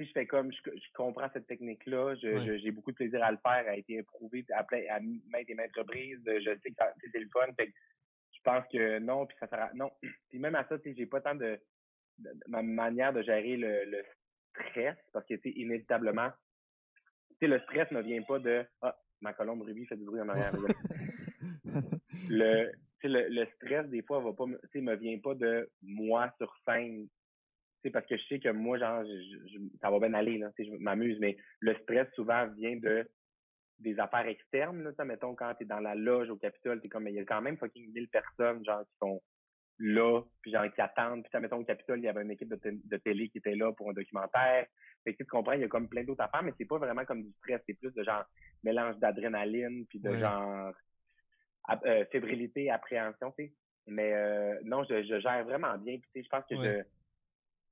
je 0.01 0.11
fais 0.13 0.27
comme, 0.27 0.51
je, 0.53 0.71
comprends 0.95 1.31
cette 1.33 1.47
technique-là, 1.47 2.17
j'ai 2.17 2.71
beaucoup 2.73 2.91
de 2.91 2.97
plaisir 2.97 3.23
à 3.23 3.31
le 3.31 3.39
faire, 3.39 3.69
à 3.69 3.77
été 3.77 3.99
éprouvé 3.99 4.45
à, 4.53 4.61
à 4.61 5.01
maintes 5.01 5.49
et 5.49 5.55
maintes 5.55 5.77
reprises. 5.77 6.21
Je 6.27 6.59
sais 6.63 6.71
que 6.71 7.11
c'est 7.13 7.21
le 7.21 7.29
fun. 7.33 7.47
pense 8.45 8.65
que 8.71 8.99
non, 8.99 9.27
puis 9.27 9.37
ça 9.41 9.49
sera 9.49 9.71
non. 9.75 9.91
Puis 10.29 10.39
même 10.39 10.55
à 10.55 10.67
ça, 10.69 10.79
tu 10.79 10.91
sais, 10.91 10.97
j'ai 10.97 11.07
pas 11.07 11.21
tant 11.21 11.35
de, 11.35 11.59
de- 12.19 12.31
de- 12.31 12.45
ma 12.49 12.63
manière 12.63 13.13
de 13.13 13.23
gérer 13.23 13.57
le, 13.57 13.85
le 13.87 14.05
stress 14.51 14.97
parce 15.13 15.27
que 15.27 15.35
tu 15.35 15.51
sais, 15.51 15.59
inévitablement, 15.59 16.31
tu 17.31 17.37
sais, 17.41 17.47
le 17.49 17.59
stress 17.61 17.91
ne 17.91 18.03
vient 18.03 18.23
pas 18.23 18.39
de 18.39 18.65
ah 18.83 18.97
ma 19.21 19.33
colombe 19.33 19.63
rubis 19.63 19.87
fait 19.87 19.97
du 19.97 20.05
bruit 20.05 20.21
en 20.21 20.29
arrière. 20.29 20.53
le, 22.29 22.71
le, 23.09 23.29
le 23.29 23.47
stress 23.57 23.87
des 23.89 24.03
fois 24.03 24.21
va 24.21 24.33
pas, 24.33 24.47
me- 24.47 24.59
tu 24.65 24.69
sais, 24.73 24.81
me 24.81 24.97
vient 24.97 25.19
pas 25.19 25.35
de 25.35 25.71
moi 25.83 26.33
sur 26.39 26.55
scène. 26.67 27.09
Parce 27.93 28.07
que 28.07 28.17
je 28.17 28.25
sais 28.29 28.41
que 28.41 28.49
moi, 28.49 28.79
genre, 28.79 29.05
je, 29.05 29.11
je- 29.13 29.49
je- 29.55 29.79
ça 29.81 29.91
va 29.91 29.99
bien 29.99 30.15
aller, 30.15 30.39
là, 30.39 30.51
je 30.59 30.71
m'amuse, 30.79 31.19
mais 31.21 31.37
le 31.61 31.75
stress 31.83 32.09
souvent 32.15 32.47
vient 32.49 32.77
de 32.77 33.09
des 33.81 33.99
affaires 33.99 34.27
externes, 34.27 34.83
là, 34.85 34.93
sais, 34.97 35.05
mettons, 35.05 35.35
quand 35.35 35.53
t'es 35.57 35.65
dans 35.65 35.81
la 35.81 35.95
loge 35.97 36.31
au 36.31 36.37
Capitole, 36.37 36.81
t'es 36.81 36.89
comme, 36.89 37.09
il 37.09 37.15
y 37.15 37.19
a 37.19 37.25
quand 37.25 37.43
même 37.43 37.59
fucking 37.59 37.93
1000 37.93 38.09
personnes, 38.09 38.65
genre, 38.65 38.85
qui 38.87 38.97
sont 39.01 39.21
là, 39.79 40.23
puis 40.41 40.53
genre, 40.53 40.73
qui 40.73 40.81
attendent. 40.81 41.23
Puis, 41.23 41.31
sais, 41.33 41.41
mettons, 41.41 41.59
au 41.59 41.65
Capitole, 41.65 41.99
il 41.99 42.05
y 42.05 42.09
avait 42.09 42.23
une 42.23 42.31
équipe 42.31 42.49
de, 42.49 42.59
de 42.63 42.97
télé 42.99 43.29
qui 43.29 43.39
était 43.39 43.57
là 43.57 43.73
pour 43.73 43.91
un 43.91 43.93
documentaire. 43.93 44.67
Fait 45.03 45.13
que, 45.15 45.25
tu 45.25 45.27
comprends, 45.29 45.53
il 45.53 45.61
y 45.61 45.65
a 45.65 45.69
comme 45.69 45.89
plein 45.89 46.05
d'autres 46.05 46.23
affaires, 46.23 46.43
mais 46.45 46.55
c'est 46.57 46.65
pas 46.67 46.79
vraiment 46.79 47.05
comme 47.05 47.25
du 47.25 47.33
stress, 47.39 47.61
c'est 47.67 47.75
plus 47.75 47.93
de 47.93 48.05
genre, 48.05 48.25
mélange 48.63 48.97
d'adrénaline, 48.99 49.85
puis 49.87 49.99
de 49.99 50.09
Ouais. 50.11 50.21
genre, 50.21 50.73
euh, 51.87 52.05
fébrilité, 52.13 52.71
appréhension, 52.71 53.33
tu 53.33 53.47
sais. 53.47 53.53
Mais 53.87 54.13
euh, 54.15 54.59
non, 54.65 54.83
je, 54.85 55.03
je 55.03 55.21
gère 55.21 55.45
vraiment 55.45 55.77
bien. 55.79 55.99
Puis, 55.99 56.09
tu 56.15 56.21
sais, 56.21 56.25
je 56.25 56.29
pense 56.29 56.45
que 56.49 56.55
Ouais. 56.55 56.83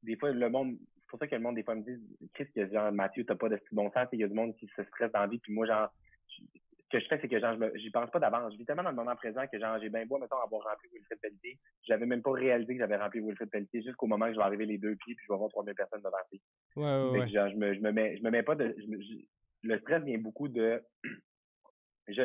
je, 0.03 0.07
des 0.07 0.17
fois, 0.17 0.31
le 0.33 0.49
monde, 0.51 0.77
c'est 0.97 1.07
pour 1.09 1.19
ça 1.19 1.27
que 1.27 1.35
le 1.35 1.41
monde, 1.41 1.55
des 1.57 1.63
fois, 1.63 1.75
me 1.75 1.83
dit, 1.83 2.03
qu'est-ce 2.35 2.51
que 2.53 2.71
genre, 2.73 2.93
Mathieu, 2.93 3.25
t'as 3.25 3.35
pas 3.37 3.49
de 3.49 3.59
bon 3.73 3.91
sens, 3.93 4.09
il 4.13 4.21
y 4.21 4.25
a 4.25 4.29
du 4.29 4.35
monde 4.35 4.55
qui 4.57 4.67
se 4.77 4.83
stresse 4.85 5.13
dans 5.13 5.21
la 5.21 5.27
vie, 5.27 5.39
puis 5.39 5.53
moi, 5.53 5.67
genre, 5.67 5.89
je- 6.29 6.43
ce 6.45 6.99
que 6.99 7.01
je 7.01 7.09
fais, 7.09 7.19
c'est 7.23 7.29
que 7.29 7.41
genre, 7.41 7.57
j'y 7.77 7.91
pense 7.91 8.11
pas 8.11 8.19
d'avance. 8.19 8.53
Je 8.53 8.59
vis 8.59 8.67
tellement 8.67 8.83
dans 8.83 8.91
le 8.91 8.97
moment 8.97 9.17
présent 9.17 9.47
que 9.47 9.59
genre, 9.59 9.79
j'ai 9.81 9.89
bien 9.89 10.05
beau, 10.05 10.19
mettons, 10.19 10.37
avoir 10.37 10.63
rempli 10.65 10.91
Wilfred 10.93 11.21
Pelletier. 11.21 11.59
J'avais 11.85 12.05
même 12.05 12.21
pas 12.23 12.33
réalisé 12.33 12.75
que 12.75 12.81
j'avais 12.81 12.97
rempli 12.99 13.21
Wilfred 13.21 13.49
Pelletier 13.49 13.83
jusqu'au 13.83 14.07
moment 14.07 14.27
que 14.27 14.33
je 14.33 14.39
vais 14.39 14.45
arriver 14.45 14.67
les 14.67 14.77
deux 14.77 14.97
pieds, 14.97 15.15
puis 15.15 15.25
je 15.27 15.33
vais 15.33 15.39
voir 15.39 15.49
3000 15.51 15.75
personnes 15.75 16.03
devant 16.03 16.17
pied. 16.31 16.43
Ouais, 16.77 17.29
genre, 17.29 17.49
je 17.49 17.57
me, 17.57 17.73
je 17.75 17.81
me 17.81 17.93
mets, 17.93 18.19
je 18.19 18.23
me 18.23 18.31
mets 18.31 18.43
pas 18.43 18.55
de, 18.55 18.75
je 18.79 18.87
me- 18.87 19.01
je- 19.01 19.25
le 19.63 19.79
stress 19.81 20.03
vient 20.03 20.19
beaucoup 20.19 20.49
de, 20.49 20.83
je, 22.09 22.23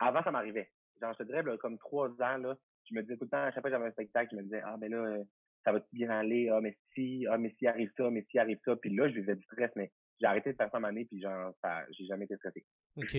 avant 0.00 0.22
ça 0.24 0.30
m'arrivait. 0.32 0.70
Genre, 1.00 1.12
je 1.12 1.18
te 1.18 1.22
dirais, 1.24 1.44
comme 1.58 1.78
trois 1.78 2.08
ans, 2.08 2.38
là, 2.38 2.56
je 2.88 2.94
me 2.94 3.02
disais 3.02 3.16
tout 3.16 3.24
le 3.24 3.30
temps, 3.30 3.42
à 3.42 3.50
chaque 3.52 3.60
fois 3.60 3.70
que 3.70 3.76
j'avais 3.76 3.88
un 3.88 3.92
spectacle, 3.92 4.30
je 4.32 4.36
me 4.36 4.42
disais, 4.42 4.62
ah, 4.64 4.76
ben 4.78 4.90
là, 4.90 5.18
ça 5.64 5.72
va 5.72 5.80
bien 5.92 6.10
aller, 6.10 6.48
ah, 6.48 6.60
mais 6.60 6.76
si, 6.94 7.26
ah, 7.30 7.38
mais 7.38 7.54
si 7.58 7.66
arrive 7.66 7.90
ça, 7.96 8.10
mais 8.10 8.26
si 8.30 8.38
arrive 8.38 8.58
ça, 8.64 8.76
puis 8.76 8.94
là, 8.94 9.08
je 9.08 9.14
vivais 9.14 9.36
du 9.36 9.42
stress, 9.44 9.70
mais 9.76 9.92
j'ai 10.20 10.26
arrêté 10.26 10.52
de 10.52 10.56
faire 10.56 10.70
ça 10.70 10.78
à 10.78 10.80
donné, 10.80 11.04
puis 11.04 11.20
genre, 11.20 11.52
ça, 11.62 11.84
j'ai 11.90 12.06
jamais 12.06 12.24
été 12.24 12.36
stressé. 12.36 12.64
OK. 12.96 13.16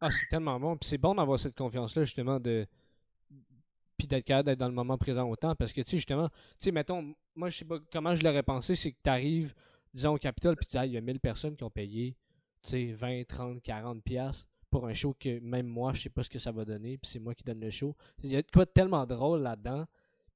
Ah, 0.00 0.10
c'est 0.10 0.26
tellement 0.28 0.60
bon. 0.60 0.76
Puis 0.76 0.88
c'est 0.90 0.98
bon 0.98 1.14
d'avoir 1.14 1.38
cette 1.38 1.56
confiance-là, 1.56 2.04
justement, 2.04 2.38
de. 2.38 2.66
Puis 3.96 4.06
d'être 4.06 4.24
capable 4.26 4.46
d'être 4.48 4.58
dans 4.58 4.68
le 4.68 4.74
moment 4.74 4.98
présent 4.98 5.26
autant. 5.28 5.54
Parce 5.54 5.72
que, 5.72 5.80
tu 5.80 5.92
sais, 5.92 5.96
justement, 5.96 6.28
tu 6.28 6.36
sais, 6.58 6.72
mettons, 6.72 7.14
moi, 7.34 7.48
je 7.48 7.58
sais 7.58 7.64
pas 7.64 7.78
comment 7.90 8.14
je 8.14 8.22
l'aurais 8.22 8.42
pensé, 8.42 8.74
c'est 8.74 8.92
que 8.92 8.98
tu 9.02 9.08
arrives, 9.08 9.54
disons, 9.94 10.14
au 10.14 10.18
Capitole, 10.18 10.56
puis 10.56 10.66
tu 10.66 10.72
dis, 10.72 10.78
Ah, 10.78 10.84
il 10.84 10.92
y 10.92 10.98
a 10.98 11.00
1000 11.00 11.18
personnes 11.18 11.56
qui 11.56 11.64
ont 11.64 11.70
payé, 11.70 12.14
tu 12.62 12.70
sais, 12.70 12.92
20, 12.92 13.26
30, 13.26 13.62
40 13.62 14.02
piastres 14.02 14.46
pour 14.78 14.86
un 14.86 14.92
show 14.92 15.14
que 15.18 15.40
même 15.40 15.66
moi, 15.66 15.94
je 15.94 16.02
sais 16.02 16.10
pas 16.10 16.22
ce 16.22 16.28
que 16.28 16.38
ça 16.38 16.52
va 16.52 16.66
donner, 16.66 16.98
puis 16.98 17.10
c'est 17.10 17.18
moi 17.18 17.34
qui 17.34 17.44
donne 17.44 17.60
le 17.60 17.70
show. 17.70 17.96
Il 18.22 18.30
y 18.30 18.36
a 18.36 18.42
de 18.42 18.50
quoi 18.50 18.66
de 18.66 18.70
tellement 18.70 19.06
drôle 19.06 19.40
là-dedans. 19.40 19.86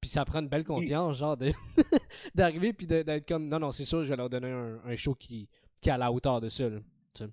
Puis 0.00 0.08
ça 0.08 0.24
prend 0.24 0.40
une 0.40 0.48
belle 0.48 0.64
confiance, 0.64 1.18
genre, 1.18 1.36
d'arriver, 2.34 2.72
puis 2.72 2.86
d'être 2.86 3.28
comme, 3.28 3.48
non, 3.48 3.58
non, 3.58 3.70
c'est 3.70 3.84
sûr, 3.84 4.02
je 4.02 4.08
vais 4.08 4.16
leur 4.16 4.30
donner 4.30 4.48
un, 4.50 4.80
un 4.82 4.96
show 4.96 5.14
qui, 5.14 5.46
qui 5.82 5.90
est 5.90 5.92
à 5.92 5.98
la 5.98 6.10
hauteur 6.10 6.40
de 6.40 6.48
ça, 6.48 6.70
là. 6.70 6.78
Tu 7.12 7.24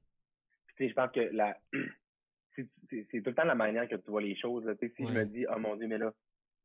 sais, 0.77 0.89
je 0.89 0.93
pense 0.93 1.09
que 1.13 1.21
la, 1.31 1.57
c'est, 2.57 2.63
tout 2.89 3.29
le 3.29 3.33
temps 3.33 3.45
la 3.45 3.55
manière 3.55 3.87
que 3.87 3.95
tu 3.95 4.11
vois 4.11 4.21
les 4.21 4.35
choses, 4.35 4.65
là. 4.65 4.75
Tu 4.75 4.87
sais, 4.89 4.93
si 4.97 5.05
Ouais. 5.05 5.13
je 5.13 5.17
me 5.17 5.25
dis, 5.27 5.45
oh 5.49 5.57
mon 5.59 5.77
Dieu, 5.77 5.87
mais 5.87 5.97
là, 5.97 6.13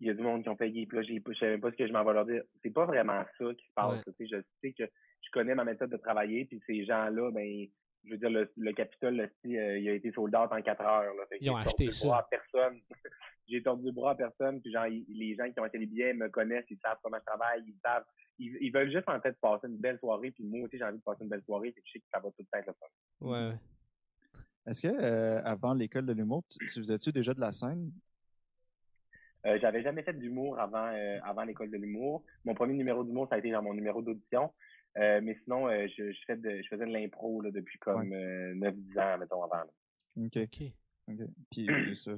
il 0.00 0.08
y 0.08 0.10
a 0.10 0.14
du 0.14 0.22
monde 0.22 0.42
qui 0.42 0.48
ont 0.48 0.56
payé, 0.56 0.86
puis 0.86 0.98
là, 0.98 1.04
je 1.04 1.38
savais 1.38 1.58
pas 1.58 1.70
ce 1.70 1.76
que 1.76 1.86
je 1.86 1.92
m'en 1.92 2.02
vais 2.04 2.14
leur 2.14 2.26
dire. 2.26 2.42
C'est 2.64 2.72
pas 2.72 2.84
vraiment 2.84 3.22
ça 3.38 3.44
qui 3.54 3.64
se 3.64 3.72
passe, 3.76 4.04
Ouais. 4.04 4.12
sais, 4.18 4.26
je 4.26 4.36
sais 4.60 4.72
que 4.72 4.82
je 5.22 5.30
connais 5.30 5.54
ma 5.54 5.62
méthode 5.64 5.90
de 5.90 5.96
travailler, 5.98 6.46
puis 6.46 6.60
ces 6.66 6.84
gens-là, 6.84 7.30
ben, 7.30 7.68
je 8.04 8.10
veux 8.10 8.18
dire, 8.18 8.30
le, 8.30 8.50
le 8.56 8.72
Capitole, 8.72 9.16
là, 9.16 9.26
si, 9.42 9.56
euh, 9.56 9.78
il 9.78 9.88
a 9.88 9.92
été 9.94 10.10
sold 10.12 10.34
out 10.34 10.50
en 10.50 10.60
quatre 10.62 10.82
heures, 10.82 11.14
là. 11.14 11.24
Ils 11.40 11.50
ont 11.50 11.54
j'ai 11.56 11.60
acheté 11.62 11.70
tordu 11.70 11.84
le 11.86 11.90
ça. 11.92 12.06
bras 12.08 12.18
à 12.18 12.22
personne. 12.30 12.80
j'ai 13.48 13.62
tordu 13.62 13.84
le 13.86 13.92
bras 13.92 14.10
à 14.12 14.14
personne, 14.14 14.60
puis 14.60 14.72
genre, 14.72 14.86
ils- 14.86 15.04
les 15.08 15.34
gens 15.36 15.50
qui 15.50 15.60
ont 15.60 15.64
acheté 15.64 15.78
les 15.78 15.86
billets 15.86 16.14
me 16.14 16.28
connaissent, 16.28 16.64
ils 16.70 16.78
savent 16.78 16.98
comment 17.02 17.18
je 17.18 17.24
travaille, 17.24 17.62
ils 17.66 17.78
savent, 17.84 18.04
ils, 18.38 18.56
ils 18.60 18.72
veulent 18.72 18.90
juste 18.90 19.08
en 19.08 19.20
fait 19.20 19.38
passer 19.40 19.66
une 19.68 19.76
belle 19.78 19.98
soirée, 19.98 20.30
puis 20.30 20.44
moi 20.44 20.66
aussi, 20.66 20.78
j'ai 20.78 20.84
envie 20.84 20.98
de 20.98 21.02
passer 21.02 21.22
une 21.22 21.28
belle 21.30 21.42
soirée, 21.44 21.70
puis 21.72 21.82
je 21.86 21.92
sais 21.92 21.98
que 22.00 22.06
ça 22.12 22.18
va 22.20 22.28
tout 22.30 22.34
le 22.40 22.44
temps 22.46 22.58
être 22.58 22.66
le 22.66 22.72
fun. 22.72 22.86
Ouais, 23.30 23.48
ouais. 23.50 23.58
Est-ce 24.66 24.80
que 24.80 24.88
euh, 24.88 25.40
avant 25.44 25.74
l'école 25.74 26.06
de 26.06 26.12
l'humour, 26.12 26.42
tu, 26.48 26.58
tu 26.66 26.80
faisais-tu 26.80 27.10
déjà 27.12 27.34
de 27.34 27.40
la 27.40 27.52
scène? 27.52 27.90
Euh, 29.44 29.58
j'avais 29.60 29.82
jamais 29.82 30.04
fait 30.04 30.12
d'humour 30.12 30.56
avant 30.60 30.86
euh, 30.94 31.18
avant 31.24 31.42
l'école 31.42 31.68
de 31.70 31.76
l'humour. 31.76 32.22
Mon 32.44 32.54
premier 32.54 32.74
numéro 32.74 33.02
d'humour, 33.02 33.26
ça 33.28 33.34
a 33.34 33.38
été 33.38 33.50
dans 33.50 33.60
mon 33.62 33.74
numéro 33.74 34.00
d'audition. 34.00 34.52
Euh, 34.98 35.20
mais 35.22 35.36
sinon, 35.44 35.68
euh, 35.68 35.86
je, 35.96 36.12
je, 36.12 36.18
fais 36.26 36.36
de, 36.36 36.62
je 36.62 36.68
faisais 36.68 36.84
de 36.86 36.92
l'impro 36.92 37.40
là, 37.40 37.50
depuis 37.50 37.78
comme 37.78 38.12
euh, 38.12 38.54
9-10 38.54 39.00
ans, 39.00 39.18
mettons, 39.18 39.42
avant. 39.44 39.64
là. 39.64 39.70
OK. 40.16 40.36
OK. 40.36 40.62
OK. 41.08 41.20
Puis 41.50 41.70
euh, 41.70 41.94
ça, 41.94 42.12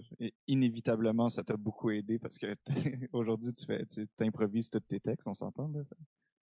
inévitablement, 0.46 1.30
ça 1.30 1.42
t'a 1.42 1.56
beaucoup 1.56 1.90
aidé 1.90 2.18
parce 2.18 2.38
que 2.38 2.46
aujourd'hui, 3.12 3.52
tu 3.52 3.64
fais 3.66 3.84
tu 3.86 4.06
improvises 4.20 4.70
tous 4.70 4.80
tes 4.80 5.00
textes, 5.00 5.28
on 5.28 5.34
s'entend 5.34 5.68
là? 5.68 5.80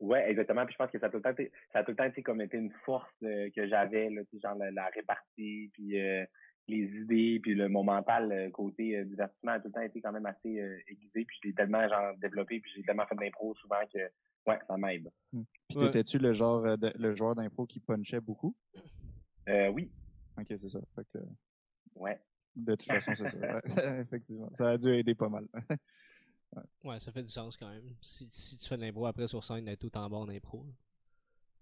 Ouais, 0.01 0.29
exactement. 0.29 0.65
Puis 0.67 0.75
je 0.75 0.79
pense 0.79 0.91
que 0.91 0.99
ça 0.99 1.07
a 1.07 1.09
tout 1.09 1.19
le 1.19 1.23
temps 1.23 1.31
été, 1.31 1.53
ça 1.73 1.79
a 1.81 1.85
tout 1.85 1.93
le 1.93 1.97
temps 1.97 2.05
été 2.05 2.23
comme 2.23 2.41
été 2.41 2.57
une 2.57 2.73
force 2.85 3.09
euh, 3.23 3.49
que 3.55 3.67
j'avais, 3.69 4.11
là, 4.11 4.23
tu 4.25 4.37
sais, 4.37 4.41
genre 4.41 4.57
la, 4.57 4.71
la 4.71 4.87
répartie, 4.87 5.71
puis 5.73 6.01
euh, 6.01 6.25
les 6.69 6.85
idées, 6.85 7.41
puis 7.43 7.55
le 7.55 7.69
mon 7.69 7.85
mental 7.85 8.33
euh, 8.33 8.51
côté 8.51 8.97
euh, 8.97 9.05
divertissement 9.05 9.53
a 9.53 9.61
tout 9.61 9.69
le 9.69 9.73
temps 9.73 9.81
été 9.81 10.01
quand 10.01 10.13
même 10.13 10.27
assez 10.27 10.61
euh, 10.61 10.79
aiguisé, 10.89 11.25
puis 11.25 11.37
je 11.43 11.49
l'ai 11.49 11.55
tellement 11.55 11.87
genre 11.89 12.17
développé, 12.19 12.61
puis 12.61 12.71
j'ai 12.75 12.83
tellement 12.83 13.07
fait 13.07 13.17
d'impro 13.17 13.55
souvent 13.57 13.81
que 13.93 14.01
ouais, 14.47 14.59
ça 14.67 14.77
m'aide. 14.77 15.11
Puis 15.33 15.79
Ouais. 15.79 15.87
t'étais-tu 15.87 16.19
le 16.19 16.33
genre 16.33 16.65
euh, 16.65 16.77
de- 16.77 16.93
le 16.97 17.15
joueur 17.15 17.35
d'impro 17.35 17.67
qui 17.67 17.81
punchait 17.81 18.21
beaucoup? 18.21 18.55
Euh, 19.49 19.69
oui, 19.69 19.91
OK, 20.39 20.47
c'est 20.49 20.69
ça. 20.69 20.81
Fait 20.95 21.05
que, 21.13 21.19
ouais. 21.97 22.21
de 22.57 22.75
toute 22.75 22.87
façon, 22.87 23.13
c'est 23.17 23.31
ça. 23.31 23.37
Ouais, 23.39 23.61
Effectivement. 24.01 24.51
Ça 24.55 24.71
a 24.71 24.79
dû 24.79 24.89
aider 24.89 25.15
pas 25.15 25.29
mal. 25.29 25.47
Ouais, 26.85 27.01
ça 27.01 27.11
fait 27.11 27.25
du 27.25 27.29
sens 27.31 27.57
quand 27.57 27.69
même. 27.69 27.97
Si, 28.01 28.29
si 28.31 28.57
tu 28.57 28.69
fais 28.69 28.77
de 28.77 28.83
l'impro 28.83 29.07
après 29.07 29.27
sur 29.27 29.43
scène, 29.43 29.65
d'être 29.65 29.81
tout 29.81 29.97
en 29.99 30.09
bord 30.09 30.25
d'impro. 30.25 30.65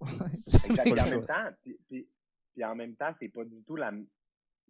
Exact. 0.03 0.77
Pas 0.77 0.83
Puis 0.83 0.93
le 0.93 1.01
en 1.01 1.05
même 1.11 1.25
temps, 1.27 1.51
puis, 1.63 1.79
puis- 1.89 2.07
puis 2.53 2.65
en 2.65 2.75
même 2.75 2.95
temps, 2.97 3.15
c'est 3.19 3.29
pas 3.31 3.43
du 3.43 3.63
tout 3.63 3.77
la. 3.77 3.91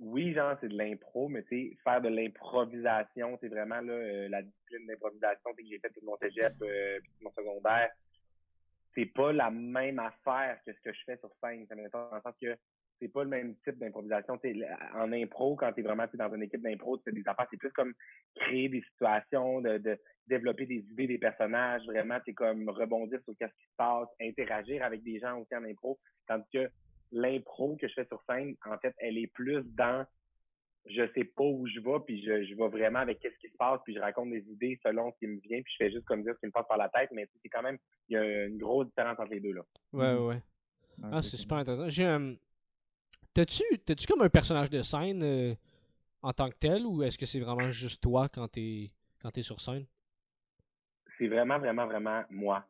Oui, 0.04 0.34
genre, 0.34 0.56
c'est 0.60 0.68
de 0.68 0.76
l'impro, 0.76 1.28
mais 1.28 1.44
tu 1.44 1.48
sais, 1.70 1.76
faire 1.84 2.00
de 2.00 2.08
l'improvisation, 2.08 3.38
c'est 3.40 3.48
vraiment 3.48 3.80
là, 3.80 3.92
euh, 3.92 4.28
la 4.28 4.42
discipline 4.42 4.86
d'improvisation 4.88 5.54
que 5.56 5.62
j'ai 5.64 5.78
fait 5.78 5.90
tout 5.90 6.04
mon 6.04 6.16
cégep 6.16 6.54
euh, 6.60 6.98
puis 7.00 7.10
tout 7.12 7.24
mon 7.24 7.30
secondaire. 7.30 7.88
C'est 8.96 9.06
pas 9.06 9.32
la 9.32 9.50
même 9.50 10.00
affaire 10.00 10.58
que 10.66 10.72
ce 10.72 10.80
que 10.80 10.92
je 10.92 10.98
fais 11.06 11.16
sur 11.18 11.30
scène. 11.40 11.66
Ça 11.68 11.76
dans 11.76 11.82
le 11.82 12.20
sens 12.20 12.34
que 12.42 12.56
c'est 13.00 13.08
pas 13.08 13.22
le 13.22 13.30
même 13.30 13.54
type 13.64 13.78
d'improvisation. 13.78 14.40
En 14.94 15.12
impro, 15.12 15.54
quand 15.54 15.72
t'es 15.72 15.82
vraiment 15.82 16.06
dans 16.14 16.34
une 16.34 16.42
équipe 16.42 16.62
d'impro, 16.62 16.98
tu 16.98 17.04
fais 17.04 17.12
des 17.12 17.26
affaires, 17.26 17.46
c'est 17.50 17.56
plus 17.56 17.72
comme 17.72 17.94
créer 18.34 18.68
des 18.68 18.82
situations, 18.82 19.60
de, 19.60 19.78
de 19.78 19.96
développer 20.26 20.66
des 20.66 20.84
idées 20.90 21.06
des 21.06 21.18
personnages, 21.18 21.84
vraiment, 21.86 22.18
c'est 22.24 22.34
comme 22.34 22.68
rebondir 22.68 23.20
sur 23.22 23.34
ce 23.34 23.44
qui 23.44 23.50
se 23.50 23.76
passe, 23.76 24.08
interagir 24.20 24.84
avec 24.84 25.02
des 25.04 25.20
gens 25.20 25.38
aussi 25.38 25.54
en 25.54 25.64
impro. 25.64 25.98
Tandis 26.26 26.48
que 26.52 26.70
l'impro 27.12 27.77
que 27.77 27.88
je 27.88 27.94
fais 27.94 28.07
sur 28.07 28.22
scène, 28.29 28.57
en 28.64 28.79
fait, 28.79 28.94
elle 28.98 29.18
est 29.18 29.29
plus 29.29 29.62
dans 29.64 30.07
je 30.87 31.03
sais 31.14 31.25
pas 31.25 31.44
où 31.44 31.64
je 31.68 31.79
vais, 31.79 32.01
puis 32.05 32.25
je, 32.25 32.44
je 32.44 32.55
vais 32.57 32.68
vraiment 32.68 32.98
avec 32.98 33.20
qu'est-ce 33.20 33.38
qui 33.38 33.48
se 33.48 33.57
passe, 33.57 33.81
puis 33.85 33.94
je 33.94 34.01
raconte 34.01 34.31
des 34.31 34.44
idées 34.51 34.81
selon 34.83 35.12
ce 35.12 35.18
qui 35.18 35.27
me 35.29 35.38
vient, 35.40 35.62
puis 35.62 35.72
je 35.79 35.85
fais 35.85 35.92
juste 35.92 36.05
comme 36.07 36.25
dire 36.25 36.35
ce 36.35 36.40
qui 36.40 36.46
me 36.46 36.51
passe 36.51 36.66
par 36.66 36.77
la 36.77 36.88
tête, 36.88 37.11
mais 37.12 37.29
c'est 37.40 37.48
quand 37.48 37.62
même, 37.62 37.79
il 38.09 38.14
y 38.14 38.16
a 38.16 38.46
une 38.46 38.59
grosse 38.59 38.87
différence 38.88 39.18
entre 39.18 39.31
les 39.31 39.40
deux, 39.40 39.53
là. 39.53 39.62
Ouais, 39.92 40.16
ouais. 40.16 40.42
Ok, 40.98 41.09
Ah, 41.12 41.22
c'est 41.22 41.37
super 41.37 41.59
intéressant. 41.59 41.88
J'ai 41.88 42.05
un. 42.05 42.35
T'as-tu 43.33 43.62
t'as-tu 43.79 44.07
comme 44.07 44.22
un 44.22 44.29
personnage 44.29 44.68
de 44.70 44.83
scène 44.83 45.22
euh, 45.22 45.55
en 46.20 46.33
tant 46.33 46.51
que 46.51 46.57
tel 46.57 46.85
ou 46.85 47.03
est-ce 47.03 47.16
que 47.16 47.27
c'est 47.27 47.40
vraiment 47.40 47.70
juste 47.70 48.03
toi 48.03 48.29
quand 48.29 48.46
t'es 48.48 48.90
quand 49.20 49.31
t'es 49.31 49.42
sur 49.42 49.61
scène? 49.61 49.87
C'est 51.16 51.29
vraiment, 51.29 51.59
vraiment, 51.59 51.87
vraiment 51.87 52.25
moi. 52.29 52.66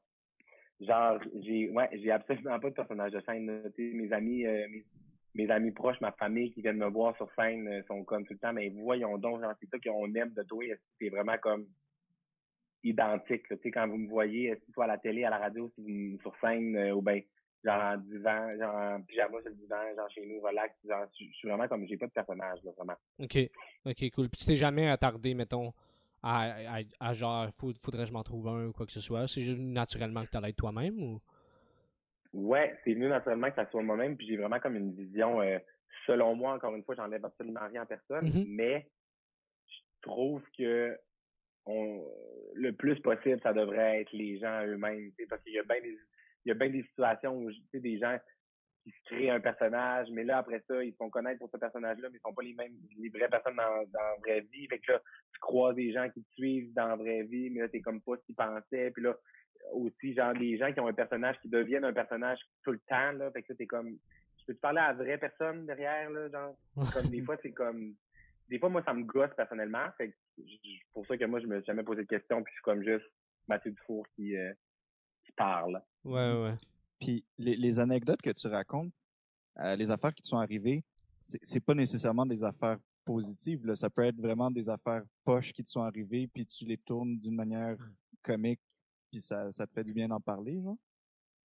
Genre, 0.86 1.18
j'ai 1.42 1.70
ouais, 1.70 1.88
j'ai 1.92 2.10
absolument 2.10 2.58
pas 2.58 2.70
de 2.70 2.74
personnage 2.74 3.12
de 3.12 3.20
scène. 3.20 3.62
mes 3.78 4.12
amis, 4.12 4.46
euh, 4.46 4.66
mes, 4.68 4.84
mes 5.34 5.50
amis 5.50 5.70
proches, 5.70 6.00
ma 6.00 6.12
famille 6.12 6.52
qui 6.52 6.60
viennent 6.60 6.78
me 6.78 6.88
voir 6.88 7.16
sur 7.16 7.30
scène 7.34 7.68
euh, 7.68 7.82
sont 7.86 8.04
comme 8.04 8.26
tout 8.26 8.32
le 8.32 8.38
temps, 8.38 8.52
mais 8.52 8.68
voyons 8.70 9.16
donc, 9.18 9.40
genre, 9.40 9.52
c'est 9.60 9.68
ça 9.70 9.78
qu'on 9.78 10.12
aime 10.14 10.32
de 10.32 10.42
toi. 10.42 10.64
C'est 11.00 11.08
vraiment 11.08 11.38
comme 11.38 11.66
identique. 12.82 13.46
Tu 13.48 13.56
sais, 13.62 13.70
quand 13.70 13.86
vous 13.86 13.98
me 13.98 14.08
voyez, 14.08 14.56
que 14.56 14.72
soit 14.72 14.84
à 14.84 14.88
la 14.88 14.98
télé, 14.98 15.24
à 15.24 15.30
la 15.30 15.38
radio, 15.38 15.70
si 15.76 16.18
sur 16.20 16.34
scène, 16.40 16.76
euh, 16.76 16.94
ou 16.94 17.02
ben 17.02 17.22
genre 17.64 17.80
en 17.80 17.96
divan, 17.98 18.58
genre 18.58 18.74
en 18.74 19.02
pyjama 19.02 19.40
sur 19.40 19.50
le 19.50 19.54
divan, 19.54 19.94
genre 19.96 20.10
chez 20.10 20.26
nous, 20.26 20.40
relax, 20.40 20.74
genre, 20.84 21.06
je 21.18 21.24
suis 21.32 21.48
vraiment 21.48 21.68
comme 21.68 21.86
j'ai 21.86 21.96
pas 21.96 22.06
de 22.06 22.12
personnage, 22.12 22.58
là, 22.64 22.72
vraiment. 22.76 22.96
Ok. 23.20 23.38
Ok, 23.84 24.10
cool. 24.14 24.28
Puis 24.28 24.40
tu 24.40 24.46
t'es 24.46 24.56
jamais 24.56 24.88
attardé, 24.88 25.34
mettons, 25.34 25.72
à, 26.22 26.76
à, 26.76 26.80
à 27.00 27.12
genre, 27.12 27.48
faut- 27.58 27.72
faudrait 27.80 28.04
que 28.04 28.08
je 28.08 28.12
m'en 28.12 28.22
trouve 28.22 28.48
un 28.48 28.66
ou 28.66 28.72
quoi 28.72 28.86
que 28.86 28.92
ce 28.92 29.00
soit. 29.00 29.26
C'est 29.28 29.42
juste 29.42 29.58
naturellement 29.60 30.24
que 30.24 30.30
t'allais 30.30 30.50
être 30.50 30.56
toi-même 30.56 30.98
ou? 31.02 31.20
Ouais, 32.32 32.78
c'est 32.84 32.94
venu 32.94 33.08
naturellement 33.08 33.50
que 33.50 33.56
ça 33.56 33.70
soit 33.70 33.82
moi-même, 33.82 34.16
puis 34.16 34.26
j'ai 34.26 34.36
vraiment 34.38 34.58
comme 34.58 34.76
une 34.76 34.92
vision, 34.94 35.42
euh, 35.42 35.58
selon 36.06 36.34
moi, 36.34 36.54
encore 36.54 36.74
une 36.74 36.82
fois, 36.82 36.94
j'enlève 36.94 37.24
absolument 37.24 37.66
rien 37.70 37.82
à 37.82 37.86
personne, 37.86 38.24
Mhm. 38.24 38.44
mais 38.48 38.88
je 39.66 39.78
trouve 40.00 40.42
que 40.56 40.98
on, 41.66 42.02
le 42.54 42.72
plus 42.72 42.98
possible, 43.00 43.38
ça 43.42 43.52
devrait 43.52 44.00
être 44.00 44.12
les 44.12 44.38
gens 44.38 44.64
eux-mêmes, 44.66 45.12
parce 45.28 45.42
qu'il 45.42 45.52
y 45.52 45.58
a 45.58 45.62
bien 45.62 45.80
des, 45.80 45.96
il 46.44 46.48
y 46.48 46.50
a 46.50 46.54
bien 46.54 46.70
des 46.70 46.82
situations 46.84 47.36
où, 47.36 47.52
tu 47.52 47.62
sais, 47.70 47.80
des 47.80 47.98
gens 47.98 48.16
qui 48.82 48.90
se 48.90 49.04
créent 49.04 49.30
un 49.30 49.40
personnage, 49.40 50.08
mais 50.10 50.24
là, 50.24 50.38
après 50.38 50.62
ça, 50.66 50.82
ils 50.82 50.92
se 50.92 50.96
font 50.96 51.10
connaître 51.10 51.38
pour 51.38 51.50
ce 51.50 51.56
personnage-là, 51.56 52.08
mais 52.10 52.18
ils 52.18 52.20
sont 52.20 52.34
pas 52.34 52.42
les 52.42 52.54
mêmes, 52.54 52.74
les 52.98 53.08
vraies 53.08 53.28
personnes 53.28 53.56
dans, 53.56 53.84
dans 53.92 54.00
la 54.00 54.16
vraie 54.20 54.40
vie. 54.52 54.66
Fait 54.66 54.78
que 54.78 54.92
là, 54.92 55.00
tu 55.32 55.40
crois 55.40 55.72
des 55.72 55.92
gens 55.92 56.08
qui 56.10 56.22
te 56.22 56.30
suivent 56.32 56.72
dans 56.74 56.88
la 56.88 56.96
vraie 56.96 57.22
vie, 57.22 57.50
mais 57.50 57.60
là, 57.60 57.68
t'es 57.68 57.80
comme 57.80 58.00
pas 58.00 58.16
ce 58.16 58.26
qu'ils 58.26 58.34
pensaient. 58.34 58.90
Puis 58.90 59.02
là, 59.02 59.16
aussi, 59.72 60.14
genre, 60.14 60.34
des 60.34 60.58
gens 60.58 60.72
qui 60.72 60.80
ont 60.80 60.88
un 60.88 60.92
personnage 60.92 61.38
qui 61.40 61.48
deviennent 61.48 61.84
un 61.84 61.92
personnage 61.92 62.40
tout 62.64 62.72
le 62.72 62.80
temps, 62.80 63.12
là. 63.12 63.30
Fait 63.30 63.42
que 63.42 63.52
là, 63.52 63.56
t'es 63.56 63.66
comme, 63.66 63.96
je 64.40 64.44
peux 64.46 64.54
te 64.54 64.60
parler 64.60 64.80
à 64.80 64.88
la 64.88 64.94
vraie 64.94 65.18
personne 65.18 65.66
derrière, 65.66 66.10
là, 66.10 66.28
genre? 66.28 66.56
Comme 66.92 67.08
des 67.08 67.22
fois, 67.22 67.36
c'est 67.42 67.52
comme, 67.52 67.94
des 68.48 68.58
fois, 68.58 68.68
moi, 68.68 68.82
ça 68.84 68.92
me 68.92 69.04
gosse 69.04 69.34
personnellement. 69.36 69.86
Fait 69.96 70.10
que, 70.10 70.14
pour 70.92 71.06
ça 71.06 71.16
que 71.16 71.24
moi, 71.24 71.40
je 71.40 71.46
me 71.46 71.56
suis 71.58 71.66
jamais 71.66 71.84
posé 71.84 72.02
de 72.02 72.08
questions, 72.08 72.42
puis 72.42 72.52
je 72.52 72.56
suis 72.56 72.62
comme 72.64 72.82
juste 72.82 73.10
Mathieu 73.48 73.70
Dufour 73.70 74.06
qui, 74.14 74.36
euh, 74.36 74.52
qui 75.24 75.32
parle. 75.32 75.80
Ouais, 76.04 76.32
ouais. 76.42 76.54
Puis 77.02 77.24
les, 77.36 77.56
les 77.56 77.80
anecdotes 77.80 78.22
que 78.22 78.30
tu 78.30 78.46
racontes, 78.46 78.92
euh, 79.58 79.74
les 79.74 79.90
affaires 79.90 80.14
qui 80.14 80.22
te 80.22 80.28
sont 80.28 80.38
arrivées, 80.38 80.84
c'est 81.20 81.60
pas 81.60 81.74
nécessairement 81.74 82.24
des 82.24 82.44
affaires 82.44 82.78
positives. 83.04 83.66
Là. 83.66 83.74
Ça 83.74 83.90
peut 83.90 84.04
être 84.04 84.20
vraiment 84.20 84.52
des 84.52 84.68
affaires 84.68 85.02
poches 85.24 85.52
qui 85.52 85.64
te 85.64 85.70
sont 85.70 85.82
arrivées, 85.82 86.28
puis 86.28 86.46
tu 86.46 86.64
les 86.64 86.78
tournes 86.78 87.18
d'une 87.18 87.34
manière 87.34 87.76
comique, 88.22 88.60
puis 89.10 89.20
ça, 89.20 89.50
ça 89.50 89.66
te 89.66 89.72
fait 89.72 89.82
du 89.82 89.92
bien 89.92 90.06
d'en 90.06 90.20
parler, 90.20 90.62
genre? 90.62 90.76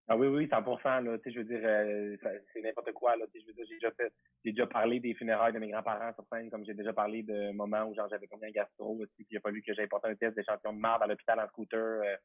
Ah 0.09 0.15
oui, 0.15 0.27
oui, 0.27 0.47
100%, 0.47 1.03
là, 1.03 1.17
je 1.25 1.37
veux 1.37 1.43
dire, 1.43 1.59
euh, 1.63 2.15
c'est 2.53 2.61
n'importe 2.61 2.93
quoi, 2.93 3.17
là, 3.17 3.25
je 3.35 3.45
veux 3.45 3.51
dire, 3.51 3.65
j'ai 3.67 3.75
déjà 3.75 3.91
fait, 3.91 4.13
déjà 4.45 4.65
parlé 4.65 5.01
des 5.01 5.13
funérailles 5.13 5.51
de 5.51 5.59
mes 5.59 5.69
grands-parents 5.69 6.13
sur 6.13 6.25
scène, 6.31 6.49
comme 6.49 6.63
j'ai 6.65 6.73
déjà 6.73 6.93
parlé 6.93 7.23
de 7.23 7.51
moments 7.51 7.83
où, 7.83 7.93
genre, 7.93 8.07
j'avais 8.09 8.27
combien 8.27 8.49
gastro, 8.51 8.95
aussi, 8.95 9.11
puis 9.17 9.27
il 9.31 9.37
a 9.37 9.41
fallu 9.41 9.61
que 9.61 9.73
j'aille 9.73 9.87
porter 9.87 10.07
un 10.07 10.15
test 10.15 10.33
d'échantillon 10.37 10.71
de 10.71 10.79
marde 10.79 11.03
à 11.03 11.07
l'hôpital 11.07 11.41
en 11.41 11.47
scooter, 11.49 12.01
euh, 12.03 12.15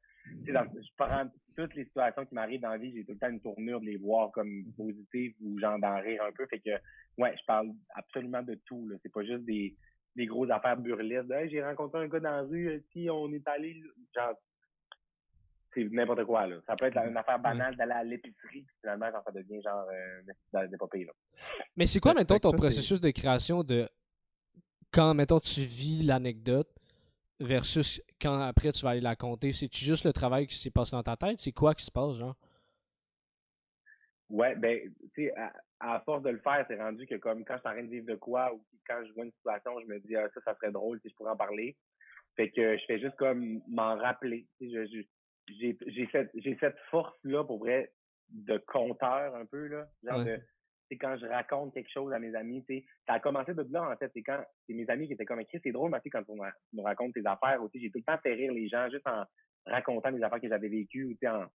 dans, 0.52 0.64
je 0.80 0.88
prends 0.96 1.28
toutes 1.56 1.74
les 1.74 1.84
situations 1.84 2.24
qui 2.24 2.36
m'arrivent 2.36 2.60
dans 2.60 2.70
la 2.70 2.78
vie, 2.78 2.92
j'ai 2.94 3.04
tout 3.04 3.14
le 3.14 3.18
temps 3.18 3.30
une 3.30 3.40
tournure 3.40 3.80
de 3.80 3.86
les 3.86 3.96
voir 3.96 4.30
comme 4.30 4.62
positives 4.76 5.34
ou, 5.42 5.58
genre, 5.58 5.80
d'en 5.80 6.00
rire 6.00 6.22
un 6.22 6.30
peu, 6.30 6.46
fait 6.46 6.60
que, 6.60 6.78
ouais, 7.18 7.34
je 7.36 7.44
parle 7.48 7.70
absolument 7.96 8.42
de 8.42 8.54
tout, 8.64 8.88
là, 8.90 8.96
c'est 9.02 9.12
pas 9.12 9.24
juste 9.24 9.44
des, 9.44 9.74
des 10.14 10.26
grosses 10.26 10.50
affaires 10.50 10.76
burlesques, 10.76 11.50
j'ai 11.50 11.64
rencontré 11.64 12.04
un 12.04 12.06
gars 12.06 12.20
dans 12.20 12.30
la 12.30 12.42
rue, 12.42 12.80
si 12.92 13.10
on 13.10 13.32
est 13.32 13.48
allé, 13.48 13.82
genre, 14.14 14.34
c'est 15.74 15.84
n'importe 15.90 16.24
quoi, 16.24 16.46
là. 16.46 16.56
Ça 16.66 16.76
peut 16.76 16.86
être 16.86 16.98
une 16.98 17.16
affaire 17.16 17.38
banale 17.38 17.76
d'aller 17.76 17.92
à 17.92 18.04
l'épicerie, 18.04 18.62
puis 18.62 18.76
finalement, 18.80 19.10
genre, 19.10 19.22
ça 19.24 19.32
devient 19.32 19.62
genre 19.62 19.86
euh, 19.90 20.66
des 20.66 20.76
papiers, 20.76 21.04
là. 21.04 21.12
Mais 21.76 21.86
c'est 21.86 22.00
quoi, 22.00 22.14
mettons, 22.14 22.38
ton 22.38 22.52
processus 22.52 23.00
de 23.00 23.10
création 23.10 23.62
de 23.62 23.88
quand, 24.92 25.14
mettons, 25.14 25.40
tu 25.40 25.60
vis 25.60 26.02
l'anecdote 26.02 26.68
versus 27.40 28.02
quand 28.20 28.40
après 28.40 28.72
tu 28.72 28.84
vas 28.84 28.90
aller 28.90 29.00
la 29.00 29.16
compter? 29.16 29.52
C'est-tu 29.52 29.84
juste 29.84 30.04
le 30.04 30.12
travail 30.12 30.46
qui 30.46 30.56
s'est 30.56 30.70
passé 30.70 30.92
dans 30.92 31.02
ta 31.02 31.16
tête? 31.16 31.40
C'est 31.40 31.52
quoi 31.52 31.74
qui 31.74 31.84
se 31.84 31.90
passe, 31.90 32.16
genre? 32.16 32.36
Ouais, 34.30 34.54
ben, 34.56 34.80
tu 35.14 35.24
sais, 35.26 35.34
à, 35.36 35.52
à, 35.80 36.00
force 36.00 36.22
de 36.22 36.30
le 36.30 36.38
faire, 36.38 36.64
c'est 36.68 36.80
rendu 36.80 37.06
que 37.06 37.16
comme 37.16 37.44
quand 37.44 37.54
je 37.54 37.60
suis 37.60 37.68
en 37.68 37.72
train 37.72 37.82
de 37.82 37.90
vivre 37.90 38.06
de 38.06 38.14
quoi 38.14 38.54
ou 38.54 38.64
quand 38.86 39.02
je 39.06 39.12
vois 39.12 39.24
une 39.24 39.32
situation, 39.32 39.78
je 39.80 39.86
me 39.86 40.00
dis, 40.00 40.16
ah, 40.16 40.28
ça, 40.32 40.40
ça 40.44 40.54
serait 40.54 40.72
drôle 40.72 41.00
si 41.02 41.10
je 41.10 41.14
pourrais 41.14 41.32
en 41.32 41.36
parler. 41.36 41.76
Fait 42.36 42.50
que 42.50 42.78
je 42.78 42.84
fais 42.86 42.98
juste 42.98 43.16
comme 43.16 43.60
m'en 43.68 43.96
rappeler. 43.96 44.46
Je, 44.60 44.86
je, 44.86 45.02
j'ai 45.58 45.76
j'ai 45.86 46.08
cette 46.12 46.30
j'ai 46.34 46.56
cette 46.60 46.78
force 46.90 47.16
là 47.24 47.44
pour 47.44 47.58
vrai 47.58 47.92
de 48.30 48.58
conteur 48.66 49.34
un 49.34 49.46
peu 49.46 49.66
là. 49.66 49.88
Genre 50.02 50.24
de 50.24 50.40
quand 51.00 51.16
je 51.16 51.24
raconte 51.24 51.72
quelque 51.72 51.90
chose 51.90 52.12
à 52.12 52.18
mes 52.18 52.34
amis 52.34 52.62
tu 52.68 52.76
sais 52.76 52.84
ça 53.06 53.14
a 53.14 53.20
commencé 53.20 53.54
de 53.54 53.66
là 53.70 53.90
en 53.90 53.96
fait. 53.96 54.10
C'est 54.14 54.22
quand 54.22 54.44
c'est 54.66 54.74
mes 54.74 54.88
amis 54.90 55.06
qui 55.06 55.14
étaient 55.14 55.24
comme 55.24 55.40
écrit 55.40 55.60
c'est 55.62 55.72
drôle 55.72 55.90
Mathieu 55.90 56.10
quand 56.10 56.22
on 56.28 56.36
me 56.36 56.82
raconte 56.82 57.14
tes 57.14 57.24
affaires 57.24 57.62
aussi 57.62 57.80
j'ai 57.80 57.90
tout 57.90 57.98
le 57.98 58.04
temps 58.04 58.18
fait 58.18 58.34
rire 58.34 58.52
les 58.52 58.68
gens 58.68 58.90
juste 58.90 59.06
en 59.06 59.24
racontant 59.64 60.12
des 60.12 60.22
affaires 60.22 60.40
que 60.40 60.48
j'avais 60.48 60.68
vécues 60.68 61.04
ou 61.04 61.12
tu 61.12 61.18
sais 61.20 61.28
en 61.28 61.46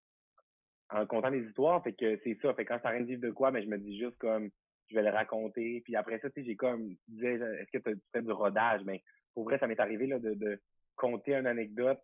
en 0.90 1.06
contant 1.06 1.32
des 1.32 1.46
histoires. 1.46 1.84
Fait 1.84 1.92
que 1.92 2.18
c'est 2.24 2.38
ça. 2.42 2.54
Fait 2.54 2.64
que 2.64 2.70
quand 2.70 2.80
ça 2.82 2.90
rien 2.90 3.02
de 3.02 3.08
vivre 3.08 3.22
de 3.22 3.32
quoi 3.32 3.52
mais 3.52 3.62
je 3.62 3.68
me 3.68 3.78
dis 3.78 4.00
juste 4.00 4.18
comme 4.18 4.50
je 4.90 4.96
vais 4.96 5.04
le 5.04 5.10
raconter 5.10 5.82
puis 5.82 5.96
après 5.96 6.20
ça 6.20 6.30
tu 6.30 6.42
sais 6.42 6.48
j'ai 6.48 6.56
comme 6.56 6.90
tu 6.90 6.98
disais 7.10 7.36
est-ce 7.36 7.78
que 7.78 7.90
tu 7.90 8.00
fais 8.12 8.22
du 8.22 8.32
rodage 8.32 8.82
mais 8.86 9.04
pour 9.34 9.44
vrai 9.44 9.60
ça 9.60 9.68
m'est 9.68 9.80
arrivé 9.80 10.08
là 10.08 10.18
de 10.18 10.34
de 10.34 10.60
compter 10.96 11.36
une 11.36 11.48
anecdote 11.48 12.00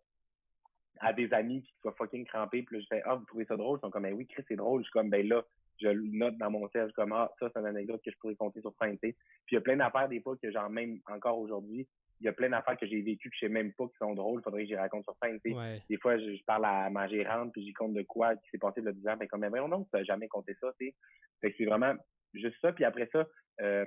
à 1.00 1.12
des 1.12 1.32
amis 1.32 1.62
qui 1.62 1.72
soient 1.80 1.94
fucking 1.96 2.24
crampés. 2.26 2.62
Puis 2.62 2.76
là, 2.76 2.82
je 2.82 2.96
fais, 2.96 3.02
ah, 3.04 3.14
vous 3.16 3.24
trouvez 3.24 3.44
ça 3.44 3.56
drôle? 3.56 3.78
Ils 3.78 3.80
sont 3.80 3.90
comme, 3.90 4.04
ben 4.04 4.14
oui, 4.14 4.26
Chris, 4.26 4.44
c'est 4.48 4.56
drôle. 4.56 4.80
Je 4.80 4.84
suis 4.84 4.92
comme, 4.92 5.10
ben 5.10 5.26
là, 5.26 5.44
je 5.80 5.88
le 5.88 6.08
note 6.16 6.36
dans 6.38 6.50
mon 6.50 6.68
cerveau. 6.68 6.92
comme, 6.94 7.12
ah, 7.12 7.32
ça, 7.38 7.50
c'est 7.52 7.60
une 7.60 7.66
anecdote 7.66 8.00
que 8.04 8.10
je 8.10 8.16
pourrais 8.18 8.36
compter 8.36 8.60
sur 8.60 8.74
scène, 8.80 8.98
Puis 8.98 9.14
il 9.50 9.54
y 9.54 9.58
a 9.58 9.60
plein 9.60 9.76
d'affaires, 9.76 10.08
des 10.08 10.20
fois, 10.20 10.36
que 10.36 10.50
genre, 10.50 10.70
même 10.70 11.00
encore 11.06 11.38
aujourd'hui, 11.38 11.86
il 12.20 12.26
y 12.26 12.28
a 12.28 12.32
plein 12.32 12.48
d'affaires 12.48 12.76
que 12.76 12.86
j'ai 12.86 13.02
vécues 13.02 13.28
que 13.28 13.36
je 13.36 13.46
sais 13.46 13.52
même 13.52 13.72
pas 13.72 13.86
qui 13.88 13.96
sont 13.98 14.14
drôles. 14.14 14.40
Faudrait 14.42 14.62
que 14.62 14.68
j'y 14.68 14.76
raconte 14.76 15.04
sur 15.04 15.16
scène, 15.22 15.40
Des 15.42 15.96
fois, 15.98 16.16
je, 16.16 16.42
parle 16.44 16.64
à 16.64 16.88
ma 16.90 17.08
gérante, 17.08 17.52
puis 17.52 17.64
j'y 17.64 17.72
compte 17.72 17.94
de 17.94 18.02
quoi 18.02 18.36
qui 18.36 18.50
s'est 18.50 18.58
passé 18.58 18.80
le 18.80 18.92
10 18.92 19.08
ans. 19.08 19.16
Ben, 19.16 19.28
comme, 19.28 19.40
ben, 19.40 19.48
voyons 19.48 19.68
non, 19.68 19.84
tu 19.84 19.90
n'as 19.96 20.04
jamais 20.04 20.28
compté 20.28 20.56
ça, 20.60 20.72
tu 20.78 20.94
Fait 21.40 21.50
que 21.50 21.56
c'est 21.58 21.64
vraiment 21.64 21.94
juste 22.32 22.56
ça. 22.62 22.72
Puis 22.72 22.84
après 22.84 23.08
ça, 23.12 23.26
euh, 23.60 23.86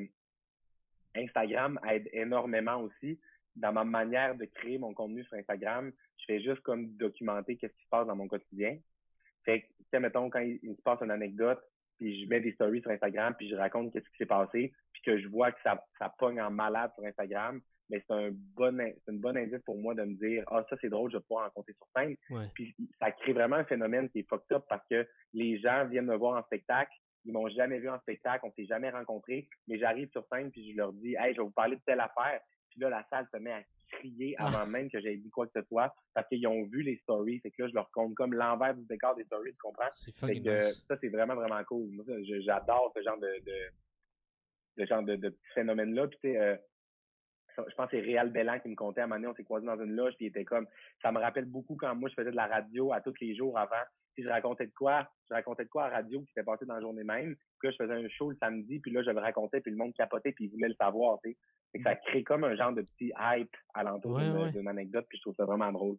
Instagram 1.16 1.80
aide 1.90 2.10
énormément 2.12 2.82
aussi 2.82 3.20
dans 3.58 3.74
ma 3.74 3.84
manière 3.84 4.36
de 4.36 4.46
créer 4.46 4.78
mon 4.78 4.94
contenu 4.94 5.24
sur 5.26 5.38
Instagram, 5.38 5.92
je 6.18 6.26
fais 6.26 6.42
juste 6.42 6.62
comme 6.62 6.88
documenter 6.98 7.58
qu'est-ce 7.58 7.74
qui 7.74 7.84
se 7.84 7.90
passe 7.90 8.08
dans 8.08 8.16
mon 8.16 8.28
quotidien. 8.28 8.78
Fait 9.44 9.62
que, 9.62 9.68
tu 9.92 10.00
mettons, 10.00 10.30
quand 10.30 10.40
il, 10.40 10.60
se 10.76 10.82
passe 10.82 11.02
une 11.02 11.12
anecdote, 11.12 11.60
puis 11.98 12.24
je 12.24 12.30
mets 12.30 12.42
des 12.42 12.54
stories 12.54 12.82
sur 12.82 12.92
Instagram, 12.92 13.34
puis 13.38 13.50
je 13.50 13.56
raconte 13.56 13.92
qu'est-ce 13.92 14.10
qui 14.10 14.18
s'est 14.18 14.26
passé, 14.26 14.74
puis 14.94 15.02
que 15.02 15.20
je 15.20 15.28
vois 15.28 15.52
que 15.52 15.60
ça, 15.64 15.84
ça 15.98 16.14
pogne 16.18 16.42
en 16.42 16.52
malade 16.52 16.92
sur 16.96 17.06
Instagram, 17.06 17.62
mais 17.90 18.04
c'est 18.06 18.14
un 18.14 18.30
bon 18.32 18.78
c'est 18.78 19.12
une 19.12 19.20
bonne 19.20 19.38
indice 19.38 19.62
pour 19.66 19.78
moi 19.78 19.96
de 19.96 20.04
me 20.04 20.16
dire 20.16 20.44
ah 20.48 20.64
ça 20.70 20.76
c'est 20.82 20.90
drôle 20.90 21.10
je 21.10 21.18
vais 21.18 21.24
pouvoir 21.24 21.48
en 21.48 21.50
compter 21.52 21.74
sur 21.74 21.88
scène. 21.96 22.16
Puis 22.54 22.76
ça 23.00 23.12
crée 23.12 23.34
vraiment 23.34 23.56
un 23.56 23.64
phénomène 23.64 24.10
qui 24.10 24.20
est 24.20 24.30
fucked 24.30 24.52
up 24.52 24.66
parce 24.68 24.86
que 24.90 25.08
les 25.34 25.58
gens 25.60 25.86
viennent 25.86 26.06
me 26.06 26.16
voir 26.16 26.38
en 26.38 26.44
spectacle 26.44 26.92
ils 27.26 27.34
m'ont 27.34 27.50
jamais 27.50 27.80
vu 27.80 27.90
en 27.90 28.00
spectacle 28.00 28.46
on 28.46 28.52
s'est 28.52 28.66
jamais 28.66 28.90
rencontrés 28.90 29.48
mais 29.68 29.80
j'arrive 29.80 30.10
sur 30.12 30.26
scène 30.32 30.52
puis 30.52 30.72
je 30.72 30.78
leur 30.78 30.92
dis 30.94 31.16
hey 31.18 31.34
je 31.34 31.40
vais 31.40 31.46
vous 31.46 31.52
parler 31.52 31.78
de 31.78 31.82
telle 31.86 32.00
affaire 32.00 32.42
puis 32.78 32.84
là 32.84 32.90
la 32.90 33.06
salle 33.10 33.28
se 33.34 33.38
met 33.38 33.52
à 33.52 33.64
crier 33.92 34.36
ah. 34.38 34.48
avant 34.48 34.68
même 34.68 34.90
que 34.90 35.00
j'aie 35.00 35.18
dit 35.18 35.30
quoi 35.30 35.48
que 35.48 35.60
ce 35.60 35.66
soit 35.68 35.94
parce 36.14 36.28
qu'ils 36.28 36.48
ont 36.48 36.64
vu 36.64 36.82
les 36.82 36.98
stories. 36.98 37.40
Fait 37.40 37.52
que 37.52 37.64
là, 37.64 37.70
je 37.70 37.74
leur 37.74 37.90
compte 37.92 38.14
comme 38.16 38.34
l'envers 38.34 38.76
du 38.76 38.86
décor 38.86 39.16
des 39.16 39.24
stories, 39.24 39.52
tu 39.52 39.58
comprends? 39.58 39.90
Fait 40.20 40.42
que, 40.42 40.62
ça, 40.62 40.98
c'est 41.00 41.10
vraiment, 41.10 41.36
vraiment 41.36 41.64
cool. 41.64 41.90
Moi, 41.92 42.06
j'adore 42.42 42.92
ce 42.96 43.02
genre 43.02 43.18
de, 43.18 43.32
de, 44.78 44.86
genre 44.86 45.04
de, 45.04 45.16
de 45.16 45.30
petits 45.30 45.54
phénomènes-là. 45.56 46.08
Puis, 46.08 46.20
tu 46.22 46.30
sais, 46.30 46.38
euh, 46.38 46.56
je 47.58 47.76
pense 47.76 47.90
que 47.90 47.98
c'est 47.98 48.06
Réal 48.06 48.30
Bellan 48.30 48.60
qui 48.60 48.70
me 48.70 48.76
comptait 48.76 49.02
à 49.02 49.06
un 49.06 49.08
moment 49.08 49.20
donné, 49.20 49.32
on 49.32 49.36
s'est 49.36 49.44
croisés 49.44 49.66
dans 49.66 49.82
une 49.82 49.96
loge, 49.96 50.14
puis 50.18 50.26
il 50.26 50.30
était 50.30 50.46
comme, 50.46 50.68
ça 51.02 51.12
me 51.12 51.20
rappelle 51.20 51.46
beaucoup 51.46 51.76
quand 51.76 51.96
moi 51.96 52.10
je 52.10 52.14
faisais 52.14 52.32
de 52.32 52.36
la 52.36 52.46
radio 52.46 52.94
à 52.94 53.02
tous 53.02 53.16
les 53.20 53.36
jours 53.36 53.58
avant, 53.58 53.82
puis 54.14 54.24
je 54.24 54.30
racontais 54.30 54.68
de 54.68 54.74
quoi, 54.76 55.10
je 55.28 55.34
racontais 55.34 55.64
de 55.64 55.70
quoi 55.70 55.86
à 55.86 55.90
radio 55.90 56.20
qui 56.22 56.28
s'était 56.28 56.44
passé 56.44 56.66
dans 56.66 56.76
la 56.76 56.82
journée 56.82 57.04
même, 57.04 57.36
puis 57.60 57.68
là 57.68 57.72
je 57.72 57.84
faisais 57.84 57.94
un 57.94 58.08
show 58.10 58.30
le 58.30 58.38
samedi, 58.38 58.80
puis 58.80 58.92
là 58.92 59.02
je 59.02 59.10
le 59.10 59.20
racontais, 59.20 59.62
puis 59.62 59.72
le 59.72 59.78
monde 59.78 59.94
capotait, 59.96 60.34
puis 60.34 60.46
il 60.46 60.52
voulait 60.52 60.70
le 60.70 60.76
savoir, 60.76 61.20
tu 61.24 61.32
sais. 61.32 61.38
Ça 61.84 61.96
crée 61.96 62.24
comme 62.24 62.44
un 62.44 62.56
genre 62.56 62.74
de 62.74 62.82
petit 62.82 63.12
hype 63.20 63.56
alentour 63.74 64.20
d'une 64.20 64.68
anecdote, 64.68 65.06
puis 65.10 65.18
je 65.18 65.24
trouve 65.24 65.36
ça 65.36 65.46
vraiment 65.46 65.72
drôle. 65.72 65.98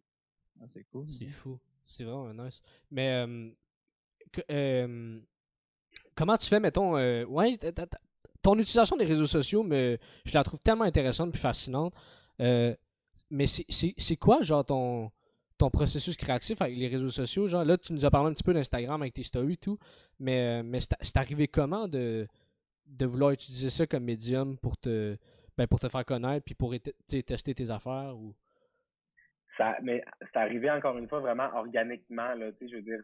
Ah, 0.61 0.65
c'est 0.67 0.83
cool. 0.91 1.09
C'est 1.09 1.27
fou. 1.27 1.59
C'est 1.85 2.03
vraiment 2.03 2.33
nice. 2.33 2.61
Mais, 2.91 3.25
euh, 3.25 3.49
euh, 4.51 5.19
comment 6.15 6.37
tu 6.37 6.47
fais, 6.47 6.59
mettons, 6.59 6.97
euh, 6.97 7.25
ouais, 7.25 7.57
ton 8.41 8.57
utilisation 8.59 8.95
des 8.97 9.05
réseaux 9.05 9.25
sociaux, 9.25 9.63
mais 9.63 9.99
je 10.25 10.33
la 10.33 10.43
trouve 10.43 10.59
tellement 10.59 10.83
intéressante 10.83 11.33
et 11.33 11.37
fascinante. 11.37 11.93
Euh, 12.41 12.75
mais 13.29 13.45
c'est 13.47 14.15
quoi, 14.17 14.41
genre, 14.41 14.65
ton, 14.65 15.11
ton 15.57 15.69
processus 15.69 16.15
créatif 16.17 16.61
avec 16.61 16.77
les 16.77 16.87
réseaux 16.87 17.09
sociaux? 17.09 17.47
Genre, 17.47 17.63
là, 17.63 17.77
tu 17.77 17.93
nous 17.93 18.05
as 18.05 18.11
parlé 18.11 18.29
un 18.29 18.33
petit 18.33 18.43
peu 18.43 18.53
d'Instagram 18.53 19.01
avec 19.01 19.13
tes 19.13 19.23
stories 19.23 19.53
et 19.53 19.57
tout, 19.57 19.79
mais, 20.19 20.59
euh, 20.59 20.63
mais 20.63 20.79
c'est 20.79 21.17
arrivé 21.17 21.47
comment 21.47 21.87
de, 21.87 22.27
de 22.87 23.05
vouloir 23.05 23.31
utiliser 23.31 23.69
ça 23.69 23.87
comme 23.87 24.03
médium 24.03 24.57
pour 24.57 24.77
te, 24.77 25.15
ben, 25.59 25.67
pour 25.67 25.79
te 25.79 25.89
faire 25.89 26.05
connaître 26.05 26.45
puis 26.45 26.55
pour 26.55 26.73
tester 27.07 27.53
tes 27.53 27.69
affaires? 27.69 28.15
ou? 28.15 28.33
Ça, 29.57 29.77
mais 29.83 30.01
c'est 30.21 30.39
arrivé 30.39 30.71
encore 30.71 30.97
une 30.97 31.09
fois 31.09 31.19
vraiment 31.19 31.53
organiquement, 31.53 32.33
là, 32.33 32.53
tu 32.53 32.59
sais, 32.59 32.71
je 32.71 32.75
veux 32.77 32.81
dire, 32.81 33.01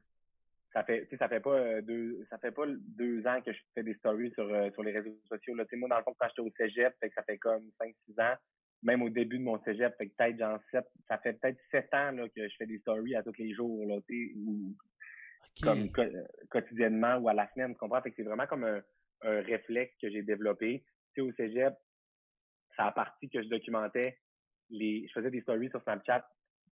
ça 0.71 0.83
fait 0.83 1.05
ça 1.19 1.27
fait 1.27 1.41
pas 1.41 1.57
euh, 1.57 1.81
deux 1.81 2.25
ça 2.29 2.37
fait 2.37 2.51
pas 2.51 2.63
deux 2.67 3.25
ans 3.27 3.41
que 3.41 3.51
je 3.51 3.59
fais 3.73 3.83
des 3.83 3.93
stories 3.95 4.31
sur 4.31 4.43
euh, 4.53 4.69
sur 4.71 4.83
les 4.83 4.91
réseaux 4.91 5.17
sociaux 5.29 5.55
là. 5.55 5.63
Moi 5.73 5.87
dans 5.87 5.97
le 5.97 6.03
fond 6.03 6.13
quand 6.19 6.27
j'étais 6.27 6.41
au 6.41 6.51
cégep 6.57 6.93
fait 6.99 7.07
que 7.07 7.15
ça 7.15 7.23
fait 7.23 7.37
comme 7.37 7.63
cinq 7.79 7.95
six 8.05 8.19
ans 8.19 8.35
même 8.83 9.01
au 9.01 9.07
début 9.09 9.37
de 9.37 9.43
mon 9.43 9.57
cégep 9.63 9.95
fait 9.97 10.07
que 10.07 10.15
peut-être 10.17 10.37
genre 10.37 10.59
sept 10.71 10.85
ça 11.07 11.17
fait 11.19 11.31
peut-être 11.39 11.57
sept 11.71 11.93
ans 11.93 12.11
là 12.11 12.27
que 12.27 12.49
je 12.49 12.55
fais 12.57 12.65
des 12.65 12.79
stories 12.79 13.15
à 13.15 13.23
tous 13.23 13.37
les 13.37 13.53
jours 13.53 13.87
là 13.87 13.99
ou 14.35 14.75
comme 15.63 15.89
quotidiennement 16.49 17.15
ou 17.19 17.29
à 17.29 17.33
la 17.33 17.49
semaine 17.53 17.71
tu 17.71 17.79
comprends? 17.79 18.01
Fait 18.01 18.09
que 18.09 18.17
c'est 18.17 18.23
vraiment 18.23 18.47
comme 18.47 18.65
un, 18.65 18.81
un 19.21 19.41
réflexe 19.43 19.95
que 20.01 20.09
j'ai 20.09 20.23
développé. 20.23 20.83
Tu 21.13 21.21
sais 21.21 21.21
au 21.21 21.31
cégep 21.35 21.73
ça 22.75 22.85
a 22.87 22.91
parti 22.91 23.29
que 23.29 23.41
je 23.41 23.47
documentais 23.47 24.17
les 24.69 25.07
je 25.07 25.13
faisais 25.13 25.31
des 25.31 25.41
stories 25.41 25.69
sur 25.69 25.81
Snapchat 25.83 26.27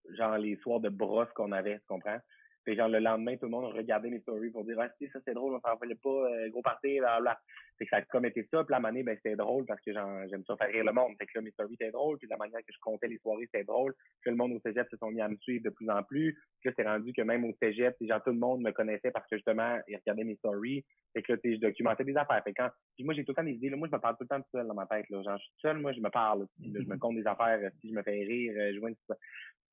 genre 0.10 0.38
les 0.38 0.56
soirs 0.58 0.80
de 0.80 0.90
brosse 0.90 1.32
qu'on 1.34 1.52
avait 1.52 1.80
tu 1.80 1.86
comprends? 1.88 2.20
Puis 2.64 2.76
genre, 2.76 2.88
le 2.88 3.00
lendemain, 3.00 3.36
tout 3.36 3.46
le 3.46 3.52
monde 3.52 3.74
regardait 3.74 4.10
mes 4.10 4.20
stories 4.22 4.52
pour 4.52 4.64
dire, 4.64 4.80
ah, 4.80 4.90
si, 4.98 5.08
ça 5.10 5.20
c'est 5.26 5.34
drôle, 5.34 5.54
on 5.54 5.60
s'en 5.60 5.70
rappelait 5.70 5.96
pas, 5.96 6.10
euh, 6.10 6.50
gros 6.50 6.62
là, 6.84 7.20
là. 7.20 7.38
Fait 7.78 7.86
que 7.86 7.90
ça 7.90 7.98
a 7.98 8.02
comme 8.04 8.24
ça. 8.24 8.64
Puis 8.64 8.72
la 8.72 8.80
manière, 8.80 9.04
ben, 9.04 9.16
c'était 9.16 9.36
drôle 9.36 9.66
parce 9.66 9.82
que 9.82 9.92
j'aime 9.92 10.44
ça 10.46 10.56
faire 10.58 10.70
rire 10.70 10.84
le 10.86 10.94
monde. 10.94 11.14
Fait 11.18 11.26
que 11.26 11.32
là, 11.36 11.42
mes 11.42 11.52
stories 11.52 11.74
étaient 11.74 11.92
drôles. 11.92 12.18
Puis 12.18 12.28
la 12.30 12.38
manière 12.38 12.60
que 12.60 12.72
je 12.72 12.80
comptais 12.80 13.08
les 13.08 13.18
soirées, 13.18 13.46
c'était 13.52 13.64
drôle. 13.64 13.94
Puis 14.22 14.32
le 14.32 14.38
monde 14.38 14.54
au 14.54 14.60
cégep 14.60 14.88
se 14.90 14.98
sont 14.98 15.12
mis 15.12 15.22
à 15.22 15.28
me 15.28 15.36
suivre 15.38 15.64
de 15.64 15.70
plus 15.70 15.90
en 15.90 16.04
plus. 16.04 16.34
Puis 16.62 16.70
là, 16.70 16.74
c'est 16.78 16.88
rendu 16.88 17.14
que 17.14 17.22
même 17.22 17.44
au 17.46 17.54
cégep, 17.62 17.96
genre, 18.02 18.24
tout 18.24 18.32
le 18.32 18.38
monde 18.38 18.62
me 18.62 18.72
connaissait 18.72 19.12
parce 19.12 19.28
que 19.28 19.38
justement, 19.38 19.80
ils 19.88 19.98
regardaient 19.98 20.24
mes 20.24 20.36
stories. 20.36 20.86
Fait 21.14 21.24
que 21.24 21.34
là, 21.34 21.40
je 21.44 21.60
documentais 21.60 22.04
des 22.04 22.16
affaires. 22.16 22.44
Fait 22.44 22.54
quand, 22.54 22.70
puis 22.96 23.04
moi, 23.04 23.14
j'ai 23.14 23.24
tout 23.24 23.32
le 23.32 23.36
temps 23.36 23.44
des 23.44 23.54
idées. 23.54 23.70
Là, 23.70 23.78
moi, 23.78 23.88
je 23.90 23.96
me 23.96 24.00
parle 24.02 24.16
tout 24.18 24.24
le 24.24 24.28
temps 24.28 24.42
tout 24.42 24.50
seul 24.52 24.68
dans 24.68 24.76
ma 24.76 24.86
tête. 24.86 25.10
Là. 25.10 25.24
Genre, 25.24 25.38
je 25.38 25.44
suis 25.44 25.54
seul, 25.62 25.80
moi, 25.80 25.94
je 25.94 26.00
me 26.00 26.10
parle. 26.10 26.46
je 26.62 26.88
me 26.88 26.98
compte 26.98 27.16
des 27.16 27.28
affaires. 27.28 27.60
Si 27.82 27.90
je 27.90 27.94
me 27.94 28.04
fais 28.04 28.24
rire, 28.24 28.54
je 28.74 28.80
vois 28.80 28.90
une... 28.90 28.96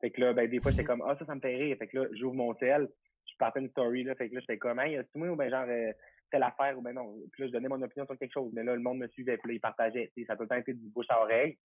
Fait 0.01 0.11
que 0.11 0.21
là, 0.21 0.33
ben, 0.33 0.49
des 0.49 0.61
fois, 0.61 0.71
j'étais 0.71 0.85
comme, 0.85 1.03
ah, 1.07 1.17
ça, 1.19 1.27
ça 1.27 1.35
me 1.35 1.41
fait 1.41 1.57
rire. 1.57 1.77
Fait 1.79 1.87
que 1.87 1.99
là, 1.99 2.07
j'ouvre 2.13 2.35
mon 2.35 2.55
tel 2.55 2.89
je 3.31 3.37
partais 3.39 3.61
une 3.61 3.71
story, 3.71 4.03
là, 4.05 4.15
fait 4.15 4.29
que 4.29 4.35
là, 4.35 4.41
j'étais 4.41 4.59
comme, 4.59 4.81
hey, 4.81 4.99
tu 5.13 5.19
moi, 5.19 5.29
ou 5.29 5.37
ben 5.37 5.51
genre, 5.51 5.67
euh, 5.69 5.93
telle 6.31 6.43
affaire, 6.43 6.79
ou 6.79 6.83
ben 6.83 6.93
non. 6.93 7.15
Puis 7.33 7.43
là, 7.43 7.49
je 7.49 7.53
donnais 7.53 7.69
mon 7.69 7.83
opinion 7.83 8.07
sur 8.07 8.19
quelque 8.19 8.33
chose, 8.33 8.53
mais 8.55 8.65
là, 8.65 8.75
le 8.75 8.83
monde 8.83 8.99
me 8.99 9.09
suivait, 9.09 9.37
puis 9.39 9.49
là, 9.49 9.55
il 9.55 9.61
partageait, 9.61 10.13
ça 10.27 10.33
a 10.33 10.37
tout 10.37 10.43
le 10.43 10.49
temps 10.49 10.57
été 10.57 10.73
du 10.73 10.89
bouche 10.89 11.07
à 11.09 11.21
oreille. 11.21 11.57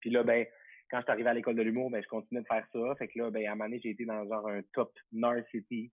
Puis 0.00 0.10
là, 0.10 0.22
ben, 0.22 0.46
quand 0.90 0.98
je 0.98 1.02
suis 1.02 1.12
arrivé 1.12 1.28
à 1.28 1.34
l'école 1.34 1.56
de 1.56 1.62
l'humour, 1.62 1.90
ben, 1.90 2.02
je 2.02 2.08
continuais 2.08 2.42
de 2.42 2.46
faire 2.46 2.66
ça. 2.72 2.94
Fait 2.96 3.08
que 3.08 3.18
là, 3.18 3.30
ben, 3.30 3.46
à 3.46 3.52
un 3.52 3.54
moment 3.54 3.64
donné, 3.64 3.80
j'ai 3.82 3.90
été 3.90 4.04
dans 4.04 4.24
genre 4.26 4.48
un 4.48 4.62
top 4.72 4.92
North 5.12 5.44
City. 5.50 5.90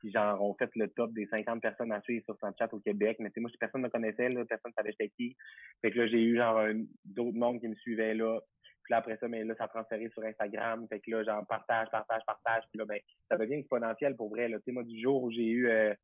Puis 0.00 0.12
genre, 0.12 0.42
on 0.42 0.54
fait 0.54 0.68
le 0.74 0.88
top 0.88 1.12
des 1.14 1.26
50 1.26 1.62
personnes 1.62 1.92
à 1.92 2.00
suivre 2.02 2.24
sur 2.24 2.36
Snapchat 2.36 2.68
au 2.72 2.80
Québec. 2.80 3.16
Mais 3.20 3.30
tu 3.30 3.34
sais, 3.34 3.40
moi, 3.40 3.50
personne 3.58 3.80
ne 3.80 3.86
me 3.86 3.90
connaissait, 3.90 4.28
là, 4.28 4.44
personne 4.44 4.70
ne 4.70 4.74
savait 4.74 4.90
j'étais 4.90 5.08
qui. 5.10 5.36
Fait 5.80 5.92
que 5.92 5.98
là, 5.98 6.06
j'ai 6.08 6.22
eu 6.22 6.36
genre 6.36 6.62
d'autres 7.04 7.38
mondes 7.38 7.60
qui 7.60 7.68
me 7.68 7.74
suivaient 7.76 8.14
là. 8.14 8.40
Puis 8.84 8.92
là, 8.92 8.98
après 8.98 9.16
ça, 9.16 9.28
mais 9.28 9.42
là, 9.44 9.54
ça 9.56 9.64
a 9.64 9.68
transféré 9.68 10.08
sur 10.10 10.22
Instagram. 10.22 10.86
Fait 10.88 11.00
que 11.00 11.10
là, 11.10 11.24
genre, 11.24 11.46
partage, 11.46 11.88
partage, 11.90 12.22
partage. 12.26 12.64
Puis 12.70 12.78
là, 12.78 12.84
ben, 12.84 13.00
ça 13.30 13.38
devient 13.38 13.54
exponentiel 13.54 14.14
pour 14.14 14.28
vrai. 14.28 14.48
Là. 14.48 14.58
Tu 14.58 14.64
sais, 14.66 14.72
moi, 14.72 14.84
du 14.84 15.00
jour 15.00 15.22
où 15.22 15.30
j'ai 15.30 15.48
eu... 15.48 15.68
Euh, 15.68 15.94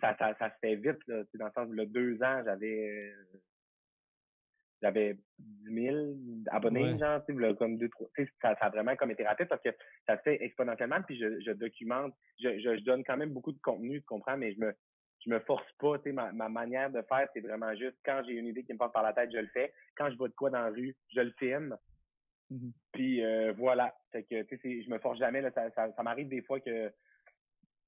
ça, 0.00 0.16
ça, 0.18 0.32
ça 0.38 0.50
se 0.50 0.54
fait 0.60 0.76
vite, 0.76 1.04
là. 1.08 1.24
dans 1.34 1.46
le 1.46 1.52
sens 1.52 1.68
où, 1.68 1.72
là, 1.72 1.84
deux 1.84 2.22
ans, 2.22 2.42
j'avais... 2.44 3.12
j'avais 4.80 5.18
10 5.40 5.74
000 5.74 6.06
abonnés, 6.52 6.96
genre, 6.96 7.24
tu 7.26 7.36
sais, 7.36 7.54
comme 7.56 7.76
deux, 7.76 7.88
trois. 7.88 8.08
Tu 8.14 8.24
sais, 8.24 8.32
ça, 8.40 8.54
ça, 8.60 8.66
a 8.66 8.70
vraiment 8.70 8.94
comme 8.94 9.10
été 9.10 9.26
rapide 9.26 9.48
parce 9.48 9.62
que 9.62 9.74
ça 10.06 10.16
se 10.16 10.22
fait 10.22 10.40
exponentiellement. 10.44 11.02
Puis 11.02 11.18
je, 11.18 11.40
je 11.40 11.50
documente, 11.50 12.14
je, 12.40 12.60
je, 12.60 12.78
je 12.78 12.84
donne 12.84 13.02
quand 13.02 13.16
même 13.16 13.32
beaucoup 13.32 13.52
de 13.52 13.60
contenu, 13.60 14.00
tu 14.00 14.06
comprends, 14.06 14.36
mais 14.36 14.54
je 14.54 14.60
me 14.60 14.72
je 15.24 15.30
me 15.30 15.38
force 15.40 15.70
pas, 15.78 15.98
tu 15.98 16.04
sais, 16.04 16.12
ma, 16.12 16.32
ma 16.32 16.48
manière 16.48 16.90
de 16.90 17.02
faire, 17.02 17.28
c'est 17.34 17.40
vraiment 17.40 17.74
juste 17.74 17.96
quand 18.04 18.22
j'ai 18.26 18.32
une 18.32 18.46
idée 18.46 18.64
qui 18.64 18.72
me 18.72 18.78
passe 18.78 18.92
par 18.92 19.02
la 19.02 19.12
tête, 19.12 19.30
je 19.32 19.38
le 19.38 19.48
fais. 19.48 19.72
Quand 19.96 20.10
je 20.10 20.16
vois 20.16 20.28
de 20.28 20.34
quoi 20.34 20.50
dans 20.50 20.62
la 20.62 20.70
rue, 20.70 20.96
je 21.14 21.20
le 21.20 21.32
filme. 21.38 21.76
Mm-hmm. 22.50 22.72
Puis 22.92 23.24
euh, 23.24 23.52
voilà. 23.56 23.94
Fait 24.12 24.24
que 24.24 24.42
tu 24.42 24.58
sais, 24.58 24.82
je 24.82 24.90
me 24.90 24.98
force 24.98 25.18
jamais. 25.18 25.40
Là, 25.40 25.50
ça, 25.52 25.70
ça, 25.74 26.02
m'arrive 26.02 26.28
des 26.28 26.42
fois 26.42 26.60
que 26.60 26.92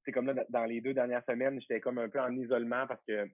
c'est 0.05 0.13
comme 0.13 0.27
là, 0.27 0.45
dans 0.51 0.65
les 0.65 0.81
deux 0.81 0.95
dernières 0.95 1.25
semaines, 1.25 1.61
j'étais 1.61 1.81
comme 1.81 1.99
un 1.99 2.09
peu 2.09 2.21
en 2.21 2.35
isolement 2.37 2.87
parce 2.87 3.03
que 3.07 3.27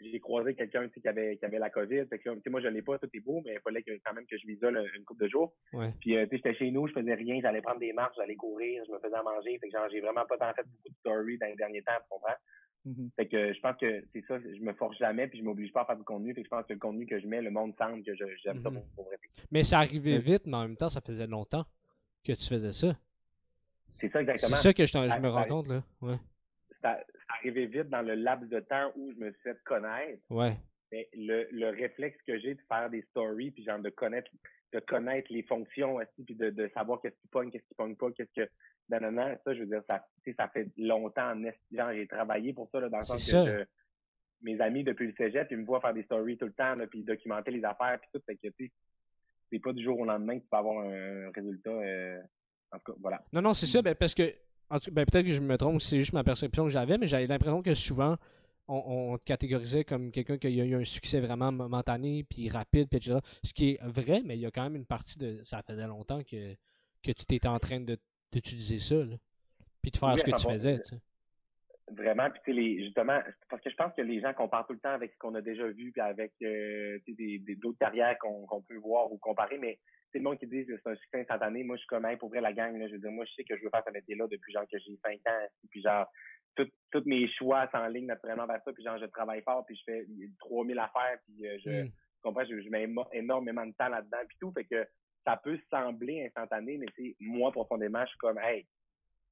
j'ai 0.00 0.18
croisé 0.18 0.54
quelqu'un 0.54 0.88
qui 0.88 1.06
avait 1.06 1.36
qui 1.36 1.44
avait 1.44 1.58
la 1.58 1.68
COVID. 1.68 2.06
Fait 2.06 2.18
que 2.18 2.48
moi 2.48 2.60
je 2.60 2.68
l'ai 2.68 2.80
pas, 2.80 2.98
tout 2.98 3.08
est 3.12 3.20
beau, 3.20 3.42
mais 3.44 3.54
il 3.54 3.60
fallait 3.60 3.82
que, 3.82 3.90
quand 4.04 4.14
même 4.14 4.26
que 4.26 4.38
je 4.38 4.46
m'isole 4.46 4.88
une 4.94 5.04
couple 5.04 5.24
de 5.24 5.28
jours. 5.28 5.52
Puis 6.00 6.16
euh, 6.16 6.26
j'étais 6.30 6.54
chez 6.54 6.70
nous, 6.70 6.86
je 6.86 6.92
faisais 6.92 7.14
rien, 7.14 7.40
j'allais 7.42 7.60
prendre 7.60 7.80
des 7.80 7.92
marches, 7.92 8.14
j'allais 8.16 8.36
courir, 8.36 8.82
je 8.86 8.92
me 8.92 8.98
faisais 8.98 9.16
à 9.16 9.22
manger. 9.22 9.58
Fait 9.58 9.68
que 9.68 9.76
genre 9.76 9.88
j'ai 9.90 10.00
vraiment 10.00 10.24
pas 10.24 10.38
tant 10.38 10.54
fait 10.54 10.62
beaucoup 10.62 10.88
de 10.88 10.94
stories 11.00 11.38
dans 11.38 11.48
les 11.48 11.56
derniers 11.56 11.82
temps, 11.82 11.98
tu 12.00 12.08
comprends? 12.08 12.36
Mm-hmm. 12.86 13.10
Fait 13.16 13.26
que 13.26 13.52
je 13.52 13.60
pense 13.60 13.76
que 13.76 14.04
c'est 14.12 14.24
ça, 14.26 14.38
je 14.38 14.62
me 14.62 14.72
force 14.72 14.96
jamais 14.98 15.26
puis 15.26 15.38
je 15.38 15.44
m'oblige 15.44 15.72
pas 15.72 15.82
à 15.82 15.84
faire 15.84 15.96
du 15.96 16.04
contenu. 16.04 16.34
Fait 16.34 16.42
que 16.42 16.46
je 16.46 16.50
pense 16.50 16.66
que 16.66 16.72
le 16.72 16.78
contenu 16.78 17.06
que 17.06 17.20
je 17.20 17.26
mets, 17.26 17.42
le 17.42 17.50
monde 17.50 17.74
semble 17.76 18.02
que 18.02 18.14
j'aime 18.14 18.62
ça 18.62 18.70
mm-hmm. 18.70 18.82
pour, 18.96 19.04
vrai. 19.04 19.16
Mais 19.50 19.64
ça 19.64 19.78
arrivait 19.78 20.18
vite, 20.18 20.46
mais 20.46 20.56
en 20.56 20.62
même 20.62 20.76
temps, 20.76 20.88
ça 20.88 21.00
faisait 21.00 21.26
longtemps 21.26 21.64
que 22.24 22.32
tu 22.32 22.46
faisais 22.48 22.72
ça. 22.72 22.96
C'est 24.00 24.10
ça 24.10 24.20
exactement. 24.22 24.56
C'est 24.56 24.62
ça 24.62 24.72
que 24.72 24.86
je, 24.86 24.92
je 24.92 25.20
me 25.20 25.28
rends 25.28 25.44
compte 25.44 25.68
là. 25.68 25.82
Ouais. 26.00 26.16
Ça, 26.80 26.98
arrivait 27.28 27.66
vite 27.66 27.88
dans 27.90 28.02
le 28.02 28.14
laps 28.14 28.48
de 28.48 28.60
temps 28.60 28.90
où 28.96 29.12
je 29.12 29.18
me 29.18 29.30
suis 29.30 29.42
fait 29.42 29.58
connaître. 29.64 30.22
Ouais. 30.30 30.56
Mais 30.92 31.08
le, 31.14 31.48
le 31.52 31.68
réflexe 31.68 32.18
que 32.26 32.38
j'ai 32.38 32.54
de 32.54 32.60
faire 32.68 32.90
des 32.90 33.02
stories 33.10 33.50
puis 33.52 33.64
genre 33.64 33.78
de 33.78 33.90
connaître 33.90 34.30
de 34.72 34.78
connaître 34.80 35.32
les 35.32 35.42
fonctions 35.42 35.96
aussi 35.96 36.24
puis 36.24 36.36
de, 36.36 36.50
de 36.50 36.70
savoir 36.74 37.00
qu'est-ce 37.00 37.16
qui 37.20 37.28
pogne, 37.28 37.50
qu'est-ce 37.50 37.66
qui 37.66 37.74
pogne 37.74 37.96
pas, 37.96 38.10
qu'est-ce 38.12 38.42
que 38.44 38.48
non, 38.98 39.36
ça, 39.44 39.54
je 39.54 39.60
veux 39.60 39.66
dire, 39.66 39.82
ça, 39.86 40.04
ça 40.36 40.48
fait 40.48 40.68
longtemps, 40.76 41.34
genre, 41.70 41.92
j'ai 41.92 42.06
travaillé 42.06 42.52
pour 42.52 42.68
ça, 42.70 42.80
là, 42.80 42.88
dans 42.88 42.98
le 42.98 43.04
sens 43.04 43.30
que 43.30 43.66
mes 44.42 44.60
amis 44.60 44.84
depuis 44.84 45.06
le 45.06 45.14
cégep, 45.16 45.48
ils 45.50 45.58
me 45.58 45.64
voient 45.64 45.80
faire 45.80 45.94
des 45.94 46.02
stories 46.04 46.38
tout 46.38 46.46
le 46.46 46.52
temps, 46.52 46.74
là, 46.74 46.86
puis 46.86 47.04
documenter 47.04 47.50
les 47.50 47.64
affaires, 47.64 47.98
puis 48.00 48.08
tout, 48.12 48.20
fait 48.26 48.36
que, 48.36 48.48
tu 48.56 48.72
c'est 49.52 49.58
pas 49.58 49.72
du 49.72 49.82
jour 49.82 49.98
au 49.98 50.04
lendemain 50.04 50.38
que 50.38 50.44
tu 50.44 50.48
peux 50.48 50.56
avoir 50.56 50.84
un 50.84 51.30
résultat, 51.34 51.70
euh, 51.70 52.20
en 52.72 52.78
tout 52.78 52.92
cas, 52.92 52.98
voilà. 53.00 53.22
Non, 53.32 53.42
non, 53.42 53.52
c'est 53.52 53.66
ça, 53.66 53.82
ben, 53.82 53.94
parce 53.94 54.14
que, 54.14 54.32
ben, 54.90 55.04
peut-être 55.04 55.26
que 55.26 55.32
je 55.32 55.40
me 55.40 55.56
trompe, 55.56 55.80
c'est 55.80 55.98
juste 55.98 56.12
ma 56.12 56.24
perception 56.24 56.64
que 56.64 56.70
j'avais, 56.70 56.98
mais 56.98 57.06
j'avais 57.06 57.26
l'impression 57.26 57.62
que 57.62 57.74
souvent, 57.74 58.16
on, 58.70 59.18
te 59.18 59.24
catégorisait 59.24 59.84
comme 59.84 60.10
quelqu'un 60.10 60.38
qui 60.38 60.60
a 60.60 60.64
eu 60.64 60.74
un 60.74 60.84
succès 60.84 61.20
vraiment 61.20 61.52
momentané, 61.52 62.24
puis 62.24 62.48
rapide, 62.48 62.88
puis 62.88 62.98
etc. 62.98 63.18
Ce 63.42 63.52
qui 63.52 63.70
est 63.72 63.82
vrai, 63.82 64.22
mais 64.24 64.36
il 64.36 64.40
y 64.40 64.46
a 64.46 64.50
quand 64.50 64.64
même 64.64 64.76
une 64.76 64.86
partie 64.86 65.18
de. 65.18 65.42
Ça 65.42 65.62
faisait 65.62 65.86
longtemps 65.86 66.20
que, 66.20 66.54
que 67.02 67.12
tu 67.12 67.34
étais 67.34 67.48
en 67.48 67.58
train 67.58 67.80
d'utiliser 68.32 68.80
ça, 68.80 68.96
là. 68.96 69.16
Puis 69.82 69.90
de 69.90 69.96
faire 69.96 70.18
ce 70.18 70.24
que 70.24 70.36
tu 70.36 70.46
faisais, 70.46 70.78
tu 70.80 70.90
sais. 70.90 71.00
Vraiment, 71.92 72.28
puis 72.44 72.52
les, 72.52 72.84
justement, 72.84 73.18
parce 73.48 73.60
que 73.62 73.70
je 73.70 73.74
pense 73.74 73.92
que 73.94 74.02
les 74.02 74.20
gens 74.20 74.32
comparent 74.32 74.66
tout 74.66 74.74
le 74.74 74.78
temps 74.78 74.92
avec 74.92 75.12
ce 75.12 75.18
qu'on 75.18 75.34
a 75.34 75.40
déjà 75.40 75.66
vu, 75.66 75.90
puis 75.90 76.00
avec 76.00 76.32
euh, 76.42 76.98
des, 77.08 77.42
d'autres 77.56 77.78
carrières 77.78 78.16
qu'on, 78.18 78.62
peut 78.62 78.76
voir 78.76 79.10
ou 79.10 79.18
comparer, 79.18 79.58
mais 79.58 79.78
c'est 80.12 80.18
le 80.18 80.24
monde 80.24 80.38
qui 80.38 80.46
dit 80.46 80.64
que 80.66 80.76
c'est 80.76 80.90
un 80.90 80.94
succès 80.94 81.20
instantané. 81.20 81.64
Moi, 81.64 81.76
je 81.76 81.80
suis 81.80 81.88
comme, 81.88 82.06
pour 82.18 82.28
vrai, 82.28 82.40
la 82.40 82.52
gang, 82.52 82.76
là, 82.78 82.86
je 82.86 82.92
veux 82.92 83.00
dire, 83.00 83.10
moi, 83.10 83.24
je 83.24 83.34
sais 83.34 83.44
que 83.44 83.56
je 83.56 83.64
veux 83.64 83.70
faire 83.70 83.82
ce 83.84 83.92
métier-là 83.92 84.26
depuis 84.28 84.52
genre 84.52 84.66
que 84.70 84.78
j'ai 84.78 84.96
5 85.02 85.14
ans, 85.26 85.46
puis 85.68 85.82
genre, 85.82 86.06
tous 86.56 87.04
mes 87.06 87.28
choix 87.28 87.68
sont 87.70 87.78
en 87.78 87.86
ligne 87.86 88.06
naturellement 88.06 88.46
vers 88.46 88.60
ça, 88.64 88.72
puis 88.72 88.84
genre, 88.84 88.98
je 88.98 89.06
travaille 89.06 89.42
fort, 89.42 89.64
puis 89.66 89.76
je 89.76 89.82
fais 89.84 90.06
3000 90.40 90.78
affaires, 90.78 91.18
puis 91.24 91.46
euh, 91.46 91.58
je, 91.64 91.70
mm. 91.84 91.90
comprends, 92.22 92.44
je, 92.44 92.60
je, 92.60 92.68
mets 92.68 92.88
énormément 93.12 93.66
de 93.66 93.72
temps 93.72 93.88
là-dedans, 93.88 94.18
puis 94.28 94.36
tout, 94.40 94.52
fait 94.52 94.64
que 94.64 94.86
ça 95.24 95.36
peut 95.36 95.58
sembler 95.70 96.26
instantané, 96.26 96.78
mais 96.78 96.86
c'est 96.96 97.14
moi 97.20 97.52
profondément, 97.52 98.02
je 98.04 98.10
suis 98.10 98.18
comme 98.18 98.38
hey, 98.38 98.66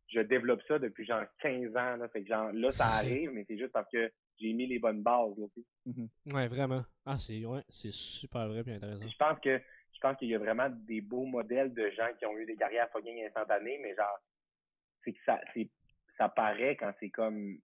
je 0.09 0.21
développe 0.21 0.63
ça 0.67 0.79
depuis 0.79 1.05
genre 1.05 1.25
15 1.41 1.77
ans. 1.77 1.97
Là, 1.97 2.09
fait 2.09 2.23
que 2.23 2.29
genre 2.29 2.51
là, 2.53 2.71
ça 2.71 2.87
arrive, 2.87 3.31
mais 3.31 3.45
c'est 3.47 3.59
juste 3.59 3.73
parce 3.73 3.89
que 3.91 4.11
j'ai 4.41 4.53
mis 4.53 4.67
les 4.67 4.79
bonnes 4.79 5.03
bases. 5.03 5.37
Là, 5.37 5.47
mm-hmm. 5.87 6.35
Ouais, 6.35 6.49
vraiment. 6.49 6.85
Ah, 7.05 7.19
c'est 7.19 7.45
ouais, 7.45 7.63
c'est 7.69 7.93
super 7.93 8.49
vrai 8.49 8.63
et 8.67 8.75
intéressant. 8.75 9.09
Je 9.09 9.17
pense 9.17 9.41
que 9.41 9.61
je 9.93 10.01
pense 10.01 10.17
qu'il 10.17 10.29
y 10.29 10.35
a 10.35 10.39
vraiment 10.39 10.69
des 10.71 11.01
beaux 11.01 11.27
modèles 11.27 11.75
de 11.75 11.91
gens 11.91 12.09
qui 12.19 12.27
ont 12.27 12.37
eu 12.39 12.47
des 12.47 12.57
carrières 12.57 12.89
fucking 12.91 13.25
instantanées, 13.25 13.79
mais 13.83 13.95
genre 13.95 14.19
c'est 15.05 15.13
que 15.13 15.19
ça 15.27 15.41
c'est 15.55 15.69
ça 16.19 16.29
paraît 16.29 16.77
quand 16.77 16.93
c'est 17.01 17.11
comme 17.11 17.59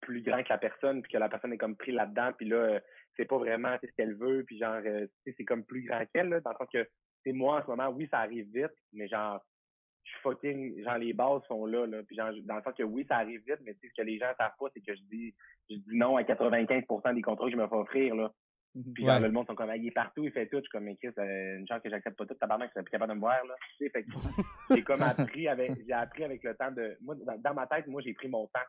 plus 0.00 0.22
grand 0.22 0.42
que 0.42 0.48
la 0.48 0.58
personne, 0.58 1.02
puis 1.02 1.12
que 1.12 1.18
la 1.18 1.28
personne 1.28 1.52
est 1.52 1.58
comme 1.58 1.76
pris 1.76 1.92
là-dedans, 1.92 2.32
puis 2.36 2.48
là, 2.48 2.80
c'est 3.16 3.26
pas 3.26 3.38
vraiment 3.38 3.76
ce 3.82 3.90
qu'elle 3.96 4.14
veut, 4.14 4.44
puis 4.44 4.58
genre, 4.58 4.80
euh, 4.84 5.06
c'est 5.24 5.44
comme 5.44 5.64
plus 5.64 5.82
grand 5.82 6.04
qu'elle, 6.12 6.30
dans 6.30 6.50
le 6.50 6.56
sens 6.56 6.68
que 6.72 6.88
c'est 7.24 7.32
moi 7.32 7.58
en 7.58 7.62
ce 7.62 7.66
moment, 7.68 7.88
oui, 7.90 8.08
ça 8.10 8.20
arrive 8.20 8.48
vite, 8.52 8.74
mais 8.92 9.08
genre, 9.08 9.40
je 10.04 10.10
suis 10.10 10.20
fucking, 10.22 10.82
genre, 10.82 10.98
les 10.98 11.12
bases 11.12 11.42
sont 11.46 11.66
là, 11.66 11.86
là. 11.86 12.02
Puis 12.02 12.16
genre, 12.16 12.30
dans 12.44 12.56
le 12.56 12.62
sens 12.62 12.74
que 12.74 12.82
oui, 12.82 13.04
ça 13.08 13.16
arrive 13.16 13.42
vite, 13.46 13.60
mais 13.62 13.74
tu 13.74 13.80
sais, 13.80 13.88
ce 13.88 14.02
que 14.02 14.06
les 14.06 14.18
gens 14.18 14.32
savent 14.38 14.56
pas, 14.58 14.66
c'est 14.74 14.80
que 14.80 14.94
je 14.94 15.02
dis, 15.02 15.34
je 15.68 15.76
dis 15.76 15.96
non 15.96 16.16
à 16.16 16.22
95% 16.22 17.14
des 17.14 17.22
contrats 17.22 17.46
que 17.46 17.52
je 17.52 17.56
me 17.56 17.68
fais 17.68 17.74
offrir, 17.74 18.14
là. 18.14 18.32
Mhm. 18.74 18.92
Puis 18.94 19.04
genre, 19.04 19.20
le 19.20 19.32
monde 19.32 19.46
sont 19.46 19.54
comme, 19.54 19.72
il 19.76 19.86
est 19.86 19.92
partout, 19.92 20.24
il 20.24 20.32
fait 20.32 20.46
tout. 20.46 20.58
Je 20.58 20.62
suis 20.62 20.70
comme, 20.70 20.84
mais 20.84 20.96
Chris, 20.96 21.12
euh, 21.18 21.58
une 21.58 21.66
chance 21.66 21.82
que 21.82 21.90
j'accepte 21.90 22.16
pas 22.16 22.26
tout, 22.26 22.34
tabarnak, 22.34 22.68
je 22.68 22.74
serais 22.74 22.84
plus 22.84 22.92
capable 22.92 23.12
de 23.12 23.16
me 23.16 23.20
voir, 23.20 23.44
là. 23.44 23.54
Tu 23.78 23.84
sais, 23.84 23.90
fait 23.90 24.04
que 24.04 24.10
j'ai 24.70 24.82
comme 24.82 25.02
appris 25.02 25.48
avec, 25.48 25.72
j'ai 25.84 25.92
appris 25.92 26.24
avec 26.24 26.42
le 26.44 26.54
temps 26.54 26.70
de, 26.70 26.96
moi, 27.00 27.16
dans, 27.16 27.54
ma 27.54 27.66
tête, 27.66 27.86
moi, 27.88 28.00
j'ai 28.00 28.14
pris 28.14 28.28
mon 28.28 28.46
temps. 28.46 28.60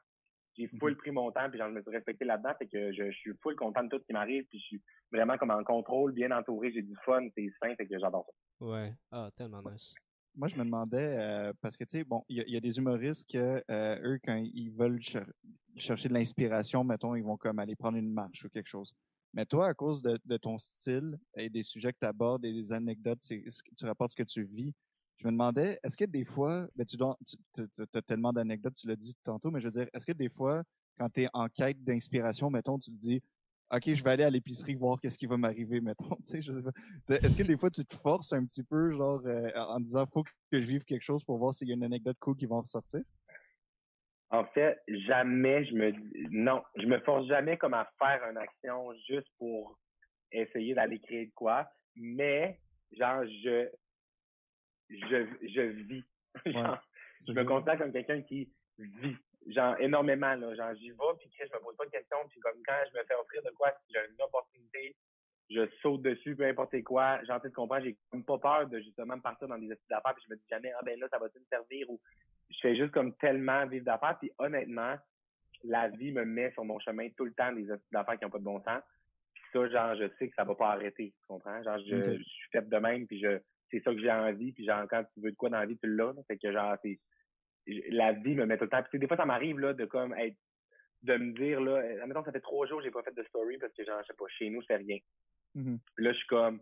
J'ai 0.57 0.69
mhm. 0.71 0.79
full 0.79 0.97
pris 0.97 1.11
mon 1.11 1.31
temps, 1.31 1.49
puis 1.49 1.59
genre, 1.59 1.69
je 1.69 1.75
me 1.75 1.81
suis 1.81 1.91
respecté 1.91 2.25
là-dedans, 2.25 2.53
fait 2.57 2.67
que 2.67 2.91
je, 2.91 3.11
je, 3.11 3.17
suis 3.17 3.31
full 3.41 3.55
content 3.55 3.83
de 3.83 3.89
tout 3.89 3.99
ce 3.99 4.05
qui 4.05 4.13
m'arrive, 4.13 4.43
puis 4.49 4.59
je 4.59 4.65
suis 4.65 4.81
vraiment 5.11 5.37
comme 5.37 5.51
en 5.51 5.63
contrôle, 5.63 6.13
bien 6.13 6.31
entouré, 6.31 6.71
j'ai 6.73 6.81
du 6.81 6.95
fun, 7.05 7.27
c'est 7.35 7.49
sain, 7.61 7.75
fait 7.75 7.87
que 7.87 7.97
j'adore 7.99 8.25
ça. 8.25 8.65
Ouais, 8.65 8.93
ah, 9.11 9.29
tellement 9.35 9.61
nice. 9.61 9.93
Moi, 10.35 10.47
je 10.47 10.55
me 10.55 10.63
demandais, 10.63 11.17
euh, 11.19 11.53
parce 11.61 11.77
que, 11.77 11.83
tu 11.83 11.97
sais, 11.97 12.03
bon, 12.03 12.23
il 12.29 12.43
y, 12.47 12.55
a 12.55 12.59
des 12.59 12.77
humoristes 12.77 13.29
que, 13.29 13.61
euh, 13.69 13.99
eux, 14.01 14.19
quand 14.23 14.35
ils 14.35 14.71
veulent 14.71 14.99
chercher 15.75 16.07
de 16.07 16.13
l'inspiration, 16.13 16.83
mettons, 16.83 17.15
ils 17.15 17.23
vont 17.23 17.35
comme 17.35 17.59
aller 17.59 17.75
prendre 17.75 17.97
une 17.97 18.13
marche 18.13 18.45
ou 18.45 18.49
quelque 18.49 18.69
chose. 18.69 18.95
Mais 19.33 19.45
toi, 19.45 19.67
à 19.67 19.73
cause 19.73 20.01
de, 20.01 20.37
ton 20.37 20.57
style 20.57 21.17
et 21.35 21.49
des 21.49 21.63
sujets 21.63 21.93
que 21.93 21.99
tu 21.99 22.07
abordes 22.07 22.43
et 22.45 22.51
des 22.51 22.73
anecdotes, 22.73 23.21
tu 23.21 23.85
rapportes 23.85 24.11
ce 24.11 24.15
que 24.15 24.23
tu 24.23 24.43
vis, 24.43 24.73
je 25.17 25.27
me 25.27 25.31
demandais, 25.31 25.79
est-ce 25.83 25.95
que 25.95 26.05
des 26.05 26.25
fois, 26.25 26.67
ben 26.75 26.85
tu 26.85 26.97
as 27.93 28.01
tellement 28.01 28.33
d'anecdotes, 28.33 28.73
tu 28.73 28.87
l'as 28.87 28.95
dit 28.95 29.15
tantôt, 29.23 29.51
mais 29.51 29.61
je 29.61 29.65
veux 29.65 29.71
dire, 29.71 29.87
est-ce 29.93 30.05
que 30.05 30.11
des 30.11 30.29
fois, 30.29 30.63
quand 30.97 31.09
tu 31.09 31.21
es 31.21 31.27
en 31.33 31.47
quête 31.47 31.81
d'inspiration, 31.83 32.49
mettons, 32.49 32.79
tu 32.79 32.91
te 32.91 32.97
dis, 32.97 33.21
OK, 33.73 33.93
je 33.93 34.03
vais 34.03 34.09
aller 34.09 34.23
à 34.23 34.29
l'épicerie 34.29 34.75
voir 34.75 34.99
qu'est-ce 34.99 35.17
qui 35.17 35.27
va 35.27 35.37
m'arriver, 35.37 35.79
mettons, 35.81 36.15
tu 36.25 36.41
sais. 36.41 36.51
Est-ce 37.09 37.37
que 37.37 37.43
des 37.43 37.57
fois, 37.57 37.69
tu 37.69 37.85
te 37.85 37.95
forces 37.95 38.33
un 38.33 38.43
petit 38.43 38.63
peu, 38.63 38.91
genre, 38.91 39.21
euh, 39.25 39.49
en 39.55 39.79
disant, 39.79 40.05
faut 40.11 40.23
que 40.23 40.29
je 40.51 40.67
vive 40.67 40.83
quelque 40.83 41.03
chose 41.03 41.23
pour 41.23 41.37
voir 41.37 41.53
s'il 41.53 41.69
y 41.69 41.71
a 41.71 41.75
une 41.75 41.83
anecdote 41.83 42.17
cool 42.19 42.35
qui 42.35 42.47
va 42.47 42.55
en 42.55 42.61
ressortir? 42.61 43.01
En 44.31 44.45
fait, 44.45 44.81
jamais 44.87 45.65
je 45.65 45.73
me 45.73 45.91
non, 46.31 46.63
je 46.77 46.85
me 46.85 46.99
force 46.99 47.27
jamais 47.27 47.57
comme 47.57 47.73
à 47.73 47.89
faire 47.99 48.23
une 48.29 48.37
action 48.37 48.93
juste 49.07 49.27
pour 49.37 49.77
essayer 50.31 50.73
d'aller 50.73 50.99
créer 50.99 51.25
de 51.25 51.33
quoi, 51.33 51.69
mais 51.95 52.57
genre 52.97 53.25
je 53.25 53.69
je, 54.89 55.25
je 55.47 55.61
vis. 55.61 56.03
je 56.45 57.33
me 57.33 57.43
considère 57.43 57.77
comme 57.77 57.91
quelqu'un 57.91 58.21
qui 58.21 58.49
vis. 58.77 59.17
Genre, 59.47 59.75
énormément, 59.79 60.35
là. 60.35 60.55
Genre, 60.55 60.75
j'y 60.75 60.91
vais, 60.91 60.97
puis 61.19 61.29
je 61.37 61.53
me 61.53 61.59
pose 61.63 61.75
pas 61.75 61.85
de 61.85 61.91
questions, 61.91 62.17
puis 62.29 62.39
comme 62.39 62.61
quand 62.65 62.77
je 62.91 62.97
me 62.97 63.03
fais 63.05 63.15
offrir 63.15 63.41
de 63.43 63.49
quoi, 63.51 63.71
si 63.71 63.93
j'ai 63.93 63.99
une 63.99 64.21
opportunité, 64.21 64.95
je 65.49 65.67
saute 65.81 66.03
dessus, 66.03 66.35
peu 66.35 66.45
importe 66.45 66.81
quoi. 66.83 67.23
Genre, 67.25 67.41
tu 67.41 67.51
comprends, 67.51 67.81
j'ai 67.81 67.97
comme 68.11 68.23
pas 68.23 68.37
peur 68.37 68.67
de 68.67 68.79
justement 68.79 69.17
me 69.17 69.21
partir 69.21 69.47
dans 69.47 69.57
des 69.57 69.65
études 69.65 69.89
d'affaires, 69.89 70.13
puis 70.13 70.23
je 70.27 70.33
me 70.33 70.37
dis 70.37 70.47
jamais, 70.49 70.71
ah 70.77 70.83
ben 70.85 70.99
là, 70.99 71.07
ça 71.09 71.17
va 71.17 71.25
me 71.25 71.45
servir, 71.49 71.89
ou 71.89 71.99
je 72.51 72.59
fais 72.61 72.75
juste 72.75 72.91
comme 72.91 73.15
tellement 73.17 73.65
vivre 73.65 73.85
d'affaires, 73.85 74.17
puis 74.19 74.31
honnêtement, 74.37 74.95
la 75.63 75.89
vie 75.89 76.11
me 76.11 76.25
met 76.25 76.51
sur 76.51 76.65
mon 76.65 76.79
chemin 76.79 77.09
tout 77.15 77.25
le 77.25 77.33
temps 77.33 77.51
des 77.51 77.67
d'affaires 77.91 78.17
qui 78.17 78.25
ont 78.25 78.29
pas 78.29 78.39
de 78.39 78.43
bon 78.43 78.61
sens. 78.63 78.81
Puis 79.33 79.43
ça, 79.53 79.69
genre, 79.69 79.95
je 79.95 80.09
sais 80.17 80.29
que 80.29 80.35
ça 80.35 80.43
va 80.43 80.55
pas 80.55 80.71
arrêter, 80.71 81.13
tu 81.19 81.27
comprends? 81.27 81.61
Genre, 81.63 81.79
je, 81.79 82.17
je 82.17 82.23
suis 82.23 82.49
fait 82.51 82.67
de 82.67 82.77
même, 82.77 83.07
puis 83.07 83.19
je, 83.21 83.39
c'est 83.69 83.81
ça 83.83 83.93
que 83.93 83.99
j'ai 83.99 84.11
envie, 84.11 84.51
puis 84.51 84.65
genre, 84.65 84.85
quand 84.89 85.03
tu 85.13 85.21
veux 85.21 85.31
de 85.31 85.35
quoi 85.35 85.49
dans 85.49 85.59
la 85.59 85.65
vie, 85.65 85.77
tu 85.77 85.87
l'as, 85.87 86.13
fait 86.27 86.37
que 86.37 86.51
genre, 86.51 86.75
c'est, 86.83 86.99
la 87.67 88.13
vie 88.13 88.35
me 88.35 88.45
met 88.45 88.57
tout 88.57 88.65
le 88.65 88.69
temps. 88.69 88.83
Puis 88.89 88.99
des 88.99 89.07
fois, 89.07 89.17
ça 89.17 89.25
m'arrive, 89.25 89.59
là, 89.59 89.73
de 89.73 89.85
comme 89.85 90.13
être, 90.15 90.37
de 91.03 91.15
me 91.15 91.33
dire, 91.33 91.61
là, 91.61 91.77
admettons, 92.01 92.23
ça 92.23 92.31
fait 92.31 92.41
trois 92.41 92.67
jours 92.67 92.79
que 92.79 92.85
j'ai 92.85 92.91
pas 92.91 93.03
fait 93.03 93.15
de 93.15 93.23
story 93.23 93.57
parce 93.57 93.73
que, 93.73 93.83
genre, 93.83 94.01
je 94.01 94.07
sais 94.07 94.13
pas, 94.17 94.25
chez 94.27 94.49
nous, 94.49 94.61
je 94.61 94.67
fais 94.67 94.77
rien. 94.77 94.97
Mhm. 95.55 95.79
Là, 95.97 96.11
je 96.11 96.17
suis 96.17 96.27
comme, 96.27 96.61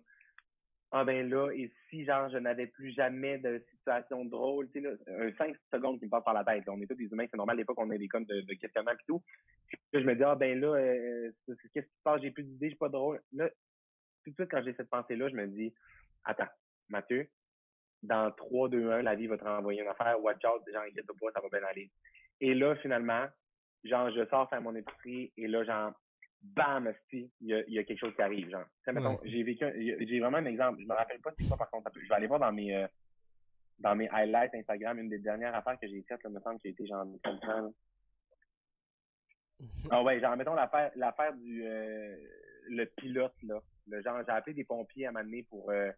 ah 0.92 1.04
ben 1.04 1.30
là, 1.30 1.52
et 1.52 1.72
si, 1.90 2.04
genre, 2.04 2.30
je 2.30 2.38
n'avais 2.38 2.66
plus 2.66 2.92
jamais 2.92 3.38
de 3.38 3.64
situation 3.72 4.26
drôle, 4.26 4.70
tu 4.72 4.82
sais, 4.82 4.88
un 5.08 5.32
5 5.38 5.56
secondes 5.72 6.00
qui 6.00 6.06
me 6.06 6.10
passe 6.10 6.24
par 6.24 6.34
la 6.34 6.44
tête. 6.44 6.68
On 6.68 6.82
est 6.82 6.88
tous 6.88 6.96
des 6.96 7.06
humains, 7.06 7.28
c'est 7.30 7.38
normal, 7.38 7.56
à 7.56 7.58
l'époque, 7.58 7.78
on 7.80 7.90
a 7.92 7.98
des 7.98 8.08
comme 8.08 8.26
de, 8.26 8.42
de 8.42 8.54
questionnement 8.56 8.92
et 8.92 9.06
tout. 9.08 9.22
Puis 9.68 9.78
là, 9.94 10.02
je 10.02 10.06
me 10.06 10.16
dis, 10.16 10.24
ah 10.24 10.36
ben 10.36 10.60
là, 10.60 10.68
euh, 10.68 11.32
qu'est-ce 11.46 11.86
qui 11.86 11.88
se 11.88 12.04
passe, 12.04 12.22
j'ai 12.22 12.32
plus 12.32 12.44
d'idées, 12.44 12.68
je 12.68 12.72
suis 12.72 12.78
pas 12.78 12.90
drôle. 12.90 13.22
Là, 13.34 13.50
tout 14.24 14.32
de 14.32 14.36
suite, 14.36 14.50
quand 14.50 14.64
j'ai 14.64 14.74
cette 14.74 14.90
pensée-là, 14.90 15.30
je 15.30 15.36
me 15.36 15.48
dis, 15.48 15.72
attends, 16.24 16.50
Mathieu, 16.90 17.28
dans 18.02 18.32
3, 18.32 18.70
2, 18.70 18.92
1, 18.92 19.02
la 19.04 19.16
vie 19.16 19.28
va 19.28 19.38
te 19.38 19.44
renvoyer 19.44 19.82
une 19.82 19.88
affaire, 19.88 20.20
watch 20.24 20.44
out, 20.46 20.64
genre, 20.74 20.84
inquiète 20.84 21.06
pas, 21.06 21.32
ça 21.34 21.42
va 21.42 21.50
bien 21.50 21.68
aller. 21.68 21.92
Et 22.42 22.56
là, 22.56 22.76
finalement, 22.78 23.28
genre, 23.84 24.10
je 24.10 24.26
sors 24.26 24.50
faire 24.50 24.62
mon 24.62 24.76
épicerie, 24.76 25.32
et 25.38 25.48
là, 25.48 25.64
genre, 25.64 25.94
bam, 26.42 26.94
il 27.12 27.30
y 27.42 27.54
a, 27.54 27.64
y 27.68 27.80
a 27.80 27.84
quelque 27.84 28.00
chose 28.00 28.16
qui 28.16 28.22
arrive, 28.22 28.50
genre. 28.50 28.66
mettons, 28.88 29.20
j'ai 29.24 29.44
vécu, 29.44 29.66
j'ai 30.08 30.20
vraiment 30.20 30.38
un 30.38 30.46
exemple, 30.46 30.82
je 30.82 30.88
me 30.88 30.94
rappelle 30.94 31.20
pas 31.20 31.32
c'est 31.38 31.48
quoi 31.48 31.58
par 31.58 31.70
contre, 31.70 31.92
je 31.96 32.08
vais 32.08 32.16
aller 32.16 32.28
voir 32.28 32.40
dans 32.40 32.52
mes, 32.52 32.76
euh, 32.76 32.88
dans 33.80 33.96
mes 33.96 34.10
highlights 34.10 34.56
Instagram, 34.56 35.00
une 35.00 35.10
des 35.10 35.20
dernières 35.20 35.56
affaires 35.56 35.78
que 35.80 35.88
j'ai 35.88 36.04
faites, 36.08 36.24
là, 36.24 36.30
me 36.30 36.40
semble, 36.40 36.60
qui 36.60 36.68
a 36.68 36.72
été 36.72 36.88
genre, 36.88 37.06
comme 37.24 37.74
Ah 39.92 40.04
ouais, 40.04 40.20
genre, 40.20 40.38
mettons 40.38 40.54
l'affaire, 40.54 40.92
l'affaire 40.96 41.34
du, 41.34 41.66
euh, 41.66 42.16
le 42.70 42.86
pilote, 42.86 43.36
là. 43.44 43.62
Le 43.88 44.02
genre, 44.02 44.22
j'ai 44.26 44.32
appelé 44.32 44.54
des 44.54 44.64
pompiers 44.64 45.08
à 45.08 45.12
m'amener 45.12 45.44
pour, 45.44 45.72
euh, 45.72 45.92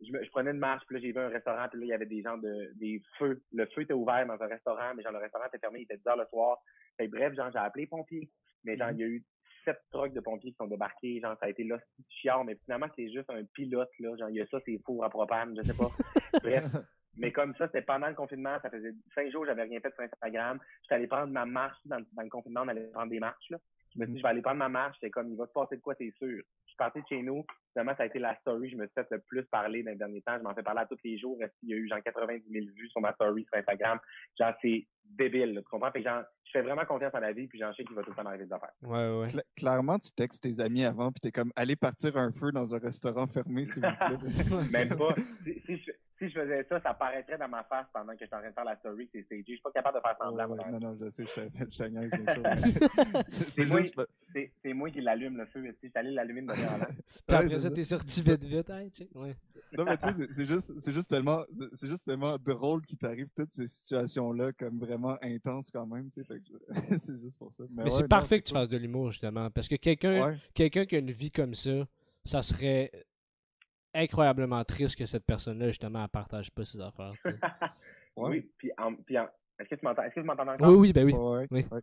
je, 0.00 0.06
je, 0.06 0.30
prenais 0.30 0.50
une 0.50 0.58
marche, 0.58 0.84
puis 0.86 0.96
là, 0.96 1.02
j'ai 1.02 1.12
vu 1.12 1.18
un 1.18 1.28
restaurant, 1.28 1.68
puis 1.68 1.80
là, 1.80 1.86
il 1.86 1.88
y 1.88 1.92
avait 1.92 2.06
des 2.06 2.22
gens 2.22 2.38
de, 2.38 2.72
des 2.76 3.02
feux. 3.18 3.42
Le 3.52 3.66
feu 3.66 3.82
était 3.82 3.92
ouvert 3.92 4.26
dans 4.26 4.40
un 4.40 4.46
restaurant, 4.46 4.94
mais 4.94 5.02
genre, 5.02 5.12
le 5.12 5.18
restaurant 5.18 5.46
était 5.46 5.58
fermé, 5.58 5.80
il 5.80 5.82
était 5.82 5.96
10 5.96 6.06
heures 6.08 6.16
le 6.16 6.26
soir. 6.26 6.58
Fait, 6.96 7.08
bref, 7.08 7.34
genre, 7.34 7.50
j'ai 7.52 7.58
appelé 7.58 7.84
les 7.84 7.88
pompiers. 7.88 8.30
Mais 8.64 8.76
genre, 8.76 8.90
il 8.92 8.98
y 8.98 9.02
a 9.02 9.06
eu 9.06 9.24
sept 9.64 9.80
trucks 9.90 10.12
de 10.12 10.20
pompiers 10.20 10.52
qui 10.52 10.56
sont 10.56 10.66
débarqués. 10.66 11.20
Genre, 11.20 11.36
ça 11.38 11.46
a 11.46 11.48
été 11.48 11.64
là, 11.64 11.78
chiant, 12.08 12.44
mais 12.44 12.56
finalement, 12.64 12.86
c'est 12.96 13.10
juste 13.10 13.30
un 13.30 13.44
pilote, 13.52 13.90
là. 13.98 14.16
Genre, 14.16 14.30
il 14.30 14.36
y 14.36 14.40
a 14.40 14.46
ça, 14.46 14.58
c'est 14.64 14.78
four 14.84 15.04
à 15.04 15.10
propane, 15.10 15.56
je 15.56 15.62
sais 15.62 15.76
pas. 15.76 15.88
bref. 16.42 16.64
Mais 17.16 17.30
comme 17.30 17.54
ça, 17.54 17.66
c'était 17.66 17.82
pendant 17.82 18.08
le 18.08 18.14
confinement, 18.14 18.58
ça 18.60 18.70
faisait 18.70 18.92
cinq 19.14 19.30
jours, 19.30 19.46
j'avais 19.46 19.62
rien 19.62 19.78
fait 19.80 19.94
sur 19.94 20.02
Instagram. 20.02 20.58
J'étais 20.82 20.96
allé 20.96 21.06
prendre 21.06 21.32
ma 21.32 21.46
marche 21.46 21.78
dans, 21.84 22.04
dans 22.12 22.22
le 22.22 22.28
confinement, 22.28 22.62
on 22.64 22.68
allait 22.68 22.88
prendre 22.88 23.10
des 23.10 23.20
marches, 23.20 23.50
là. 23.50 23.58
Je 23.94 24.00
me 24.00 24.06
suis 24.06 24.14
dit, 24.14 24.18
je 24.18 24.22
vais 24.24 24.30
aller 24.30 24.42
prendre 24.42 24.58
ma 24.58 24.68
marche. 24.68 24.96
C'est 25.00 25.10
comme, 25.10 25.30
il 25.30 25.36
va 25.36 25.46
se 25.46 25.52
passer 25.52 25.76
de 25.76 25.80
quoi, 25.80 25.94
c'est 25.96 26.12
sûr. 26.18 26.42
Je 26.78 26.84
suis 26.84 26.90
parti 26.90 27.02
de 27.02 27.06
chez 27.06 27.22
nous. 27.22 27.44
Finalement, 27.72 27.94
ça 27.96 28.02
a 28.02 28.06
été 28.06 28.18
la 28.18 28.34
story. 28.40 28.70
Je 28.70 28.76
me 28.76 28.86
suis 28.86 28.94
fait 28.94 29.06
le 29.10 29.20
plus 29.20 29.44
parler 29.44 29.84
dans 29.84 29.92
les 29.92 29.96
derniers 29.96 30.22
temps. 30.22 30.36
Je 30.36 30.42
m'en 30.42 30.54
fais 30.54 30.62
parler 30.62 30.80
à 30.80 30.86
tous 30.86 30.98
les 31.04 31.18
jours. 31.18 31.38
Il 31.62 31.68
y 31.68 31.72
a 31.72 31.76
eu 31.76 31.88
genre 31.88 32.02
90 32.02 32.44
000 32.50 32.66
vues 32.74 32.88
sur 32.88 33.00
ma 33.00 33.12
story 33.12 33.44
sur 33.44 33.58
Instagram? 33.58 33.98
Genre, 34.38 34.52
c'est 34.60 34.86
débile, 35.04 35.54
tu 35.56 35.70
comprends? 35.70 35.92
Fait 35.92 36.02
genre, 36.02 36.24
je 36.44 36.50
fais 36.50 36.62
vraiment 36.62 36.84
confiance 36.84 37.14
à 37.14 37.20
la 37.20 37.32
vie, 37.32 37.46
puis 37.46 37.58
j'en 37.60 37.72
sais 37.74 37.84
qu'il 37.84 37.94
va 37.94 38.02
tout 38.02 38.10
le 38.10 38.16
temps 38.16 38.26
arriver 38.26 38.46
des 38.46 38.52
affaires. 38.52 38.72
Ouais, 38.82 39.20
ouais. 39.20 39.42
clairement, 39.56 39.98
tu 39.98 40.10
textes 40.12 40.42
tes 40.42 40.60
amis 40.60 40.84
avant, 40.84 41.12
puis 41.12 41.20
t'es 41.20 41.30
comme, 41.30 41.52
allez 41.54 41.76
partir 41.76 42.16
un 42.16 42.32
feu 42.32 42.50
dans 42.50 42.74
un 42.74 42.78
restaurant 42.78 43.26
fermé, 43.26 43.64
s'il 43.64 43.84
vous 43.84 44.18
plaît. 44.18 44.68
Même 44.72 44.96
pas. 44.96 45.14
Si, 45.44 45.76
je, 45.78 45.92
si 46.28 46.34
je 46.34 46.40
faisais 46.40 46.64
ça, 46.68 46.80
ça 46.80 46.94
paraîtrait 46.94 47.38
dans 47.38 47.48
ma 47.48 47.64
face 47.64 47.86
pendant 47.92 48.12
que 48.12 48.20
je 48.20 48.26
suis 48.26 48.34
en 48.34 48.38
train 48.38 48.48
de 48.48 48.54
faire 48.54 48.64
la 48.64 48.76
story, 48.76 49.08
c'est 49.12 49.22
stagé. 49.22 49.44
Je 49.46 49.52
suis 49.52 49.62
pas 49.62 49.72
capable 49.72 49.98
de 49.98 50.02
faire 50.02 50.16
semblant. 50.18 50.46
Oh, 50.50 50.70
non, 50.72 50.80
non, 50.80 50.96
je 51.00 51.10
sais, 51.10 51.24
je 51.24 51.30
sûr. 51.70 51.90
c'est 53.50 53.66
moi, 53.66 53.80
juste... 53.80 53.96
moi, 54.64 54.90
qui 54.90 55.00
l'allume 55.00 55.36
le 55.36 55.46
feu. 55.46 55.64
Je 55.64 55.72
suis 55.72 55.90
allé 55.94 56.10
l'allumer 56.10 56.42
de 56.42 56.46
manière 56.46 56.78
Puis 57.26 57.36
après 57.36 57.60
ça, 57.60 57.70
t'es 57.70 57.84
sorti 57.84 58.22
vite, 58.22 58.44
vite. 58.44 58.70
Hein, 58.70 58.88
ouais. 59.14 59.36
Non, 59.76 59.84
mais 59.84 59.96
tu 59.96 60.12
sais, 60.12 60.26
c'est 60.30 60.46
juste, 60.46 60.92
juste, 60.92 61.10
tellement, 61.10 61.44
c'est 61.72 61.88
juste 61.88 62.06
tellement 62.06 62.36
drôle 62.38 62.82
qu'il 62.86 62.98
t'arrive 62.98 63.28
toutes 63.36 63.52
ces 63.52 63.66
situations-là 63.66 64.52
comme 64.52 64.78
vraiment 64.78 65.16
intenses 65.22 65.70
quand 65.70 65.86
même. 65.86 66.10
Tu 66.10 66.24
sais, 66.24 66.40
c'est 66.98 67.20
juste 67.20 67.38
pour 67.38 67.52
ça. 67.52 67.64
Mais, 67.70 67.90
c'est 67.90 68.08
parfait 68.08 68.40
que 68.40 68.46
tu 68.46 68.54
fasses 68.54 68.68
de 68.68 68.76
l'humour, 68.76 69.10
justement. 69.10 69.50
Parce 69.50 69.68
que 69.68 69.76
quelqu'un 69.76 70.36
quelqu'un 70.54 70.86
qui 70.86 70.96
a 70.96 70.98
une 70.98 71.10
vie 71.10 71.30
comme 71.30 71.54
ça, 71.54 71.86
ça 72.24 72.42
serait 72.42 72.90
incroyablement 73.94 74.62
triste 74.64 74.98
que 74.98 75.06
cette 75.06 75.24
personne-là, 75.24 75.68
justement, 75.68 76.02
ne 76.02 76.08
partage 76.08 76.50
pas 76.50 76.64
ses 76.64 76.80
affaires. 76.80 77.14
Oui, 78.16 78.48
puis, 78.58 78.70
puis 79.06 79.16
est-ce 79.16 79.68
que 79.68 79.74
tu 79.74 79.84
m'entends 79.84 80.02
est-ce 80.02 80.14
que 80.14 80.20
m'entends 80.20 80.46
encore? 80.46 80.68
Oui, 80.68 80.76
oui, 80.76 80.92
ben 80.92 81.04
oui. 81.04 81.14
oui. 81.50 81.64
Parce 81.68 81.82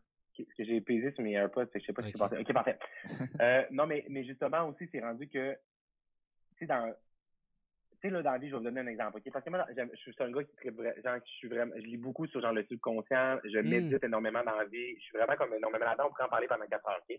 que 0.58 0.64
j'ai 0.64 0.82
pesé 0.82 1.12
sur 1.12 1.24
mes 1.24 1.34
AirPods, 1.34 1.68
je 1.76 1.80
sais 1.80 1.94
pas 1.94 2.02
ce 2.02 2.08
qui 2.08 2.14
s'est 2.14 2.20
passé. 2.20 2.38
Ok, 2.38 2.54
parfait. 2.54 2.80
euh, 3.42 3.64
non, 3.72 3.86
mais, 3.86 4.06
mais 4.10 4.24
justement 4.24 4.68
aussi, 4.70 4.88
c'est 4.92 5.02
rendu 5.02 5.28
que, 5.28 5.54
tu 5.54 6.60
sais, 6.60 6.66
dans, 6.68 6.90
tu 6.90 8.08
sais, 8.08 8.10
là, 8.10 8.24
dans 8.24 8.32
la 8.32 8.38
vie, 8.38 8.48
je 8.48 8.54
vais 8.54 8.58
vous 8.58 8.64
donner 8.64 8.82
un 8.82 8.88
exemple, 8.88 9.18
ok? 9.18 9.32
Parce 9.32 9.44
que 9.44 9.50
moi, 9.50 9.66
je 9.70 9.98
suis 9.98 10.16
un 10.20 10.32
gars 10.32 10.44
qui 10.44 10.70
genre, 11.04 11.18
je 11.24 11.32
suis 11.32 11.48
vraiment, 11.48 11.74
je 11.76 11.82
lis 11.82 11.98
beaucoup 11.98 12.26
sur, 12.28 12.42
genre, 12.42 12.54
le 12.54 12.64
subconscient, 12.64 13.40
je 13.44 13.60
hmm. 13.60 13.68
médite 13.68 14.04
énormément 14.04 14.44
dans 14.44 14.56
la 14.56 14.66
vie, 14.66 14.96
je 14.96 15.02
suis 15.02 15.18
vraiment 15.18 15.36
comme 15.36 15.54
énormément 15.54 15.86
là-dedans, 15.86 16.06
on 16.08 16.10
pourrait 16.10 16.24
en 16.24 16.30
parler 16.30 16.48
pendant 16.48 16.66
quatre 16.66 16.88
heures, 16.88 17.02
ok? 17.10 17.18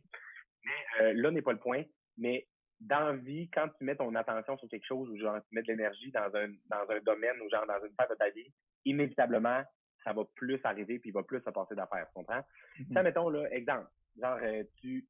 Mais, 0.64 1.02
euh, 1.02 1.12
là 1.14 1.30
n'est 1.30 1.42
pas 1.42 1.52
le 1.52 1.58
point, 1.58 1.82
mais 2.16 2.46
dans 2.86 3.16
vie, 3.16 3.48
quand 3.50 3.68
tu 3.78 3.84
mets 3.84 3.96
ton 3.96 4.14
attention 4.14 4.58
sur 4.58 4.68
quelque 4.68 4.86
chose 4.86 5.08
ou 5.08 5.16
genre 5.16 5.38
tu 5.48 5.54
mets 5.54 5.62
de 5.62 5.68
l'énergie 5.68 6.10
dans 6.10 6.34
un 6.34 6.48
dans 6.66 6.90
un 6.90 7.00
domaine 7.00 7.40
ou 7.40 7.48
genre 7.48 7.66
dans 7.66 7.84
une 7.84 7.94
phase 7.94 8.08
de 8.10 8.14
ta 8.14 8.30
vie, 8.30 8.52
inévitablement, 8.84 9.62
ça 10.04 10.12
va 10.12 10.24
plus 10.34 10.60
arriver 10.64 10.98
puis 10.98 11.10
il 11.10 11.12
va 11.12 11.22
plus 11.22 11.40
se 11.40 11.50
passer 11.50 11.74
d'affaires, 11.74 12.06
tu 12.08 12.14
comprends? 12.14 12.42
Mm 12.78 12.94
Ça, 12.94 13.02
mettons, 13.02 13.28
là, 13.28 13.50
exemple, 13.52 13.88
genre, 14.20 14.38
euh, 14.42 14.64
tu, 14.80 15.06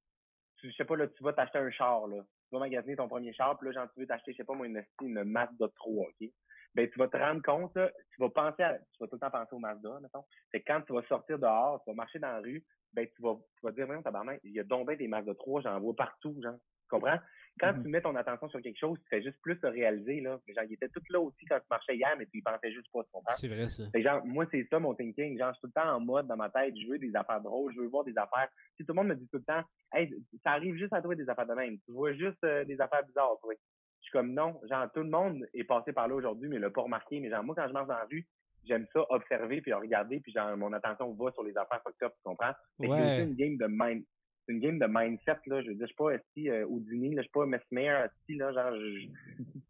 tu, 0.58 0.70
je 0.70 0.76
sais 0.76 0.84
pas, 0.84 0.96
là, 0.96 1.08
tu 1.08 1.22
vas 1.22 1.32
t'acheter 1.32 1.58
un 1.58 1.70
char, 1.70 2.06
là. 2.06 2.22
Tu 2.48 2.54
vas 2.54 2.60
magasiner 2.60 2.96
ton 2.96 3.08
premier 3.08 3.32
char, 3.32 3.58
puis 3.58 3.68
là, 3.68 3.72
genre, 3.72 3.92
tu 3.92 4.00
veux 4.00 4.06
t'acheter, 4.06 4.32
je 4.32 4.38
sais 4.38 4.44
pas, 4.44 4.54
moi, 4.54 4.66
une, 4.66 4.84
une 5.00 5.24
Mazda 5.24 5.68
3, 5.76 6.08
OK? 6.08 6.28
Ben, 6.74 6.88
tu 6.88 6.98
vas 6.98 7.08
te 7.08 7.16
rendre 7.16 7.42
compte, 7.42 7.74
tu 7.74 8.20
vas 8.20 8.30
penser 8.30 8.62
à, 8.62 8.78
tu 8.78 8.98
vas 9.00 9.06
tout 9.06 9.16
le 9.16 9.20
temps 9.20 9.30
penser 9.30 9.54
au 9.54 9.58
Mazda, 9.58 10.00
mettons. 10.00 10.24
C'est 10.50 10.62
quand 10.62 10.80
tu 10.82 10.92
vas 10.92 11.02
sortir 11.02 11.38
dehors, 11.38 11.82
tu 11.84 11.90
vas 11.90 11.94
marcher 11.94 12.18
dans 12.18 12.32
la 12.32 12.40
rue, 12.40 12.64
ben, 12.92 13.06
tu 13.14 13.22
vas, 13.22 13.36
tu 13.56 13.66
vas 13.66 13.72
dire, 13.72 13.86
même, 13.88 14.02
tabarnak, 14.02 14.40
il 14.44 14.52
y 14.52 14.60
a 14.60 14.64
donc 14.64 14.90
des 14.90 15.08
Mazda 15.08 15.34
3, 15.34 15.62
j'en 15.62 15.80
vois 15.80 15.94
partout, 15.94 16.36
genre. 16.42 16.56
Tu 16.56 16.88
comprends? 16.88 17.18
Quand 17.60 17.72
mm-hmm. 17.72 17.82
tu 17.82 17.88
mets 17.88 18.00
ton 18.00 18.16
attention 18.16 18.48
sur 18.48 18.60
quelque 18.62 18.78
chose, 18.78 18.98
tu 19.02 19.08
fais 19.08 19.22
juste 19.22 19.36
plus 19.42 19.58
le 19.62 19.68
réaliser, 19.68 20.20
là. 20.20 20.40
Genre, 20.48 20.64
il 20.64 20.72
était 20.72 20.88
tout 20.88 21.02
là 21.10 21.20
aussi 21.20 21.44
quand 21.44 21.58
tu 21.58 21.66
marchais 21.70 21.96
hier, 21.96 22.14
mais 22.18 22.26
tu 22.26 22.38
y 22.38 22.42
pensais 22.42 22.72
juste 22.72 22.90
pas, 22.92 23.02
tu 23.04 23.10
comprends? 23.12 23.34
C'est 23.34 23.48
vrai, 23.48 23.68
ça. 23.68 23.84
genre, 23.94 24.24
moi, 24.24 24.46
c'est 24.50 24.66
ça 24.70 24.78
mon 24.78 24.94
thinking. 24.94 25.38
Genre, 25.38 25.52
je 25.52 25.58
suis 25.58 25.60
tout 25.60 25.72
le 25.74 25.80
temps 25.82 25.94
en 25.94 26.00
mode 26.00 26.26
dans 26.26 26.36
ma 26.36 26.50
tête, 26.50 26.74
je 26.76 26.88
veux 26.88 26.98
des 26.98 27.14
affaires 27.14 27.40
drôles, 27.40 27.72
je 27.74 27.80
veux 27.80 27.88
voir 27.88 28.04
des 28.04 28.16
affaires. 28.16 28.48
Si 28.76 28.84
tout 28.84 28.92
le 28.92 28.94
monde 28.94 29.08
me 29.08 29.16
dit 29.16 29.28
tout 29.28 29.38
le 29.38 29.44
temps, 29.44 29.62
hey, 29.92 30.12
ça 30.42 30.52
arrive 30.52 30.76
juste 30.76 30.92
à 30.92 31.02
toi 31.02 31.14
des 31.14 31.28
affaires 31.28 31.46
de 31.46 31.54
même. 31.54 31.78
Tu 31.84 31.92
vois 31.92 32.12
juste 32.14 32.42
euh, 32.44 32.64
des 32.64 32.80
affaires 32.80 33.04
bizarres, 33.06 33.38
toi. 33.40 33.52
Je 33.54 34.04
suis 34.04 34.12
comme 34.12 34.32
non, 34.32 34.60
genre, 34.68 34.90
tout 34.92 35.02
le 35.02 35.10
monde 35.10 35.46
est 35.54 35.64
passé 35.64 35.92
par 35.92 36.08
là 36.08 36.14
aujourd'hui, 36.14 36.48
mais 36.48 36.58
l'a 36.58 36.70
pas 36.70 36.82
remarqué. 36.82 37.20
Mais 37.20 37.30
genre, 37.30 37.44
moi, 37.44 37.54
quand 37.54 37.68
je 37.68 37.72
marche 37.72 37.86
dans 37.86 37.94
la 37.94 38.06
rue, 38.10 38.26
j'aime 38.64 38.86
ça 38.92 39.04
observer 39.10 39.60
puis 39.60 39.72
regarder 39.72 40.20
puis 40.20 40.32
genre 40.32 40.56
mon 40.56 40.72
attention 40.72 41.12
va 41.14 41.32
sur 41.32 41.42
les 41.42 41.56
affaires 41.56 41.80
fucked 41.82 42.02
up, 42.02 42.12
tu 42.16 42.22
comprends? 42.24 42.52
C'est 42.78 42.88
ouais. 42.88 43.24
une 43.24 43.34
game 43.34 43.56
de 43.56 43.66
mind 43.68 44.04
c'est 44.46 44.52
une 44.52 44.60
game 44.60 44.78
de 44.78 44.86
mindset, 44.88 45.38
là. 45.46 45.62
Je 45.62 45.68
veux 45.68 45.74
dire, 45.74 45.86
je 45.86 45.86
suis 45.86 45.94
pas 45.94 46.12
assis 46.12 46.50
euh, 46.50 46.66
au 46.66 46.78
là. 46.78 47.10
Je 47.16 47.22
suis 47.22 47.30
pas 47.30 47.46
Mesmer 47.46 47.88
assis, 47.88 48.34
là. 48.34 48.52
Genre, 48.52 48.78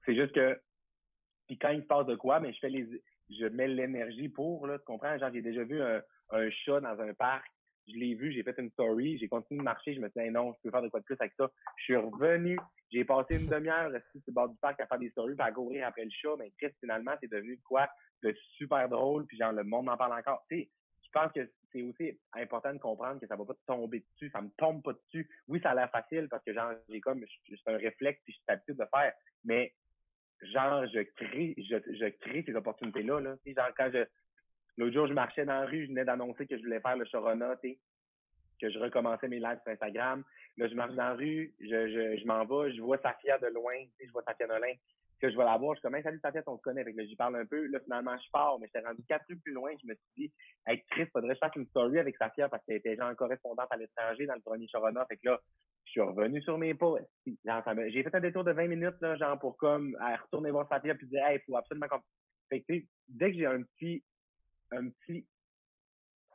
c'est 0.05 0.15
juste 0.15 0.33
que, 0.33 0.59
puis 1.47 1.59
quand 1.59 1.71
il 1.71 1.83
se 1.83 1.87
passe 1.87 2.07
de 2.07 2.15
quoi, 2.15 2.41
mais 2.41 2.53
je 2.53 2.59
fais 2.59 2.71
les, 2.71 2.89
je 3.31 3.47
mets 3.47 3.69
l'énergie 3.69 4.29
pour, 4.29 4.67
là. 4.67 4.79
Tu 4.79 4.85
comprends? 4.85 5.19
Genre, 5.19 5.31
j'ai 5.33 5.43
déjà 5.43 5.65
vu 5.65 5.81
un, 5.83 6.01
chat 6.65 6.81
dans 6.81 7.01
un 7.01 7.13
parc. 7.15 7.47
Je 7.89 7.95
l'ai 7.95 8.15
vu, 8.15 8.33
j'ai 8.33 8.45
fait 8.45 8.55
une 8.59 8.71
story, 8.71 9.19
j'ai 9.19 9.27
continué 9.27 9.59
de 9.59 9.65
marcher, 9.65 9.93
je 9.93 10.01
me 10.01 10.09
suis 10.09 10.23
dit, 10.23 10.31
non, 10.31 10.53
je 10.53 10.59
peux 10.63 10.71
faire 10.71 10.83
de 10.83 10.89
quoi 10.89 11.01
de 11.01 11.05
plus 11.05 11.17
avec 11.19 11.33
ça. 11.37 11.51
Je 11.79 11.83
suis 11.83 11.97
revenu, 11.97 12.57
j'ai 12.93 13.05
passé 13.05 13.41
une 13.41 13.49
demi-heure 13.49 13.91
sur 13.91 14.21
le 14.29 14.33
bord 14.33 14.49
du 14.49 14.57
parc 14.59 14.81
à 14.81 14.87
faire 14.87 15.01
des 15.01 15.11
stories, 15.11 15.35
puis 15.35 15.45
à 15.45 15.51
courir 15.51 15.89
après 15.89 16.05
le 16.05 16.11
chat, 16.11 16.37
mais 16.39 16.53
Chris, 16.59 16.73
finalement, 16.79 17.11
c'est 17.21 17.31
devenu 17.31 17.59
quoi 17.65 17.89
de 18.23 18.33
super 18.57 18.89
drôle, 18.89 19.27
puis 19.27 19.37
genre, 19.37 19.53
le 19.53 19.65
monde 19.65 19.89
en 19.89 19.97
parle 19.97 20.13
encore. 20.13 20.45
Tu 20.49 20.61
sais, 20.61 20.71
pense 21.13 21.33
que 21.33 21.49
c'est 21.73 21.83
aussi 21.83 22.19
important 22.35 22.73
de 22.73 22.79
comprendre 22.79 23.21
que 23.21 23.27
ça 23.27 23.37
va 23.37 23.45
pas 23.45 23.55
tomber 23.67 24.05
dessus, 24.13 24.31
ça 24.31 24.41
me 24.41 24.51
tombe 24.57 24.83
pas 24.83 24.93
dessus. 24.93 25.29
Oui, 25.49 25.61
ça 25.63 25.71
a 25.71 25.75
l'air 25.75 25.91
facile 25.91 26.29
parce 26.29 26.45
que 26.45 26.53
genre 26.53 26.73
j'ai 26.89 27.01
comme 27.01 27.25
c'est 27.49 27.73
un 27.73 27.77
réflexe 27.77 28.21
puis 28.25 28.33
je 28.33 28.39
suis 28.39 28.45
habitué 28.49 28.75
de 28.75 28.85
faire, 28.95 29.13
mais 29.45 29.75
genre 30.43 30.87
je 30.87 31.01
crée 31.01 31.55
je, 31.59 31.77
je 31.95 32.09
crée 32.21 32.43
ces 32.45 32.55
opportunités 32.55 33.03
là 33.03 33.21
genre 33.21 33.71
quand 33.77 33.91
je 33.93 34.05
l'autre 34.77 34.95
jour 34.95 35.07
je 35.07 35.15
marchais 35.15 35.45
dans 35.45 35.61
la 35.61 35.67
rue, 35.67 35.85
je 35.85 35.89
venais 35.89 36.05
d'annoncer 36.05 36.47
que 36.47 36.57
je 36.57 36.63
voulais 36.63 36.81
faire 36.81 36.97
le 36.97 37.05
Sharona, 37.05 37.57
que 38.63 38.71
je 38.71 38.79
recommençais 38.79 39.29
mes 39.29 39.41
lives 39.41 39.61
sur 39.63 39.73
Instagram. 39.73 40.23
Là, 40.57 40.69
je 40.69 40.75
marche 40.75 40.95
dans 40.95 41.09
la 41.09 41.15
rue, 41.15 41.53
je, 41.61 41.67
je, 41.67 42.21
je 42.21 42.27
m'en 42.27 42.45
vais, 42.45 42.75
je 42.75 42.81
vois 42.81 42.99
Safia 42.99 43.39
de 43.39 43.49
loin, 43.49 43.75
je 44.01 44.11
vois 44.13 44.23
Safia 44.23 44.47
Nolin. 44.47 44.75
Que 45.23 45.31
je 45.31 45.37
vais 45.37 45.45
la 45.45 45.57
voir. 45.57 45.75
Je 45.75 45.79
suis 45.79 45.89
comme, 45.89 46.03
salut, 46.03 46.19
Safia, 46.21 46.43
on 46.49 46.57
se 46.57 46.63
connaît. 46.63 46.83
Fait 46.83 46.93
que 46.93 47.07
j'y 47.07 47.15
parle 47.15 47.37
un 47.37 47.47
peu. 47.47 47.67
Là, 47.67 47.79
finalement, 47.81 48.17
je 48.19 48.31
pars, 48.33 48.59
mais 48.59 48.67
j'étais 48.67 48.85
rendu 48.85 49.03
quatre 49.09 49.25
rues 49.29 49.39
plus 49.39 49.53
loin. 49.53 49.71
Je 49.81 49.87
me 49.87 49.95
suis 49.95 50.11
dit, 50.17 50.33
hey, 50.67 50.83
Chris, 50.91 51.07
faudrait 51.13 51.31
que 51.31 51.35
je 51.35 51.39
fasse 51.39 51.57
une 51.57 51.67
story 51.69 51.99
avec 52.01 52.17
Safia 52.17 52.49
parce 52.49 52.65
qu'elle 52.65 52.77
était 52.77 52.97
genre 52.97 53.15
correspondante 53.15 53.69
à 53.71 53.77
l'étranger 53.77 54.27
dans 54.27 54.35
le 54.35 54.41
premier 54.41 54.67
Corona. 54.67 55.07
Fait 55.07 55.17
que 55.17 55.29
là, 55.29 55.41
je 55.85 55.91
suis 55.93 56.01
revenu 56.01 56.43
sur 56.43 56.59
mes 56.59 56.75
pas. 56.75 56.97
J'ai 57.25 58.03
fait 58.03 58.15
un 58.15 58.21
détour 58.21 58.43
de 58.43 58.51
20 58.51 58.67
minutes, 58.67 59.01
là, 59.01 59.15
genre, 59.17 59.39
pour 59.39 59.57
comme, 59.57 59.97
retourner 60.25 60.51
voir 60.51 60.69
Safia 60.69 60.97
puis 60.97 61.07
dire, 61.07 61.25
hey, 61.25 61.39
il 61.39 61.43
faut 61.45 61.57
absolument 61.57 61.87
comme. 61.87 62.03
Fait 62.49 62.61
que, 62.61 62.73
dès 63.09 63.31
que 63.31 63.39
j'ai 63.39 63.47
un 63.47 63.63
petit, 63.63 64.03
un 64.73 64.89
petit 64.89 65.25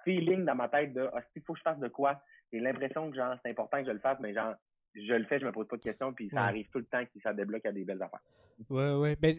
feeling 0.05 0.45
dans 0.45 0.55
ma 0.55 0.69
tête 0.69 0.93
de, 0.93 1.09
ah, 1.13 1.21
il 1.35 1.41
faut 1.41 1.53
que 1.53 1.59
je 1.59 1.63
fasse 1.63 1.79
de 1.79 1.89
quoi, 1.89 2.21
j'ai 2.53 2.59
l'impression 2.59 3.11
que, 3.11 3.17
genre, 3.17 3.35
c'est 3.43 3.51
important 3.51 3.79
que 3.79 3.88
je 3.88 3.91
le 3.91 3.99
fasse, 3.99 4.19
mais 4.21 4.33
genre, 4.33 4.55
je 4.95 5.13
le 5.13 5.25
fais, 5.25 5.39
je 5.39 5.45
me 5.45 5.51
pose 5.51 5.67
pas 5.67 5.75
de 5.75 5.81
questions, 5.81 6.13
puis 6.13 6.29
ça 6.29 6.43
arrive 6.43 6.69
tout 6.69 6.79
le 6.79 6.85
temps 6.85 7.03
que 7.03 7.19
ça 7.21 7.33
débloque 7.33 7.65
à 7.65 7.71
des 7.73 7.83
belles 7.83 8.01
affaires. 8.01 8.21
Ouais, 8.69 8.93
ouais. 8.93 9.15
Ben, 9.15 9.37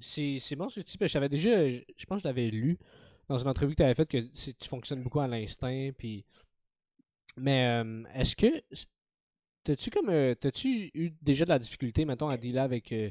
c'est 0.00 0.56
bon 0.56 0.68
ce 0.68 0.80
que 0.80 0.86
tu 0.86 0.96
dis. 0.96 0.98
Je 1.00 1.06
savais 1.06 1.28
déjà, 1.28 1.68
je, 1.68 2.06
pense 2.06 2.18
que 2.18 2.22
je 2.22 2.28
l'avais 2.28 2.50
lu 2.50 2.78
dans 3.28 3.38
une 3.38 3.48
entrevue 3.48 3.72
que 3.72 3.78
tu 3.78 3.82
avais 3.82 3.94
faite 3.94 4.10
que 4.10 4.18
tu 4.18 4.68
fonctionnes 4.68 5.02
beaucoup 5.02 5.20
à 5.20 5.28
l'instinct. 5.28 5.90
Puis... 5.96 6.24
Mais 7.36 7.82
euh, 7.82 8.04
est-ce 8.14 8.36
que. 8.36 8.62
T'as-tu 9.64 9.90
comme. 9.90 10.10
Euh, 10.10 10.34
t'as-tu 10.34 10.90
eu 10.92 11.12
déjà 11.22 11.44
de 11.44 11.50
la 11.50 11.58
difficulté, 11.58 12.04
mettons, 12.04 12.28
à 12.28 12.36
dealer 12.36 12.62
avec, 12.62 12.92
euh, 12.92 13.10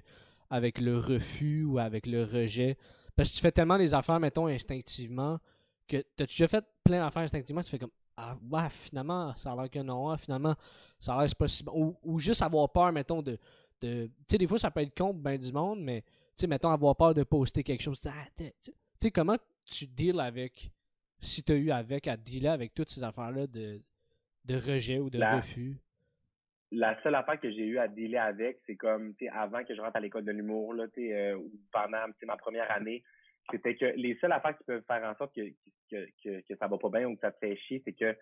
avec 0.49 0.79
le 0.79 0.97
refus 0.97 1.63
ou 1.63 1.79
avec 1.79 2.05
le 2.05 2.23
rejet? 2.23 2.77
Parce 3.15 3.29
que 3.29 3.35
tu 3.35 3.41
fais 3.41 3.51
tellement 3.51 3.77
des 3.77 3.93
affaires, 3.93 4.19
mettons, 4.19 4.47
instinctivement, 4.47 5.39
que 5.87 5.97
t'as-tu 6.15 6.35
déjà 6.35 6.47
fait 6.47 6.65
plein 6.83 6.99
d'affaires 6.99 7.23
instinctivement, 7.23 7.63
tu 7.63 7.71
fais 7.71 7.79
comme 7.79 7.91
ah, 8.17 8.37
ouais, 8.51 8.69
finalement, 8.69 9.33
ça 9.35 9.51
a 9.51 9.55
l'air 9.55 9.69
que 9.69 9.79
non, 9.79 10.11
hein, 10.11 10.17
finalement, 10.17 10.55
ça 10.99 11.15
a 11.15 11.21
l'air 11.21 11.35
possible. 11.35 11.71
Ou, 11.73 11.97
ou 12.03 12.19
juste 12.19 12.41
avoir 12.41 12.69
peur, 12.69 12.91
mettons, 12.91 13.21
de. 13.21 13.37
De 13.81 14.05
tu 14.05 14.11
sais, 14.27 14.37
des 14.37 14.47
fois, 14.47 14.57
ça 14.57 14.71
peut 14.71 14.81
être 14.81 14.95
con 14.95 15.13
ben 15.13 15.37
du 15.37 15.51
monde, 15.51 15.81
mais, 15.81 16.01
tu 16.01 16.07
sais, 16.37 16.47
mettons, 16.47 16.69
avoir 16.69 16.95
peur 16.95 17.13
de 17.13 17.23
poster 17.23 17.63
quelque 17.63 17.81
chose. 17.81 18.01
Ah, 18.07 18.25
tu 18.37 18.51
sais, 18.99 19.11
comment 19.11 19.37
tu 19.65 19.87
deals 19.87 20.19
avec. 20.19 20.71
Si 21.19 21.43
tu 21.43 21.51
as 21.51 21.55
eu 21.55 21.71
avec 21.71 22.07
à 22.07 22.17
dealer 22.17 22.49
avec 22.49 22.73
toutes 22.73 22.89
ces 22.89 23.03
affaires-là 23.03 23.45
de, 23.45 23.79
de 24.45 24.55
rejet 24.55 24.97
ou 24.97 25.09
de 25.09 25.19
refus? 25.19 25.77
La 26.71 26.99
seule 27.03 27.15
affaire 27.15 27.39
que 27.39 27.51
j'ai 27.51 27.65
eu 27.65 27.77
à 27.77 27.87
dealer 27.87 28.17
avec, 28.17 28.59
c'est 28.65 28.75
comme, 28.75 29.13
tu 29.15 29.25
sais, 29.25 29.31
avant 29.31 29.63
que 29.63 29.75
je 29.75 29.81
rentre 29.81 29.97
à 29.97 29.99
l'école 29.99 30.25
de 30.25 30.31
l'humour, 30.31 30.73
là, 30.73 30.87
tu 30.87 31.01
sais, 31.01 31.13
euh, 31.13 31.37
ou 31.37 31.51
pendant 31.71 32.07
ma 32.23 32.37
première 32.37 32.71
année, 32.71 33.03
c'était 33.51 33.75
que 33.75 33.85
les 33.85 34.17
seules 34.19 34.31
affaires 34.31 34.57
qui 34.57 34.63
peuvent 34.63 34.83
faire 34.87 35.03
en 35.03 35.15
sorte 35.15 35.35
que, 35.35 35.47
que, 35.91 36.07
que, 36.23 36.41
que 36.41 36.55
ça 36.55 36.67
va 36.67 36.77
pas 36.77 36.89
bien 36.89 37.07
ou 37.07 37.15
que 37.15 37.21
ça 37.21 37.31
te 37.31 37.39
fait 37.39 37.57
chier, 37.57 37.81
c'est 37.85 37.93
que 37.93 38.17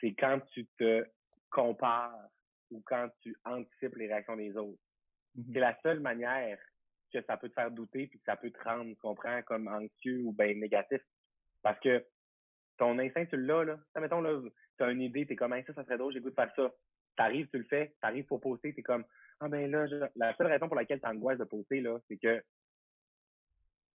c'est 0.00 0.14
quand 0.14 0.40
tu 0.52 0.66
te 0.78 1.04
compares 1.50 2.14
ou 2.70 2.82
quand 2.86 3.08
tu 3.20 3.36
anticipes 3.44 3.96
les 3.96 4.06
réactions 4.06 4.36
des 4.36 4.56
autres. 4.56 4.78
Mm-hmm. 5.36 5.52
C'est 5.52 5.60
la 5.60 5.78
seule 5.82 6.00
manière 6.00 6.58
que 7.12 7.22
ça 7.22 7.36
peut 7.36 7.48
te 7.48 7.54
faire 7.54 7.70
douter 7.70 8.06
puis 8.06 8.18
que 8.18 8.24
ça 8.24 8.36
peut 8.36 8.50
te 8.50 8.62
rendre, 8.62 8.90
tu 8.90 8.96
comprends, 8.96 9.42
comme 9.42 9.68
anxieux 9.68 10.22
ou 10.24 10.32
bien 10.32 10.54
négatif. 10.54 11.00
Parce 11.62 11.80
que 11.80 12.04
ton 12.76 12.98
instinct, 12.98 13.26
tu 13.26 13.36
l'as, 13.36 13.64
là. 13.64 13.78
Ça, 13.92 14.00
mettons, 14.00 14.20
là, 14.20 14.40
t'as 14.76 14.90
une 14.90 15.02
idée, 15.02 15.26
t'es 15.26 15.36
comme, 15.36 15.54
ça, 15.66 15.74
ça 15.74 15.84
serait 15.84 15.98
drôle, 15.98 16.12
j'ai 16.12 16.20
goût 16.20 16.30
de 16.30 16.34
faire 16.34 16.52
ça. 16.54 16.72
T'arrives, 17.16 17.48
tu 17.48 17.58
le 17.58 17.64
fais, 17.64 17.94
t'arrives 18.00 18.26
pour 18.26 18.40
poster, 18.40 18.72
t'es 18.72 18.82
comme, 18.82 19.04
ah 19.40 19.48
ben 19.48 19.70
là, 19.70 19.86
la 20.14 20.36
seule 20.36 20.46
raison 20.46 20.68
pour 20.68 20.76
laquelle 20.76 21.00
t'angoisses 21.00 21.38
de 21.38 21.44
poster, 21.44 21.80
là, 21.80 21.98
c'est 22.08 22.16
que 22.16 22.42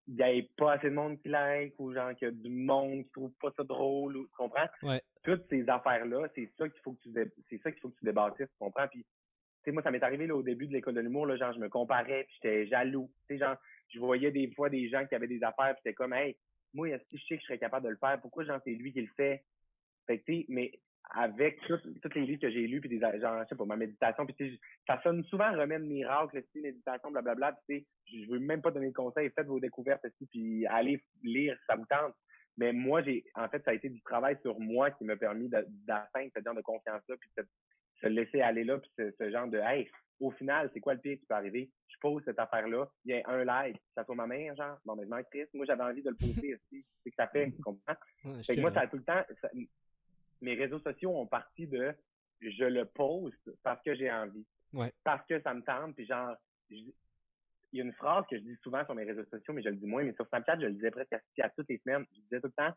il 0.07 0.15
n'y 0.15 0.23
a 0.23 0.41
pas 0.57 0.73
assez 0.73 0.89
de 0.89 0.95
monde 0.95 1.19
qui 1.21 1.29
like 1.29 1.75
ou 1.79 1.93
genre 1.93 2.13
qu'il 2.15 2.27
y 2.27 2.31
a 2.31 2.33
du 2.33 2.49
monde 2.49 3.03
qui 3.05 3.11
trouve 3.11 3.31
pas 3.41 3.51
ça 3.55 3.63
drôle 3.63 4.17
ou 4.17 4.25
tu 4.25 4.33
comprends? 4.35 4.67
Ouais. 4.81 5.01
Toutes 5.23 5.47
ces 5.49 5.67
affaires-là, 5.69 6.27
c'est 6.35 6.49
ça 6.57 6.67
qu'il 6.67 6.81
faut 6.81 6.93
que 6.93 7.01
tu 7.03 7.31
c'est 7.49 7.61
ça 7.61 7.71
qu'il 7.71 7.81
faut 7.81 7.89
que 7.89 7.99
tu 7.99 8.05
débâtisses, 8.05 8.49
tu 8.49 8.57
comprends? 8.59 8.87
Puis 8.87 9.03
tu 9.03 9.69
sais, 9.69 9.71
moi, 9.71 9.81
ça 9.81 9.91
m'est 9.91 10.03
arrivé 10.03 10.27
là, 10.27 10.35
au 10.35 10.43
début 10.43 10.67
de 10.67 10.73
l'école 10.73 10.95
de 10.95 10.99
l'humour, 10.99 11.25
là, 11.25 11.37
genre 11.37 11.53
je 11.53 11.59
me 11.59 11.69
comparais 11.69 12.25
puis 12.25 12.35
j'étais 12.41 12.67
jaloux. 12.67 13.09
Tu 13.27 13.35
sais, 13.35 13.39
genre, 13.39 13.55
je 13.89 13.99
voyais 13.99 14.31
des 14.31 14.51
fois 14.51 14.69
des 14.69 14.89
gens 14.89 15.05
qui 15.05 15.15
avaient 15.15 15.27
des 15.27 15.43
affaires 15.43 15.73
puis 15.75 15.81
j'étais 15.85 15.93
comme 15.93 16.13
Hey, 16.13 16.35
moi, 16.73 16.89
si 17.09 17.17
je 17.17 17.25
sais 17.25 17.35
que 17.35 17.41
je 17.41 17.47
serais 17.47 17.59
capable 17.59 17.85
de 17.85 17.91
le 17.91 17.97
faire, 17.97 18.19
pourquoi 18.19 18.43
genre 18.43 18.59
c'est 18.65 18.71
lui 18.71 18.91
qui 18.91 19.01
le 19.01 19.11
fait? 19.15 19.43
Fait 20.05 20.19
que 20.19 20.25
tu 20.25 20.39
sais, 20.39 20.45
mais 20.49 20.71
avec 21.13 21.59
tous 21.67 21.79
les 22.15 22.25
livres 22.25 22.41
que 22.41 22.49
j'ai 22.49 22.65
lus, 22.67 22.81
puis 22.81 22.89
des 22.89 22.99
genre, 22.99 23.13
je 23.43 23.47
sais 23.47 23.55
pas, 23.55 23.65
ma 23.65 23.75
méditation, 23.75 24.25
puis 24.25 24.59
ça 24.87 24.99
sonne 25.03 25.23
souvent 25.25 25.51
remède 25.51 25.83
miracle, 25.83 26.43
tu 26.51 26.61
méditation, 26.61 27.11
blablabla, 27.11 27.55
puis 27.67 27.85
je 28.07 28.31
veux 28.31 28.39
même 28.39 28.61
pas 28.61 28.71
donner 28.71 28.89
de 28.89 28.95
conseils, 28.95 29.31
faites 29.35 29.45
vos 29.45 29.59
découvertes, 29.59 30.05
puis 30.31 30.65
allez 30.65 31.03
lire, 31.21 31.57
ça 31.67 31.75
vous 31.75 31.85
tente. 31.85 32.15
Mais 32.57 32.73
moi, 32.73 33.03
j'ai, 33.03 33.23
en 33.35 33.47
fait, 33.47 33.63
ça 33.63 33.71
a 33.71 33.73
été 33.75 33.89
du 33.89 34.01
travail 34.01 34.37
sur 34.41 34.59
moi 34.59 34.91
qui 34.91 35.05
m'a 35.05 35.15
permis 35.15 35.49
d'atteindre 35.49 36.31
ce 36.35 36.41
genre 36.43 36.55
de 36.55 36.61
confiance-là, 36.61 37.15
puis 37.19 37.29
de 37.37 37.47
se 38.01 38.07
laisser 38.07 38.41
aller 38.41 38.63
là, 38.63 38.79
puis 38.79 38.91
ce, 38.97 39.29
genre 39.29 39.47
de, 39.47 39.59
hey, 39.59 39.87
au 40.19 40.31
final, 40.31 40.69
c'est 40.73 40.79
quoi 40.79 40.95
le 40.95 40.99
pire 40.99 41.17
qui 41.19 41.25
peut 41.25 41.35
arriver? 41.35 41.69
Je 41.89 41.95
pose 42.01 42.23
cette 42.25 42.39
affaire-là, 42.39 42.89
il 43.05 43.15
y 43.15 43.21
a 43.21 43.29
un 43.29 43.43
like, 43.43 43.79
ça 43.93 44.03
soit 44.03 44.15
ma 44.15 44.25
mère, 44.25 44.55
genre, 44.55 44.77
bon, 44.83 44.95
mais 44.95 45.03
je 45.05 45.29
triste. 45.29 45.53
Moi, 45.53 45.65
j'avais 45.67 45.83
envie 45.83 46.01
de 46.01 46.09
le 46.09 46.15
poster 46.15 46.55
aussi. 46.55 46.85
C'est 47.03 47.11
que 47.11 47.15
ça 47.15 47.27
fait, 47.27 47.51
tu 47.51 47.61
comprends? 47.61 47.95
fait 48.43 48.55
que 48.55 48.61
moi, 48.61 48.73
ça 48.73 48.81
a 48.81 48.87
tout 48.87 48.97
le 48.97 49.03
temps, 49.03 49.23
mes 50.43 50.55
réseaux 50.55 50.79
sociaux 50.79 51.17
ont 51.17 51.25
parti 51.25 51.67
de 51.67 51.93
je 52.41 52.65
le 52.65 52.85
poste 52.85 53.49
parce 53.63 53.81
que 53.83 53.95
j'ai 53.95 54.11
envie. 54.11 54.45
Parce 55.03 55.25
que 55.27 55.39
ça 55.41 55.53
me 55.53 55.61
tente, 55.61 55.95
puis 55.95 56.05
genre, 56.05 56.35
il 56.69 56.93
y 57.71 57.79
a 57.79 57.83
une 57.83 57.93
phrase 57.93 58.25
que 58.29 58.37
je 58.37 58.41
dis 58.41 58.55
souvent 58.61 58.83
sur 58.85 58.95
mes 58.95 59.03
réseaux 59.03 59.25
sociaux, 59.25 59.53
mais 59.53 59.63
je 59.63 59.69
le 59.69 59.75
dis 59.75 59.85
moins, 59.85 60.03
mais 60.03 60.13
sur 60.13 60.27
Snapchat, 60.27 60.59
je 60.59 60.65
le 60.65 60.73
disais 60.73 60.91
presque 60.91 61.13
à, 61.13 61.49
toutes 61.49 61.69
les 61.69 61.77
semaines. 61.79 62.05
Je 62.11 62.21
disais 62.21 62.41
tout 62.41 62.47
le 62.47 62.53
temps, 62.53 62.73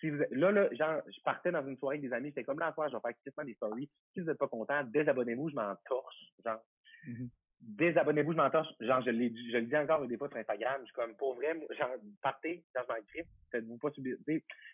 si 0.00 0.10
vous, 0.10 0.22
là, 0.30 0.52
là, 0.52 0.72
genre, 0.74 1.00
je 1.06 1.20
partais 1.22 1.50
dans 1.50 1.66
une 1.66 1.76
soirée 1.78 1.96
avec 1.96 2.08
des 2.08 2.14
amis, 2.14 2.28
j'étais 2.28 2.44
comme 2.44 2.58
là, 2.58 2.72
soir, 2.74 2.88
je 2.88 2.94
vais 2.94 3.00
faire 3.00 3.10
activement 3.10 3.44
des 3.44 3.54
stories. 3.54 3.90
Si 4.12 4.20
vous 4.20 4.26
n'êtes 4.26 4.38
pas 4.38 4.48
content, 4.48 4.84
désabonnez-vous, 4.84 5.50
je 5.50 5.54
m'en 5.54 5.74
torche. 5.86 6.32
Genre, 6.44 6.60
mm-hmm. 7.06 7.28
désabonnez-vous, 7.60 8.32
je 8.32 8.36
m'en 8.36 8.50
torche. 8.50 8.68
Genre, 8.80 9.00
je, 9.02 9.10
je 9.10 9.56
le 9.56 9.62
dis 9.62 9.76
encore 9.76 10.06
des 10.06 10.16
fois 10.16 10.28
sur 10.28 10.38
Instagram, 10.38 10.80
je 10.80 10.86
suis 10.86 10.94
comme, 10.94 11.16
pour 11.16 11.34
vrai, 11.34 11.58
genre, 11.78 11.94
partez, 12.20 12.64
genre, 12.74 12.84
je 12.88 12.92
m'en 12.92 13.24
faites-vous 13.50 13.78
pas 13.78 13.90
subir. 13.90 14.16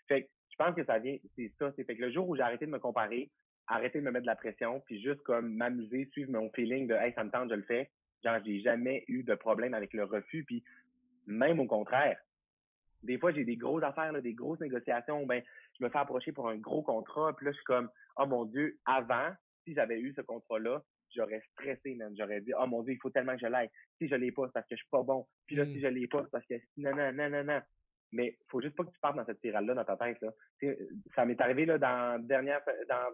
Fait 0.08 0.28
pense 0.58 0.74
que 0.74 0.84
ça 0.84 0.98
vient, 0.98 1.16
c'est 1.36 1.50
ça. 1.58 1.72
C'est 1.76 1.84
fait 1.84 1.96
que 1.96 2.02
le 2.02 2.12
jour 2.12 2.28
où 2.28 2.36
j'ai 2.36 2.42
arrêté 2.42 2.66
de 2.66 2.70
me 2.70 2.78
comparer, 2.78 3.30
arrêté 3.66 4.00
de 4.00 4.04
me 4.04 4.10
mettre 4.10 4.24
de 4.24 4.30
la 4.30 4.36
pression, 4.36 4.80
puis 4.86 5.00
juste 5.00 5.22
comme 5.22 5.54
m'amuser, 5.54 6.08
suivre 6.12 6.32
mon 6.32 6.50
feeling 6.50 6.86
de 6.86 6.94
hey, 6.94 7.12
ça 7.14 7.24
me 7.24 7.30
tente, 7.30 7.50
je 7.50 7.54
le 7.54 7.62
fais. 7.62 7.90
Genre, 8.24 8.38
j'ai 8.44 8.60
jamais 8.60 9.04
eu 9.08 9.22
de 9.22 9.34
problème 9.34 9.74
avec 9.74 9.92
le 9.92 10.04
refus, 10.04 10.44
puis 10.44 10.64
même 11.26 11.60
au 11.60 11.66
contraire. 11.66 12.18
Des 13.04 13.18
fois, 13.18 13.32
j'ai 13.32 13.44
des 13.44 13.56
grosses 13.56 13.84
affaires, 13.84 14.12
là, 14.12 14.20
des 14.20 14.34
grosses 14.34 14.58
négociations, 14.60 15.24
ben, 15.24 15.42
je 15.78 15.84
me 15.84 15.88
fais 15.88 15.98
approcher 15.98 16.32
pour 16.32 16.48
un 16.48 16.56
gros 16.56 16.82
contrat, 16.82 17.32
puis 17.36 17.46
là, 17.46 17.52
je 17.52 17.56
suis 17.56 17.64
comme, 17.64 17.88
oh 18.16 18.26
mon 18.26 18.44
Dieu, 18.44 18.76
avant, 18.86 19.30
si 19.64 19.74
j'avais 19.74 20.00
eu 20.00 20.12
ce 20.14 20.22
contrat-là, 20.22 20.82
j'aurais 21.14 21.42
stressé, 21.52 21.94
man. 21.94 22.14
J'aurais 22.18 22.40
dit, 22.40 22.52
oh 22.58 22.66
mon 22.66 22.82
Dieu, 22.82 22.94
il 22.94 22.98
faut 23.00 23.10
tellement 23.10 23.34
que 23.34 23.40
je 23.40 23.46
l'aille. 23.46 23.70
Si 23.98 24.08
je 24.08 24.14
l'ai 24.14 24.32
pas, 24.32 24.46
c'est 24.46 24.52
parce 24.52 24.66
que 24.66 24.74
je 24.74 24.82
suis 24.82 24.90
pas 24.90 25.02
bon. 25.02 25.26
Puis 25.46 25.56
là, 25.56 25.64
si 25.64 25.78
mm. 25.78 25.80
je 25.80 25.86
l'ai 25.86 26.06
pas, 26.06 26.22
c'est 26.24 26.30
parce 26.30 26.46
que 26.46 26.54
non, 26.76 26.94
non, 26.94 27.12
non, 27.12 27.30
non, 27.30 27.44
non. 27.44 27.60
Mais 28.12 28.38
faut 28.48 28.60
juste 28.60 28.76
pas 28.76 28.84
que 28.84 28.90
tu 28.90 29.00
partes 29.00 29.16
dans 29.16 29.26
cette 29.26 29.38
spirale-là 29.38 29.74
dans 29.74 29.84
ta 29.84 29.96
tête. 29.96 30.18
Là. 30.22 30.32
ça 31.14 31.24
m'est 31.24 31.40
arrivé 31.40 31.66
là, 31.66 31.78
dans, 31.78 32.24
dernière, 32.26 32.62
dans, 32.88 33.10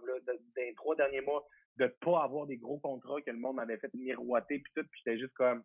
les 0.57 0.74
trois 0.74 0.95
derniers 0.95 1.20
mois 1.20 1.45
de 1.76 1.86
pas 2.01 2.22
avoir 2.22 2.47
des 2.47 2.57
gros 2.57 2.78
contrats 2.78 3.20
que 3.20 3.30
le 3.30 3.38
monde 3.38 3.57
m'avait 3.57 3.78
fait 3.78 3.92
miroiter 3.95 4.61
puis 4.61 4.72
tout, 4.76 4.86
puis 4.88 5.01
j'étais 5.05 5.18
juste 5.18 5.34
comme 5.34 5.64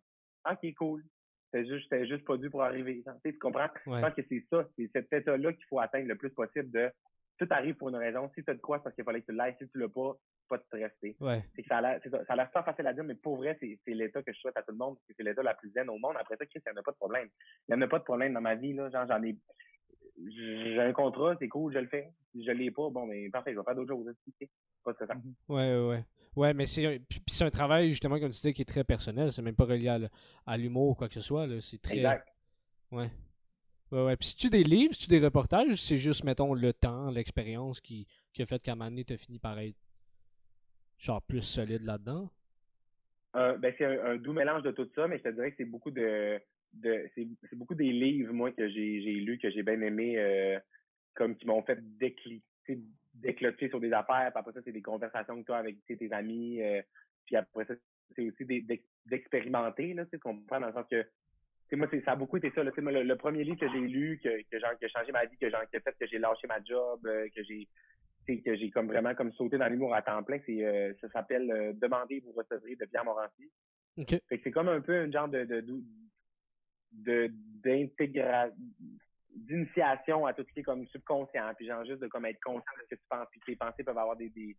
OK, 0.50 0.74
cool. 0.74 1.04
C'était 1.52 1.66
juste, 1.66 1.82
j'étais 1.90 2.06
juste 2.06 2.24
pas 2.24 2.36
dû 2.36 2.50
pour 2.50 2.62
arriver. 2.62 3.02
Tu, 3.24 3.38
comprends? 3.38 3.68
Je 3.86 3.90
pense 3.90 4.14
que 4.14 4.22
c'est 4.28 4.44
ça, 4.50 4.66
c'est 4.76 4.90
cet 4.92 5.12
état-là 5.12 5.52
qu'il 5.52 5.64
faut 5.66 5.80
atteindre 5.80 6.08
le 6.08 6.16
plus 6.16 6.30
possible 6.30 6.70
de 6.70 6.90
tout 7.38 7.48
arrive 7.50 7.74
pour 7.74 7.88
une 7.88 7.96
raison. 7.96 8.30
Si 8.34 8.44
tu 8.44 8.50
as 8.50 8.54
de 8.54 8.60
quoi, 8.60 8.78
c'est 8.78 8.84
parce 8.84 8.94
qu'il 8.94 9.04
fallait 9.04 9.22
que 9.22 9.26
tu 9.26 9.32
l'ailles. 9.32 9.56
Si 9.60 9.68
tu 9.68 9.78
l'as 9.78 9.88
pas, 9.88 10.16
pas 10.50 10.58
de. 10.58 11.24
Ouais. 11.24 11.44
C'est 11.54 11.62
que 11.62 11.68
ça 11.68 11.78
a 11.78 11.80
l'air, 11.80 12.00
ça 12.26 12.60
a 12.60 12.62
facile 12.62 12.86
à 12.86 12.92
dire, 12.92 13.04
mais 13.04 13.14
pour 13.14 13.36
vrai, 13.36 13.56
c'est, 13.60 13.78
l'état 13.86 14.22
que 14.22 14.32
je 14.32 14.38
souhaite 14.38 14.56
à 14.56 14.62
tout 14.62 14.72
le 14.72 14.78
monde. 14.78 14.96
C'est 15.06 15.22
l'état 15.22 15.42
la 15.42 15.54
plus 15.54 15.70
zen 15.70 15.88
au 15.88 15.98
monde. 15.98 16.16
Après 16.18 16.36
ça, 16.36 16.44
Chris, 16.46 16.60
il 16.66 16.72
n'y 16.72 16.78
en 16.78 16.80
a 16.80 16.84
pas 16.84 16.90
de 16.90 16.96
problème. 16.96 17.28
Il 17.68 17.74
n'y 17.74 17.78
en 17.78 17.86
a 17.86 17.88
pas 17.88 18.00
de 18.00 18.04
problème 18.04 18.34
dans 18.34 18.40
ma 18.40 18.56
vie, 18.56 18.72
là. 18.72 18.90
Genre, 18.90 19.06
j'en 19.08 19.22
ai, 19.22 19.36
j'ai 20.26 20.80
un 20.80 20.92
contrat, 20.92 21.36
c'est 21.38 21.48
cool, 21.48 21.72
je 21.72 21.78
le 21.78 21.86
fais. 21.86 22.12
Si 22.32 22.44
je 22.44 22.50
l'ai 22.50 22.70
pas, 22.70 22.90
bon, 22.90 23.06
mais 23.06 23.30
parfait, 23.30 23.52
je 23.52 23.58
vais 23.58 23.64
faire 23.64 23.74
d'autres 23.74 23.94
choses 23.94 24.08
aussi. 24.08 24.50
Pas 24.84 24.94
ça. 24.98 25.14
Mhm. 25.14 25.34
Ouais, 25.48 25.76
ouais, 25.76 25.88
ouais. 25.88 26.04
Ouais, 26.36 26.54
mais 26.54 26.66
c'est 26.66 26.86
un, 26.86 26.98
c'est 27.26 27.44
un 27.44 27.50
travail, 27.50 27.90
justement, 27.90 28.18
comme 28.18 28.30
tu 28.30 28.36
disais, 28.36 28.52
qui 28.52 28.62
est 28.62 28.66
très 28.66 28.84
personnel. 28.84 29.32
C'est 29.32 29.42
même 29.42 29.56
pas 29.56 29.64
relié 29.64 30.08
à, 30.46 30.56
l'humour 30.56 30.90
ou 30.90 30.94
quoi 30.94 31.08
que 31.08 31.14
ce 31.14 31.20
soit. 31.20 31.48
C'est 31.60 31.80
très. 31.80 31.96
Exact. 31.96 32.28
Ouais. 32.90 33.10
Ouais, 33.92 34.04
ouais. 34.04 34.16
Puis 34.16 34.28
si 34.28 34.36
tu 34.36 34.50
des 34.50 34.62
livres, 34.62 34.94
si 34.94 35.00
tu 35.00 35.08
des 35.08 35.18
reportages, 35.18 35.74
c'est 35.74 35.96
juste, 35.96 36.22
mettons, 36.22 36.54
le 36.54 36.72
temps, 36.72 37.10
l'expérience 37.10 37.80
qui, 37.80 38.06
qui 38.32 38.42
a 38.42 38.46
fait 38.46 38.62
qu'à 38.62 38.72
un 38.72 38.74
moment 38.76 38.90
donné, 38.90 39.04
tu 39.04 39.12
as 39.12 39.16
fini 39.16 39.38
par 39.38 39.58
être 39.58 39.76
genre 41.00 41.22
plus 41.22 41.42
solide 41.42 41.82
là-dedans? 41.82 42.30
Euh, 43.36 43.56
ben, 43.58 43.72
c'est 43.78 43.84
un, 43.84 44.16
doux 44.16 44.32
mélange 44.32 44.62
de 44.62 44.72
tout 44.72 44.88
ça, 44.94 45.06
mais 45.08 45.18
je 45.18 45.22
te 45.22 45.28
dirais 45.28 45.50
que 45.50 45.56
c'est 45.58 45.64
beaucoup 45.64 45.90
de, 45.90 46.40
de 46.74 47.08
c'est, 47.14 47.26
beaucoup 47.54 47.74
des 47.74 47.92
livres, 47.92 48.32
moi, 48.32 48.50
que 48.52 48.68
j'ai, 48.68 49.00
j'ai 49.02 49.12
lus, 49.12 49.38
que 49.38 49.50
j'ai 49.50 49.62
bien 49.62 49.80
aimé, 49.80 50.18
euh, 50.18 50.58
comme 51.14 51.36
qui 51.36 51.46
m'ont 51.46 51.62
fait 51.62 51.78
décliquer, 51.98 52.42
décloter 53.14 53.68
sur 53.68 53.80
des 53.80 53.92
affaires. 53.92 54.30
Puis 54.32 54.40
après 54.40 54.52
ça, 54.52 54.60
c'est 54.64 54.72
des 54.72 54.82
conversations 54.82 55.42
que 55.42 55.52
as 55.52 55.58
avec 55.58 55.76
tes 55.86 56.12
amis. 56.12 56.60
Euh, 56.62 56.82
puis 57.24 57.36
après 57.36 57.64
ça, 57.66 57.74
c'est 58.16 58.28
aussi 58.28 58.44
des, 58.44 58.64
d'expérimenter, 59.06 59.94
là, 59.94 60.04
tu 60.06 60.18
comprends, 60.18 60.60
dans 60.60 60.66
le 60.66 60.72
sens 60.72 60.86
que 60.88 61.06
moi, 61.76 61.88
ça 62.04 62.12
a 62.12 62.16
beaucoup 62.16 62.36
été 62.36 62.50
ça. 62.50 62.64
Le, 62.64 63.14
premier 63.14 63.44
livre 63.44 63.60
que 63.60 63.70
j'ai 63.70 63.78
lu, 63.78 64.18
que, 64.22 64.42
que, 64.50 64.58
genre, 64.58 64.70
a 64.70 64.88
changé 64.88 65.12
ma 65.12 65.24
vie, 65.24 65.36
que, 65.36 65.48
genre, 65.48 65.62
fait 65.70 65.80
que 65.80 66.06
j'ai 66.08 66.18
lâché 66.18 66.48
ma 66.48 66.60
job, 66.64 67.00
que 67.04 67.44
j'ai 67.44 67.68
que 68.26 68.56
j'ai 68.56 68.70
comme 68.70 68.86
vraiment 68.86 69.14
comme 69.14 69.32
sauté 69.32 69.58
dans 69.58 69.68
l'humour 69.68 69.94
à 69.94 70.02
temps 70.02 70.22
plein. 70.22 70.38
C'est, 70.46 70.64
euh, 70.64 70.92
ça 71.00 71.08
s'appelle 71.10 71.50
euh, 71.50 71.72
Demandez, 71.74 72.20
vous 72.20 72.32
recevrez 72.32 72.76
de 72.76 72.84
Pierre 72.86 73.04
Morancy. 73.04 73.50
OK. 73.98 74.08
Fait 74.28 74.38
que 74.38 74.44
c'est 74.44 74.50
comme 74.50 74.68
un 74.68 74.80
peu 74.80 74.96
un 74.96 75.10
genre 75.10 75.28
de, 75.28 75.44
de, 75.44 75.64
de, 76.92 77.30
d'intégration, 77.64 78.56
d'initiation 79.34 80.26
à 80.26 80.32
tout 80.32 80.44
ce 80.46 80.52
qui 80.52 80.60
est 80.60 80.64
comme 80.64 80.86
subconscient, 80.88 81.52
puis 81.56 81.66
genre 81.66 81.84
juste 81.84 82.00
de 82.00 82.06
comme 82.06 82.26
être 82.26 82.40
conscient 82.40 82.72
de 82.78 82.84
ce 82.84 82.94
que 82.94 83.00
tu 83.00 83.06
penses, 83.08 83.26
puis 83.30 83.40
que 83.40 83.46
tes 83.46 83.56
pensées 83.56 83.84
peuvent 83.84 83.98
avoir 83.98 84.16
des, 84.16 84.28
des 84.28 84.56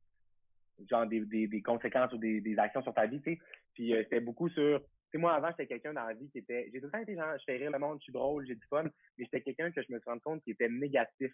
genre 0.89 1.05
des, 1.07 1.21
des, 1.21 1.47
des 1.47 1.61
conséquences 1.61 2.11
ou 2.13 2.17
des, 2.17 2.41
des 2.41 2.57
actions 2.57 2.81
sur 2.81 2.93
ta 2.93 3.05
vie, 3.05 3.21
tu 3.21 3.33
sais. 3.33 3.39
Puis 3.73 3.93
euh, 3.93 4.03
c'était 4.03 4.19
beaucoup 4.19 4.49
sur, 4.49 4.81
tu 5.11 5.17
moi 5.17 5.33
avant 5.33 5.49
j'étais 5.51 5.67
quelqu'un 5.67 5.93
dans 5.93 6.05
la 6.05 6.13
vie 6.13 6.29
qui 6.29 6.39
était, 6.39 6.69
j'ai 6.71 6.79
tout 6.79 6.87
le 6.87 6.91
temps 6.91 6.99
été 6.99 7.15
genre, 7.15 7.37
je 7.37 7.43
fais 7.45 7.57
rire 7.57 7.71
le 7.71 7.79
monde, 7.79 7.99
je 7.99 8.03
suis 8.03 8.13
drôle, 8.13 8.45
j'ai 8.47 8.55
du 8.55 8.65
fun, 8.69 8.83
mais 8.83 9.25
j'étais 9.25 9.41
quelqu'un 9.41 9.71
que 9.71 9.81
je 9.81 9.91
me 9.91 9.99
suis 9.99 10.09
rendu 10.09 10.21
compte 10.21 10.43
qui 10.43 10.51
était 10.51 10.69
négatif, 10.69 11.31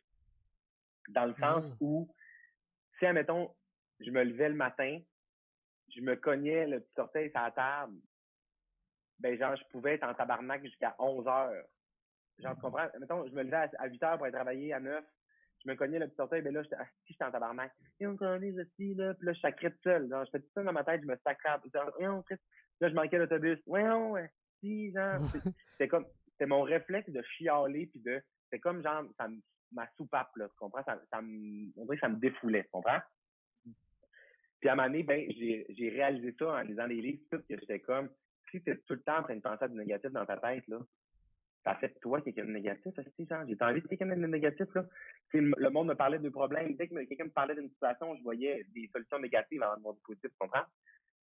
dans 1.10 1.26
le 1.26 1.34
sens 1.36 1.64
Mm. 1.66 1.76
où, 1.82 2.14
si 3.00 3.06
admettons, 3.06 3.54
je 4.00 4.12
me 4.12 4.24
levais 4.24 4.50
le 4.50 4.56
matin, 4.56 5.00
je 5.96 6.02
me 6.02 6.16
cognais 6.16 6.68
le 6.68 6.82
petit 6.82 7.00
orteil 7.00 7.32
sur 7.32 7.40
la 7.42 7.52
table, 7.52 7.98
ben 9.20 9.38
genre 9.38 9.56
je 9.56 9.64
pouvais 9.72 9.94
être 9.96 10.04
en 10.04 10.14
tabarnak 10.14 10.64
jusqu'à 10.64 10.96
11 11.00 11.28
heures. 11.28 11.66
Genre, 12.40 12.54
tu 12.56 12.62
comprends? 12.62 12.88
Mettons, 13.00 13.26
je 13.28 13.34
me 13.34 13.42
levais 13.44 13.56
à, 13.58 13.70
à 13.80 13.88
8 13.88 14.04
heures 14.04 14.18
pour 14.18 14.26
aller 14.26 14.34
travailler 14.34 14.74
à 14.74 14.80
9. 14.80 15.04
Je 15.64 15.70
me 15.72 15.76
cognais 15.76 15.98
le 15.98 16.08
petit 16.08 16.22
orteil, 16.22 16.44
ben 16.44 16.54
là, 16.54 16.62
j'étais, 16.62 16.76
ah, 16.78 16.86
si, 17.06 17.14
j'étais 17.14 17.24
en 17.24 17.32
tabarnak. 17.32 17.72
Et 18.00 18.06
on 18.06 18.16
connaît 18.16 18.52
aussi, 18.52 18.94
là. 18.94 19.16
Puis 19.16 19.26
là, 19.26 19.34
je 19.34 19.40
sacrais 19.40 19.72
tout 19.72 19.80
seul. 19.84 20.08
Genre, 20.08 20.24
je 20.26 20.30
fais 20.30 20.40
tout 20.40 20.50
ça 20.54 20.62
dans 20.62 20.72
ma 20.72 20.84
tête, 20.84 21.02
je 21.02 21.08
me 21.08 21.18
sacrais. 21.26 21.58
Genre. 21.74 22.24
Là, 22.80 22.90
je 22.90 22.94
manquais 22.94 23.18
l'autobus. 23.18 23.60
Voyons, 23.66 24.12
ouais. 24.12 24.30
Si, 24.60 24.92
genre. 24.92 25.18
C'est- 25.32 25.52
C'était 25.72 25.88
comme, 25.88 26.06
c'était 26.32 26.46
mon 26.46 26.62
réflexe 26.62 27.10
de 27.10 27.24
chialer 27.24 27.88
puis 27.88 28.00
de, 28.02 28.22
c'est 28.52 28.60
comme 28.60 28.84
genre, 28.84 29.04
ça 29.18 29.28
me, 29.28 29.40
ma 29.72 29.88
soupape, 29.98 30.36
là. 30.36 30.48
Tu 30.48 30.56
comprends? 30.58 30.84
Ça, 30.84 31.22
me, 31.22 31.72
on 31.78 31.86
dirait 31.86 31.98
ça 32.00 32.10
me 32.10 32.18
défoulait. 32.18 32.64
Tu 32.64 32.70
comprends? 32.72 33.00
Puis 34.60 34.70
à 34.70 34.74
un 34.74 34.76
moment 34.76 34.88
donné, 34.88 35.04
ben, 35.04 35.30
j'ai, 35.32 35.90
réalisé 35.90 36.36
ça 36.38 36.48
en 36.48 36.62
lisant 36.62 36.88
des 36.88 37.02
livres, 37.02 37.22
tout, 37.32 37.40
que 37.40 37.60
j'étais 37.60 37.80
comme, 37.80 38.10
si 38.50 38.62
t'es 38.62 38.78
tout 38.78 38.94
le 38.94 39.02
temps 39.02 39.20
en 39.20 39.24
train 39.24 39.36
de 39.36 39.42
penser 39.42 39.66
à 39.66 39.68
du 39.68 39.76
négatif 39.76 40.12
dans 40.12 40.26
ta 40.26 40.38
tête, 40.38 40.68
là, 40.68 40.80
ça 41.64 41.76
fait 41.76 41.90
de 41.90 42.00
toi 42.00 42.22
quelqu'un 42.22 42.46
de 42.46 42.52
négatif, 42.52 42.94
genre, 42.96 43.44
j'ai 43.46 43.58
envie 43.62 43.82
de 43.82 43.88
quelqu'un 43.88 44.08
de 44.08 44.16
négatif, 44.16 44.68
là. 44.74 44.86
Le 45.34 45.70
monde 45.70 45.90
me 45.90 45.96
parlait 45.96 46.18
de 46.18 46.30
problèmes. 46.30 46.76
Dès 46.76 46.88
que 46.88 46.96
quelqu'un 47.04 47.26
me 47.26 47.30
parlait 47.30 47.56
d'une 47.56 47.70
situation, 47.70 48.16
je 48.16 48.24
voyais 48.24 48.66
des 48.74 48.90
solutions 48.94 49.20
négatives 49.20 49.62
avant 49.62 49.76
de 49.76 49.82
voir 49.82 49.94
du 49.96 50.02
positif, 50.02 50.32
tu 50.32 50.38
comprends? 50.40 50.66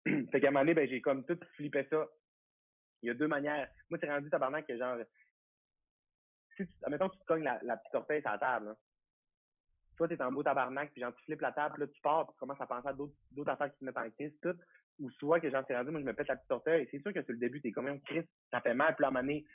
fait 0.32 0.40
qu'à 0.40 0.48
un 0.48 0.52
moment 0.52 0.62
donné, 0.62 0.74
ben, 0.74 0.90
j'ai 0.90 1.02
comme 1.02 1.26
tout 1.26 1.38
flippé 1.56 1.86
ça. 1.90 2.08
Il 3.02 3.08
y 3.08 3.10
a 3.10 3.14
deux 3.14 3.28
manières. 3.28 3.70
Moi, 3.90 4.00
c'est 4.02 4.10
rendu 4.10 4.30
tabarnak 4.30 4.66
que 4.66 4.78
genre, 4.78 4.98
si 6.66 6.74
tu, 6.84 6.92
tu 6.92 7.20
te 7.20 7.26
cognes 7.26 7.44
la, 7.44 7.78
petite 7.78 7.96
orteil 7.96 8.22
sur 8.22 8.32
la 8.32 8.38
table, 8.38 8.66
là. 8.68 8.76
Toi, 9.98 10.08
t'es 10.08 10.22
en 10.22 10.32
beau 10.32 10.44
tabarnak, 10.44 10.92
puis 10.94 11.02
genre, 11.02 11.14
tu 11.14 11.24
flippes 11.26 11.42
la 11.42 11.52
table, 11.52 11.74
puis 11.74 11.82
là, 11.82 11.88
tu 11.88 12.02
pars, 12.02 12.26
puis 12.26 12.34
tu 12.34 12.40
commences 12.40 12.62
à 12.62 12.68
penser 12.68 12.88
à 12.88 12.94
d'autres, 12.94 13.50
affaires 13.50 13.72
qui 13.72 13.80
te 13.80 13.86
mettent 13.86 13.98
en 13.98 14.10
crise, 14.12 14.34
tout. 14.42 14.56
Ou 15.00 15.10
soit 15.12 15.40
que 15.40 15.50
genre, 15.50 15.64
c'est 15.68 15.76
rendu, 15.76 15.92
moi, 15.92 16.00
je 16.00 16.06
me 16.06 16.14
pète 16.14 16.28
la 16.28 16.38
petite 16.38 16.52
orteil. 16.52 16.88
C'est 16.90 17.02
sûr 17.02 17.14
que 17.14 17.22
sur 17.22 17.34
le 17.34 17.40
début, 17.40 17.62
t'es 17.62 17.72
quand 17.72 17.82
même 17.82 18.00
Chris, 18.02 18.26
ça 18.52 18.62
fait 18.62 18.74
mal, 18.74 18.96
puis 18.96 19.04
à 19.04 19.10
un 19.10 19.12
moment 19.12 19.22
donné, 19.26 19.46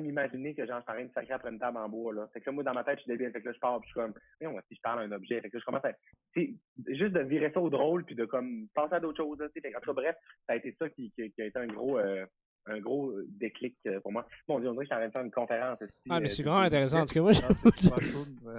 m'imaginer 0.00 0.54
que 0.54 0.66
genre, 0.66 0.80
je 0.80 0.86
train 0.86 1.04
de 1.04 1.12
sacrer 1.12 1.34
après 1.34 1.50
une 1.50 1.58
table 1.58 1.76
en 1.76 1.88
bois, 1.88 2.12
là. 2.12 2.28
Fait 2.32 2.40
que 2.40 2.46
là, 2.46 2.52
moi, 2.52 2.64
dans 2.64 2.74
ma 2.74 2.84
tête, 2.84 2.98
je 2.98 3.02
suis 3.02 3.10
débile. 3.10 3.32
Fait 3.32 3.40
que 3.40 3.46
là, 3.46 3.52
je 3.52 3.60
pars, 3.60 3.80
puis 3.80 3.88
je 3.88 4.00
suis 4.00 4.12
comme, 4.40 4.60
si 4.68 4.74
je 4.74 4.80
parle 4.80 5.00
à 5.00 5.02
un 5.02 5.12
objet. 5.12 5.40
Fait 5.40 5.50
que 5.50 5.56
là, 5.56 5.60
je 5.60 5.64
commence 5.64 5.84
à, 5.84 5.92
sais, 6.34 6.54
juste 6.88 7.12
de 7.12 7.20
virer 7.20 7.50
ça 7.52 7.60
au 7.60 7.70
drôle, 7.70 8.04
puis 8.04 8.14
de 8.14 8.24
comme, 8.24 8.68
penser 8.74 8.94
à 8.94 9.00
d'autres 9.00 9.22
choses, 9.22 9.38
là. 9.38 9.48
Fait 9.48 9.60
que, 9.60 9.76
en 9.76 9.80
tout 9.80 9.94
cas, 9.94 10.00
bref, 10.00 10.16
ça 10.46 10.54
a 10.54 10.56
été 10.56 10.74
ça 10.78 10.88
qui 10.90 11.12
a 11.18 11.44
été 11.44 11.58
un 11.58 11.66
gros, 11.66 11.98
euh, 11.98 12.26
un 12.66 12.78
gros 12.80 13.12
déclic 13.28 13.74
euh, 13.86 14.00
pour 14.00 14.12
moi. 14.12 14.26
Mon 14.48 14.60
Dieu, 14.60 14.68
on 14.68 14.72
dirait 14.72 14.84
que 14.86 14.90
je 14.90 14.94
suis 14.94 14.96
en 14.96 14.98
train 14.98 15.06
de 15.08 15.12
faire 15.12 15.24
une 15.24 15.30
conférence. 15.30 15.78
Ah, 16.10 16.20
mais 16.20 16.26
euh, 16.26 16.28
c'est 16.32 16.42
vraiment 16.42 16.60
intéressant. 16.60 17.00
En 17.00 17.06
tout 17.06 17.14
cas, 17.14 17.20
moi, 17.20 17.32
je- 17.32 17.40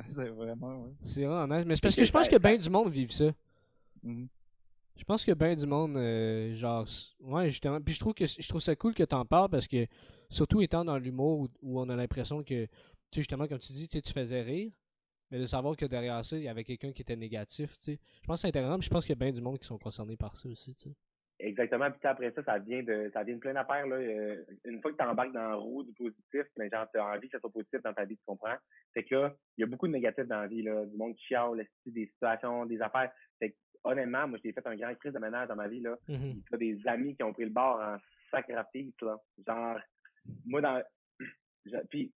C'est 0.08 0.30
vraiment, 0.30 0.82
ouais. 0.84 0.91
c'est 1.01 1.26
vraiment 1.26 1.56
nice. 1.56 1.66
Mais 1.66 1.76
c'est 1.76 1.82
parce 1.82 1.95
que 1.95 2.04
je 2.04 2.12
pense 2.12 2.24
ça- 2.26 2.30
que 2.30 2.36
ça- 2.36 2.39
bien 2.49 2.58
du 2.58 2.70
monde 2.70 2.89
vivent 2.91 3.12
ça. 3.12 3.32
Mhm. 4.04 4.28
Je 4.95 5.04
pense 5.06 5.26
que 5.26 5.32
bien 5.32 5.56
du 5.56 5.66
monde, 5.66 5.97
euh, 5.97 6.56
genre, 6.56 6.86
ouais, 7.22 7.49
justement. 7.49 7.82
Puis 7.82 7.95
je 7.95 7.99
trouve 7.99 8.14
que 8.14 8.26
je 8.26 8.47
trouve 8.47 8.62
ça 8.62 8.76
cool 8.76 8.93
que 8.93 9.04
t'en 9.04 9.26
parles 9.26 9.49
parce 9.49 9.68
que, 9.68 9.88
surtout 10.30 10.62
étant 10.62 10.86
dans 10.86 10.97
l'humour 10.97 11.39
où, 11.39 11.47
où 11.62 11.80
on 11.80 11.89
a 11.89 11.95
l'impression 11.95 12.43
que, 12.43 12.66
tu 12.66 12.70
sais, 13.12 13.22
justement, 13.22 13.47
comme 13.47 13.60
tu 13.60 13.74
dis, 13.74 13.88
tu 13.88 13.97
sais, 13.97 14.01
tu 14.01 14.14
faisais 14.14 14.41
rire, 14.41 14.72
mais 15.32 15.39
de 15.39 15.45
savoir 15.47 15.76
que 15.76 15.86
derrière 15.86 16.24
ça, 16.24 16.38
il 16.38 16.43
y 16.43 16.47
avait 16.47 16.64
quelqu'un 16.64 16.91
qui 16.91 17.01
était 17.01 17.16
négatif, 17.16 17.72
tu 17.80 17.93
sais. 17.93 17.99
Je 18.22 18.28
pense 18.28 18.38
que 18.38 18.41
c'est 18.41 18.47
intéressant, 18.49 18.78
puis 18.78 18.86
je 18.86 18.89
pense 18.91 19.06
qu'il 19.06 19.12
y 19.14 19.18
a 19.18 19.24
bien 19.24 19.32
du 19.32 19.41
monde 19.41 19.58
qui 19.58 19.66
sont 19.66 19.80
concernés 19.80 20.16
par 20.18 20.36
ça 20.38 20.47
aussi, 20.47 20.76
tu 20.76 20.89
sais. 20.89 20.95
Exactement. 21.40 21.90
Puis 21.92 22.00
après 22.08 22.32
ça, 22.32 22.44
ça 22.44 22.60
vient 22.60 22.84
de 22.84 23.10
ça 23.14 23.24
vient 23.24 23.36
de 23.36 23.40
plein 23.40 23.54
d'affaires. 23.54 23.86
Là. 23.88 23.96
Euh, 23.96 24.44
Une 24.66 24.82
fois 24.82 24.92
que 24.92 24.98
tu 24.98 25.04
embarques 25.04 25.34
dans 25.34 25.50
la 25.50 25.56
roue 25.56 25.84
du 25.84 25.92
positif, 25.94 26.44
mais 26.58 26.70
genre 26.70 26.88
tu 26.92 27.00
as 27.00 27.06
envie 27.06 27.28
que 27.28 27.38
ça 27.38 27.40
soit 27.42 27.52
positif 27.52 27.82
dans 27.82 27.94
ta 27.94 28.06
vie, 28.06 28.16
tu 28.18 28.24
comprends? 28.26 28.56
Fait 28.94 29.04
que 29.04 29.16
là, 29.16 29.36
il 29.58 29.62
y 29.62 29.64
a 29.64 29.68
beaucoup 29.68 29.88
de 29.88 29.94
négatifs 29.94 30.28
dans 30.28 30.42
la 30.42 30.48
vie, 30.48 30.62
là, 30.62 30.86
du 30.86 30.96
monde 30.96 31.16
qui 31.16 31.26
chiale, 31.26 31.66
des 31.86 32.06
situations, 32.08 32.66
des 32.66 32.82
affaires. 32.82 33.12
Fait 33.40 33.50
que, 33.52 33.56
honnêtement, 33.84 34.28
moi 34.28 34.40
j'ai 34.44 34.54
fait 34.54 34.66
un 34.66 34.76
grand 34.76 34.94
crise 34.96 35.14
de 35.14 35.20
ménage 35.20 35.48
dans 35.48 35.56
ma 35.56 35.68
vie. 35.68 35.82
Là. 35.82 35.98
Mhm. 36.08 36.42
T'as 36.50 36.58
des 36.58 36.80
amis 36.86 37.16
qui 37.16 37.24
ont 37.24 37.34
pris 37.34 37.46
le 37.46 37.50
bord 37.50 37.80
en 37.82 37.98
sacrifice, 38.32 38.94
là. 39.02 39.18
Genre, 39.46 39.80
moi 40.46 40.62
dans 40.62 40.82
je- 41.66 41.78
puis 41.90 42.14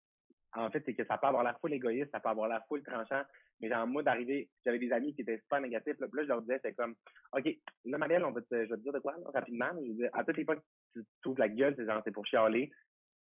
en 0.57 0.71
fait, 0.71 0.83
c'est 0.85 0.95
que 0.95 1.05
ça 1.05 1.19
peut 1.19 1.27
avoir 1.27 1.45
l'air 1.45 1.59
full 1.61 1.73
égoïste, 1.73 2.11
ça 2.11 2.21
peut 2.21 2.29
avoir 2.29 2.49
l'air 2.49 2.63
full 2.69 2.83
tranchant, 2.83 3.23
mais 3.61 3.69
genre, 3.69 3.87
moi, 3.87 4.03
d'arriver, 4.03 4.49
j'avais 4.65 4.79
des 4.79 4.93
amis 4.93 5.15
qui 5.15 5.23
étaient 5.23 5.39
super 5.39 5.61
négatifs, 5.61 5.99
là, 6.01 6.07
là, 6.13 6.23
je 6.23 6.29
leur 6.29 6.41
disais, 6.43 6.61
c'est 6.63 6.75
comme, 6.75 6.95
OK, 7.33 7.49
là, 7.85 7.99
Marielle, 7.99 8.25
on 8.25 8.33
va 8.33 8.41
te, 8.41 8.47
je 8.51 8.69
vais 8.71 8.77
te 8.77 8.83
dire 8.83 8.93
de 8.93 8.99
quoi, 8.99 9.15
rapidement, 9.35 9.71
à 10.13 10.25
toutes 10.25 10.37
les 10.37 10.45
fois 10.45 10.57
que 10.57 10.63
tu 10.95 11.05
trouves 11.23 11.39
la 11.39 11.49
gueule, 11.49 11.75
c'est 11.77 11.87
genre, 11.87 12.03
c'est 12.05 12.13
pour 12.13 12.27
chialer, 12.27 12.71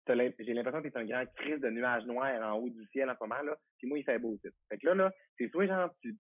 j'ai 0.07 0.55
l'impression 0.55 0.83
que 0.83 0.89
t'es 0.89 0.99
un 0.99 1.07
grand 1.07 1.25
crise 1.37 1.61
de 1.61 1.71
nuages 1.71 2.05
noirs 2.05 2.43
en 2.43 2.59
haut 2.59 2.69
du 2.69 2.87
ciel 2.93 3.09
en 3.09 3.15
ce 3.15 3.21
moment, 3.21 3.43
là, 3.43 3.57
puis 3.79 3.89
moi, 3.89 3.99
il 3.99 4.05
fait 4.05 4.19
beau, 4.19 4.35
aussi. 4.35 4.55
Fait 4.69 4.79
que 4.79 4.87
là, 4.87 4.95
là, 4.95 5.13
c'est 5.39 5.49
soit, 5.51 5.67
genre, 5.67 5.91
tu, 6.01 6.17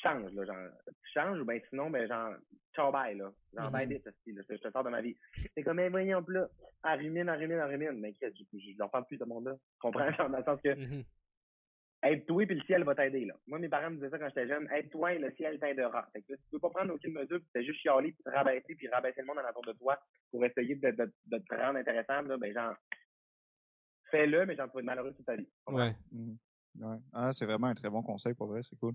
tu 0.00 0.08
changes, 0.08 0.32
là, 0.32 0.44
genre, 0.44 0.70
tu 0.86 1.10
changes, 1.12 1.40
ou 1.40 1.44
ben 1.44 1.60
sinon, 1.68 1.90
ben, 1.90 2.06
genre, 2.08 2.34
ciao, 2.74 2.90
bye, 2.92 3.16
là, 3.16 3.32
genre, 3.54 3.66
Mhm. 3.66 3.72
bye, 3.72 3.86
vite, 3.86 4.06
esti, 4.06 4.32
là, 4.32 4.42
je, 4.48 4.56
je 4.56 4.60
te 4.62 4.70
sors 4.70 4.84
de 4.84 4.90
ma 4.90 5.02
vie. 5.02 5.16
C'est 5.54 5.62
comme, 5.62 5.76
mais 5.76 5.88
voyons, 5.88 6.22
puis 6.22 6.34
là, 6.34 6.48
elle 6.84 7.00
rumine, 7.00 7.28
elle 7.28 7.38
rumine, 7.38 7.58
elle 7.58 7.70
rumine, 7.70 8.00
mais 8.00 8.14
qu'est-ce 8.14 8.38
que 8.38 8.58
je, 8.58 8.78
leur 8.78 8.90
parle 8.90 9.06
plus 9.06 9.18
de 9.18 9.24
ce 9.24 9.28
monde-là. 9.28 9.54
Tu 9.54 9.78
comprends? 9.80 10.10
Genre, 10.12 10.30
dans 10.30 10.38
le 10.38 10.44
sens 10.44 10.60
que, 10.62 10.74
Mhm. 10.74 11.04
aide-toi 12.02 12.46
puis 12.46 12.54
le 12.56 12.62
ciel 12.62 12.84
va 12.84 12.94
t'aider, 12.94 13.26
là. 13.26 13.34
Moi, 13.46 13.58
mes 13.58 13.68
parents 13.68 13.90
me 13.90 13.96
disaient 13.96 14.10
ça 14.10 14.18
quand 14.18 14.28
j'étais 14.28 14.48
jeune, 14.48 14.68
aide-toi 14.72 15.14
et 15.14 15.18
le 15.18 15.30
ciel 15.32 15.58
t'aidera. 15.58 16.08
Fait 16.12 16.22
que 16.22 16.32
là, 16.32 16.38
tu 16.38 16.50
peux 16.50 16.58
pas 16.58 16.70
prendre 16.70 16.94
aucune 16.94 17.12
mesure, 17.12 17.38
puis 17.38 17.48
t'es 17.52 17.64
juste 17.64 17.80
chialer, 17.80 18.12
puis 18.12 18.22
te 18.24 18.30
rabaisser, 18.30 18.74
puis 18.74 18.88
rabaisser 18.88 19.20
le 19.20 19.26
monde 19.26 19.38
autour 19.38 19.64
de 19.66 19.72
toi 19.72 19.98
pour 20.30 20.44
essayer 20.44 20.76
de, 20.76 20.90
de, 20.90 21.12
de 21.26 21.38
te 21.38 21.54
rendre 21.54 21.78
intéressant, 21.78 22.22
là, 22.22 22.36
ben, 22.38 22.52
genre, 22.54 22.74
fais-le, 24.10 24.46
mais 24.46 24.56
genre, 24.56 24.68
tu 24.68 24.74
vas 24.74 24.80
être 24.80 24.86
malheureux 24.86 25.12
toute 25.12 25.26
ta 25.26 25.36
vie. 25.36 25.48
Ouais, 25.66 25.94
Mhm. 26.10 26.38
Ouais. 26.78 26.98
Ah, 27.12 27.32
c'est 27.32 27.46
vraiment 27.46 27.66
un 27.66 27.74
très 27.74 27.90
bon 27.90 28.00
conseil 28.00 28.32
pour 28.32 28.46
vrai, 28.46 28.62
c'est 28.62 28.76
cool. 28.78 28.94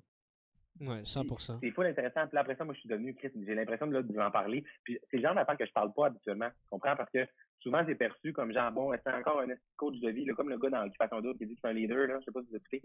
Ouais, 0.81 1.01
100%. 1.03 1.59
C'est 1.61 1.71
full 1.71 1.85
intéressant. 1.85 2.27
Puis 2.27 2.37
après 2.37 2.55
ça, 2.55 2.63
moi, 2.65 2.73
je 2.73 2.79
suis 2.79 2.89
devenu 2.89 3.13
Chris. 3.15 3.31
J'ai 3.45 3.55
l'impression 3.55 3.87
de, 3.87 3.93
là, 3.93 4.01
de 4.01 4.11
vous 4.13 4.19
en 4.19 4.31
parler. 4.31 4.63
Puis 4.83 4.97
c'est 5.09 5.17
le 5.17 5.23
genre 5.23 5.35
d'affaires 5.35 5.57
que 5.57 5.65
je 5.65 5.71
parle 5.71 5.93
pas 5.93 6.07
habituellement. 6.07 6.49
Tu 6.49 6.69
comprends? 6.69 6.95
Parce 6.95 7.09
que 7.11 7.25
souvent, 7.59 7.83
c'est 7.87 7.95
perçu 7.95 8.33
comme 8.33 8.51
genre, 8.53 8.71
bon, 8.71 8.91
c'est 9.03 9.13
encore 9.13 9.41
un 9.41 9.47
coach 9.75 9.99
de 9.99 10.09
vie, 10.09 10.25
là, 10.25 10.33
comme 10.33 10.49
le 10.49 10.57
gars 10.57 10.69
dans 10.69 10.83
l'occupation 10.83 11.21
d'autres 11.21 11.39
qui 11.39 11.45
dit 11.47 11.55
que 11.55 11.61
c'est 11.63 11.69
un 11.69 11.73
leader, 11.73 12.07
là. 12.07 12.19
Je 12.19 12.25
sais 12.25 12.31
pas 12.31 12.41
si 12.41 12.49
vous 12.49 12.55
écoutez. 12.57 12.83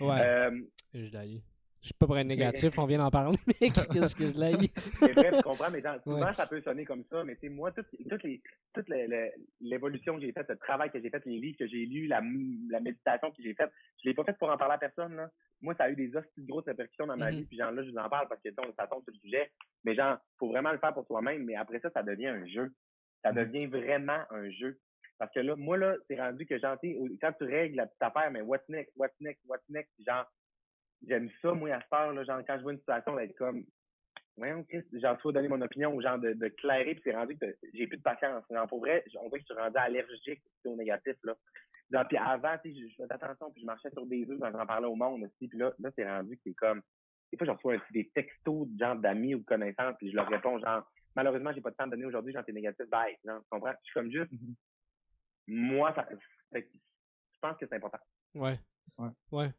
Ouais, 0.00 0.20
Euh, 0.20 0.60
je. 0.94 1.40
Je 1.84 1.88
suis 1.88 1.94
pas 2.00 2.06
pour 2.06 2.16
être 2.16 2.26
négatif, 2.26 2.78
on 2.78 2.86
vient 2.86 2.96
d'en 2.96 3.10
parler, 3.10 3.36
mais 3.46 3.68
qu'est-ce 3.68 4.16
que 4.16 4.24
je 4.24 4.38
l'ai 4.40 4.70
c'est 5.00 5.12
vrai, 5.12 5.32
tu 5.36 5.42
comprends, 5.42 5.70
mais 5.70 5.82
souvent, 6.02 6.24
Ouais. 6.24 6.32
ça 6.32 6.46
peut 6.46 6.62
sonner 6.62 6.86
comme 6.86 7.04
ça, 7.10 7.22
mais 7.24 7.36
c'est 7.42 7.50
moi, 7.50 7.72
toute, 7.72 7.86
toute, 8.08 8.22
les, 8.22 8.40
toute 8.72 8.88
le- 8.88 9.06
le- 9.06 9.30
l'évolution 9.60 10.14
que 10.16 10.22
j'ai 10.22 10.32
faite, 10.32 10.48
le 10.48 10.56
travail 10.56 10.90
que 10.90 10.98
j'ai 10.98 11.10
fait, 11.10 11.22
les 11.26 11.38
livres 11.38 11.58
que 11.58 11.66
j'ai 11.66 11.84
lus, 11.84 12.06
la, 12.06 12.22
la 12.70 12.80
méditation 12.80 13.30
que 13.32 13.42
j'ai 13.42 13.52
faite, 13.52 13.70
je 14.02 14.08
l'ai 14.08 14.14
pas 14.14 14.24
faite 14.24 14.38
pour 14.38 14.48
en 14.48 14.56
parler 14.56 14.76
à 14.76 14.78
personne, 14.78 15.14
là. 15.14 15.30
Moi, 15.60 15.74
ça 15.76 15.84
a 15.84 15.90
eu 15.90 15.94
des 15.94 16.16
hosties 16.16 16.44
grosses 16.46 16.64
répercussions 16.64 17.06
dans 17.06 17.18
ma 17.18 17.30
Mhm. 17.30 17.38
vie, 17.40 17.44
puis 17.44 17.58
genre, 17.58 17.70
là, 17.70 17.84
je 17.84 17.90
vous 17.90 17.98
en 17.98 18.08
parle 18.08 18.28
parce 18.28 18.40
que, 18.42 18.48
ça 18.78 18.86
tombe 18.86 19.04
sur 19.04 19.12
le 19.12 19.18
sujet, 19.18 19.50
mais 19.84 19.94
genre, 19.94 20.16
faut 20.38 20.48
vraiment 20.48 20.72
le 20.72 20.78
faire 20.78 20.94
pour 20.94 21.06
soi-même, 21.06 21.44
mais 21.44 21.54
après 21.54 21.80
ça, 21.80 21.90
ça 21.90 22.02
devient 22.02 22.28
un 22.28 22.46
jeu. 22.46 22.72
Ça 23.22 23.28
Mhm. 23.30 23.36
devient 23.52 23.66
vraiment 23.66 24.22
un 24.30 24.48
jeu. 24.50 24.78
Parce 25.18 25.32
que 25.34 25.40
là, 25.40 25.54
moi, 25.54 25.76
là, 25.76 25.96
c'est 26.08 26.18
rendu 26.18 26.46
que, 26.46 26.54
au- 26.54 27.08
quand 27.20 27.32
tu 27.34 27.44
règles 27.44 27.76
la 27.76 27.86
petite 27.86 28.02
affaire, 28.02 28.30
mais 28.30 28.40
what's 28.40 28.66
next, 28.70 28.90
what's 28.96 29.14
next, 29.20 29.42
what's 29.46 29.68
next, 29.68 29.92
genre, 30.06 30.24
j'aime 31.06 31.30
ça, 31.42 31.52
moi, 31.52 31.70
à 31.90 32.04
heure, 32.04 32.12
là, 32.12 32.24
genre, 32.24 32.40
quand 32.46 32.56
je 32.56 32.62
vois 32.62 32.72
une 32.72 32.78
situation, 32.78 33.16
d'être 33.16 33.36
comme, 33.36 33.64
voyons, 34.36 34.64
Chris, 34.64 34.82
genre, 34.92 35.20
soit 35.20 35.32
donner 35.32 35.48
mon 35.48 35.60
opinion 35.60 35.94
ou 35.94 36.00
genre 36.02 36.18
de, 36.18 36.32
de 36.32 36.48
clairer, 36.48 36.94
puis 36.94 37.02
c'est 37.04 37.14
rendu 37.14 37.36
que 37.36 37.46
j'ai 37.72 37.86
plus 37.86 37.98
de 37.98 38.02
patience. 38.02 38.44
Genre, 38.50 38.66
pour 38.68 38.80
vrai, 38.80 39.04
on 39.20 39.28
dirait 39.28 39.40
que 39.40 39.46
je 39.48 39.54
suis 39.54 39.62
rendu 39.62 39.76
allergique 39.76 40.42
au 40.64 40.76
négatif, 40.76 41.16
là. 41.24 41.34
Genre, 41.90 42.08
puis 42.08 42.16
avant, 42.16 42.56
tu 42.64 42.72
sais, 42.74 42.80
je, 42.80 42.88
je 42.88 42.94
faisais 42.94 43.12
attention, 43.12 43.50
puis 43.52 43.60
je 43.62 43.66
marchais 43.66 43.90
sur 43.90 44.06
des 44.06 44.28
œufs 44.30 44.38
quand 44.40 44.50
j'en 44.52 44.66
parlais 44.66 44.86
au 44.86 44.94
monde 44.96 45.22
aussi, 45.24 45.48
puis 45.48 45.58
là, 45.58 45.72
là, 45.78 45.90
c'est 45.94 46.08
rendu 46.08 46.36
que 46.36 46.42
c'est 46.46 46.54
comme, 46.54 46.80
des 47.30 47.36
fois, 47.38 47.46
je 47.46 47.52
reçois 47.52 47.74
un- 47.74 47.82
des 47.92 48.08
textos 48.14 48.66
de 48.68 48.78
genre 48.78 48.96
d'amis 48.96 49.34
ou 49.34 49.40
de 49.40 49.44
connaissances, 49.44 49.94
puis 49.98 50.10
je 50.10 50.16
leur 50.16 50.28
réponds, 50.28 50.58
genre, 50.58 50.90
malheureusement, 51.14 51.52
j'ai 51.52 51.60
pas 51.60 51.70
de 51.70 51.76
temps 51.76 51.86
de 51.86 51.90
donner 51.92 52.06
aujourd'hui, 52.06 52.32
genre, 52.32 52.44
t'es 52.44 52.52
négatif, 52.52 52.86
bye. 52.88 53.16
Genre, 53.24 53.40
tu 53.42 53.48
comprends? 53.50 53.72
Je 53.82 53.84
suis 53.84 53.94
comme 53.94 54.10
juste, 54.10 54.32
Mhm. 54.32 54.54
moi, 55.48 55.92
ça, 55.94 56.08
fait 56.52 56.62
que 56.64 56.72
je 56.72 57.38
pense 57.40 57.56
que 57.58 57.66
c'est 57.68 57.76
important. 57.76 57.98
Ouais. 58.34 58.58
Ouais. 58.98 59.10
Ouais. 59.30 59.50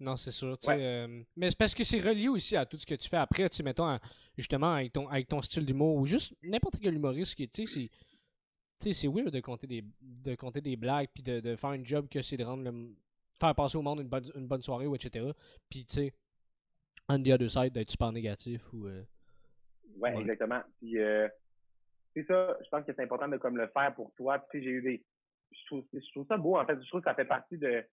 Non, 0.00 0.16
c'est 0.16 0.30
sûr. 0.30 0.56
Ouais. 0.66 0.76
euh, 0.80 1.22
mais 1.36 1.50
c'est 1.50 1.58
parce 1.58 1.74
que 1.74 1.82
c'est 1.82 2.00
relié 2.00 2.28
aussi 2.28 2.56
à 2.56 2.64
tout 2.64 2.78
ce 2.78 2.86
que 2.86 2.94
tu 2.94 3.08
fais 3.08 3.16
après, 3.16 3.48
tu 3.50 3.56
sais, 3.56 3.62
mettons, 3.64 3.86
à- 3.86 4.00
justement, 4.36 4.74
avec 4.74 4.92
ton, 4.92 5.08
avec 5.08 5.26
ton 5.28 5.42
style 5.42 5.66
d'humour, 5.66 5.96
ou 5.96 6.06
juste 6.06 6.34
n'importe 6.42 6.78
quel 6.80 6.94
humoriste 6.94 7.34
qui, 7.34 7.48
tu 7.48 7.66
sais, 7.66 7.72
c'est. 7.72 7.90
Tu 8.80 8.88
sais, 8.88 8.92
c'est 8.92 9.08
weird 9.08 9.30
de 9.32 9.40
compter 9.40 9.66
des, 9.66 9.84
de 10.00 10.36
compter 10.36 10.60
des 10.60 10.76
blagues, 10.76 11.08
puis 11.12 11.22
de, 11.24 11.40
de 11.40 11.56
faire 11.56 11.70
un 11.70 11.82
job 11.82 12.08
que 12.08 12.22
c'est 12.22 12.36
de 12.36 12.44
rendre 12.44 12.62
le. 12.62 12.94
faire 13.40 13.52
passer 13.54 13.76
au 13.76 13.82
monde 13.82 14.00
une 14.00 14.08
bonne, 14.08 14.30
une 14.36 14.46
bonne 14.46 14.62
soirée, 14.62 14.86
ou 14.86 14.94
etc. 14.94 15.32
Puis, 15.68 15.84
tu 15.84 15.94
sais, 15.94 16.14
on 17.08 17.20
the 17.20 17.28
other 17.30 17.50
side, 17.50 17.72
d'être 17.72 17.90
super 17.90 18.12
négatif, 18.12 18.72
ou. 18.72 18.86
euh, 18.86 19.02
Ouais, 19.96 20.14
Ouais. 20.14 20.20
exactement. 20.20 20.60
Puis, 20.78 20.96
euh, 20.98 21.26
c'est 22.14 22.24
ça, 22.26 22.56
je 22.64 22.68
pense 22.68 22.84
que 22.84 22.92
c'est 22.94 23.02
important 23.02 23.26
de 23.26 23.36
comme 23.36 23.56
le 23.56 23.66
faire 23.68 23.92
pour 23.96 24.12
toi. 24.14 24.38
Tu 24.52 24.58
sais, 24.58 24.64
j'ai 24.64 24.70
eu 24.70 24.82
des, 24.82 25.04
je 25.50 25.66
trouve, 25.66 25.84
je 25.92 26.10
trouve 26.12 26.26
ça 26.28 26.36
beau 26.36 26.56
en 26.56 26.64
fait. 26.64 26.80
Je 26.80 26.88
trouve 26.88 27.00
que 27.00 27.10
ça 27.10 27.16
fait 27.16 27.24
partie 27.24 27.58
de, 27.58 27.84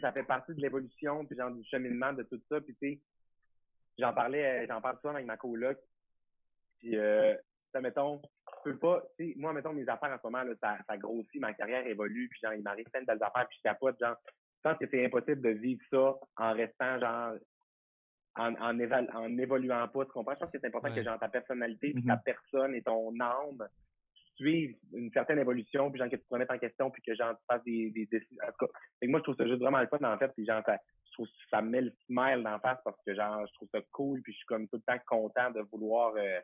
ça 0.00 0.12
fait 0.12 0.22
partie 0.22 0.54
de 0.54 0.60
l'évolution 0.60 1.24
puis 1.24 1.36
genre 1.36 1.50
du 1.50 1.64
cheminement 1.64 2.12
de 2.12 2.22
tout 2.22 2.40
ça. 2.48 2.60
Puis 2.60 2.74
tu 2.80 2.88
sais, 2.94 3.00
j'en 3.98 4.12
parlais, 4.12 4.66
j'en 4.66 4.80
parle 4.80 4.98
souvent 5.00 5.14
avec 5.14 5.26
ma 5.26 5.36
coloc. 5.36 5.78
Puis 6.78 6.96
euh, 6.96 7.34
ça 7.72 7.80
mettons, 7.80 8.20
je 8.64 8.70
peux 8.70 8.78
pas, 8.78 9.02
tu 9.18 9.28
sais, 9.28 9.34
moi 9.36 9.52
mettons 9.52 9.72
mes 9.72 9.88
affaires 9.88 10.12
en 10.12 10.18
ce 10.18 10.26
moment 10.26 10.42
là, 10.44 10.54
ça, 10.62 10.78
ça 10.86 10.96
grossit, 10.96 11.40
ma 11.40 11.54
carrière 11.54 11.86
évolue, 11.86 12.28
puis 12.28 12.40
genre 12.42 12.54
il 12.54 12.62
m'arrive 12.62 12.88
plein 12.90 13.00
de 13.00 13.06
belles 13.06 13.22
affaires, 13.22 13.46
puis 13.48 13.58
je 13.58 13.62
capote 13.68 13.98
genre. 14.00 14.16
Je 14.26 14.70
pense 14.70 14.78
que 14.78 14.86
c'est 14.90 15.04
impossible 15.04 15.40
de 15.40 15.50
vivre 15.50 15.80
ça 15.88 16.16
en 16.36 16.52
restant 16.52 16.98
genre 16.98 17.34
en, 18.38 18.54
en, 18.54 19.38
évoluant 19.38 19.88
pas, 19.88 20.04
tu 20.04 20.12
comprends? 20.12 20.34
Je 20.34 20.38
pense 20.38 20.50
que 20.50 20.58
c'est 20.60 20.66
important 20.66 20.88
Ouais. 20.88 20.96
que 20.96 21.02
genre 21.02 21.18
ta 21.18 21.28
personnalité, 21.28 21.92
puis 21.92 22.04
ta 22.04 22.16
personne 22.16 22.74
et 22.74 22.82
ton 22.82 23.12
âme 23.20 23.68
une 24.46 25.10
certaine 25.12 25.38
évolution, 25.38 25.90
puis 25.90 25.98
genre 25.98 26.08
que 26.08 26.16
tu 26.16 26.22
te 26.22 26.32
remettes 26.34 26.50
en 26.50 26.58
question, 26.58 26.90
puis 26.90 27.02
que 27.02 27.14
genre 27.14 27.36
tu 27.38 27.44
fasses 27.46 27.64
des, 27.64 27.90
des 27.90 28.06
décisions. 28.06 28.44
En 28.44 28.52
tout 28.52 28.66
cas, 28.66 28.72
fait 29.00 29.06
que 29.06 29.10
moi 29.10 29.20
je 29.20 29.24
trouve 29.24 29.36
ça 29.36 29.46
juste 29.46 29.60
vraiment 29.60 29.80
le 29.80 29.86
fun 29.86 29.98
en 30.02 30.18
fait, 30.18 30.28
puis 30.28 30.46
genre 30.46 30.62
ça, 30.64 30.78
je 31.06 31.12
trouve 31.12 31.26
que 31.26 31.32
ça 31.50 31.62
me 31.62 31.70
met 31.70 31.80
le 31.80 31.92
smile 32.06 32.42
la 32.42 32.58
face 32.60 32.78
parce 32.84 32.98
que 33.04 33.14
genre 33.14 33.46
je 33.46 33.52
trouve 33.54 33.68
ça 33.72 33.80
cool, 33.92 34.22
puis 34.22 34.32
je 34.32 34.38
suis 34.38 34.46
comme 34.46 34.68
tout 34.68 34.76
le 34.76 34.82
temps 34.82 35.02
content 35.06 35.50
de 35.50 35.60
vouloir 35.72 36.14
euh, 36.16 36.40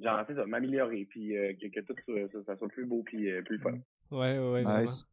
genre 0.00 0.24
c'est 0.26 0.34
ça, 0.34 0.46
m'améliorer, 0.46 1.06
puis 1.10 1.36
euh, 1.36 1.52
que, 1.60 1.66
que 1.68 1.80
tout 1.80 1.94
ça, 2.06 2.12
ça, 2.32 2.44
ça 2.44 2.56
soit 2.56 2.68
plus 2.68 2.86
beau 2.86 3.02
puis 3.02 3.30
euh, 3.30 3.42
plus 3.42 3.58
fun. 3.58 3.72
Ouais, 4.10 4.38
ouais, 4.38 4.64
ouais. 4.64 4.82
Nice. 4.82 5.04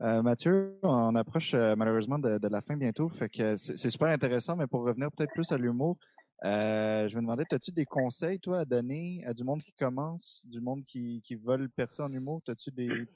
Euh, 0.00 0.22
Mathieu, 0.22 0.78
on 0.84 1.16
approche 1.16 1.54
euh, 1.54 1.74
malheureusement 1.76 2.20
de, 2.20 2.38
de 2.38 2.48
la 2.48 2.60
fin 2.60 2.76
bientôt. 2.76 3.08
Fait 3.08 3.28
que 3.28 3.56
c'est 3.56 3.76
c'est 3.76 3.90
super 3.90 4.08
intéressant, 4.08 4.54
mais 4.54 4.68
pour 4.68 4.84
revenir 4.84 5.10
peut-être 5.10 5.32
plus 5.32 5.50
à 5.50 5.58
l'humour, 5.58 5.96
euh, 6.44 7.08
je 7.08 7.16
me 7.16 7.20
demandais, 7.22 7.44
as-tu 7.50 7.72
des 7.72 7.84
conseils, 7.84 8.38
toi, 8.38 8.60
à 8.60 8.64
donner 8.64 9.22
à 9.26 9.32
du 9.34 9.42
monde 9.44 9.62
qui 9.62 9.72
commence, 9.72 10.44
du 10.48 10.60
monde 10.60 10.84
qui, 10.86 11.20
qui 11.22 11.34
veulent 11.34 11.68
percer 11.70 12.02
en 12.02 12.12
humour? 12.12 12.40
As-tu 12.48 12.70
des. 12.70 12.88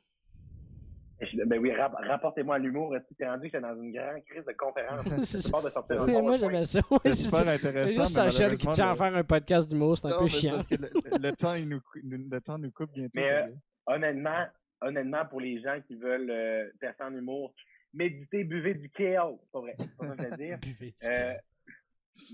Ben 1.47 1.57
oui, 1.61 1.73
rap- 1.73 1.95
rapportez-moi 2.01 2.57
à 2.57 2.59
l'humour, 2.59 2.97
est-ce 2.97 3.05
que 3.05 3.15
t'es 3.15 3.25
rendu 3.29 3.43
que 3.43 3.47
j'étais 3.57 3.61
dans 3.61 3.81
une 3.81 3.93
grande 3.93 4.25
crise 4.25 4.45
de 4.45 4.53
conférence? 4.55 5.07
C'est 5.25 5.53
peur 5.53 5.63
de 5.63 5.71
sortir 5.71 6.03
un 6.03 6.21
Moi, 6.21 6.37
j'aimais 6.37 6.65
ça. 6.65 6.81
Ouais, 6.91 6.99
C'est 7.05 7.15
super 7.15 7.47
intéressant. 7.47 8.05
C'est 8.07 8.31
juste 8.51 8.63
qui 8.63 8.67
tient 8.73 8.89
à 8.89 8.91
le- 8.91 8.97
faire 8.97 9.15
un 9.15 9.23
podcast 9.23 9.69
d'humour, 9.69 9.97
c'est 9.97 10.09
un 10.09 10.19
peu 10.19 10.27
chiant. 10.27 10.51
parce 10.51 10.67
que 10.67 10.75
le, 10.75 10.91
le 11.21 11.33
temps, 11.37 11.55
il 11.55 11.69
nous, 11.69 11.81
le 12.03 12.41
temps 12.41 12.59
nous 12.59 12.73
coupe 12.73 12.91
bientôt. 12.93 13.13
Mais, 13.15 13.31
euh, 13.31 13.47
honnêtement, 13.87 14.47
honnêtement, 14.81 15.25
pour 15.27 15.41
les 15.41 15.63
gens 15.63 15.79
qui 15.87 15.95
veulent 15.95 16.29
euh, 16.29 16.69
percer 16.81 17.05
en 17.05 17.15
humour, 17.15 17.55
méditez, 17.95 18.43
buvez 18.43 18.75
du 18.75 18.91
kale. 18.91 19.35
C'est 19.43 19.53
pas 19.53 19.61
vrai. 19.61 19.77
C'est 19.79 19.97
pas 19.97 20.09
ça 20.09 20.17
que 20.17 20.23
je 20.25 20.29
veux 20.29 20.37
dire. 20.37 20.59
Buvez 20.63 20.87
du 20.91 20.95
Euh, 21.05 21.09
café. 21.35 21.39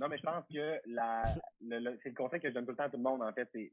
Non, 0.00 0.08
mais 0.08 0.18
je 0.18 0.22
pense 0.22 0.44
que 0.52 0.80
la, 0.86 1.22
le, 1.60 1.78
le- 1.78 1.98
c'est 2.02 2.10
le 2.10 2.14
conseil 2.14 2.40
que 2.40 2.48
je 2.48 2.54
donne 2.54 2.64
tout 2.64 2.72
le 2.72 2.76
temps 2.76 2.84
à 2.84 2.90
tout 2.90 2.96
le 2.96 3.02
monde, 3.02 3.22
en 3.22 3.32
fait, 3.32 3.48
c'est 3.52 3.72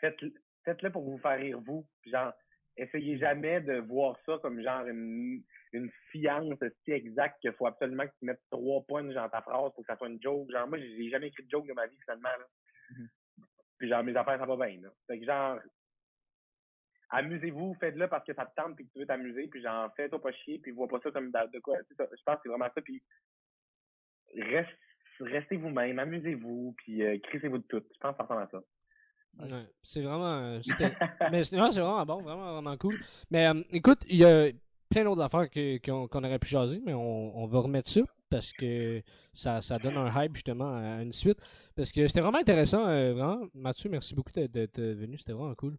faites-le 0.00 0.32
faites-le 0.64 0.90
pour 0.92 1.04
vous 1.04 1.18
faire 1.18 1.38
rire, 1.38 1.60
vous. 1.60 1.86
Puis 2.00 2.10
genre, 2.12 2.32
essayez 2.76 3.18
jamais 3.18 3.60
de 3.60 3.78
voir 3.80 4.16
ça 4.24 4.38
comme 4.38 4.62
genre 4.62 4.86
une, 4.86 5.42
une 5.72 5.90
science 6.10 6.58
si 6.84 6.92
exacte 6.92 7.40
qu'il 7.40 7.52
faut 7.54 7.66
absolument 7.66 8.06
que 8.06 8.12
tu 8.18 8.24
mettes 8.24 8.42
trois 8.50 8.82
points 8.86 9.02
dans 9.02 9.28
ta 9.28 9.42
phrase 9.42 9.72
pour 9.74 9.84
que 9.84 9.92
ça 9.92 9.96
soit 9.96 10.08
une 10.08 10.22
joke. 10.22 10.50
Genre, 10.50 10.68
moi, 10.68 10.78
j'ai 10.78 11.10
jamais 11.10 11.28
écrit 11.28 11.44
de 11.44 11.50
joke 11.50 11.66
de 11.66 11.72
ma 11.72 11.86
vie, 11.86 11.98
finalement. 12.02 12.28
Là. 12.28 12.46
Mhm. 12.90 13.08
Puis 13.78 13.88
genre, 13.88 14.04
mes 14.04 14.16
affaires, 14.16 14.38
ça 14.38 14.46
va 14.46 14.56
bien. 14.66 14.80
Là. 14.80 14.88
Fait 15.08 15.18
que 15.18 15.26
genre, 15.26 15.58
amusez-vous, 17.10 17.74
faites-le 17.80 18.08
parce 18.08 18.24
que 18.24 18.34
ça 18.34 18.46
te 18.46 18.54
tente 18.54 18.76
puis 18.76 18.86
que 18.86 18.92
tu 18.92 19.00
veux 19.00 19.06
t'amuser, 19.06 19.48
puis 19.48 19.60
genre, 19.62 19.92
fais-toi 19.96 20.20
pas 20.22 20.32
chier, 20.32 20.58
puis 20.58 20.70
vois 20.72 20.88
pas 20.88 21.00
ça 21.00 21.10
comme 21.10 21.30
de 21.30 21.50
de 21.52 21.58
quoi. 21.60 21.76
Je 21.90 21.94
pense 22.24 22.36
que 22.36 22.40
c'est 22.44 22.48
vraiment 22.48 22.70
ça, 22.74 22.80
puis 22.80 23.02
reste, 24.36 24.70
restez 25.20 25.56
vous-même, 25.56 25.98
amusez-vous, 25.98 26.74
puis 26.78 27.02
euh, 27.04 27.18
crissez-vous 27.22 27.58
de 27.58 27.64
tout. 27.68 27.82
Je 27.94 27.98
pense 28.00 28.12
que 28.12 28.16
ça 28.18 28.22
ressemble 28.24 28.42
à 28.42 28.48
ça. 28.50 28.62
Ouais, 29.38 29.64
c'est 29.82 30.02
vraiment. 30.02 30.38
euh, 30.42 30.60
mais 31.32 31.44
c'est 31.44 31.56
vraiment 31.56 32.04
bon, 32.04 32.20
vraiment, 32.22 32.52
vraiment 32.54 32.76
cool. 32.76 32.98
Mais 33.30 33.46
euh, 33.46 33.62
écoute, 33.70 34.00
il 34.08 34.16
y 34.18 34.24
a 34.24 34.50
plein 34.90 35.04
d'autres 35.04 35.22
affaires 35.22 35.48
que- 35.48 35.78
qu'on 35.78 36.06
qu'on 36.06 36.22
aurait 36.24 36.38
pu 36.38 36.48
jaser, 36.48 36.80
mais 36.84 36.92
on, 36.92 37.36
on 37.38 37.46
va 37.46 37.60
remettre 37.60 37.88
ça 37.88 38.02
parce 38.28 38.52
que 38.52 39.02
ça, 39.32 39.60
ça 39.62 39.78
donne 39.78 39.96
un 39.96 40.22
hype 40.22 40.34
justement 40.34 40.74
à 40.76 41.02
une 41.02 41.12
suite. 41.12 41.38
Parce 41.76 41.92
que 41.92 42.06
c'était 42.06 42.20
vraiment 42.20 42.38
intéressant, 42.38 42.86
euh, 42.86 43.12
vraiment. 43.14 43.46
Mathieu, 43.54 43.88
merci 43.90 44.14
beaucoup 44.14 44.32
d'être 44.32 44.80
venu, 44.80 45.16
c'était 45.18 45.32
vraiment 45.32 45.54
cool. 45.54 45.76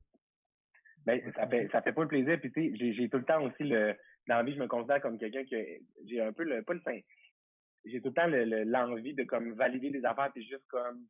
Ben, 1.06 1.20
ça 1.36 1.48
fait, 1.48 1.68
ça 1.72 1.82
fait 1.82 1.92
pas 1.94 2.04
le 2.04 2.08
plaisir. 2.08 2.40
Puis, 2.40 2.52
tu 2.52 2.62
sais, 2.72 2.76
j'ai, 2.78 2.94
j'ai 2.94 3.10
tout 3.10 3.18
le 3.18 3.26
temps 3.26 3.44
aussi 3.44 3.64
le, 3.64 3.94
dans 4.28 4.38
la 4.38 4.44
vie, 4.44 4.54
je 4.54 4.60
me 4.60 4.68
considère 4.68 5.02
comme 5.02 5.18
quelqu'un 5.18 5.44
que 5.44 5.58
j'ai 6.06 6.22
un 6.22 6.32
peu 6.32 6.44
le, 6.44 6.64
pas 6.64 6.74
le 6.74 6.82
sein. 6.86 7.00
J'ai 7.86 8.02
tout 8.02 8.10
le 8.10 8.14
temps 8.14 8.28
le- 8.28 8.46
le- 8.46 8.64
l'envie 8.64 9.14
de 9.14 9.24
comme 9.24 9.54
valider 9.54 9.90
des 9.90 10.06
affaires 10.06 10.32
puis 10.32 10.44
juste 10.48 10.66
comme, 10.70 11.06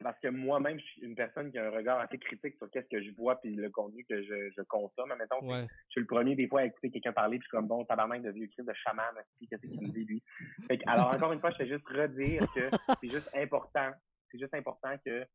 parce 0.00 0.18
que 0.20 0.28
moi-même, 0.28 0.78
je 0.78 0.84
suis 0.84 1.00
une 1.02 1.16
personne 1.16 1.50
qui 1.50 1.58
a 1.58 1.66
un 1.66 1.70
regard 1.70 1.98
assez 1.98 2.18
critique 2.18 2.54
sur 2.56 2.70
qu'est-ce 2.70 2.88
que 2.88 3.02
je 3.02 3.10
vois 3.16 3.40
puis 3.40 3.54
le 3.56 3.68
contenu 3.68 4.04
que 4.04 4.22
je, 4.22 4.50
je 4.56 4.62
consomme. 4.62 5.12
Mettons, 5.18 5.44
Ouais. 5.44 5.66
je 5.66 5.90
suis 5.90 6.00
le 6.00 6.06
premier 6.06 6.36
des 6.36 6.46
fois 6.46 6.60
à 6.60 6.64
écouter 6.66 6.90
quelqu'un 6.90 7.12
parler 7.12 7.38
puis 7.38 7.44
je 7.44 7.48
suis 7.48 7.56
comme 7.56 7.66
bon 7.66 7.84
tabarnak 7.84 8.22
de 8.22 8.30
vieux 8.30 8.46
Christ 8.46 8.66
de 8.68 8.72
chaman 8.74 9.04
qu'est-ce 9.50 9.60
qu'il 9.66 9.80
me 9.80 9.88
dit 9.92 10.04
lui? 10.04 10.22
Fait 10.68 10.78
que, 10.78 10.84
alors 10.88 11.12
encore 11.12 11.32
une 11.32 11.40
fois 11.40 11.50
je 11.50 11.56
fais 11.56 11.66
juste 11.68 11.86
redire 11.88 12.42
que 12.54 12.70
c'est 13.02 13.08
juste 13.08 13.28
important 13.34 13.90
c'est 14.30 14.38
juste 14.38 14.54
important 14.54 14.96
que 15.04 15.26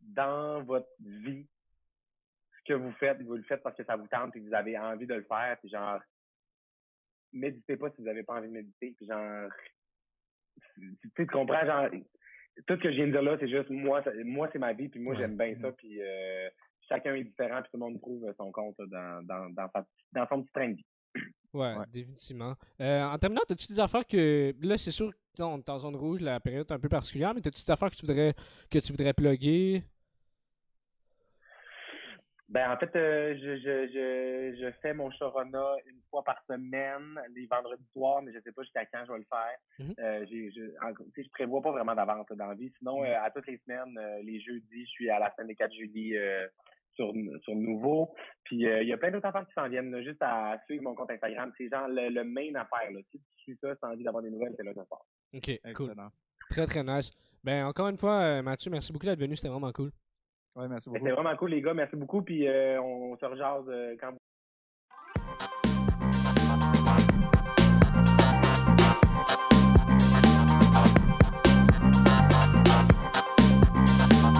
dans 0.00 0.62
votre 0.64 0.88
vie 1.00 1.48
ce 2.58 2.72
que 2.72 2.74
vous 2.74 2.92
faites 2.92 3.22
vous 3.22 3.36
le 3.36 3.42
faites 3.44 3.62
parce 3.62 3.76
que 3.76 3.84
ça 3.84 3.96
vous 3.96 4.06
tente 4.08 4.36
et 4.36 4.40
que 4.40 4.46
vous 4.46 4.54
avez 4.54 4.78
envie 4.78 5.06
de 5.06 5.14
le 5.14 5.24
faire 5.24 5.56
puis 5.60 5.70
genre 5.70 5.98
méditez 7.32 7.76
pas 7.76 7.90
si 7.90 7.96
vous 7.98 8.04
n'avez 8.04 8.22
pas 8.22 8.34
envie 8.34 8.48
de 8.48 8.52
méditer 8.52 8.92
puis 8.96 9.06
genre 9.06 9.50
tu 10.76 10.98
sais, 11.16 11.24
tu 11.24 11.26
comprends 11.26 11.64
genre 11.66 11.88
tout 12.66 12.74
ce 12.76 12.80
que 12.82 12.90
je 12.90 12.96
viens 12.96 13.06
de 13.06 13.12
dire 13.12 13.22
là 13.22 13.36
c'est 13.40 13.48
juste 13.48 13.70
moi 13.70 14.02
ça- 14.02 14.12
moi 14.24 14.48
c'est 14.52 14.58
ma 14.58 14.72
vie 14.72 14.88
puis 14.88 15.00
moi 15.00 15.14
Ouais. 15.14 15.20
j'aime 15.20 15.36
bien 15.36 15.54
ça 15.60 15.70
puis 15.72 16.00
euh, 16.02 16.48
chacun 16.88 17.14
est 17.14 17.24
différent 17.24 17.62
puis 17.62 17.70
tout 17.72 17.76
le 17.76 17.80
monde 17.80 18.00
trouve 18.00 18.24
son 18.36 18.50
compte 18.52 18.76
dans 18.90 19.24
dans 19.24 19.48
dans, 19.50 19.68
sa- 19.74 19.86
dans 20.12 20.26
son 20.28 20.42
petit 20.42 20.52
train 20.52 20.68
de 20.70 20.74
vie 20.76 20.86
Ouais, 21.54 21.74
Ouais. 21.76 21.84
définitivement. 21.90 22.54
Euh, 22.80 23.02
en 23.04 23.16
terminant, 23.18 23.40
as-tu 23.48 23.68
des 23.68 23.80
affaires 23.80 24.06
que. 24.06 24.54
Là, 24.60 24.76
c'est 24.76 24.90
sûr 24.90 25.10
que 25.34 25.42
on 25.42 25.56
est 25.58 25.68
en 25.70 25.78
zone 25.78 25.96
rouge, 25.96 26.20
la 26.20 26.38
période 26.40 26.66
est 26.70 26.74
un 26.74 26.78
peu 26.78 26.90
particulière, 26.90 27.32
mais 27.32 27.40
as-tu 27.40 27.64
des 27.64 27.70
affaires 27.70 27.90
que 27.90 27.96
tu 27.96 28.04
voudrais 28.04 28.34
que 28.70 28.78
tu 28.78 28.92
voudrais 28.92 29.14
plugger? 29.14 29.82
Ben 32.50 32.70
en 32.72 32.78
fait, 32.78 32.94
euh, 32.96 33.34
je, 33.36 33.56
je, 33.58 33.88
je, 33.92 34.56
je 34.62 34.70
fais 34.80 34.94
mon 34.94 35.10
Sharona 35.10 35.74
une 35.86 36.00
fois 36.08 36.24
par 36.24 36.42
semaine, 36.48 37.20
les 37.34 37.46
vendredis 37.46 37.84
soirs, 37.92 38.22
mais 38.22 38.32
je 38.32 38.40
sais 38.40 38.52
pas 38.52 38.62
jusqu'à 38.62 38.86
quand 38.86 39.04
je 39.06 39.12
vais 39.12 39.18
le 39.18 39.24
faire. 39.28 39.58
Mhm. 39.78 39.94
euh, 39.98 40.26
j'ai, 40.30 40.50
je, 40.52 40.62
en- 40.82 40.94
tu 40.94 41.04
sais, 41.16 41.24
je 41.24 41.30
prévois 41.30 41.60
pas 41.60 41.72
vraiment 41.72 41.94
d'avance 41.94 42.26
dans 42.30 42.46
la 42.46 42.54
vie. 42.54 42.72
Sinon, 42.78 43.04
euh, 43.04 43.20
à 43.22 43.30
toutes 43.30 43.46
les 43.48 43.58
semaines, 43.58 43.98
euh, 43.98 44.22
les 44.22 44.40
jeudis, 44.40 44.84
je 44.86 44.90
suis 44.90 45.10
à 45.10 45.18
la 45.18 45.30
semaine 45.34 45.48
des 45.48 45.56
4 45.56 45.72
jeudis 45.74 46.16
euh, 46.16 46.46
sur, 46.94 47.12
sur 47.42 47.54
Nouveau. 47.54 48.14
Puis 48.44 48.66
euh, 48.66 48.80
il 48.82 48.88
y 48.88 48.94
a 48.94 48.96
plein 48.96 49.10
d'autres 49.10 49.26
affaires 49.26 49.46
qui 49.46 49.52
s'en 49.52 49.68
viennent, 49.68 49.90
là, 49.90 50.02
juste 50.02 50.22
à 50.22 50.58
suivre 50.64 50.84
mon 50.84 50.94
compte 50.94 51.10
Instagram. 51.10 51.52
C'est 51.58 51.68
genre 51.68 51.86
le, 51.86 52.08
le 52.08 52.24
main 52.24 52.54
affaire. 52.54 52.90
Là. 52.90 53.00
Si 53.10 53.18
tu 53.18 53.24
suis 53.42 53.58
ça, 53.60 53.74
si 53.74 53.84
as 53.84 53.88
envie 53.88 54.04
d'avoir 54.04 54.22
des 54.22 54.30
nouvelles, 54.30 54.54
c'est 54.56 54.64
là 54.64 54.72
que 54.72 54.80
ça 54.80 54.86
sort. 54.86 55.04
Ok, 55.34 55.44
cool. 55.74 55.90
Excellent. 55.90 56.08
Très, 56.48 56.64
très 56.66 56.82
nice. 56.82 57.12
Ben, 57.44 57.66
encore 57.66 57.88
une 57.88 57.98
fois, 57.98 58.40
Mathieu, 58.40 58.70
merci 58.70 58.90
beaucoup 58.90 59.04
d'être 59.04 59.20
venu, 59.20 59.36
c'était 59.36 59.48
vraiment 59.48 59.70
cool. 59.72 59.90
Ouais, 60.58 60.66
merci 60.66 60.88
beaucoup. 60.88 60.98
C'était 60.98 61.12
vraiment 61.12 61.36
cool, 61.36 61.50
les 61.50 61.62
gars. 61.62 61.72
Merci 61.72 61.94
beaucoup. 61.94 62.22
Puis 62.22 62.48
euh, 62.48 62.82
on 62.82 63.16
se 63.16 63.24
rejase 63.24 63.64
euh, 63.68 63.94
quand 64.00 64.12